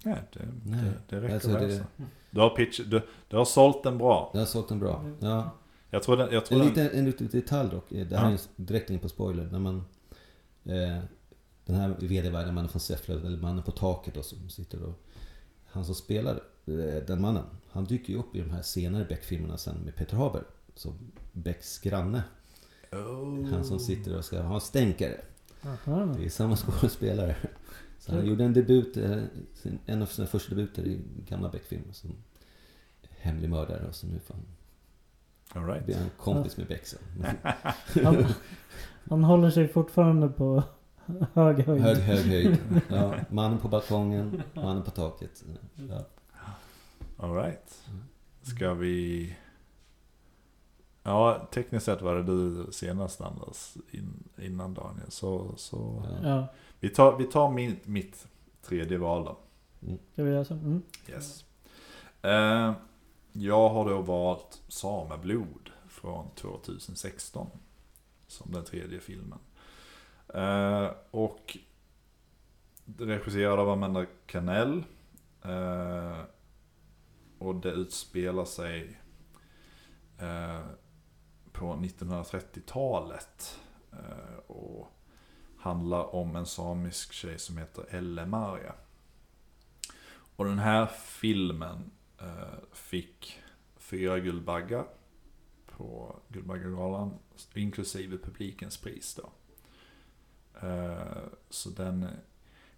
Nej, 0.04 0.22
det, 0.34 0.40
Nej. 0.66 0.80
det, 0.84 0.94
det 1.10 1.22
räcker 1.22 1.34
Alltså, 1.34 1.50
väl 1.54 1.70
det- 1.70 1.78
så. 1.78 1.84
Du 2.32 2.40
har, 2.42 2.50
pitch, 2.50 2.80
du, 2.80 3.02
du 3.28 3.38
har 3.38 3.46
sålt 3.46 3.84
den 3.84 3.98
bra. 3.98 4.30
Den 4.34 4.40
har 4.40 4.46
sålt 4.46 4.70
den 4.70 4.80
bra. 4.80 5.06
Ja. 5.20 5.52
Jag 5.90 6.04
tror 6.04 6.18
den, 6.18 6.34
jag 6.34 6.46
tror 6.46 6.62
En 6.62 6.66
den, 6.74 6.84
liten, 6.84 7.00
en 7.00 7.06
liten 7.06 7.28
detalj 7.28 7.70
dock. 7.70 7.92
Eh, 7.92 8.08
Det 8.08 8.18
här 8.18 8.30
Ja. 8.30 8.34
är 8.34 8.40
direkt 8.56 8.90
in 8.90 9.00
på 9.00 9.10
spoiler. 9.10 9.50
När 9.52 9.60
man... 9.60 9.76
Eh, 10.66 11.00
den 11.66 11.76
här 11.76 11.96
vedervärdiga 12.00 12.52
mannen 12.54 12.70
från 12.70 12.80
Säffle, 12.80 13.16
eller 13.16 13.38
mannen 13.38 13.64
på 13.64 13.72
taket 13.72 14.14
då, 14.14 14.24
som 14.24 14.50
sitter 14.50 14.84
och... 14.84 14.94
Han 15.66 15.86
som 15.86 15.96
spelar 15.96 16.34
eh, 16.66 17.04
den 17.08 17.22
mannen, 17.22 17.44
han 17.72 17.86
dyker 17.86 18.14
ju 18.14 18.20
upp 18.20 18.36
i 18.36 18.40
de 18.42 18.50
här 18.50 18.62
senare 18.62 19.06
Beck-filmerna 19.10 19.58
sen 19.58 19.76
med 19.78 19.96
Peter 19.96 20.18
Haber. 20.18 20.44
Som 20.76 20.94
Becks 21.34 21.80
granne. 21.80 22.24
oh. 22.92 23.46
Han 23.50 23.64
som 23.66 23.80
sitter 23.80 24.18
och 24.18 24.26
ska 24.26 24.42
ha 24.42 24.60
stänkare. 24.60 25.22
Aha. 25.64 26.06
Det 26.18 26.26
är 26.26 26.30
samma 26.30 26.56
skådespelare. 26.58 27.36
Så 28.00 28.12
han 28.16 28.26
gjorde 28.28 28.44
en 28.44 28.54
debut, 28.54 28.98
eh, 28.98 29.24
sin, 29.54 29.80
en 29.86 30.02
av 30.02 30.06
sina 30.06 30.28
första 30.28 30.50
debuter 30.56 30.86
i 30.88 31.00
gamla 31.28 31.50
Beck-filmer 31.50 31.94
som 31.94 32.16
hemlig 33.10 33.50
mördare 33.50 33.88
och 33.88 33.96
så 33.96 34.08
nu 34.08 34.20
får 34.20 34.34
han 34.34 34.44
All 35.54 35.66
right. 35.66 35.86
bli 35.86 35.94
en 35.94 36.10
kompis 36.18 36.58
med 36.58 36.68
Beck 36.68 36.86
sen. 36.86 37.00
Han, 38.04 38.26
han 39.10 39.24
håller 39.24 39.50
sig 39.50 39.68
fortfarande 39.68 40.30
på 40.30 40.64
hög 41.34 41.60
höjd. 41.60 41.82
Hög, 41.82 41.98
hög 41.98 42.26
höjd. 42.26 42.58
Ja, 42.90 43.16
mannen 43.30 43.60
på 43.60 43.68
balkongen, 43.68 44.44
mannen 44.54 44.84
på 44.84 44.92
taket. 44.92 45.44
Ja. 45.90 46.06
All 47.18 47.36
right. 47.36 47.84
Mm. 47.90 48.04
Ska 48.42 48.74
vi... 48.74 49.36
Ja, 51.04 51.48
tekniskt 51.52 51.86
sett 51.86 52.02
var 52.02 52.16
det 52.16 52.24
du 52.24 52.68
senast 52.72 53.22
Anders, 53.22 53.74
in, 53.92 54.24
innan 54.38 54.74
Daniel. 54.74 55.12
Så, 55.12 55.54
så 55.58 56.04
Ja. 56.24 56.30
Ja, 56.30 56.48
vi 56.80 56.90
tar, 56.90 57.18
vi 57.18 57.24
tar 57.24 57.52
min, 57.52 57.80
mitt 57.84 58.28
tredje 58.62 58.98
val 58.98 59.26
då. 59.26 59.38
ska 60.14 60.24
vi 60.24 60.32
göra 60.32 60.46
så? 60.46 60.54
Mm. 60.54 60.82
Yes. 61.10 61.46
Eh, 62.22 62.74
jag 63.40 63.70
har 63.70 63.90
då 63.90 64.02
valt 64.02 64.62
Sameblod 64.68 65.70
från 65.90 66.30
2016. 66.36 67.48
Som 68.28 68.52
den 68.52 68.66
tredje 68.66 69.00
filmen. 69.00 69.40
Eh, 70.34 70.90
och 71.12 71.58
regisserad 72.98 73.60
av 73.60 73.70
Amanda 73.70 74.06
Canell. 74.26 74.84
Eh, 75.44 76.20
och 77.40 77.56
det 77.56 77.72
utspelar 77.72 78.46
sig 78.46 79.00
eh, 80.20 80.66
på 81.52 81.66
1930-talet. 81.74 83.60
Eh, 83.92 84.38
och 84.48 84.92
handlar 85.58 86.16
om 86.16 86.36
en 86.36 86.46
samisk 86.46 87.14
tjej 87.14 87.40
som 87.40 87.58
heter 87.58 87.86
Elle 87.90 88.26
Maria. 88.26 88.74
Och 90.36 90.46
den 90.46 90.60
här 90.60 90.86
filmen 90.86 91.92
Eh, 92.20 92.60
fick 92.74 93.40
fyra 93.76 94.20
Guldbaggar 94.20 94.88
på 95.66 96.20
Guldbaggegalan, 96.28 97.14
inklusive 97.54 98.18
publikens 98.18 98.78
pris 98.78 99.16
då. 99.16 99.30
Eh, 100.68 101.18
så 101.50 101.70
den 101.70 102.04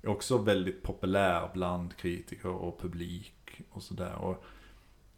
är 0.01 0.09
också 0.09 0.37
väldigt 0.37 0.83
populär 0.83 1.49
bland 1.53 1.97
kritiker 1.97 2.49
och 2.49 2.81
publik 2.81 3.61
och 3.69 3.83
sådär. 3.83 4.15
Och 4.15 4.43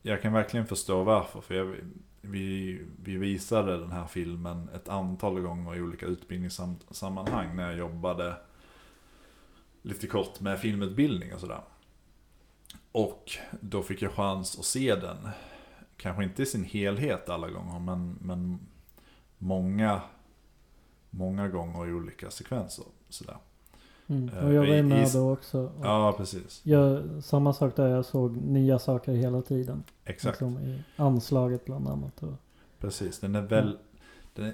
jag 0.02 0.22
kan 0.22 0.34
verkligen 0.34 0.68
förstå 0.68 1.04
varför, 1.04 1.42
för 1.42 1.56
jag, 1.56 1.76
vi, 2.22 2.82
vi 3.04 3.18
visade 3.18 3.78
den 3.78 3.92
här 3.92 4.08
filmen 4.08 4.70
ett 4.70 4.90
antal 4.90 5.42
gånger 5.42 5.76
i 5.76 5.82
olika 5.82 6.06
utbildningssammanhang 6.06 7.56
när 7.56 7.64
jag 7.64 7.78
jobbade 7.78 8.36
lite 9.82 10.08
kort 10.08 10.40
med 10.40 10.60
filmutbildning 10.60 11.34
och 11.34 11.40
sådär. 11.40 11.62
Och 12.92 13.32
då 13.62 13.84
fick 13.84 14.02
jag 14.02 14.12
chans 14.12 14.60
att 14.60 14.66
se 14.66 14.96
den. 14.96 15.18
Kanske 15.98 16.24
inte 16.24 16.42
i 16.44 16.46
sin 16.46 16.64
helhet 16.64 17.30
alla 17.30 17.50
gånger, 17.50 17.80
men, 17.80 18.18
men 18.22 18.60
många, 19.38 20.02
många 21.10 21.48
gånger 21.48 21.88
i 21.90 21.94
olika 21.94 22.32
sekvenser. 22.32 22.86
Sådär. 23.10 23.38
Mm. 24.08 24.30
Eh, 24.30 24.46
Och 24.46 24.54
jag 24.54 24.60
var 24.68 24.76
ju 24.76 24.84
med 24.84 25.10
då 25.14 25.32
också. 25.34 25.72
Ja, 25.82 26.14
precis. 26.18 26.62
Jag, 26.64 27.04
samma 27.24 27.54
sak 27.54 27.76
där, 27.76 27.88
jag 27.88 28.06
såg 28.06 28.38
nya 28.38 28.80
saker 28.80 29.12
hela 29.14 29.42
tiden. 29.42 29.84
Exakt. 30.06 30.42
Liksom 30.42 30.60
i 30.60 30.84
anslaget 30.96 31.66
bland 31.66 31.88
annat. 31.88 32.24
Och, 32.24 32.34
Precis, 32.80 33.20
den 33.20 33.36
är 33.36 33.42
väl... 33.42 33.78
Den 34.34 34.46
är 34.46 34.54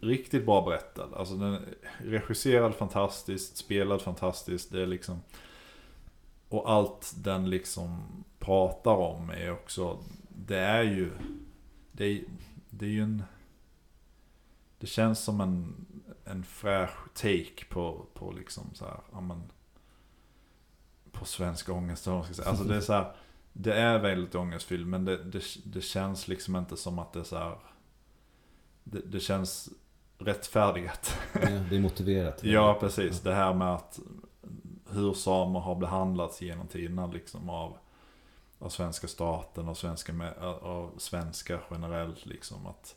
riktigt 0.00 0.46
bra 0.46 0.62
berättad. 0.62 1.08
Alltså 1.16 1.34
den 1.34 1.54
är 1.54 1.60
regisserad 1.98 2.74
fantastiskt, 2.74 3.56
spelad 3.56 4.02
fantastiskt. 4.02 4.72
Det 4.72 4.82
är 4.82 4.86
liksom... 4.86 5.20
Och 6.48 6.70
allt 6.70 7.14
den 7.16 7.50
liksom 7.50 8.02
pratar 8.38 8.94
om 8.94 9.30
är 9.30 9.52
också... 9.52 9.98
Det 10.28 10.58
är 10.58 10.82
ju... 10.82 11.10
Det 11.92 12.04
är, 12.04 12.24
det 12.70 12.84
är 12.84 12.90
ju 12.90 13.02
en... 13.02 13.22
Det 14.78 14.86
känns 14.86 15.18
som 15.18 15.40
en, 15.40 15.86
en 16.24 16.44
fräsch 16.44 17.14
take 17.14 17.64
på, 17.68 18.06
på 18.14 18.32
liksom 18.32 18.70
så 18.74 18.84
här, 18.84 19.00
ja 19.12 19.20
men... 19.20 19.42
På 21.12 21.24
svensk 21.24 21.68
ångest 21.68 22.06
eller 22.06 22.16
vad 22.16 22.24
man 22.24 22.34
ska 22.34 22.42
säga. 22.42 22.50
Alltså 22.50 22.64
det 22.64 22.76
är 22.76 22.80
så 22.80 22.92
här... 22.92 23.12
Det 23.52 23.74
är 23.74 23.98
väldigt 23.98 24.34
ångestfyllt 24.34 24.86
men 24.86 25.04
det, 25.04 25.24
det, 25.24 25.42
det 25.64 25.80
känns 25.80 26.28
liksom 26.28 26.56
inte 26.56 26.76
som 26.76 26.98
att 26.98 27.12
det 27.12 27.20
är 27.20 27.24
så 27.24 27.36
här. 27.38 27.58
Det, 28.84 29.00
det 29.00 29.20
känns 29.20 29.68
rättfärdigat. 30.18 31.18
Ja, 31.32 31.40
det 31.70 31.76
är 31.76 31.80
motiverat. 31.80 32.40
Ja, 32.44 32.76
precis. 32.80 33.20
Det 33.20 33.34
här 33.34 33.54
med 33.54 33.74
att 33.74 34.00
hur 34.90 35.12
samer 35.12 35.60
har 35.60 35.74
behandlats 35.74 36.42
genom 36.42 36.66
tiderna 36.66 37.06
liksom 37.06 37.50
av, 37.50 37.78
av 38.58 38.68
svenska 38.68 39.08
staten 39.08 39.68
och 39.68 39.76
svenska, 39.76 40.34
av 40.62 40.90
svenska 40.98 41.60
generellt 41.70 42.26
liksom. 42.26 42.66
Att 42.66 42.96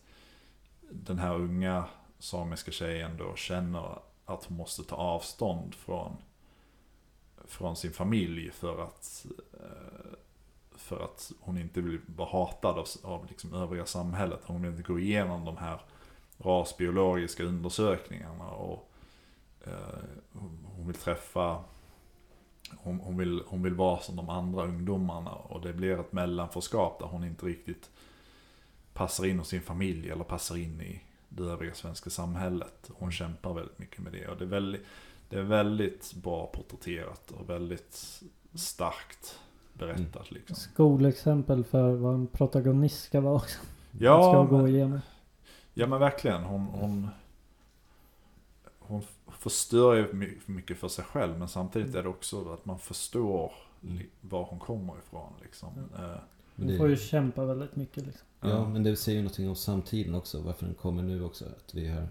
den 0.90 1.20
här 1.20 1.36
unga 1.36 1.86
samiska 2.20 2.72
tjejen 2.72 3.18
då 3.18 3.36
känner 3.36 4.00
att 4.26 4.46
hon 4.46 4.58
måste 4.58 4.84
ta 4.84 4.96
avstånd 4.96 5.76
från, 5.76 6.18
från 7.46 7.76
sin 7.76 7.92
familj 7.92 8.52
för 8.52 8.84
att 8.84 9.26
eh, 9.54 10.18
för 10.76 11.04
att 11.04 11.32
hon 11.40 11.58
inte 11.58 11.82
vill 11.82 12.00
vara 12.16 12.30
hatad 12.30 12.78
av, 12.78 12.88
av 13.04 13.26
liksom 13.26 13.54
övriga 13.54 13.86
samhället. 13.86 14.40
Hon 14.46 14.62
vill 14.62 14.72
inte 14.72 14.84
gå 14.84 15.00
igenom 15.00 15.46
de 15.46 15.58
här 15.58 15.82
rasbiologiska 16.38 17.44
undersökningarna 17.44 18.50
och 18.50 18.92
eh, 19.66 20.00
hon 20.76 20.88
vill 20.88 20.96
träffa 20.96 21.64
hon, 22.78 23.00
hon, 23.00 23.18
vill, 23.18 23.42
hon 23.48 23.64
vill 23.64 23.74
vara 23.74 24.00
som 24.00 24.16
de 24.16 24.30
andra 24.30 24.64
ungdomarna 24.64 25.32
och 25.32 25.62
det 25.62 25.74
blir 25.74 26.00
ett 26.00 26.14
mellanförskap 26.14 27.00
där 27.00 27.06
hon 27.06 27.24
inte 27.24 27.46
riktigt 27.46 27.90
passar 28.94 29.26
in 29.26 29.40
hos 29.40 29.48
sin 29.48 29.62
familj 29.62 30.10
eller 30.10 30.24
passar 30.24 30.58
in 30.58 30.82
i 30.82 31.02
det 31.30 31.44
övriga 31.44 31.74
svenska 31.74 32.10
samhället. 32.10 32.90
Hon 32.94 33.12
kämpar 33.12 33.54
väldigt 33.54 33.80
mycket 33.80 34.00
med 34.00 34.12
det 34.14 34.28
och 34.28 34.38
det 34.38 34.44
är 34.44 34.48
väldigt, 34.48 34.82
det 35.30 35.38
är 35.38 35.44
väldigt 35.44 36.14
bra 36.14 36.48
porträtterat 36.48 37.32
och 37.32 37.50
väldigt 37.50 38.22
starkt 38.54 39.40
berättat 39.74 40.32
liksom. 40.32 40.56
skolexempel 40.56 41.64
för 41.64 41.96
vad 41.96 42.14
en 42.14 42.28
protagonist 42.28 43.04
ska 43.04 43.22
vara 43.22 43.36
också. 43.36 43.60
Ja, 44.00 44.22
ska 44.22 44.44
gå 44.44 44.58
men- 44.62 44.68
igenom. 44.68 45.00
Ja 45.74 45.88
men 45.88 46.00
verkligen. 46.00 46.44
Hon, 46.44 46.66
hon, 46.66 47.10
hon 48.80 49.02
förstör 49.42 49.94
ju 49.96 50.14
my- 50.14 50.38
mycket 50.46 50.78
för 50.78 50.88
sig 50.88 51.06
själv. 51.06 51.40
Men 51.40 51.48
samtidigt 51.48 51.96
är 51.96 52.04
det 52.04 52.10
också 52.10 52.54
att 52.54 52.66
man 52.66 52.80
förstår 52.80 53.52
var 54.22 54.44
hon 54.44 54.60
kommer 54.60 54.94
ifrån. 54.98 55.34
Liksom. 55.42 55.70
Eh, 55.96 56.02
Men 56.56 56.70
Hon 56.70 56.78
får 56.78 56.90
ju 56.90 56.98
kämpa 56.98 57.46
väldigt 57.46 57.76
mycket 57.76 58.06
liksom. 58.06 58.28
Ja, 58.42 58.70
men 58.70 58.84
det 58.84 58.96
säger 58.96 59.16
ju 59.18 59.24
någonting 59.24 59.50
om 59.50 59.56
samtiden 59.56 60.16
också. 60.16 60.42
Varför 60.42 60.66
den 60.66 60.76
kommer 60.76 61.04
nu 61.04 61.24
också. 61.24 61.46
Att 61.46 61.74
vi 61.74 61.88
har... 61.88 62.08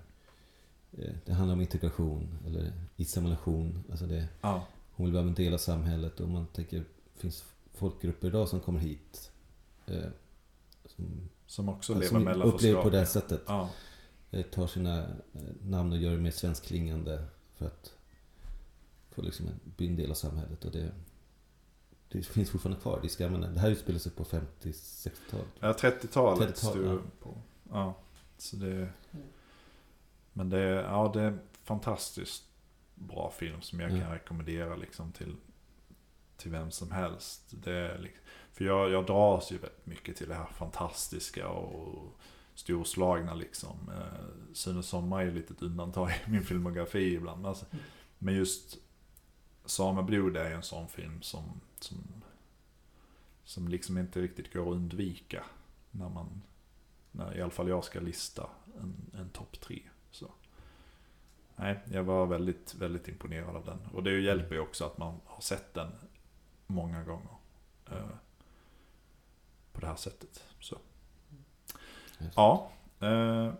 eh, 0.99 1.15
Det 1.25 1.33
handlar 1.33 1.55
om 1.55 1.61
integration 1.61 2.39
eller 2.47 2.73
assimilation. 2.99 3.85
Alltså 3.91 4.07
det, 4.07 4.29
ja, 4.41 4.67
hon 4.93 5.07
vill 5.07 5.15
vara 5.15 5.25
en 5.25 5.35
del 5.35 5.55
av 5.55 5.59
samhället 5.59 6.21
och 6.21 6.29
man 6.29 6.47
tänker, 6.47 6.79
det 6.79 7.21
finns 7.21 7.45
folkgrupper 7.75 8.29
idag 8.29 8.49
som 8.49 8.61
kommer 8.61 8.81
hit. 8.81 9.31
Eh, 9.87 9.95
som 10.87 11.29
som 11.47 11.69
också 11.69 11.93
som 11.93 12.01
lever 12.01 12.19
mellan 12.19 12.49
upplever 12.49 12.83
på 12.83 12.91
det 12.91 13.07
sättet. 13.07 13.43
Ja, 13.47 13.63
eh, 13.63 13.69
tar 14.51 14.67
sina 14.67 14.99
eh, 15.33 15.41
namn 15.63 15.93
och 15.93 15.99
gör 15.99 16.11
det 16.11 16.19
mer 16.21 16.31
svenskklingande 16.31 17.25
för 17.55 17.67
att 17.67 17.95
få 19.11 19.23
liksom 19.23 19.47
bli 19.77 19.87
en 19.89 19.97
del 19.97 20.11
av 20.11 20.15
samhället. 20.15 20.65
Och 20.65 20.71
det, 20.73 20.93
det 22.09 22.23
finns 22.23 22.51
fortfarande 22.51 22.81
kvar. 22.81 22.99
Det, 23.03 23.09
ska, 23.09 23.23
jag 23.25 23.33
mena, 23.33 23.49
det 23.49 23.61
här 23.61 23.71
utspelar 23.71 23.99
sig 23.99 24.13
på 24.13 24.25
50-60-talet. 24.25 25.47
Ja, 25.61 25.73
30-talet 25.73 26.49
30-tal, 26.49 26.55
stod 26.73 26.87
ja. 26.87 26.99
på. 27.21 27.37
Ja, 27.71 27.95
så 28.39 28.57
det... 28.57 28.89
Men 30.33 30.51
det, 30.51 30.59
är- 30.59 30.83
ja, 30.83 31.11
det 31.15 31.21
är 31.21 31.27
en 31.27 31.41
fantastiskt 31.65 32.45
bra 32.95 33.31
film 33.39 33.61
som 33.63 33.81
jag 33.81 33.91
Mm. 33.91 34.03
kan 34.03 34.13
rekommendera 34.13 34.77
liksom 34.77 35.13
till, 35.13 35.37
till 36.37 36.51
vem 36.51 36.71
som 36.71 36.91
helst. 36.91 37.43
Det 37.51 37.73
är 37.73 37.99
liksom, 37.99 38.25
för 38.53 38.65
jag, 38.65 38.91
jag 38.91 39.07
dras 39.07 39.53
ju 39.53 39.59
väldigt 39.59 39.87
mycket 39.87 40.17
till 40.17 40.29
det 40.29 40.35
här 40.35 40.47
fantastiska 40.47 41.49
och 41.49 42.13
storslagna 42.61 43.35
liksom. 43.35 43.77
Eh, 43.89 44.55
Sune 44.55 44.83
Sommar 44.83 45.21
är 45.21 45.25
ju 45.25 45.35
lite 45.35 45.55
ett 45.55 45.63
undantag 45.63 46.11
i 46.27 46.31
min 46.31 46.45
filmografi 46.45 47.15
ibland. 47.15 47.47
Alltså, 47.47 47.67
men 48.19 48.35
just 48.35 48.79
Sameblod 49.65 50.37
är 50.37 50.49
ju 50.49 50.55
en 50.55 50.63
sån 50.63 50.89
film 50.89 51.23
som, 51.23 51.61
som, 51.81 51.99
som 53.45 53.69
liksom 53.69 53.99
inte 53.99 54.21
riktigt 54.21 54.53
går 54.53 54.63
att 54.63 54.77
undvika. 54.77 55.45
När 55.91 56.09
man, 56.09 56.43
när 57.11 57.37
i 57.37 57.43
alla 57.43 57.51
fall 57.51 57.69
jag 57.69 57.85
ska 57.85 58.01
lista 58.01 58.47
en, 58.81 58.95
en 59.21 59.29
topp 59.29 59.61
tre. 59.61 59.83
Så. 60.11 60.31
Nej, 61.57 61.81
jag 61.93 62.05
var 62.05 62.27
väldigt, 62.27 62.75
väldigt 62.75 63.09
imponerad 63.09 63.57
av 63.57 63.65
den. 63.65 63.79
Och 63.93 64.03
det 64.03 64.21
hjälper 64.21 64.55
ju 64.55 64.61
också 64.61 64.85
att 64.85 64.99
man 64.99 65.21
har 65.25 65.41
sett 65.41 65.75
den 65.75 65.93
många 66.67 67.03
gånger. 67.05 67.37
Eh, 67.91 68.11
på 69.73 69.81
det 69.81 69.87
här 69.87 69.97
sättet. 69.97 70.45
Så. 70.61 70.79
Just. 72.21 72.37
Ja. 72.37 72.71
Eh, 73.01 73.53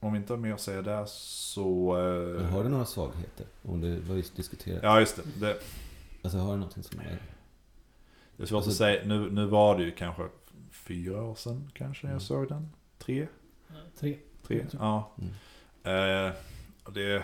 om 0.00 0.12
vi 0.12 0.18
inte 0.18 0.32
har 0.32 0.38
mer 0.38 0.52
att 0.52 0.60
säga 0.60 0.82
där 0.82 1.04
så... 1.06 1.96
Eh, 1.98 2.40
Men 2.42 2.52
har 2.52 2.62
du 2.64 2.68
några 2.70 2.84
svagheter? 2.84 3.46
Om 3.62 3.80
du 3.80 4.00
vad 4.00 4.16
vi 4.16 4.24
diskuterat. 4.36 4.80
Ja, 4.82 5.00
just 5.00 5.16
det. 5.16 5.22
det. 5.46 5.58
Alltså 6.22 6.38
har 6.38 6.50
du 6.52 6.56
någonting 6.58 6.82
som 6.82 7.00
är... 7.00 7.18
Det 8.36 8.42
är 8.42 8.46
svårt 8.46 8.56
Alltså- 8.56 8.70
att 8.70 8.76
säga. 8.76 9.04
Nu, 9.04 9.30
nu 9.30 9.46
var 9.46 9.78
det 9.78 9.84
ju 9.84 9.90
kanske 9.90 10.22
fyra 10.70 11.22
år 11.22 11.34
sedan 11.34 11.70
kanske 11.74 12.06
Mm. 12.06 12.12
jag 12.14 12.22
såg 12.22 12.48
den. 12.48 12.70
Tre? 12.98 13.26
Tre. 14.00 14.18
Tre? 14.46 14.66
Ja. 14.72 15.10
Mm. 15.18 16.26
Eh, 16.26 16.32
och 16.84 16.92
det, 16.92 17.22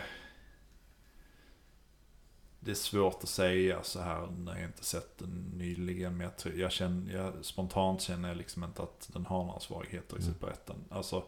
det 2.65 2.71
är 2.71 2.75
svårt 2.75 3.23
att 3.23 3.29
säga 3.29 3.83
så 3.83 4.01
här 4.01 4.27
när 4.27 4.55
jag 4.55 4.65
inte 4.65 4.85
sett 4.85 5.19
den 5.19 5.53
nyligen. 5.57 6.17
Men 6.17 6.25
jag, 6.25 6.37
tror- 6.37 6.55
jag 6.55 6.73
känner, 6.73 7.13
jag, 7.15 7.33
spontant 7.45 8.01
känner 8.01 8.29
jag 8.29 8.37
liksom 8.37 8.65
inte 8.65 8.83
att 8.83 9.11
den 9.13 9.27
har 9.27 9.45
några 9.45 9.61
svagheter 9.61 10.17
i 10.17 10.23
Mm. 10.23 10.35
Superettan. 10.35 10.77
Alltså 10.91 11.25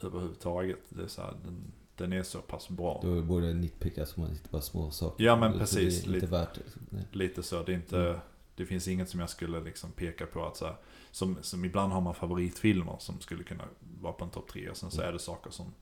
överhuvudtaget. 0.00 0.78
Det 0.88 1.02
är 1.02 1.06
så 1.08 1.22
här, 1.22 1.34
den, 1.44 1.72
den 1.96 2.12
är 2.12 2.22
så 2.22 2.38
pass 2.40 2.68
bra. 2.68 3.00
Då 3.02 3.22
borde 3.22 3.46
jag 3.46 3.56
nitpicka 3.56 4.06
som 4.06 4.22
inte 4.22 4.48
bara 4.50 4.62
små 4.62 4.90
saker. 4.90 5.24
Ja, 5.24 5.36
men 5.36 5.58
precis. 5.58 6.02
Det 6.02 6.10
Lite- 6.10 6.26
värt 6.26 6.54
det. 6.54 6.60
liksom. 6.64 6.82
Lite 7.12 7.42
så. 7.42 7.62
Det 7.62 7.72
är 7.72 7.76
inte... 7.76 7.98
Mm. 8.00 8.20
Det 8.56 8.66
finns 8.66 8.88
inget 8.88 9.08
som 9.08 9.20
jag 9.20 9.30
skulle 9.30 9.60
liksom 9.60 9.92
peka 9.92 10.26
på 10.26 10.44
att 10.46 10.56
så 10.56 10.66
här, 10.66 10.76
som, 11.10 11.36
som 11.42 11.64
ibland 11.64 11.92
har 11.92 12.00
man 12.00 12.14
favoritfilmer 12.14 12.96
som 12.98 13.20
skulle 13.20 13.44
kunna 13.44 13.64
vara 14.00 14.12
på 14.12 14.24
en 14.24 14.30
topp 14.30 14.48
tre 14.48 14.68
och 14.70 14.76
sen 14.76 14.90
så 14.90 14.96
Mm. 15.00 15.08
är 15.08 15.12
det 15.12 15.18
saker 15.18 15.50
som, 15.50 15.74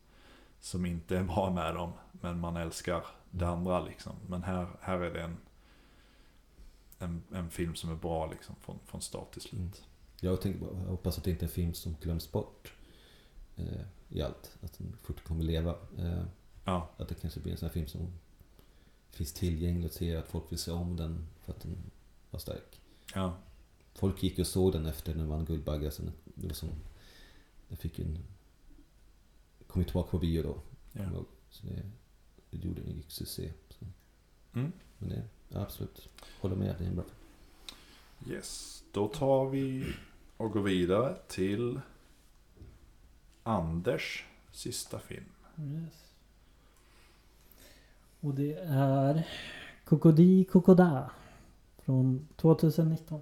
som 0.60 0.86
inte 0.86 1.16
är 1.18 1.22
bra 1.22 1.50
med 1.50 1.74
dem. 1.74 1.92
Men 2.12 2.40
man 2.40 2.56
älskar 2.56 3.04
det 3.30 3.46
andra 3.48 3.84
liksom. 3.84 4.12
Men 4.28 4.42
här, 4.42 4.68
här 4.80 5.00
är 5.00 5.14
det 5.14 5.22
en, 5.22 5.36
en, 6.98 7.22
en 7.32 7.50
film 7.50 7.74
som 7.74 7.90
är 7.90 7.94
bra 7.96 8.26
liksom 8.30 8.56
från, 8.60 8.78
från 8.86 9.00
start 9.00 9.32
till 9.32 9.42
slut. 9.42 9.60
Mm. 9.60 9.72
Jag, 10.20 10.40
tänker, 10.40 10.66
jag 10.66 10.90
hoppas 10.90 11.18
att 11.18 11.24
det 11.24 11.30
inte 11.30 11.44
är 11.44 11.48
en 11.48 11.52
film 11.54 11.74
som 11.74 11.96
glöms 12.00 12.32
bort 12.32 12.72
eh, 13.56 13.82
i 14.08 14.22
allt. 14.22 14.56
Att 14.62 14.78
den 14.78 14.96
fortfarande 15.02 15.28
kommer 15.28 15.44
leva. 15.44 15.76
Eh, 15.98 16.22
Ja, 16.64 16.90
att 16.96 17.08
det 17.08 17.14
kanske 17.14 17.40
blir 17.40 17.52
en 17.52 17.58
sån 17.58 17.66
här 17.68 17.72
film 17.72 17.86
som 17.86 18.12
finns 19.10 19.32
tillgänglig 19.32 19.86
och 19.86 19.92
ser 19.92 20.16
att 20.18 20.28
folk 20.28 20.52
vill 20.52 20.58
se 20.58 20.70
om 20.70 20.96
den 20.96 21.26
för 21.44 21.52
att 21.52 21.60
den 21.60 21.76
var 22.30 22.40
stark. 22.40 22.80
ja, 23.14 23.36
Folk 23.94 24.22
gick 24.22 24.38
och 24.38 24.46
såg 24.46 24.72
den 24.72 24.86
efter 24.86 25.14
den 25.14 25.28
vann 25.28 25.44
Guldbagge. 25.44 25.90
Så 25.90 26.02
det 26.24 26.46
var 26.46 26.54
som, 26.54 26.68
den 27.68 27.76
fick 27.76 27.98
en... 27.98 28.18
Kom 29.66 29.80
ju 29.82 29.84
tillbaka 29.84 30.10
på 30.10 30.18
bio 30.18 30.42
då. 30.42 30.56
ja. 30.92 31.24
Så 31.50 31.66
det, 31.66 31.82
det 32.50 32.58
gjorde 32.58 32.82
en 32.82 32.96
gick 32.96 33.10
succé. 33.10 33.52
Så. 33.68 33.84
Mm. 34.54 34.72
Men 34.98 35.08
det, 35.08 35.22
ja, 35.48 35.60
absolut. 35.60 36.08
Håller 36.40 36.56
med, 36.56 36.74
det 36.78 36.84
är 36.84 36.88
en 36.88 36.94
bra 36.94 37.04
film. 37.04 38.34
Yes, 38.34 38.82
då 38.92 39.08
tar 39.08 39.48
vi 39.48 39.94
och 40.36 40.52
går 40.52 40.62
vidare 40.62 41.16
till 41.28 41.80
Anders 43.42 44.24
sista 44.50 44.98
film. 44.98 45.24
Yes. 45.58 46.14
Och 48.20 48.34
det 48.34 48.54
är 48.66 49.28
Kokodi 49.84 50.44
Kokoda. 50.44 51.10
Från 51.78 52.28
2019. 52.36 53.20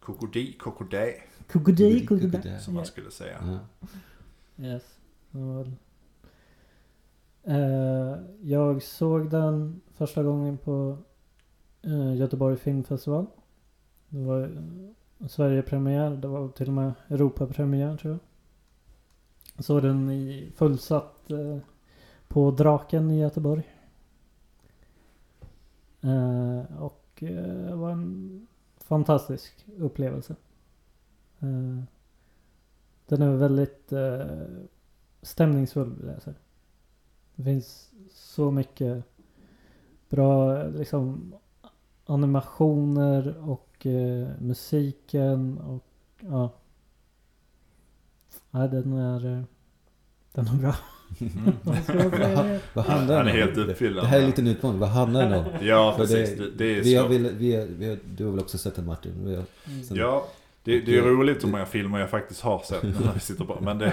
Kokodi, 0.00 0.52
kokodä, 0.52 1.14
Kokodi. 1.46 2.06
Kokoda. 2.06 2.60
som 2.60 2.74
man 2.74 2.86
skulle 2.86 3.10
säga. 3.10 3.60
Yes. 4.58 4.82
Eh, 7.44 8.16
jag 8.40 8.82
såg 8.82 9.30
den 9.30 9.80
första 9.94 10.22
gången 10.22 10.58
på 10.58 10.98
eh, 11.82 12.14
Göteborg 12.16 12.56
Filmfestival. 12.56 13.26
Det 14.08 14.24
var 14.24 14.42
eh, 14.42 15.26
Sverigepremiär. 15.28 16.10
Det 16.10 16.28
var 16.28 16.48
till 16.48 16.68
och 16.68 16.74
med 16.74 16.92
Europapremiär 17.08 17.96
tror 17.96 18.12
jag. 18.12 18.20
Jag 19.56 19.64
såg 19.64 19.82
den 19.82 20.10
i 20.10 20.52
fullsatt 20.56 21.30
eh, 21.30 21.58
på 22.28 22.50
Draken 22.50 23.10
i 23.10 23.20
Göteborg. 23.20 23.62
Eh, 26.00 26.82
och 26.82 27.22
eh, 27.22 27.66
det 27.68 27.74
var 27.74 27.90
en 27.90 28.46
fantastisk 28.76 29.66
upplevelse. 29.78 30.36
Eh, 31.38 31.82
den 33.06 33.22
är 33.22 33.36
väldigt 33.36 33.92
eh, 33.92 34.26
stämningsfull 35.22 35.94
vill 36.00 36.08
jag 36.08 36.22
säga. 36.22 36.36
Det 37.38 37.44
finns 37.44 37.90
så 38.12 38.50
mycket 38.50 39.04
bra 40.08 40.62
liksom 40.62 41.34
animationer 42.06 43.34
och 43.50 43.86
eh, 43.86 44.28
musiken 44.40 45.58
och 45.58 45.84
ja. 46.20 46.50
Ja, 48.50 48.58
den 48.66 48.92
är, 48.92 49.26
eh, 49.38 49.42
den 50.32 50.46
är 50.46 50.52
bra. 50.54 50.74
Mm. 51.20 52.58
Vad 52.74 52.84
handlar 52.84 53.16
den 53.24 53.26
om? 53.26 53.32
helt. 53.32 53.54
Det 53.78 54.06
här 54.06 54.20
är 54.20 54.26
lite 54.26 54.40
en 54.42 54.46
utmaning. 54.46 54.78
Vad 54.80 54.88
handlar 54.88 55.30
den 55.30 55.38
om? 55.38 55.44
Ja, 55.62 55.92
För 55.96 56.06
precis. 56.06 56.38
Det, 56.38 56.50
det 56.50 56.78
är 56.78 56.82
vi 56.82 56.94
har, 56.94 57.08
väl- 57.08 57.34
vi, 57.38 57.56
har- 57.56 57.66
vi 57.66 57.88
har, 57.88 57.98
du 58.16 58.24
har 58.24 58.30
väl 58.30 58.40
också 58.40 58.58
sett 58.58 58.74
den 58.76 58.86
Martin? 58.86 59.12
Vi 59.24 59.34
har, 59.36 59.44
Mm. 59.66 59.82
sen- 59.84 59.96
Ja, 59.96 60.26
det, 60.64 60.80
det 60.80 60.98
är 60.98 61.02
roligt 61.02 61.44
hur 61.44 61.48
många 61.48 61.66
filmer 61.66 61.98
jag 61.98 62.10
faktiskt 62.10 62.40
har 62.40 62.58
sett 62.58 62.82
när 62.82 63.12
vi 63.14 63.20
sitter 63.20 63.44
på. 63.44 63.58
Men 63.60 63.78
det, 63.78 63.92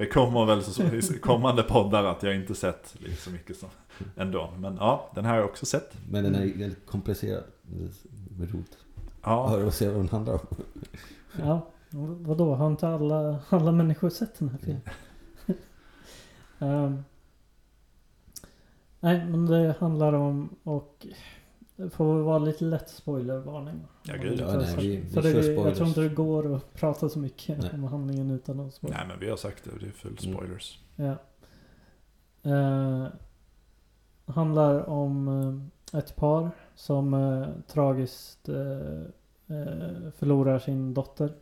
det 0.00 0.06
kommer 0.06 0.46
väl 0.46 0.62
så, 0.62 0.82
i 0.82 1.18
kommande 1.20 1.62
poddar 1.62 2.04
att 2.04 2.22
jag 2.22 2.36
inte 2.36 2.54
sett 2.54 2.96
så 3.18 3.30
mycket 3.30 3.56
som 3.56 3.68
ändå. 4.16 4.52
Men 4.58 4.76
ja, 4.76 5.10
den 5.14 5.24
här 5.24 5.32
har 5.32 5.38
jag 5.38 5.48
också 5.48 5.66
sett. 5.66 5.96
Men 6.10 6.24
den 6.24 6.34
är 6.34 6.40
väldigt 6.40 6.86
komplicerad. 6.86 7.44
Är 8.40 8.46
roligt. 8.46 8.78
Ja, 9.22 9.48
Höra 9.48 9.66
och 9.66 9.74
se 9.74 9.88
vad 9.88 9.96
den 9.96 10.08
handlar 10.08 10.32
om. 10.32 10.40
Ja, 11.38 11.66
vadå? 12.20 12.54
Har 12.54 12.66
inte 12.66 12.88
alla, 12.88 13.38
alla 13.48 13.72
människor 13.72 14.10
sett 14.10 14.38
den 14.38 14.48
här 14.48 14.58
filmen? 14.58 14.82
Ehm, 16.58 17.04
nej, 19.00 19.24
men 19.24 19.46
det 19.46 19.74
handlar 19.78 20.12
om 20.12 20.48
och 20.62 21.06
det 21.80 21.90
får 21.90 22.22
vara 22.22 22.38
lite 22.38 22.64
lätt 22.64 22.88
spoilervarning. 22.90 23.80
Ja, 24.02 24.16
gud, 24.16 24.40
ja. 24.40 24.56
Nej, 24.56 24.76
vi- 24.78 24.96
vi 24.96 25.06
För 25.10 25.22
det, 25.22 25.30
jag 25.54 25.76
tror 25.76 25.88
inte 25.88 26.00
det 26.00 26.08
går 26.08 26.54
att 26.56 26.74
prata 26.74 27.08
så 27.08 27.18
mycket 27.18 27.58
Nej. 27.58 27.70
om 27.74 27.84
handlingen 27.84 28.30
utan 28.30 28.60
att 28.60 28.74
spoila. 28.74 28.96
nej 28.96 29.06
men 29.08 29.18
vi 29.18 29.30
har 29.30 29.36
sagt 29.36 29.64
det. 29.64 29.70
Det 29.80 29.86
är 29.86 29.90
full 29.92 30.16
Mm. 30.22 30.34
spoilers. 30.34 30.80
Ja. 30.96 31.16
Eh, 32.42 33.06
handlar 34.26 34.88
om 34.88 35.28
eh, 35.92 35.98
ett 35.98 36.16
par 36.16 36.50
som 36.74 37.14
eh, 37.14 37.48
tragiskt 37.66 38.48
eh, 38.48 39.00
eh, 39.56 40.10
förlorar 40.16 40.58
sin 40.58 40.94
dotter. 40.94 41.32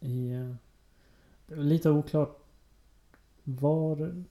I, 0.00 0.32
eh, 0.32 0.54
det 1.46 1.54
är 1.54 1.58
lite 1.58 1.90
oklart 1.90 2.38
var, 3.44 4.24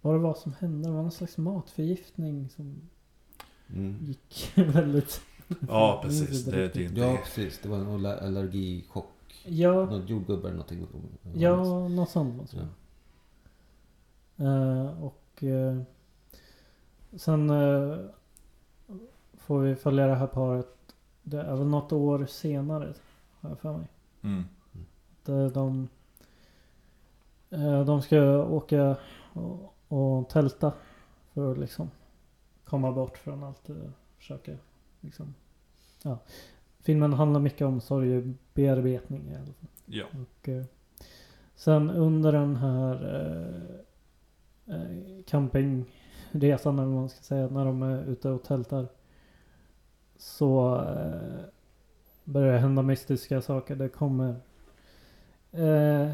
vad 0.00 0.14
det 0.14 0.18
var 0.18 0.34
som 0.34 0.52
hände. 0.52 0.88
Det 0.88 0.94
var 0.94 1.02
någon 1.02 1.12
slags 1.12 1.36
matförgiftning 1.38 2.48
som 2.48 2.80
Mm. 3.74 3.96
gick 4.04 4.52
väldigt... 4.54 5.20
Ja, 5.68 6.00
precis. 6.04 6.44
Det, 6.44 6.50
det 6.68 6.76
är 6.76 6.80
inte... 6.80 7.00
Ja, 7.00 7.18
precis. 7.24 7.58
Det 7.62 7.68
var 7.68 7.76
en 7.78 7.86
aller- 7.88 8.26
allergichock. 8.26 9.44
Ja, 9.44 9.84
Något 9.84 10.08
jordgubbar 10.08 10.48
eller 10.48 10.58
någonting. 10.58 10.86
ja 11.34 11.88
något 11.88 12.10
sånt 12.10 12.50
det 12.50 12.56
Ja. 12.58 14.44
Eh, 14.44 15.04
och 15.04 15.42
eh, 15.44 15.80
sen 17.16 17.50
eh, 17.50 17.96
får 19.38 19.60
vi 19.60 19.74
följa 19.76 20.06
det 20.06 20.14
här 20.14 20.26
paret. 20.26 20.68
Det 21.22 21.40
är 21.40 21.56
väl 21.56 21.66
något 21.66 21.92
år 21.92 22.26
senare 22.26 22.94
har 23.40 23.48
jag 23.50 23.58
för 23.58 23.76
mig. 23.76 23.86
Mm. 24.22 24.44
eh, 25.26 25.46
de, 25.52 25.88
de 27.86 28.02
ska 28.02 28.44
åka 28.44 28.96
och, 29.32 29.74
och 29.88 30.28
tälta 30.28 30.72
för 31.34 31.52
att 31.52 31.58
liksom 31.58 31.90
komma 32.68 32.92
bort 32.92 33.18
från 33.18 33.44
allt. 33.44 33.68
eh, 33.70 33.76
Försöka 34.18 34.52
liksom. 35.00 35.34
Ja. 36.02 36.18
Filmen 36.80 37.12
handlar 37.12 37.40
mycket 37.40 37.66
om 37.66 37.80
sorgebearbetning 37.80 39.28
i 39.28 39.34
alla 39.34 39.44
fall. 39.44 39.68
Ja. 39.86 40.04
Och, 40.12 40.48
eh, 40.48 40.64
sen 41.54 41.90
under 41.90 42.32
den 42.32 42.56
här 42.56 42.94
eh, 44.66 44.74
eh, 44.74 45.22
campingresan 45.26 46.78
eller 46.78 46.88
vad 46.88 46.94
man 47.00 47.08
ska 47.08 47.22
säga. 47.22 47.48
När 47.48 47.64
de 47.64 47.82
är 47.82 48.04
ute 48.04 48.28
och 48.30 48.42
tältar. 48.42 48.86
Så 50.16 50.76
eh, 50.76 51.44
börjar 52.24 52.52
det 52.52 52.58
hända 52.58 52.82
mystiska 52.82 53.40
saker. 53.42 53.76
Det 53.76 53.88
kommer 53.88 54.34
eh, 55.52 56.10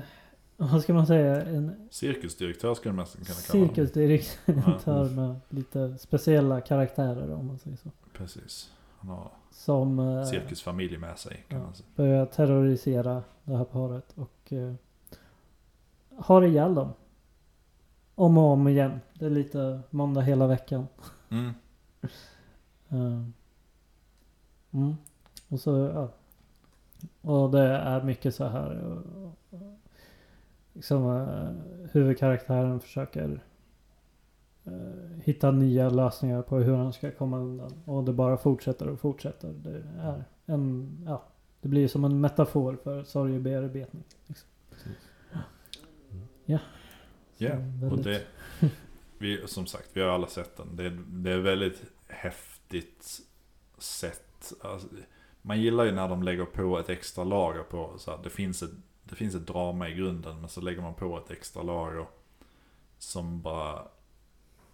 vad 0.57 0.83
ska 0.83 0.95
man 0.95 1.07
säga? 1.07 1.43
En 1.45 1.89
Cirkusdirektör 1.91 2.75
skulle 2.75 2.95
man 2.95 3.03
nästan 3.03 3.25
kunna 3.25 3.39
kalla 3.47 3.59
honom. 3.59 3.75
cirkusdirektör 3.75 5.11
med 5.11 5.41
lite 5.49 5.99
speciella 5.99 6.61
karaktärer 6.61 7.33
om 7.35 7.47
man 7.47 7.59
säger 7.59 7.77
så. 7.77 7.91
Precis. 8.13 8.71
Han 8.99 9.11
har 9.11 9.31
Som 9.51 9.99
eh, 9.99 10.25
cirkusfamilj 10.25 10.99
med 10.99 11.19
sig 11.19 11.45
kan 11.49 11.59
ja. 11.59 11.65
man 11.65 11.75
säga. 11.75 11.87
börjar 11.97 12.27
terrorisera 12.27 13.23
det 13.45 13.57
här 13.57 13.65
paret 13.65 14.13
och 14.15 14.53
eh, 14.53 14.75
har 16.17 16.43
ihjäl 16.43 16.75
dem. 16.75 16.93
Om 18.15 18.39
och 18.39 18.45
om 18.45 18.69
igen. 18.69 19.01
Det 19.15 19.27
är 19.27 19.31
lite 19.31 19.81
måndag 19.91 20.21
hela 20.21 20.47
veckan. 20.47 20.87
Mm. 21.31 21.53
Eh, 22.89 23.23
mm. 24.71 24.97
Och 25.49 25.61
så, 25.61 25.71
ja. 25.95 26.09
Och 27.31 27.51
det 27.51 27.61
är 27.69 28.03
mycket 28.03 28.35
så 28.35 28.45
här. 28.47 28.71
eh, 29.51 29.59
Liksom 30.75 31.17
eh, 31.17 31.89
huvudkaraktären 31.93 32.81
försöker 32.81 33.45
eh, 34.65 34.73
hitta 35.25 35.51
nya 35.51 35.91
lösningar 35.91 36.43
på 36.43 36.57
hur 36.59 36.75
han 36.77 36.93
ska 36.93 37.11
komma 37.11 37.39
undan. 37.39 37.73
Och 37.85 38.05
det 38.05 38.13
bara 38.13 38.37
fortsätter 38.37 38.89
och 38.89 39.01
fortsätter. 39.01 39.53
Det 39.53 39.83
är 39.99 40.25
en, 40.47 40.99
ja. 41.07 41.23
Det 41.61 41.69
blir 41.69 41.89
som 41.89 42.05
en 42.05 42.21
metafor 42.21 42.77
för 42.83 43.03
sorgebearbetning. 43.05 44.05
Liksom. 44.27 44.49
Ja. 46.45 46.59
Ja, 47.37 47.51
och 47.55 47.61
väldigt- 47.83 48.05
det, 48.05 48.23
vi, 49.19 49.47
som 49.47 49.67
sagt, 49.67 49.91
vi 49.93 50.01
har 50.01 50.09
alla 50.09 50.27
sett 50.27 50.57
den. 50.57 50.77
Det, 50.77 50.91
det 51.09 51.31
är 51.33 51.39
väldigt 51.39 51.83
häftigt 52.09 53.21
sätt. 53.79 54.53
Alltså, 54.63 54.89
man 55.43 55.61
gillar 55.61 55.85
ju 55.85 55.93
när 55.93 56.09
de 56.09 56.23
lägger 56.23 56.45
på 56.45 56.79
ett 56.79 56.89
extra 56.89 57.25
lager 57.25 57.63
på, 57.63 57.95
så 57.99 58.11
här, 58.11 58.19
det, 58.23 58.31
finns 58.31 58.63
ett, 58.63 58.71
det 59.05 59.15
finns 59.15 59.35
ett 59.35 59.47
drama 59.47 59.89
i 59.89 59.95
grunden, 59.95 60.41
men 60.41 60.49
så 60.49 60.61
lägger 60.61 60.83
man 60.83 60.95
på 60.95 61.19
ett 61.19 61.31
extra 61.31 61.63
lager 61.63 62.07
som 62.99 63.43
bara 63.43 63.83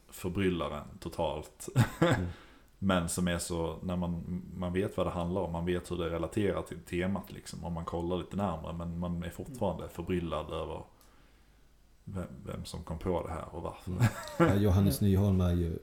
förbryllar 0.08 0.70
en 0.70 0.98
totalt. 0.98 1.68
Mm. 2.00 2.14
Men 2.82 3.08
som 3.08 3.28
är 3.28 3.38
så, 3.38 3.78
när 3.82 3.96
man, 3.96 4.42
man 4.56 4.72
vet 4.72 4.96
vad 4.96 5.06
det 5.06 5.10
handlar 5.10 5.40
om, 5.40 5.52
man 5.52 5.66
vet 5.66 5.90
hur 5.90 5.96
det 5.96 6.10
relaterar 6.10 6.62
till 6.62 6.78
temat 6.78 7.32
liksom. 7.32 7.64
Om 7.64 7.72
man 7.72 7.84
kollar 7.84 8.16
lite 8.16 8.36
närmare, 8.36 8.72
men 8.72 8.98
man 8.98 9.22
är 9.22 9.30
fortfarande 9.30 9.88
förbryllad 9.88 10.52
över 10.52 10.82
vem, 12.04 12.26
vem 12.46 12.64
som 12.64 12.82
kom 12.82 12.98
på 12.98 13.26
det 13.26 13.32
här 13.32 13.44
och 13.54 13.62
varför. 13.62 13.90
Mm. 13.90 14.04
Ja, 14.38 14.54
Johannes 14.54 15.00
Nyholm 15.00 15.40
är 15.40 15.52
ju 15.52 15.78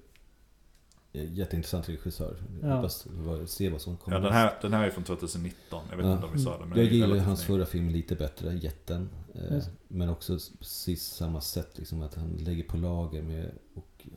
jätteintressant 1.24 1.90
regissör. 1.90 2.36
Ja. 2.62 2.90
Vad- 3.06 3.50
se 3.50 3.70
vad 3.70 3.82
som 3.82 3.98
kommer. 3.98 4.18
Ja, 4.18 4.24
den 4.24 4.34
här, 4.34 4.54
den 4.62 4.74
här 4.74 4.86
är 4.88 4.90
från 4.90 5.04
2019, 5.04 5.84
jag 5.90 5.98
vet 5.98 6.06
Ja. 6.06 6.14
inte 6.14 6.26
om 6.26 6.34
vi 6.34 6.40
sa 6.40 6.58
det. 6.60 6.66
Men 6.66 6.78
jag 6.78 6.88
gillar 6.88 7.18
hans 7.18 7.44
förra 7.44 7.66
film 7.66 7.90
lite 7.90 8.16
bättre, 8.16 8.54
Jätten. 8.54 9.10
Eh, 9.34 9.58
men 9.88 10.10
också 10.10 10.38
precis 10.60 11.04
samma 11.06 11.42
sätt, 11.42 11.78
liksom 11.78 12.02
att 12.02 12.16
han 12.16 12.30
lägger 12.30 12.64
på 12.64 12.78
lager 12.78 13.22
med 13.22 13.52
och 13.74 14.08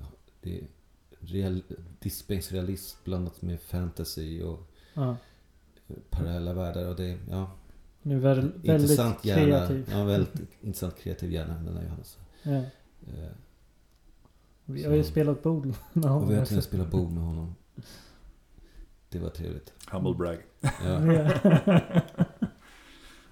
det 0.42 0.58
är 0.58 0.64
real, 1.20 1.62
diskbänksrealism 2.00 2.98
blandat 3.04 3.42
med 3.42 3.60
fantasy 3.60 4.42
och 4.42 4.70
Ja. 4.94 5.16
eh, 5.88 5.96
parallella 6.10 6.52
världar. 6.52 6.88
Och 6.88 6.96
det, 6.96 7.18
ja, 7.30 7.50
Nu 8.02 8.14
är 8.16 8.20
väl, 8.20 8.40
väldigt 8.40 8.64
intressant 8.82 9.24
hjärna. 9.24 9.42
kreativ. 9.44 9.88
Ja, 9.90 10.04
väldigt 10.04 10.32
intressant 10.62 10.98
kreativ 10.98 11.32
hjärna 11.32 11.54
den 11.54 11.74
där 11.74 11.82
Johannes. 11.82 12.18
Ja. 12.42 12.50
Eh, 12.52 13.30
Vi 14.72 14.84
har 14.84 14.94
ju 14.94 15.04
spelat 15.04 15.42
bord 15.42 15.66
med 15.92 16.04
honom. 16.04 16.22
och 16.22 16.30
vi 16.30 16.34
har 16.36 16.44
till 16.44 16.54
och 16.54 16.56
med 16.56 16.64
spelat 16.64 16.90
bord 16.90 17.12
med 17.12 17.22
honom. 17.22 17.54
Det 19.08 19.18
var 19.18 19.30
trevligt. 19.30 19.72
Humble 19.90 20.14
brag. 20.14 20.38
Ja, 20.60 21.00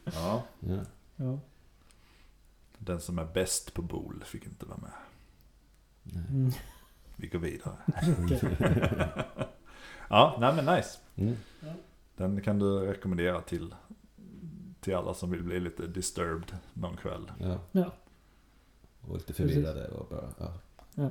Ja, 0.05 0.43
ja. 0.61 0.79
ja. 1.17 1.39
den 2.79 3.01
som 3.01 3.19
är 3.19 3.25
bäst 3.25 3.75
på 3.75 3.83
bol 3.83 4.23
fick 4.27 4.47
inte 4.47 4.67
vara 4.67 4.79
med. 4.79 4.91
Mm. 6.31 6.51
Vi 7.17 7.27
går 7.29 7.39
vidare. 7.39 7.77
Ja, 10.11 10.37
nej 10.41 10.55
men 10.55 10.77
nice. 10.77 10.99
Mm. 11.17 11.37
Den 12.17 12.41
kan 12.43 12.59
du 12.59 12.79
rekommendera 12.81 13.41
till, 13.41 13.75
till 14.81 14.95
alla 14.95 15.15
som 15.15 15.31
vill 15.31 15.43
bli 15.43 15.61
lite 15.61 15.87
disturbed 15.87 16.57
någon 16.75 16.97
kväll. 16.97 17.33
Ja. 17.41 17.59
Ja. 17.73 17.93
Och 19.01 19.17
lite 19.17 19.33
förvirrade 19.33 19.89
och 19.89 20.09
bara, 20.09 20.29
ja. 20.39 20.53
Ja, 20.95 21.11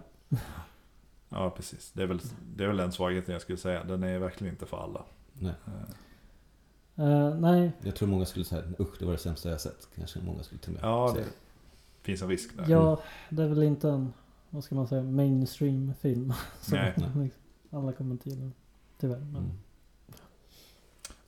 precis. 1.55 1.91
Det 1.91 2.03
är 2.03 2.07
väl, 2.07 2.21
det 2.55 2.63
är 2.63 2.67
väl 2.67 2.77
den 2.77 2.91
svagheten 2.91 3.33
jag 3.33 3.41
skulle 3.41 3.57
säga. 3.57 3.83
Den 3.83 4.03
är 4.03 4.19
verkligen 4.19 4.53
inte 4.53 4.65
för 4.65 4.77
alla. 4.83 5.05
Nej. 5.33 5.53
Eh, 6.95 7.35
nej, 7.35 7.71
Jag 7.81 7.95
tror 7.95 8.09
många 8.09 8.25
skulle 8.25 8.45
säga 8.45 8.63
usch 8.79 8.99
det 8.99 9.05
var 9.05 9.11
det 9.11 9.17
sämsta 9.17 9.49
jag 9.49 9.61
sett. 9.61 9.87
Kanske 9.95 10.19
många 10.19 10.43
skulle 10.43 10.61
till 10.61 10.75
och 10.75 10.81
med 10.81 10.89
Ja, 10.89 11.13
säga. 11.13 11.25
det 11.25 11.31
finns 12.01 12.21
en 12.21 12.29
risk 12.29 12.57
där. 12.57 12.65
ja, 12.69 13.01
det 13.29 13.43
är 13.43 13.47
väl 13.47 13.63
inte 13.63 13.89
en, 13.89 14.13
vad 14.49 14.63
ska 14.63 14.75
man 14.75 14.87
säga, 14.87 15.03
mainstream 15.03 15.93
film. 16.01 16.33
som 16.61 16.77
Nej. 16.77 16.93
liksom 16.97 17.29
alla 17.71 17.91
kommer 17.93 18.17
till 18.17 18.39
den. 18.39 18.53
Tyvärr. 18.99 19.19
Men, 19.19 19.35
Mm. 19.35 19.51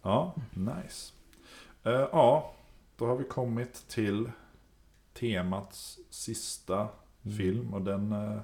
Ja, 0.01 0.35
nice. 0.53 1.13
Eh, 1.84 1.91
ja, 1.91 2.53
då 2.97 3.05
har 3.05 3.15
vi 3.15 3.23
kommit 3.23 3.88
till 3.88 4.31
temats 5.13 5.99
sista 6.09 6.88
Mm. 7.26 7.38
film. 7.38 7.73
Och 7.73 7.81
den... 7.81 8.11
eh, 8.11 8.41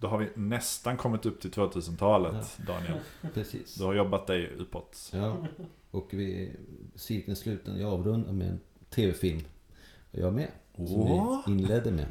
då 0.00 0.08
har 0.08 0.18
vi 0.18 0.28
nästan 0.34 0.96
kommit 0.96 1.26
upp 1.26 1.40
till 1.40 1.50
2000-talet, 1.50 2.58
Daniel. 2.66 2.98
Precis. 3.34 3.74
Du 3.74 3.84
har 3.84 3.94
jobbat 3.94 4.26
dig 4.26 4.50
uppåt. 4.58 5.10
Ja. 5.12 5.46
Och 5.90 6.08
vi, 6.14 6.52
cirkeln 6.94 7.36
sluten, 7.36 7.80
jag 7.80 7.92
avrundar 7.92 8.32
med 8.32 8.48
en 8.48 8.60
tv-film. 8.90 9.40
Och 10.12 10.18
jag 10.18 10.34
med. 10.34 10.50
Som 10.76 10.86
Åh. 10.86 11.42
vi 11.46 11.52
inledde 11.52 11.90
med. 11.90 12.06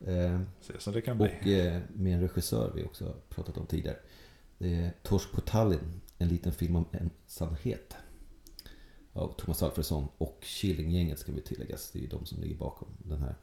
Eh, 0.00 0.40
Se 0.60 0.72
så 0.78 0.90
det 0.90 1.00
kan 1.00 1.16
bli. 1.18 1.26
och 1.26 1.46
eh, 1.46 1.80
med 1.94 2.14
en 2.14 2.20
regissör 2.20 2.72
vi 2.74 2.84
också 2.84 3.14
pratat 3.28 3.56
om 3.56 3.66
tidigare. 3.66 3.96
Det 4.58 4.74
är 4.74 4.92
Torsk 5.02 5.32
på 5.32 5.40
Tallinn. 5.40 6.00
En 6.18 6.28
liten 6.28 6.52
film 6.52 6.76
om 6.76 6.84
ensamhet. 6.92 7.96
Av 9.12 9.34
Thomas 9.38 9.62
Alfredsson 9.62 10.08
och 10.18 10.38
Killinggänget 10.42 11.18
ska 11.18 11.32
vi 11.32 11.40
tilläggas. 11.40 11.90
Det 11.90 11.98
är 11.98 12.00
ju 12.00 12.08
de 12.08 12.26
som 12.26 12.40
ligger 12.40 12.56
bakom 12.56 12.88
den 12.98 13.18
här 13.22 13.34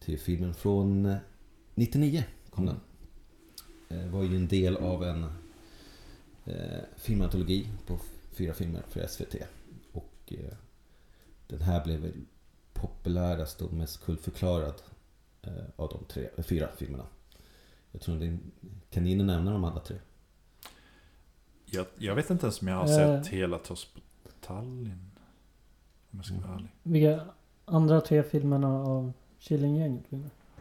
tv-filmen. 0.00 0.54
Från 0.54 1.06
eh, 1.06 1.16
99 1.74 2.24
kom 2.54 2.66
den. 2.66 2.80
Eh, 3.88 4.06
var 4.10 4.22
ju 4.22 4.36
en 4.36 4.48
del 4.48 4.76
av 4.76 5.04
en 5.04 5.24
eh, 6.44 6.80
filmantologi 6.96 7.68
på 7.86 7.98
fyra 8.32 8.54
filmer 8.54 8.82
för 8.88 9.06
SVT. 9.06 9.34
Och 9.92 10.32
eh, 10.32 10.54
den 11.46 11.60
här 11.62 11.84
blev 11.84 12.00
väl 12.00 12.12
populärast 12.72 13.62
och 13.62 13.72
mest 13.72 14.04
kultförklarad 14.04 14.82
eh, 15.42 15.52
av 15.76 15.88
de 15.88 16.04
tre, 16.04 16.28
eh, 16.36 16.44
fyra 16.44 16.68
filmerna. 16.76 17.04
Jag 17.92 18.00
tror 18.00 18.16
det 18.16 18.38
kan 18.90 19.04
ni 19.04 19.14
nämna 19.14 19.50
de 19.52 19.64
andra 19.64 19.80
tre? 19.80 19.96
Jag, 21.66 21.86
jag 21.98 22.14
vet 22.14 22.30
inte 22.30 22.46
ens 22.46 22.62
om 22.62 22.68
jag 22.68 22.76
har 22.76 22.84
Eh. 22.84 23.22
sett 23.22 23.32
hela 23.32 23.58
Toss 23.58 23.84
på 23.94 24.30
Tallinn. 24.46 25.10
Om 26.10 26.18
jag 26.18 26.24
ska 26.24 26.34
vara 26.34 26.54
ärlig. 26.54 26.68
Vilka 26.82 27.26
andra 27.64 28.00
tre 28.00 28.22
filmerna 28.22 28.68
av 28.68 29.12
Killinggänget? 29.38 30.04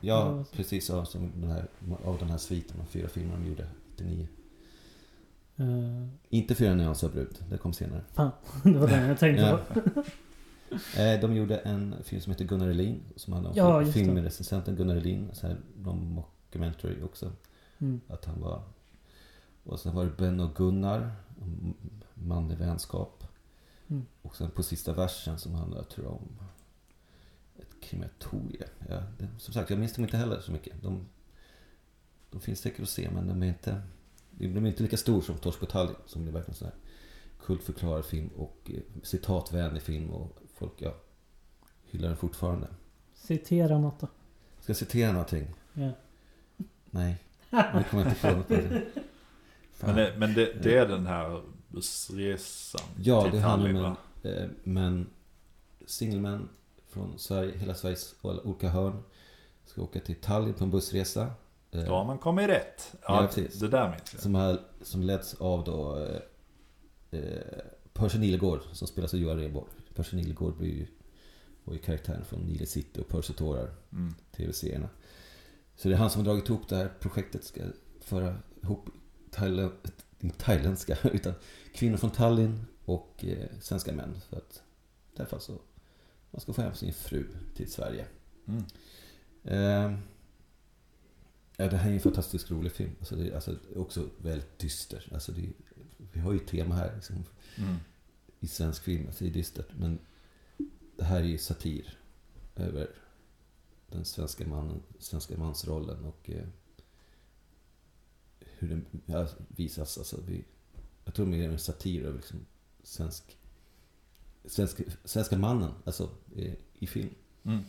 Ja, 0.05 0.43
precis 0.51 0.85
som 0.85 1.31
den 1.35 1.49
här, 1.51 1.67
av 2.05 2.17
den 2.17 2.29
här 2.29 2.37
sviten, 2.37 2.77
de 2.77 2.85
fyra 2.85 3.07
filmerna 3.07 3.39
de 3.39 3.49
gjorde 3.49 3.67
99. 3.97 4.27
Eh, 5.55 6.07
Inte 6.29 6.55
Fyra 6.55 6.75
nyanser 6.75 7.07
av 7.07 7.13
brud, 7.13 7.37
det 7.49 7.57
kom 7.57 7.73
senare. 7.73 8.01
det 8.63 8.77
var 8.79 8.87
den 8.87 9.07
jag 9.09 9.19
tänkte 9.19 9.59
på. 9.73 10.03
Eh, 10.97 11.19
De 11.21 11.35
gjorde 11.35 11.57
en 11.57 11.95
film 12.03 12.21
som 12.21 12.31
heter 12.31 12.45
Gunnar 12.45 12.67
Elin, 12.67 13.01
som 13.15 13.33
handlar 13.33 13.51
om 13.51 13.57
Ja, 13.57 13.85
filmrecensenten 13.85 14.75
Gunnar 14.75 14.95
Elin. 14.95 15.29
Så 15.33 15.47
här, 15.47 15.57
någon 15.83 16.13
mockumentary 16.13 17.03
också. 17.03 17.31
Mm. 17.79 18.01
Att 18.07 18.25
han 18.25 18.41
var... 18.41 18.61
Och 19.63 19.79
sen 19.79 19.95
var 19.95 20.03
det 20.05 20.11
Ben 20.17 20.39
och 20.39 20.55
Gunnar, 20.55 21.11
manlig 22.13 22.57
vänskap. 22.57 23.23
Mm. 23.87 24.05
Och 24.21 24.35
sen 24.35 24.51
på 24.51 24.63
sista 24.63 24.93
versen 24.93 25.39
som 25.39 25.53
handlar, 25.53 25.83
tror 25.83 26.05
jag, 26.05 26.13
om 26.13 26.29
ett 27.59 27.81
krematorium. 27.81 28.69
Ja, 28.89 29.03
det, 29.17 29.27
som 29.37 29.53
sagt, 29.53 29.69
jag 29.69 29.79
minns 29.79 29.93
dem 29.93 30.03
inte 30.03 30.17
heller 30.17 30.39
så 30.39 30.51
mycket. 30.51 30.81
De, 30.81 31.05
de 32.31 32.41
finns 32.41 32.59
säkert 32.59 32.81
att 32.81 32.89
se, 32.89 33.09
men 33.09 33.27
de 33.27 33.43
är 33.43 33.47
inte... 33.47 33.81
De 34.29 34.65
är 34.65 34.67
inte 34.67 34.83
lika 34.83 34.97
stor 34.97 35.21
som 35.21 35.37
Torsk 35.37 35.59
på 35.59 35.65
Tallinn, 35.65 35.95
som 36.05 36.27
är 36.27 36.31
verkligen 36.31 36.57
här 36.61 36.73
kultförklarad 37.45 38.05
film 38.05 38.27
och 38.27 38.71
eh, 38.73 39.01
citatvänlig 39.03 39.81
film 39.81 40.09
och 40.09 40.37
folk, 40.53 40.71
ja, 40.77 40.95
hyllar 41.85 42.07
den 42.07 42.17
fortfarande. 42.17 42.67
Citera 43.13 43.77
något 43.77 43.99
då. 43.99 44.07
Ska 44.59 44.69
jag 44.69 44.77
citera 44.77 45.11
någonting? 45.11 45.47
Ja. 45.73 45.91
Nej, 46.85 47.17
det 47.49 47.85
kommer 47.89 48.03
jag 48.03 48.11
inte 48.11 48.21
på. 48.21 48.37
något 48.37 48.47
på 48.47 48.53
det. 48.53 48.85
Men, 49.79 49.95
det, 49.95 50.15
men 50.17 50.33
det, 50.33 50.53
det 50.63 50.77
är 50.77 50.87
den 50.87 51.07
här 51.07 51.41
bussresan 51.67 52.81
Ja, 52.97 53.23
till 53.23 53.31
det 53.31 53.39
handlar 53.39 53.69
om 53.69 53.95
en, 54.23 54.31
eh, 54.31 54.49
men 54.63 55.09
singelmän 55.85 56.49
från 56.93 57.19
Sverige, 57.19 57.57
hela 57.57 57.75
Sveriges 57.75 58.15
olika 58.21 58.69
hörn 58.69 59.03
ska 59.65 59.81
åka 59.81 59.99
till 59.99 60.15
Tallinn 60.15 60.53
på 60.53 60.63
en 60.63 60.69
bussresa. 60.71 61.33
eh, 61.71 61.83
har 61.85 62.05
man 62.05 62.17
kommit 62.17 62.47
rätt. 62.49 62.93
Ja, 63.01 63.21
Ja, 63.21 63.27
precis. 63.27 63.59
det 63.59 63.67
där 63.67 63.89
minns 63.89 64.13
jag. 64.13 64.21
Som, 64.21 64.35
har, 64.35 64.59
som 64.81 65.01
leds 65.03 65.33
av 65.33 65.63
då 65.63 65.97
eh, 65.99 67.19
eh, 67.19 67.41
Percy 67.93 68.17
Nilegård 68.19 68.59
som 68.73 68.87
spelas 68.87 69.13
av 69.13 69.19
Johan 69.19 69.37
Rheborg. 69.37 69.67
Percy 69.95 70.15
Nilegård 70.17 70.57
blir 70.57 70.69
ju, 70.69 70.87
var 71.63 71.73
ju 71.73 71.79
karaktären 71.79 72.25
från 72.25 72.39
Nile 72.39 72.65
City 72.65 72.99
och 73.01 73.07
Percy 73.07 73.33
Tårar, 73.33 73.71
Mm. 73.91 74.15
tv-serierna. 74.35 74.89
Så 75.75 75.87
det 75.87 75.93
är 75.93 75.97
han 75.97 76.09
som 76.09 76.19
har 76.21 76.25
dragit 76.25 76.49
ihop 76.49 76.69
det 76.69 76.75
här 76.75 76.91
projektet, 76.99 77.43
ska 77.43 77.61
föra 78.01 78.35
ihop 78.63 78.89
Thailand, 79.31 79.71
inte 80.19 80.37
thailändska, 80.37 80.97
utan 81.13 81.33
kvinnor 81.73 81.97
från 81.97 82.09
Tallinn 82.11 82.65
och 82.85 83.25
eh, 83.25 83.47
svenska 83.61 83.91
män. 83.93 84.21
För 84.29 84.37
att 84.37 85.29
fall 85.29 85.41
så 85.41 85.53
man 86.33 86.41
ska 86.41 86.53
få 86.53 86.61
hem 86.61 86.75
sin 86.75 86.93
fru 86.93 87.27
till 87.55 87.71
Sverige. 87.71 88.05
Mm. 88.45 88.63
Eh, 89.43 89.99
ja, 91.57 91.67
det 91.69 91.77
här 91.77 91.89
är 91.89 91.93
en 91.93 91.99
fantastiskt 91.99 92.51
rolig 92.51 92.71
film. 92.71 92.91
Alltså, 92.99 93.15
det 93.15 93.29
är 93.29 93.35
alltså, 93.35 93.57
också 93.75 94.09
väldigt 94.21 94.59
dyster. 94.59 95.09
Alltså, 95.13 95.31
det, 95.31 95.49
vi 96.13 96.19
har 96.19 96.33
ju 96.33 96.39
ett 96.39 96.47
tema 96.47 96.75
här 96.75 96.95
liksom, 96.95 97.23
Mm. 97.57 97.75
i 98.39 98.47
svensk 98.47 98.83
film. 98.83 99.07
Alltså, 99.07 99.23
det 99.23 99.29
är 99.29 99.33
dystert. 99.33 99.73
Men 99.77 99.99
det 100.97 101.03
här 101.03 101.19
är 101.19 101.23
ju 101.23 101.37
satir 101.37 101.99
över 102.55 102.89
den 103.89 104.05
svenska 104.05 104.47
mannen, 104.47 104.81
svenska 104.99 105.37
mansrollen 105.37 106.05
och 106.05 106.29
eh, 106.29 106.47
hur 108.39 108.69
den 108.69 108.85
ja, 109.05 109.27
visas. 109.47 109.97
Alltså, 109.97 110.19
vi, 110.27 110.45
jag 111.05 111.13
tror 111.13 111.25
mer 111.25 111.49
en 111.49 111.59
satir 111.59 112.03
över 112.03 112.17
liksom, 112.17 112.45
svensk, 112.83 113.37
svensk, 114.45 114.81
svenska 115.05 115.37
mannen 115.37 115.71
alltså, 115.85 116.09
i, 116.35 116.55
i 116.79 116.87
film. 116.87 117.09
Mm. 117.43 117.63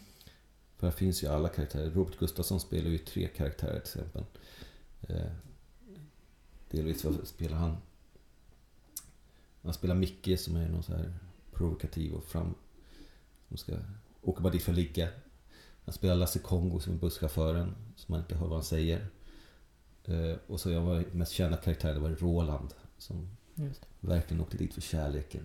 För 0.77 0.87
här 0.87 0.95
finns 0.95 1.23
ju 1.23 1.29
alla 1.29 1.49
karaktärer. 1.49 1.91
Robert 1.91 2.19
Gustafsson 2.19 2.61
spelar 2.61 2.91
ju 2.91 2.99
tre 2.99 3.29
karaktärer 3.29 3.81
till 3.81 4.01
exempel. 4.01 4.25
Eh, 5.01 5.31
delvis 6.71 7.07
spelar 7.25 7.57
han? 7.57 7.77
Han 9.63 9.75
spelar 9.75 9.95
Micke 9.95 10.41
som 10.41 10.57
är 10.57 10.69
någon 10.69 10.83
så 10.83 10.93
här 10.93 11.15
provokativ 11.53 12.15
och 12.15 12.25
fram... 12.25 12.55
Som 13.49 13.57
ska 13.57 13.73
åka 14.23 14.41
bara 14.43 14.53
dit 14.53 14.63
för 14.63 14.73
att 14.73 14.79
ligga. 14.79 15.09
Han 15.85 15.95
spelar 15.95 16.15
Lasse 16.15 16.39
Kongo 16.39 16.81
som 16.81 16.93
är 16.93 16.99
busschauffören. 16.99 17.75
Som 17.97 18.13
man 18.13 18.21
inte 18.21 18.35
hör 18.35 18.47
vad 18.47 18.57
han 18.57 18.65
säger. 18.65 19.07
Eh, 20.05 20.37
och 20.47 20.61
så 20.61 20.71
jag 20.71 20.81
var 20.81 21.05
mest 21.13 21.33
kända 21.33 21.57
karaktär, 21.57 21.95
det 21.95 22.01
var 22.01 22.11
Roland. 22.11 22.75
Som 22.99 23.29
verkligen 24.01 24.41
åkte 24.43 24.57
dit 24.57 24.75
för 24.75 24.81
kärleken. 24.81 25.45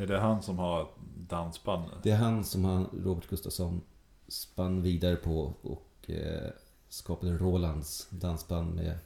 Är 0.00 0.06
det 0.06 0.18
han 0.18 0.42
som 0.42 0.58
har 0.58 0.88
dansband? 1.28 1.90
Det 2.02 2.10
är 2.10 2.16
han 2.16 2.44
som 2.44 2.64
han, 2.64 2.88
Robert 3.04 3.26
Gustafsson 3.28 3.80
spann 4.28 4.82
vidare 4.82 5.16
på 5.16 5.54
och 5.62 6.10
eh, 6.10 6.50
skapade 6.88 7.36
Rolands 7.36 8.08
dansband 8.10 8.74
med 8.74 8.98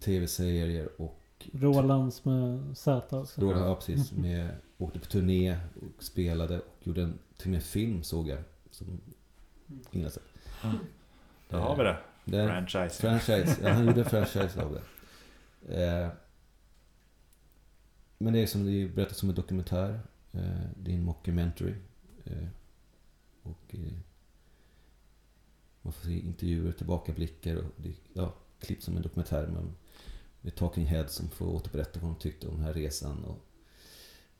tv-serier 0.00 0.88
och 1.00 1.48
Rolands 1.52 2.24
med 2.24 2.76
Z 2.76 3.18
också. 3.18 3.40
Roland, 3.40 3.64
ja, 3.64 3.74
precis, 3.74 4.12
med, 4.12 4.50
åkte 4.78 4.98
på 4.98 5.06
turné 5.06 5.58
och 5.76 6.02
spelade 6.02 6.60
och 6.60 6.86
gjorde 6.86 7.02
en, 7.02 7.18
till 7.36 7.46
och 7.46 7.50
med 7.50 7.56
en 7.56 7.62
film 7.62 8.02
såg 8.02 8.28
jag. 8.28 8.38
Som 8.70 9.00
ingen 9.90 10.06
har 10.06 10.12
sett. 10.12 10.22
Där 11.48 11.58
har 11.58 11.76
vi 11.76 11.82
det. 11.82 11.98
det 12.24 12.48
Franchise. 12.48 13.00
franchise, 13.00 13.56
ja, 13.62 13.72
han 13.72 13.86
gjorde 13.86 14.00
en 14.00 14.06
franchise 14.06 14.62
av 14.62 14.72
det. 14.72 14.82
Eh, 15.84 16.08
men 18.18 18.32
det 18.32 18.38
är 18.38 18.46
som 18.46 18.66
det 18.66 18.82
är 18.82 18.88
berättat 18.88 19.16
som 19.16 19.28
en 19.28 19.34
dokumentär. 19.34 20.00
Eh, 20.32 20.70
det 20.76 20.90
är 20.90 20.94
en 20.94 21.04
mockumentary. 21.04 21.74
Eh, 22.24 22.48
och 23.42 23.74
eh, 23.74 23.98
man 25.82 25.92
får 25.92 26.06
se 26.06 26.18
intervjuer, 26.18 26.72
tillbakablickar 26.72 27.56
och 27.56 27.64
det, 27.76 27.94
ja, 28.12 28.34
klipp 28.60 28.82
som 28.82 28.96
en 28.96 29.02
dokumentär. 29.02 29.46
Men 29.46 29.74
med 30.40 30.54
talking 30.54 30.86
heads 30.86 31.14
som 31.14 31.28
får 31.28 31.46
återberätta 31.46 32.00
vad 32.00 32.10
de 32.10 32.18
tyckte 32.18 32.48
om 32.48 32.54
den 32.54 32.64
här 32.64 32.74
resan. 32.74 33.24
Och, 33.24 33.44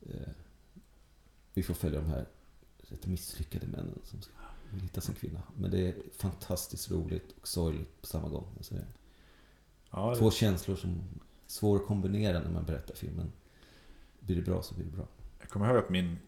eh, 0.01 0.32
vi 1.55 1.62
får 1.62 1.74
följa 1.74 2.01
de 2.01 2.06
här 2.06 2.27
rätt 2.78 3.06
misslyckade 3.06 3.66
männen 3.66 3.98
som 4.05 4.23
ska 4.23 4.32
hitta 4.81 5.01
sin 5.01 5.15
kvinna. 5.15 5.43
Men 5.56 5.70
det 5.70 5.89
är 5.89 5.94
fantastiskt 6.12 6.90
roligt 6.90 7.35
och 7.40 7.48
sorgligt 7.48 8.01
på 8.01 8.06
samma 8.06 8.28
gång. 8.28 8.47
Alltså 8.56 8.74
det 8.74 8.86
Ja, 9.90 10.15
två 10.15 10.31
känslor 10.31 10.77
som 10.77 10.90
är 10.90 11.05
svår 11.47 11.77
att 11.77 11.86
kombinera 11.86 12.40
när 12.40 12.51
man 12.51 12.65
berättar 12.65 12.94
filmen. 12.94 13.32
Blir 14.20 14.36
det 14.36 14.43
bra 14.43 14.62
så 14.62 14.74
blir 14.74 14.85
det 14.85 14.90
bra. 14.90 15.06
Jag 15.48 15.52
kommer 15.52 15.68
ihåg 15.68 15.76
att 15.78 15.90
min 15.90 16.18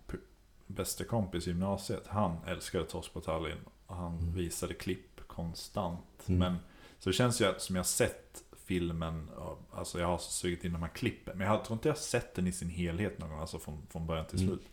bästa 0.66 1.04
kompis 1.04 1.46
i 1.46 1.50
gymnasiet, 1.50 2.02
han 2.06 2.36
älskade 2.46 2.84
Torsk 2.84 3.12
på 3.12 3.20
Tallinn. 3.20 3.58
Och 3.86 3.96
han 3.96 4.18
Mm. 4.18 4.32
visade 4.34 4.74
klipp 4.74 5.20
konstant. 5.26 6.28
Mm. 6.28 6.38
Men, 6.38 6.56
så 6.98 7.10
det 7.10 7.14
känns 7.14 7.40
ju 7.40 7.44
att 7.44 7.62
som 7.62 7.76
jag 7.76 7.86
sett 7.86 8.42
filmen, 8.66 9.28
alltså 9.72 10.00
jag 10.00 10.06
har 10.06 10.18
sugit 10.18 10.64
in 10.64 10.72
de 10.72 10.82
här 10.82 10.88
klippen. 10.88 11.38
Men 11.38 11.46
jag 11.46 11.64
tror 11.64 11.74
inte 11.76 11.88
jag 11.88 11.94
har 11.94 12.00
sett 12.00 12.34
den 12.34 12.46
i 12.46 12.52
sin 12.52 12.68
helhet 12.70 13.18
någon 13.18 13.30
gång, 13.30 13.40
alltså 13.40 13.58
från, 13.58 13.82
från 13.90 14.06
början 14.06 14.26
till 14.26 14.38
Mm. 14.38 14.48
slut. 14.48 14.66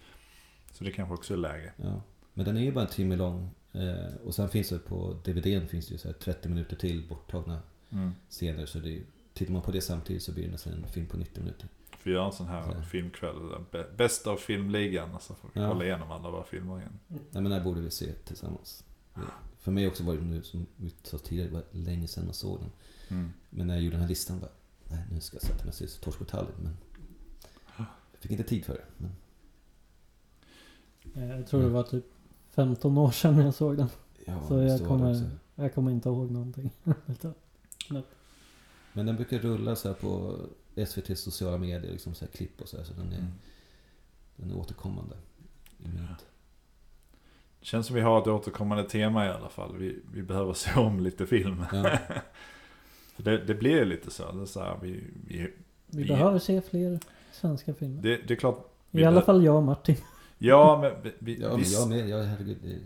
Så 0.72 0.84
det 0.84 0.92
kanske 0.92 1.14
också 1.14 1.34
är 1.34 1.38
läge. 1.38 1.74
Ja. 1.78 2.02
Men 2.34 2.46
den 2.46 2.58
är 2.58 2.62
ju 2.62 2.72
bara 2.72 2.86
en 2.86 2.92
timme 2.92 3.16
lång. 3.16 3.50
Eh, 3.74 4.16
och 4.26 4.36
sen 4.36 4.50
finns 4.50 4.70
det 4.70 4.80
på 4.80 5.18
DVDn 5.24 5.68
finns 5.68 5.88
det 5.88 5.92
ju 5.92 5.98
så 5.98 6.08
här 6.08 6.14
30 6.16 6.50
minuter 6.50 6.76
till 6.76 7.08
borttagna 7.10 7.60
Mm. 7.90 8.12
scener. 8.30 8.66
Så 8.66 8.80
det 8.80 9.02
tittar 9.34 9.54
man 9.54 9.62
på 9.62 9.72
det 9.72 9.82
samtidigt 9.82 10.24
så 10.24 10.32
blir 10.32 10.46
det 10.46 10.52
nästan 10.52 10.74
en 10.74 10.88
film 10.88 11.06
på 11.08 11.18
90 11.18 11.40
minuter. 11.44 11.68
Får 11.98 12.12
göra 12.12 12.26
en 12.26 12.32
sån 12.32 12.48
här 12.48 12.74
Ja. 12.76 12.82
filmkväll. 12.82 13.36
där 13.50 13.64
bä- 13.80 13.96
Bästa 13.96 14.32
av 14.32 14.38
filmligan. 14.38 15.14
Alltså 15.14 15.34
får 15.34 15.50
vi 15.54 15.60
Ja. 15.62 15.70
kolla 15.72 15.86
igenom 15.86 16.12
alla 16.12 16.30
våra 16.32 16.44
filmer 16.44 16.78
igen. 16.80 17.00
Nej 17.08 17.44
men 17.44 17.52
här 17.52 17.64
borde 17.64 17.82
vi 17.82 17.92
se 17.92 18.14
tillsammans. 18.14 18.84
Det, 19.14 19.22
för 19.60 19.72
mig 19.72 19.88
också 19.88 20.04
var 20.04 20.14
det 20.16 20.22
nu 20.22 20.44
som 20.44 20.66
vi 20.76 20.94
sa 21.04 21.18
tidigare, 21.18 21.48
det 21.50 21.54
var 21.54 21.64
länge 21.72 22.08
sedan 22.08 22.26
man 22.26 22.34
såg 22.34 22.60
den. 22.60 22.70
Mm. 23.18 23.30
Men 23.50 23.68
när 23.68 23.74
jag 23.74 23.84
gjorde 23.84 23.96
den 23.96 24.02
här 24.02 24.10
listan 24.10 24.40
bara, 24.40 24.52
nej 24.90 25.04
nu 25.12 25.22
ska 25.22 25.36
jag 25.36 25.42
sätta 25.44 25.64
mig 25.64 25.68
och 25.70 25.74
se 25.76 25.88
Torsk 25.88 26.20
på 26.20 26.26
Tallinn. 26.26 26.54
Men 26.64 26.78
jag 27.78 28.22
fick 28.22 28.32
inte 28.32 28.44
tid 28.44 28.66
för 28.66 28.74
det. 28.74 28.86
Men, 28.98 29.12
Eh, 31.16 31.28
Jag 31.38 31.48
tror 31.48 31.62
det 31.62 31.70
var 31.70 31.84
typ 31.84 32.06
15 32.50 32.98
år 32.98 33.12
sedan 33.12 33.38
jag 33.38 33.54
såg 33.54 33.78
den. 33.78 33.88
ja, 34.26 34.48
Så 34.48 34.58
det 34.58 34.64
jag 34.68 34.88
kommer-. 34.88 35.30
Jag 35.56 35.74
kommer 35.74 35.92
inte 35.92 36.10
ihåg 36.10 36.32
någonting. 36.32 36.72
Men 38.94 39.06
den 39.06 39.16
brukar 39.16 39.40
rulla 39.40 39.76
så 39.76 39.88
här 39.88 39.96
på 39.96 40.38
SVT 40.86 41.18
sociala 41.20 41.58
medier, 41.58 41.92
liksom 41.92 42.16
så 42.16 42.26
här 42.26 42.32
klipp 42.32 42.62
och 42.62 42.68
så 42.70 42.78
här. 42.78 42.84
Så 42.84 42.94
den 42.94 43.12
är, 43.12 43.18
Mm. 43.18 43.32
den 44.36 44.52
är 44.52 44.58
återkommande. 44.58 45.16
I 45.86 45.88
minnet. 45.88 46.26
Känns 47.62 47.88
som 47.88 47.96
vi 47.96 48.02
har 48.02 48.22
ett 48.22 48.28
återkommande 48.28 48.84
tema 48.90 49.26
i 49.26 49.30
alla 49.30 49.50
fall. 49.50 49.76
Vi, 49.78 50.00
vi 50.14 50.24
behöver 50.24 50.54
se 50.54 50.80
om 50.80 51.00
lite 51.00 51.26
film. 51.28 51.66
Ja. 51.72 51.84
För 53.16 53.24
det, 53.24 53.38
det 53.38 53.54
blir 53.56 53.86
lite 53.86 54.12
så. 54.12 54.32
Det 54.32 54.48
så 54.48 54.60
här, 54.62 54.78
vi, 54.82 54.92
vi, 55.28 55.38
Vi 55.38 55.52
Vi- 55.88 56.06
behöver 56.08 56.40
se 56.40 56.62
fler 56.62 57.00
svenska 57.32 57.74
filmer. 57.74 58.02
det, 58.02 58.18
det 58.28 58.34
är 58.34 58.36
klart. 58.36 58.72
I 58.92 59.04
alla 59.04 59.22
fall 59.22 59.44
jag 59.46 59.56
och 59.56 59.64
Martin. 59.64 59.96
Ja, 60.38 60.80
men 60.82 61.12
vi, 61.20 61.42
Ja, 61.42 61.56
vi, 61.56 61.62
men 61.62 61.72
jag 61.72 61.90
med. 61.90 62.10
Jag, 62.10 62.24
herregud, 62.24 62.58
det, 62.64 62.80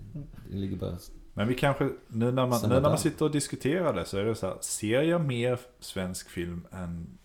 det 0.52 0.58
ligger 0.58 0.78
bara... 0.78 0.98
men 1.34 1.48
vi 1.48 1.56
kanske, 1.56 1.90
nu 2.08 2.32
när 2.32 2.48
man, 2.48 2.60
Samma 2.60 2.74
nu 2.76 2.82
när 2.82 2.90
man 2.90 2.98
sitter 2.98 3.26
och 3.26 3.32
diskuterar 3.32 3.94
det 3.94 4.06
så 4.06 4.18
är 4.18 4.24
det 4.26 4.36
så 4.36 4.48
här. 4.48 4.58
Ser 4.62 5.02
jag 5.02 5.22
mer 5.26 5.60
svensk 5.80 6.30
film 6.30 6.68
än 6.72 7.18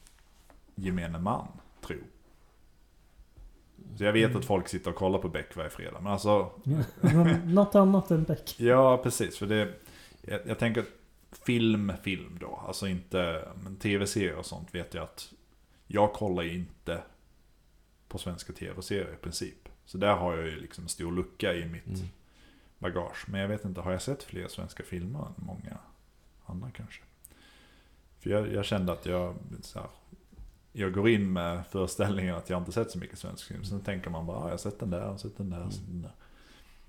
gemene 0.77 1.19
man 1.19 1.47
tror? 1.81 2.03
Så 3.99 4.05
jag 4.05 4.13
vet 4.13 4.37
att 4.37 4.45
folk 4.45 4.69
sitter 4.69 4.91
och 4.91 4.97
kollar 4.97 5.19
på 5.19 5.29
Beck 5.29 5.57
varje 5.57 5.71
fredag. 5.71 6.01
Men 6.01 6.13
alltså, 6.13 6.51
Något 7.45 7.75
annat 7.75 8.11
än 8.11 8.25
Beck. 8.25 8.55
Ja, 8.61 8.99
precis. 9.03 9.39
För 9.39 9.47
det, 9.47 9.73
jag, 10.23 10.41
jag 10.47 10.59
tänker 10.59 10.85
film, 11.33 11.93
film 12.03 12.37
då. 12.41 12.63
Alltså 12.67 12.89
inte, 12.89 13.49
men 13.65 13.77
tv-serier 13.77 14.37
och 14.37 14.47
sånt 14.47 14.75
vet 14.75 14.95
jag 14.95 15.05
att 15.05 15.33
jag 15.87 16.13
kollar 16.13 16.43
inte 16.43 17.03
på 18.09 18.19
svenska 18.19 18.53
tv-serier 18.53 19.13
i 19.13 19.23
princip. 19.23 19.69
Så 19.85 19.99
där 19.99 20.15
har 20.15 20.37
jag 20.37 20.47
ju 20.47 20.61
liksom 20.61 20.85
en 20.85 20.89
stor 20.89 21.13
lucka 21.13 21.55
i 21.55 21.65
mitt 21.69 21.87
Mm. 21.87 22.01
bagage. 22.79 23.25
Men 23.29 23.41
jag 23.41 23.49
vet 23.49 23.65
inte, 23.65 23.81
har 23.81 23.93
jag 23.93 24.03
sett 24.03 24.23
fler 24.23 24.49
svenska 24.49 24.83
filmer 24.83 25.19
än 25.27 25.35
många 25.37 25.79
andra 26.47 26.71
kanske? 26.71 27.03
För 28.21 28.31
jag, 28.31 28.53
jag 28.53 28.65
kände 28.65 28.93
att 28.93 29.07
jag, 29.07 29.35
så 29.63 29.79
här, 29.79 29.89
jag 30.79 30.93
går 30.93 31.09
in 31.09 31.33
med 31.33 31.67
föreställningen 31.67 32.35
att 32.35 32.51
jag 32.51 32.61
inte 32.61 32.73
sett 32.73 32.91
så 32.91 32.99
mycket 32.99 33.19
svensk 33.19 33.45
film. 33.47 33.65
Sen 33.65 33.81
tänker 33.81 34.11
man 34.11 34.27
bara, 34.27 34.39
ah, 34.39 34.45
jag 34.45 34.51
har 34.51 34.57
sett 34.59 34.79
den 34.81 34.91
där, 34.91 35.01
jag 35.01 35.09
har 35.11 35.19
sett 35.19 35.37
den 35.37 35.51
där, 35.51 35.57
jag 35.57 35.65
har 35.65 35.71
sett 35.71 35.87
den 35.87 36.03
där. 36.03 36.13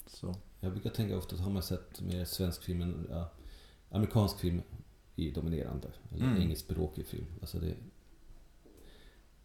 Så, 0.07 0.35
Jag 0.59 0.72
brukar 0.72 0.89
tänka 0.89 1.18
ofta 1.18 1.35
att 1.35 1.41
har 1.41 1.51
man 1.51 1.64
sett 1.64 2.01
mer 2.01 2.26
svensk 2.26 2.64
film 2.64 2.81
än 2.81 3.07
ja, 3.09 3.30
amerikansk 3.91 4.39
film 4.39 4.61
är 5.15 5.31
dominerande. 5.34 5.88
Eller 6.11 6.26
Mm. 6.26 6.41
engelskspråkig 6.41 7.05
film. 7.07 7.26
Alltså 7.41 7.59
det, 7.59 7.73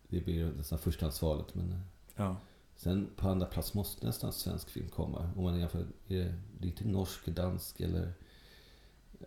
det 0.08 0.20
blir 0.20 0.52
nästan 0.56 0.78
förstahandsvalet. 0.78 1.54
Men 1.54 1.72
eh, 1.72 1.78
ja. 2.16 2.36
Sen 2.76 3.08
på 3.16 3.28
andra 3.28 3.46
plats 3.46 3.74
måste 3.74 4.06
nästan 4.06 4.32
svensk 4.32 4.70
film 4.70 4.88
komma. 4.88 5.30
Om 5.36 5.42
man 5.44 5.58
jämför, 5.58 5.78
är 5.78 5.86
det, 6.08 6.34
det 6.58 6.66
är 6.66 6.70
inte 6.70 6.88
norsk, 6.88 7.26
dansk 7.26 7.80
eller 7.80 8.12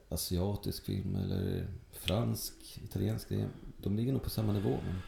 asiatisk 0.10 0.86
film 0.86 1.16
eller 1.16 1.68
fransk, 1.92 2.80
italiensk. 2.84 3.30
det 3.30 3.48
De 3.86 3.96
ligger 3.96 4.14
nog 4.14 4.24
på 4.24 4.30
samma 4.30 4.54
nivå. 4.54 4.80
Men 4.86 5.02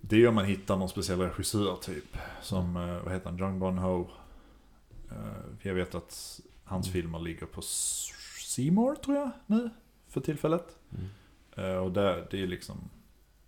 Det 0.00 0.16
är 0.16 0.28
om 0.28 0.34
man 0.34 0.44
hittar 0.44 0.76
någon 0.76 0.88
speciell 0.88 1.20
regissör 1.20 1.76
typ. 1.76 2.16
Som, 2.42 2.76
eh, 2.76 3.02
vad 3.04 3.12
heter 3.12 3.30
han, 3.30 3.38
Jung 3.38 3.58
Bon 3.58 3.78
Ho. 3.78 4.06
Eh, 5.10 5.16
Jag 5.62 5.74
vet 5.74 5.94
att 5.94 6.40
hans 6.64 6.86
Mm. 6.86 6.92
filmer 6.92 7.18
ligger 7.18 7.46
på 7.46 7.60
S- 7.60 8.08
C 8.38 8.70
More 8.70 8.96
tror 8.96 9.16
jag 9.16 9.30
nu. 9.46 9.70
För 10.08 10.20
tillfället. 10.20 10.76
mm. 10.90 11.06
Eh, 11.56 11.76
Och 11.76 11.92
där, 11.92 12.28
det 12.30 12.42
är 12.42 12.46
liksom, 12.46 12.76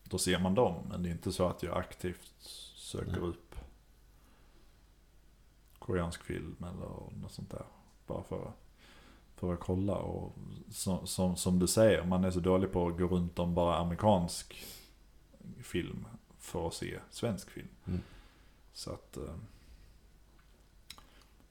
då 0.04 0.18
ser 0.18 0.38
man 0.38 0.54
dem. 0.54 0.86
Men 0.90 1.02
det 1.02 1.08
är 1.08 1.12
inte 1.12 1.32
så 1.32 1.48
att 1.48 1.62
jag 1.62 1.76
aktivt 1.78 2.32
söker 2.76 3.10
Nej. 3.12 3.20
upp 3.20 3.54
koreansk 5.78 6.22
film 6.24 6.56
eller 6.60 7.20
något 7.22 7.32
sånt 7.32 7.50
där. 7.50 7.64
Bara 8.06 8.22
för, 8.22 8.52
för 9.42 9.52
att 9.54 9.60
kolla. 9.60 9.94
Och 9.94 10.32
som, 10.70 11.06
som, 11.06 11.36
som 11.36 11.58
du 11.58 11.66
säger, 11.66 12.04
man 12.04 12.24
är 12.24 12.30
så 12.30 12.40
dålig 12.40 12.72
på 12.72 12.88
att 12.88 12.98
gå 12.98 13.06
runt 13.06 13.38
om 13.38 13.54
bara 13.54 13.76
amerikansk 13.76 14.64
film 15.62 16.06
för 16.38 16.66
att 16.66 16.74
se 16.74 16.98
svensk 17.10 17.50
film. 17.50 17.68
Mm. 17.84 18.00
Så 18.72 18.92
att... 18.92 19.16
eh, 19.16 19.34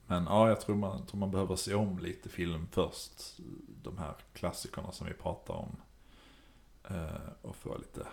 Men 0.06 0.24
ja, 0.24 0.48
jag 0.48 0.60
tror 0.60 0.76
man, 0.76 1.06
tror 1.06 1.18
man 1.20 1.30
behöver 1.30 1.56
se 1.56 1.74
om 1.74 1.98
lite 1.98 2.28
film 2.28 2.66
först. 2.70 3.38
De 3.82 3.98
här 3.98 4.14
klassikerna 4.32 4.92
som 4.92 5.06
vi 5.06 5.12
pratar 5.12 5.54
om. 5.54 5.76
eh, 6.90 7.28
Och 7.42 7.56
få 7.56 7.78
lite 7.78 8.06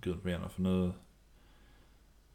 grund 0.00 0.22
benen. 0.22 0.50
För 0.50 0.62
nu... 0.62 0.92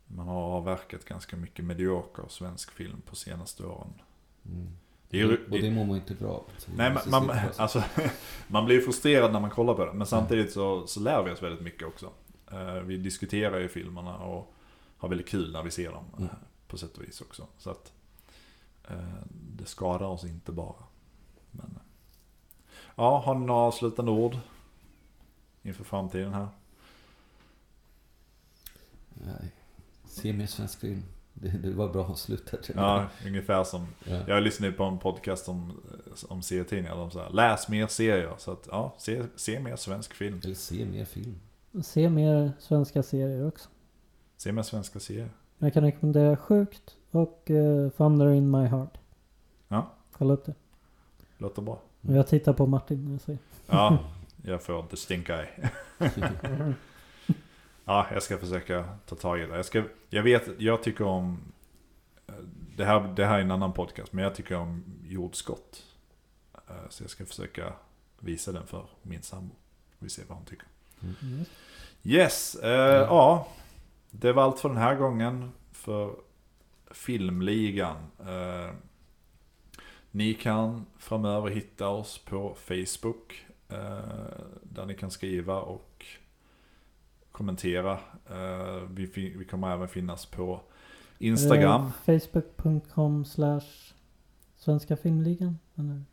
Man 0.08 0.28
har 0.28 0.42
avverkat 0.42 1.06
ganska 1.06 1.36
mycket 1.38 1.66
medioker 1.66 2.24
svensk 2.30 2.72
film 2.72 3.02
på 3.02 3.16
senaste 3.16 3.66
åren. 3.66 3.94
Mm. 4.46 4.78
Det 5.14 5.22
är 5.22 5.32
och 5.52 5.60
det 5.60 5.72
mår 5.72 5.86
man 5.86 5.96
inte 5.96 6.14
bra 6.14 6.30
av. 6.30 6.44
Nej, 6.76 6.94
man, 7.08 7.26
man, 7.28 7.38
alltså, 7.58 7.84
man 8.48 8.66
blir 8.66 8.82
frustrerad 8.82 9.34
när 9.34 9.40
man 9.40 9.50
kollar 9.50 9.74
på 9.74 9.86
det. 9.86 9.94
Men 9.94 10.08
samtidigt 10.08 10.52
så, 10.54 10.88
så 10.88 11.00
lär 11.00 11.24
vi 11.24 11.32
oss 11.32 11.44
väldigt 11.44 11.62
mycket 11.62 11.88
också. 11.88 12.12
Eh, 12.52 12.74
vi 12.74 12.98
diskuterar 12.98 13.60
ju 13.60 13.68
filmerna 13.68 14.18
och 14.18 14.54
har 14.98 15.10
väldigt 15.10 15.28
kul 15.28 15.52
när 15.52 15.64
vi 15.64 15.72
ser 15.72 15.92
dem. 15.92 16.06
eh, 16.14 16.20
Mm. 16.20 16.30
På 16.68 16.78
sätt 16.78 16.98
och 16.98 17.04
vis 17.04 17.22
också. 17.22 17.48
Så 17.58 17.70
att 17.70 17.92
eh, 18.90 18.98
det 19.32 19.66
skadar 19.66 20.06
oss 20.08 20.24
inte 20.24 20.52
bara. 20.52 20.84
Men, 21.52 21.80
ja, 22.96 23.18
har 23.20 23.36
ni 23.36 23.46
några 23.46 23.62
avslutande 23.62 24.12
ord? 24.12 24.38
Inför 25.64 25.84
framtiden 25.84 26.34
här? 26.34 26.48
Nej. 29.14 29.52
Se 30.06 30.34
mer 30.34 30.48
svensk 30.48 30.80
film. 30.80 31.04
Det, 31.34 31.50
det 31.50 31.72
var 31.72 31.90
bra 31.90 32.06
avslut 32.06 32.46
tror 32.46 32.62
Ja, 32.76 33.06
ungefär 33.26 33.64
som 33.64 33.88
Ja. 34.04 34.20
Jag 34.28 34.44
lyssnade 34.44 34.74
på 34.74 34.84
en 34.84 35.00
podcast 35.00 35.50
om, 35.50 35.82
om 36.30 36.42
serietidningar. 36.42 36.96
De 36.96 37.12
sa 37.12 37.30
läs 37.30 37.70
mer 37.70 37.88
serier. 37.88 38.34
Så 38.38 38.52
att 38.52 38.68
ja, 38.72 38.94
se, 38.98 39.24
se 39.36 39.60
mer 39.60 39.76
svensk 39.76 40.14
film. 40.14 40.42
Eller 40.44 40.56
se 40.56 40.86
mer 40.86 41.06
film. 41.06 41.36
Se 41.84 42.10
mer 42.10 42.52
svenska 42.60 43.04
serier 43.04 43.48
också. 43.48 43.70
Se 44.38 44.52
mer 44.52 44.64
svenska 44.64 45.00
serier. 45.00 45.30
Jag 45.58 45.74
kan 45.74 45.84
rekommendera 45.84 46.38
Sjukt 46.38 46.96
och 47.12 47.48
uh, 47.50 47.90
Thunder 47.90 48.32
in 48.32 48.52
My 48.52 48.66
Heart. 48.66 48.98
Ja. 49.68 49.92
Kolla 50.12 50.34
upp 50.34 50.46
det. 50.46 50.54
Låter 51.38 51.62
bra. 51.62 51.80
Jag 52.02 52.28
tittar 52.28 52.54
på 52.54 52.68
Martin 52.68 53.06
när 53.06 53.12
jag 53.12 53.22
säger. 53.22 53.40
Ja, 53.68 53.98
jag 54.44 54.64
får 54.64 54.84
the 54.84 54.98
stink 54.98 55.30
eye. 55.30 55.70
Ja, 57.86 58.08
jag 58.14 58.24
ska 58.24 58.38
försöka 58.38 58.86
ta 59.06 59.16
tag 59.16 59.40
i 59.40 59.46
det. 59.46 59.56
Jag, 59.56 59.66
ska, 59.66 59.84
jag 60.10 60.24
vet, 60.24 60.50
jag 60.58 60.84
tycker 60.84 61.04
om... 61.06 61.40
eh, 62.28 62.34
Det 62.76 62.86
här, 62.86 63.14
det 63.16 63.26
här 63.26 63.38
är 63.38 63.42
en 63.42 63.52
annan 63.52 63.74
podcast, 63.74 64.14
men 64.14 64.24
jag 64.24 64.36
tycker 64.36 64.56
om 64.56 64.84
jordskott. 65.04 65.84
Eh, 66.68 66.90
Så 66.90 67.04
jag 67.04 67.10
ska 67.10 67.26
försöka 67.26 67.74
visa 68.20 68.52
den 68.52 68.68
för 68.68 68.86
min 69.02 69.22
sambo. 69.22 69.56
Vi 70.00 70.10
ser 70.10 70.24
vad 70.28 70.38
hon 70.38 70.46
tycker. 70.46 70.68
Yes. 71.02 71.48
Yes, 72.04 72.56
eh, 72.56 73.02
ja. 73.02 73.48
Det 74.12 74.34
var 74.34 74.44
allt 74.44 74.60
för 74.60 74.70
den 74.70 74.78
här 74.78 74.96
gången 74.96 75.52
för 75.72 76.16
Filmligan. 76.92 77.98
Eh, 78.20 78.74
ni 80.12 80.34
kan 80.34 80.86
framöver 80.98 81.50
hitta 81.50 81.88
oss 81.88 82.18
på 82.18 82.56
Facebook. 82.56 83.46
Eh, 83.70 83.78
där 84.64 84.86
ni 84.86 84.96
kan 84.96 85.12
skriva 85.12 85.60
och 85.60 85.93
kommentera. 87.34 87.92
Eh, 88.30 88.84
vi, 88.90 89.06
vi 89.38 89.46
kommer 89.46 89.74
även 89.74 89.88
finnas 89.88 90.26
på 90.26 90.62
Instagram. 91.18 91.82
Eh, 92.06 92.20
Facebook.com 92.20 93.26
slash 93.26 93.94
Svenska 94.58 94.98
Filmligan. 94.98 95.58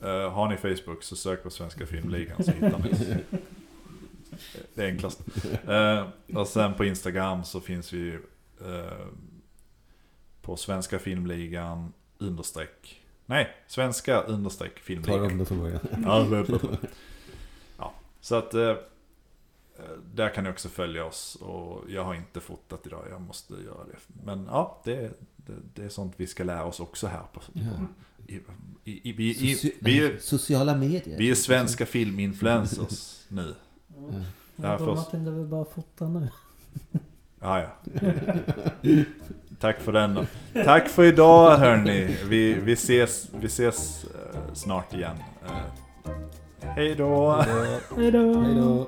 Eh, 0.00 0.30
har 0.32 0.48
ni 0.48 0.56
Facebook 0.56 1.02
så 1.02 1.16
sök 1.16 1.42
på 1.42 1.50
Svenska 1.50 1.86
Filmligan 1.86 2.44
så 2.44 2.50
hittar 2.50 2.78
ni 2.78 2.92
oss. 2.92 2.98
Det 4.74 4.84
är 4.84 4.88
enklast. 4.88 5.20
Och 6.34 6.48
sen 6.48 6.74
på 6.74 6.84
Instagram 6.84 7.44
så 7.44 7.60
finns 7.60 7.92
vi 7.92 8.18
på 10.42 10.56
Svenska 10.56 10.98
Filmligan 10.98 11.92
understreck. 12.18 13.02
Nej, 13.26 13.48
Svenska 13.66 14.20
understreck 14.20 14.74
Ta 14.74 14.80
Filmligan. 14.80 15.24
om 15.24 15.38
det 15.38 15.44
från 15.44 15.60
början. 15.60 15.80
Ja, 16.04 16.18
det 16.18 16.58
så 18.20 18.34
att 18.34 18.54
där 20.14 20.28
kan 20.34 20.44
ni 20.44 20.50
också 20.50 20.68
följa 20.68 21.04
oss. 21.04 21.36
Och 21.40 21.90
jag 21.90 22.04
har 22.04 22.14
inte 22.14 22.40
fotat 22.40 22.86
idag, 22.86 23.04
jag 23.10 23.20
måste 23.20 23.54
göra 23.54 23.84
det. 23.84 24.24
Men 24.24 24.44
ja, 24.50 24.80
det, 24.84 25.00
det, 25.36 25.52
det 25.74 25.84
är 25.84 25.88
sånt 25.88 26.14
vi 26.16 26.26
ska 26.26 26.44
lära 26.44 26.64
oss 26.64 26.80
också 26.80 27.06
här. 27.06 27.22
På, 27.32 27.40
Ja. 27.52 27.62
i, 28.26 28.34
i, 28.84 29.08
i, 29.08 29.12
vi, 29.12 29.30
i, 29.30 29.54
Soci- 29.54 29.72
vi, 29.80 29.98
är, 30.06 30.18
sociala 30.18 30.76
medier. 30.76 31.18
vi 31.18 31.30
är 31.30 31.34
svenska 31.34 31.86
filminfluencers 31.86 33.24
nu. 33.28 33.54
Ja. 33.96 34.04
Ja. 34.56 34.94
Martin, 34.94 35.26
är 35.26 35.30
väl 35.30 35.46
bara 35.46 35.64
fota 35.64 36.08
nu. 36.08 36.28
Ja, 37.40 37.60
ja. 37.62 37.68
Tack 39.60 39.80
för 39.80 39.92
den 39.92 40.14
då. 40.14 40.26
Tack 40.64 40.88
för 40.88 41.04
idag 41.04 41.56
hörni. 41.56 42.16
Vi, 42.24 42.54
vi 42.54 42.72
ses, 42.72 43.28
vi 43.40 43.46
ses 43.46 44.04
eh, 44.04 44.54
snart 44.54 44.94
igen. 44.94 45.16
Hej 46.76 46.94
då. 46.94 47.44
Hej 47.96 48.10
då. 48.12 48.86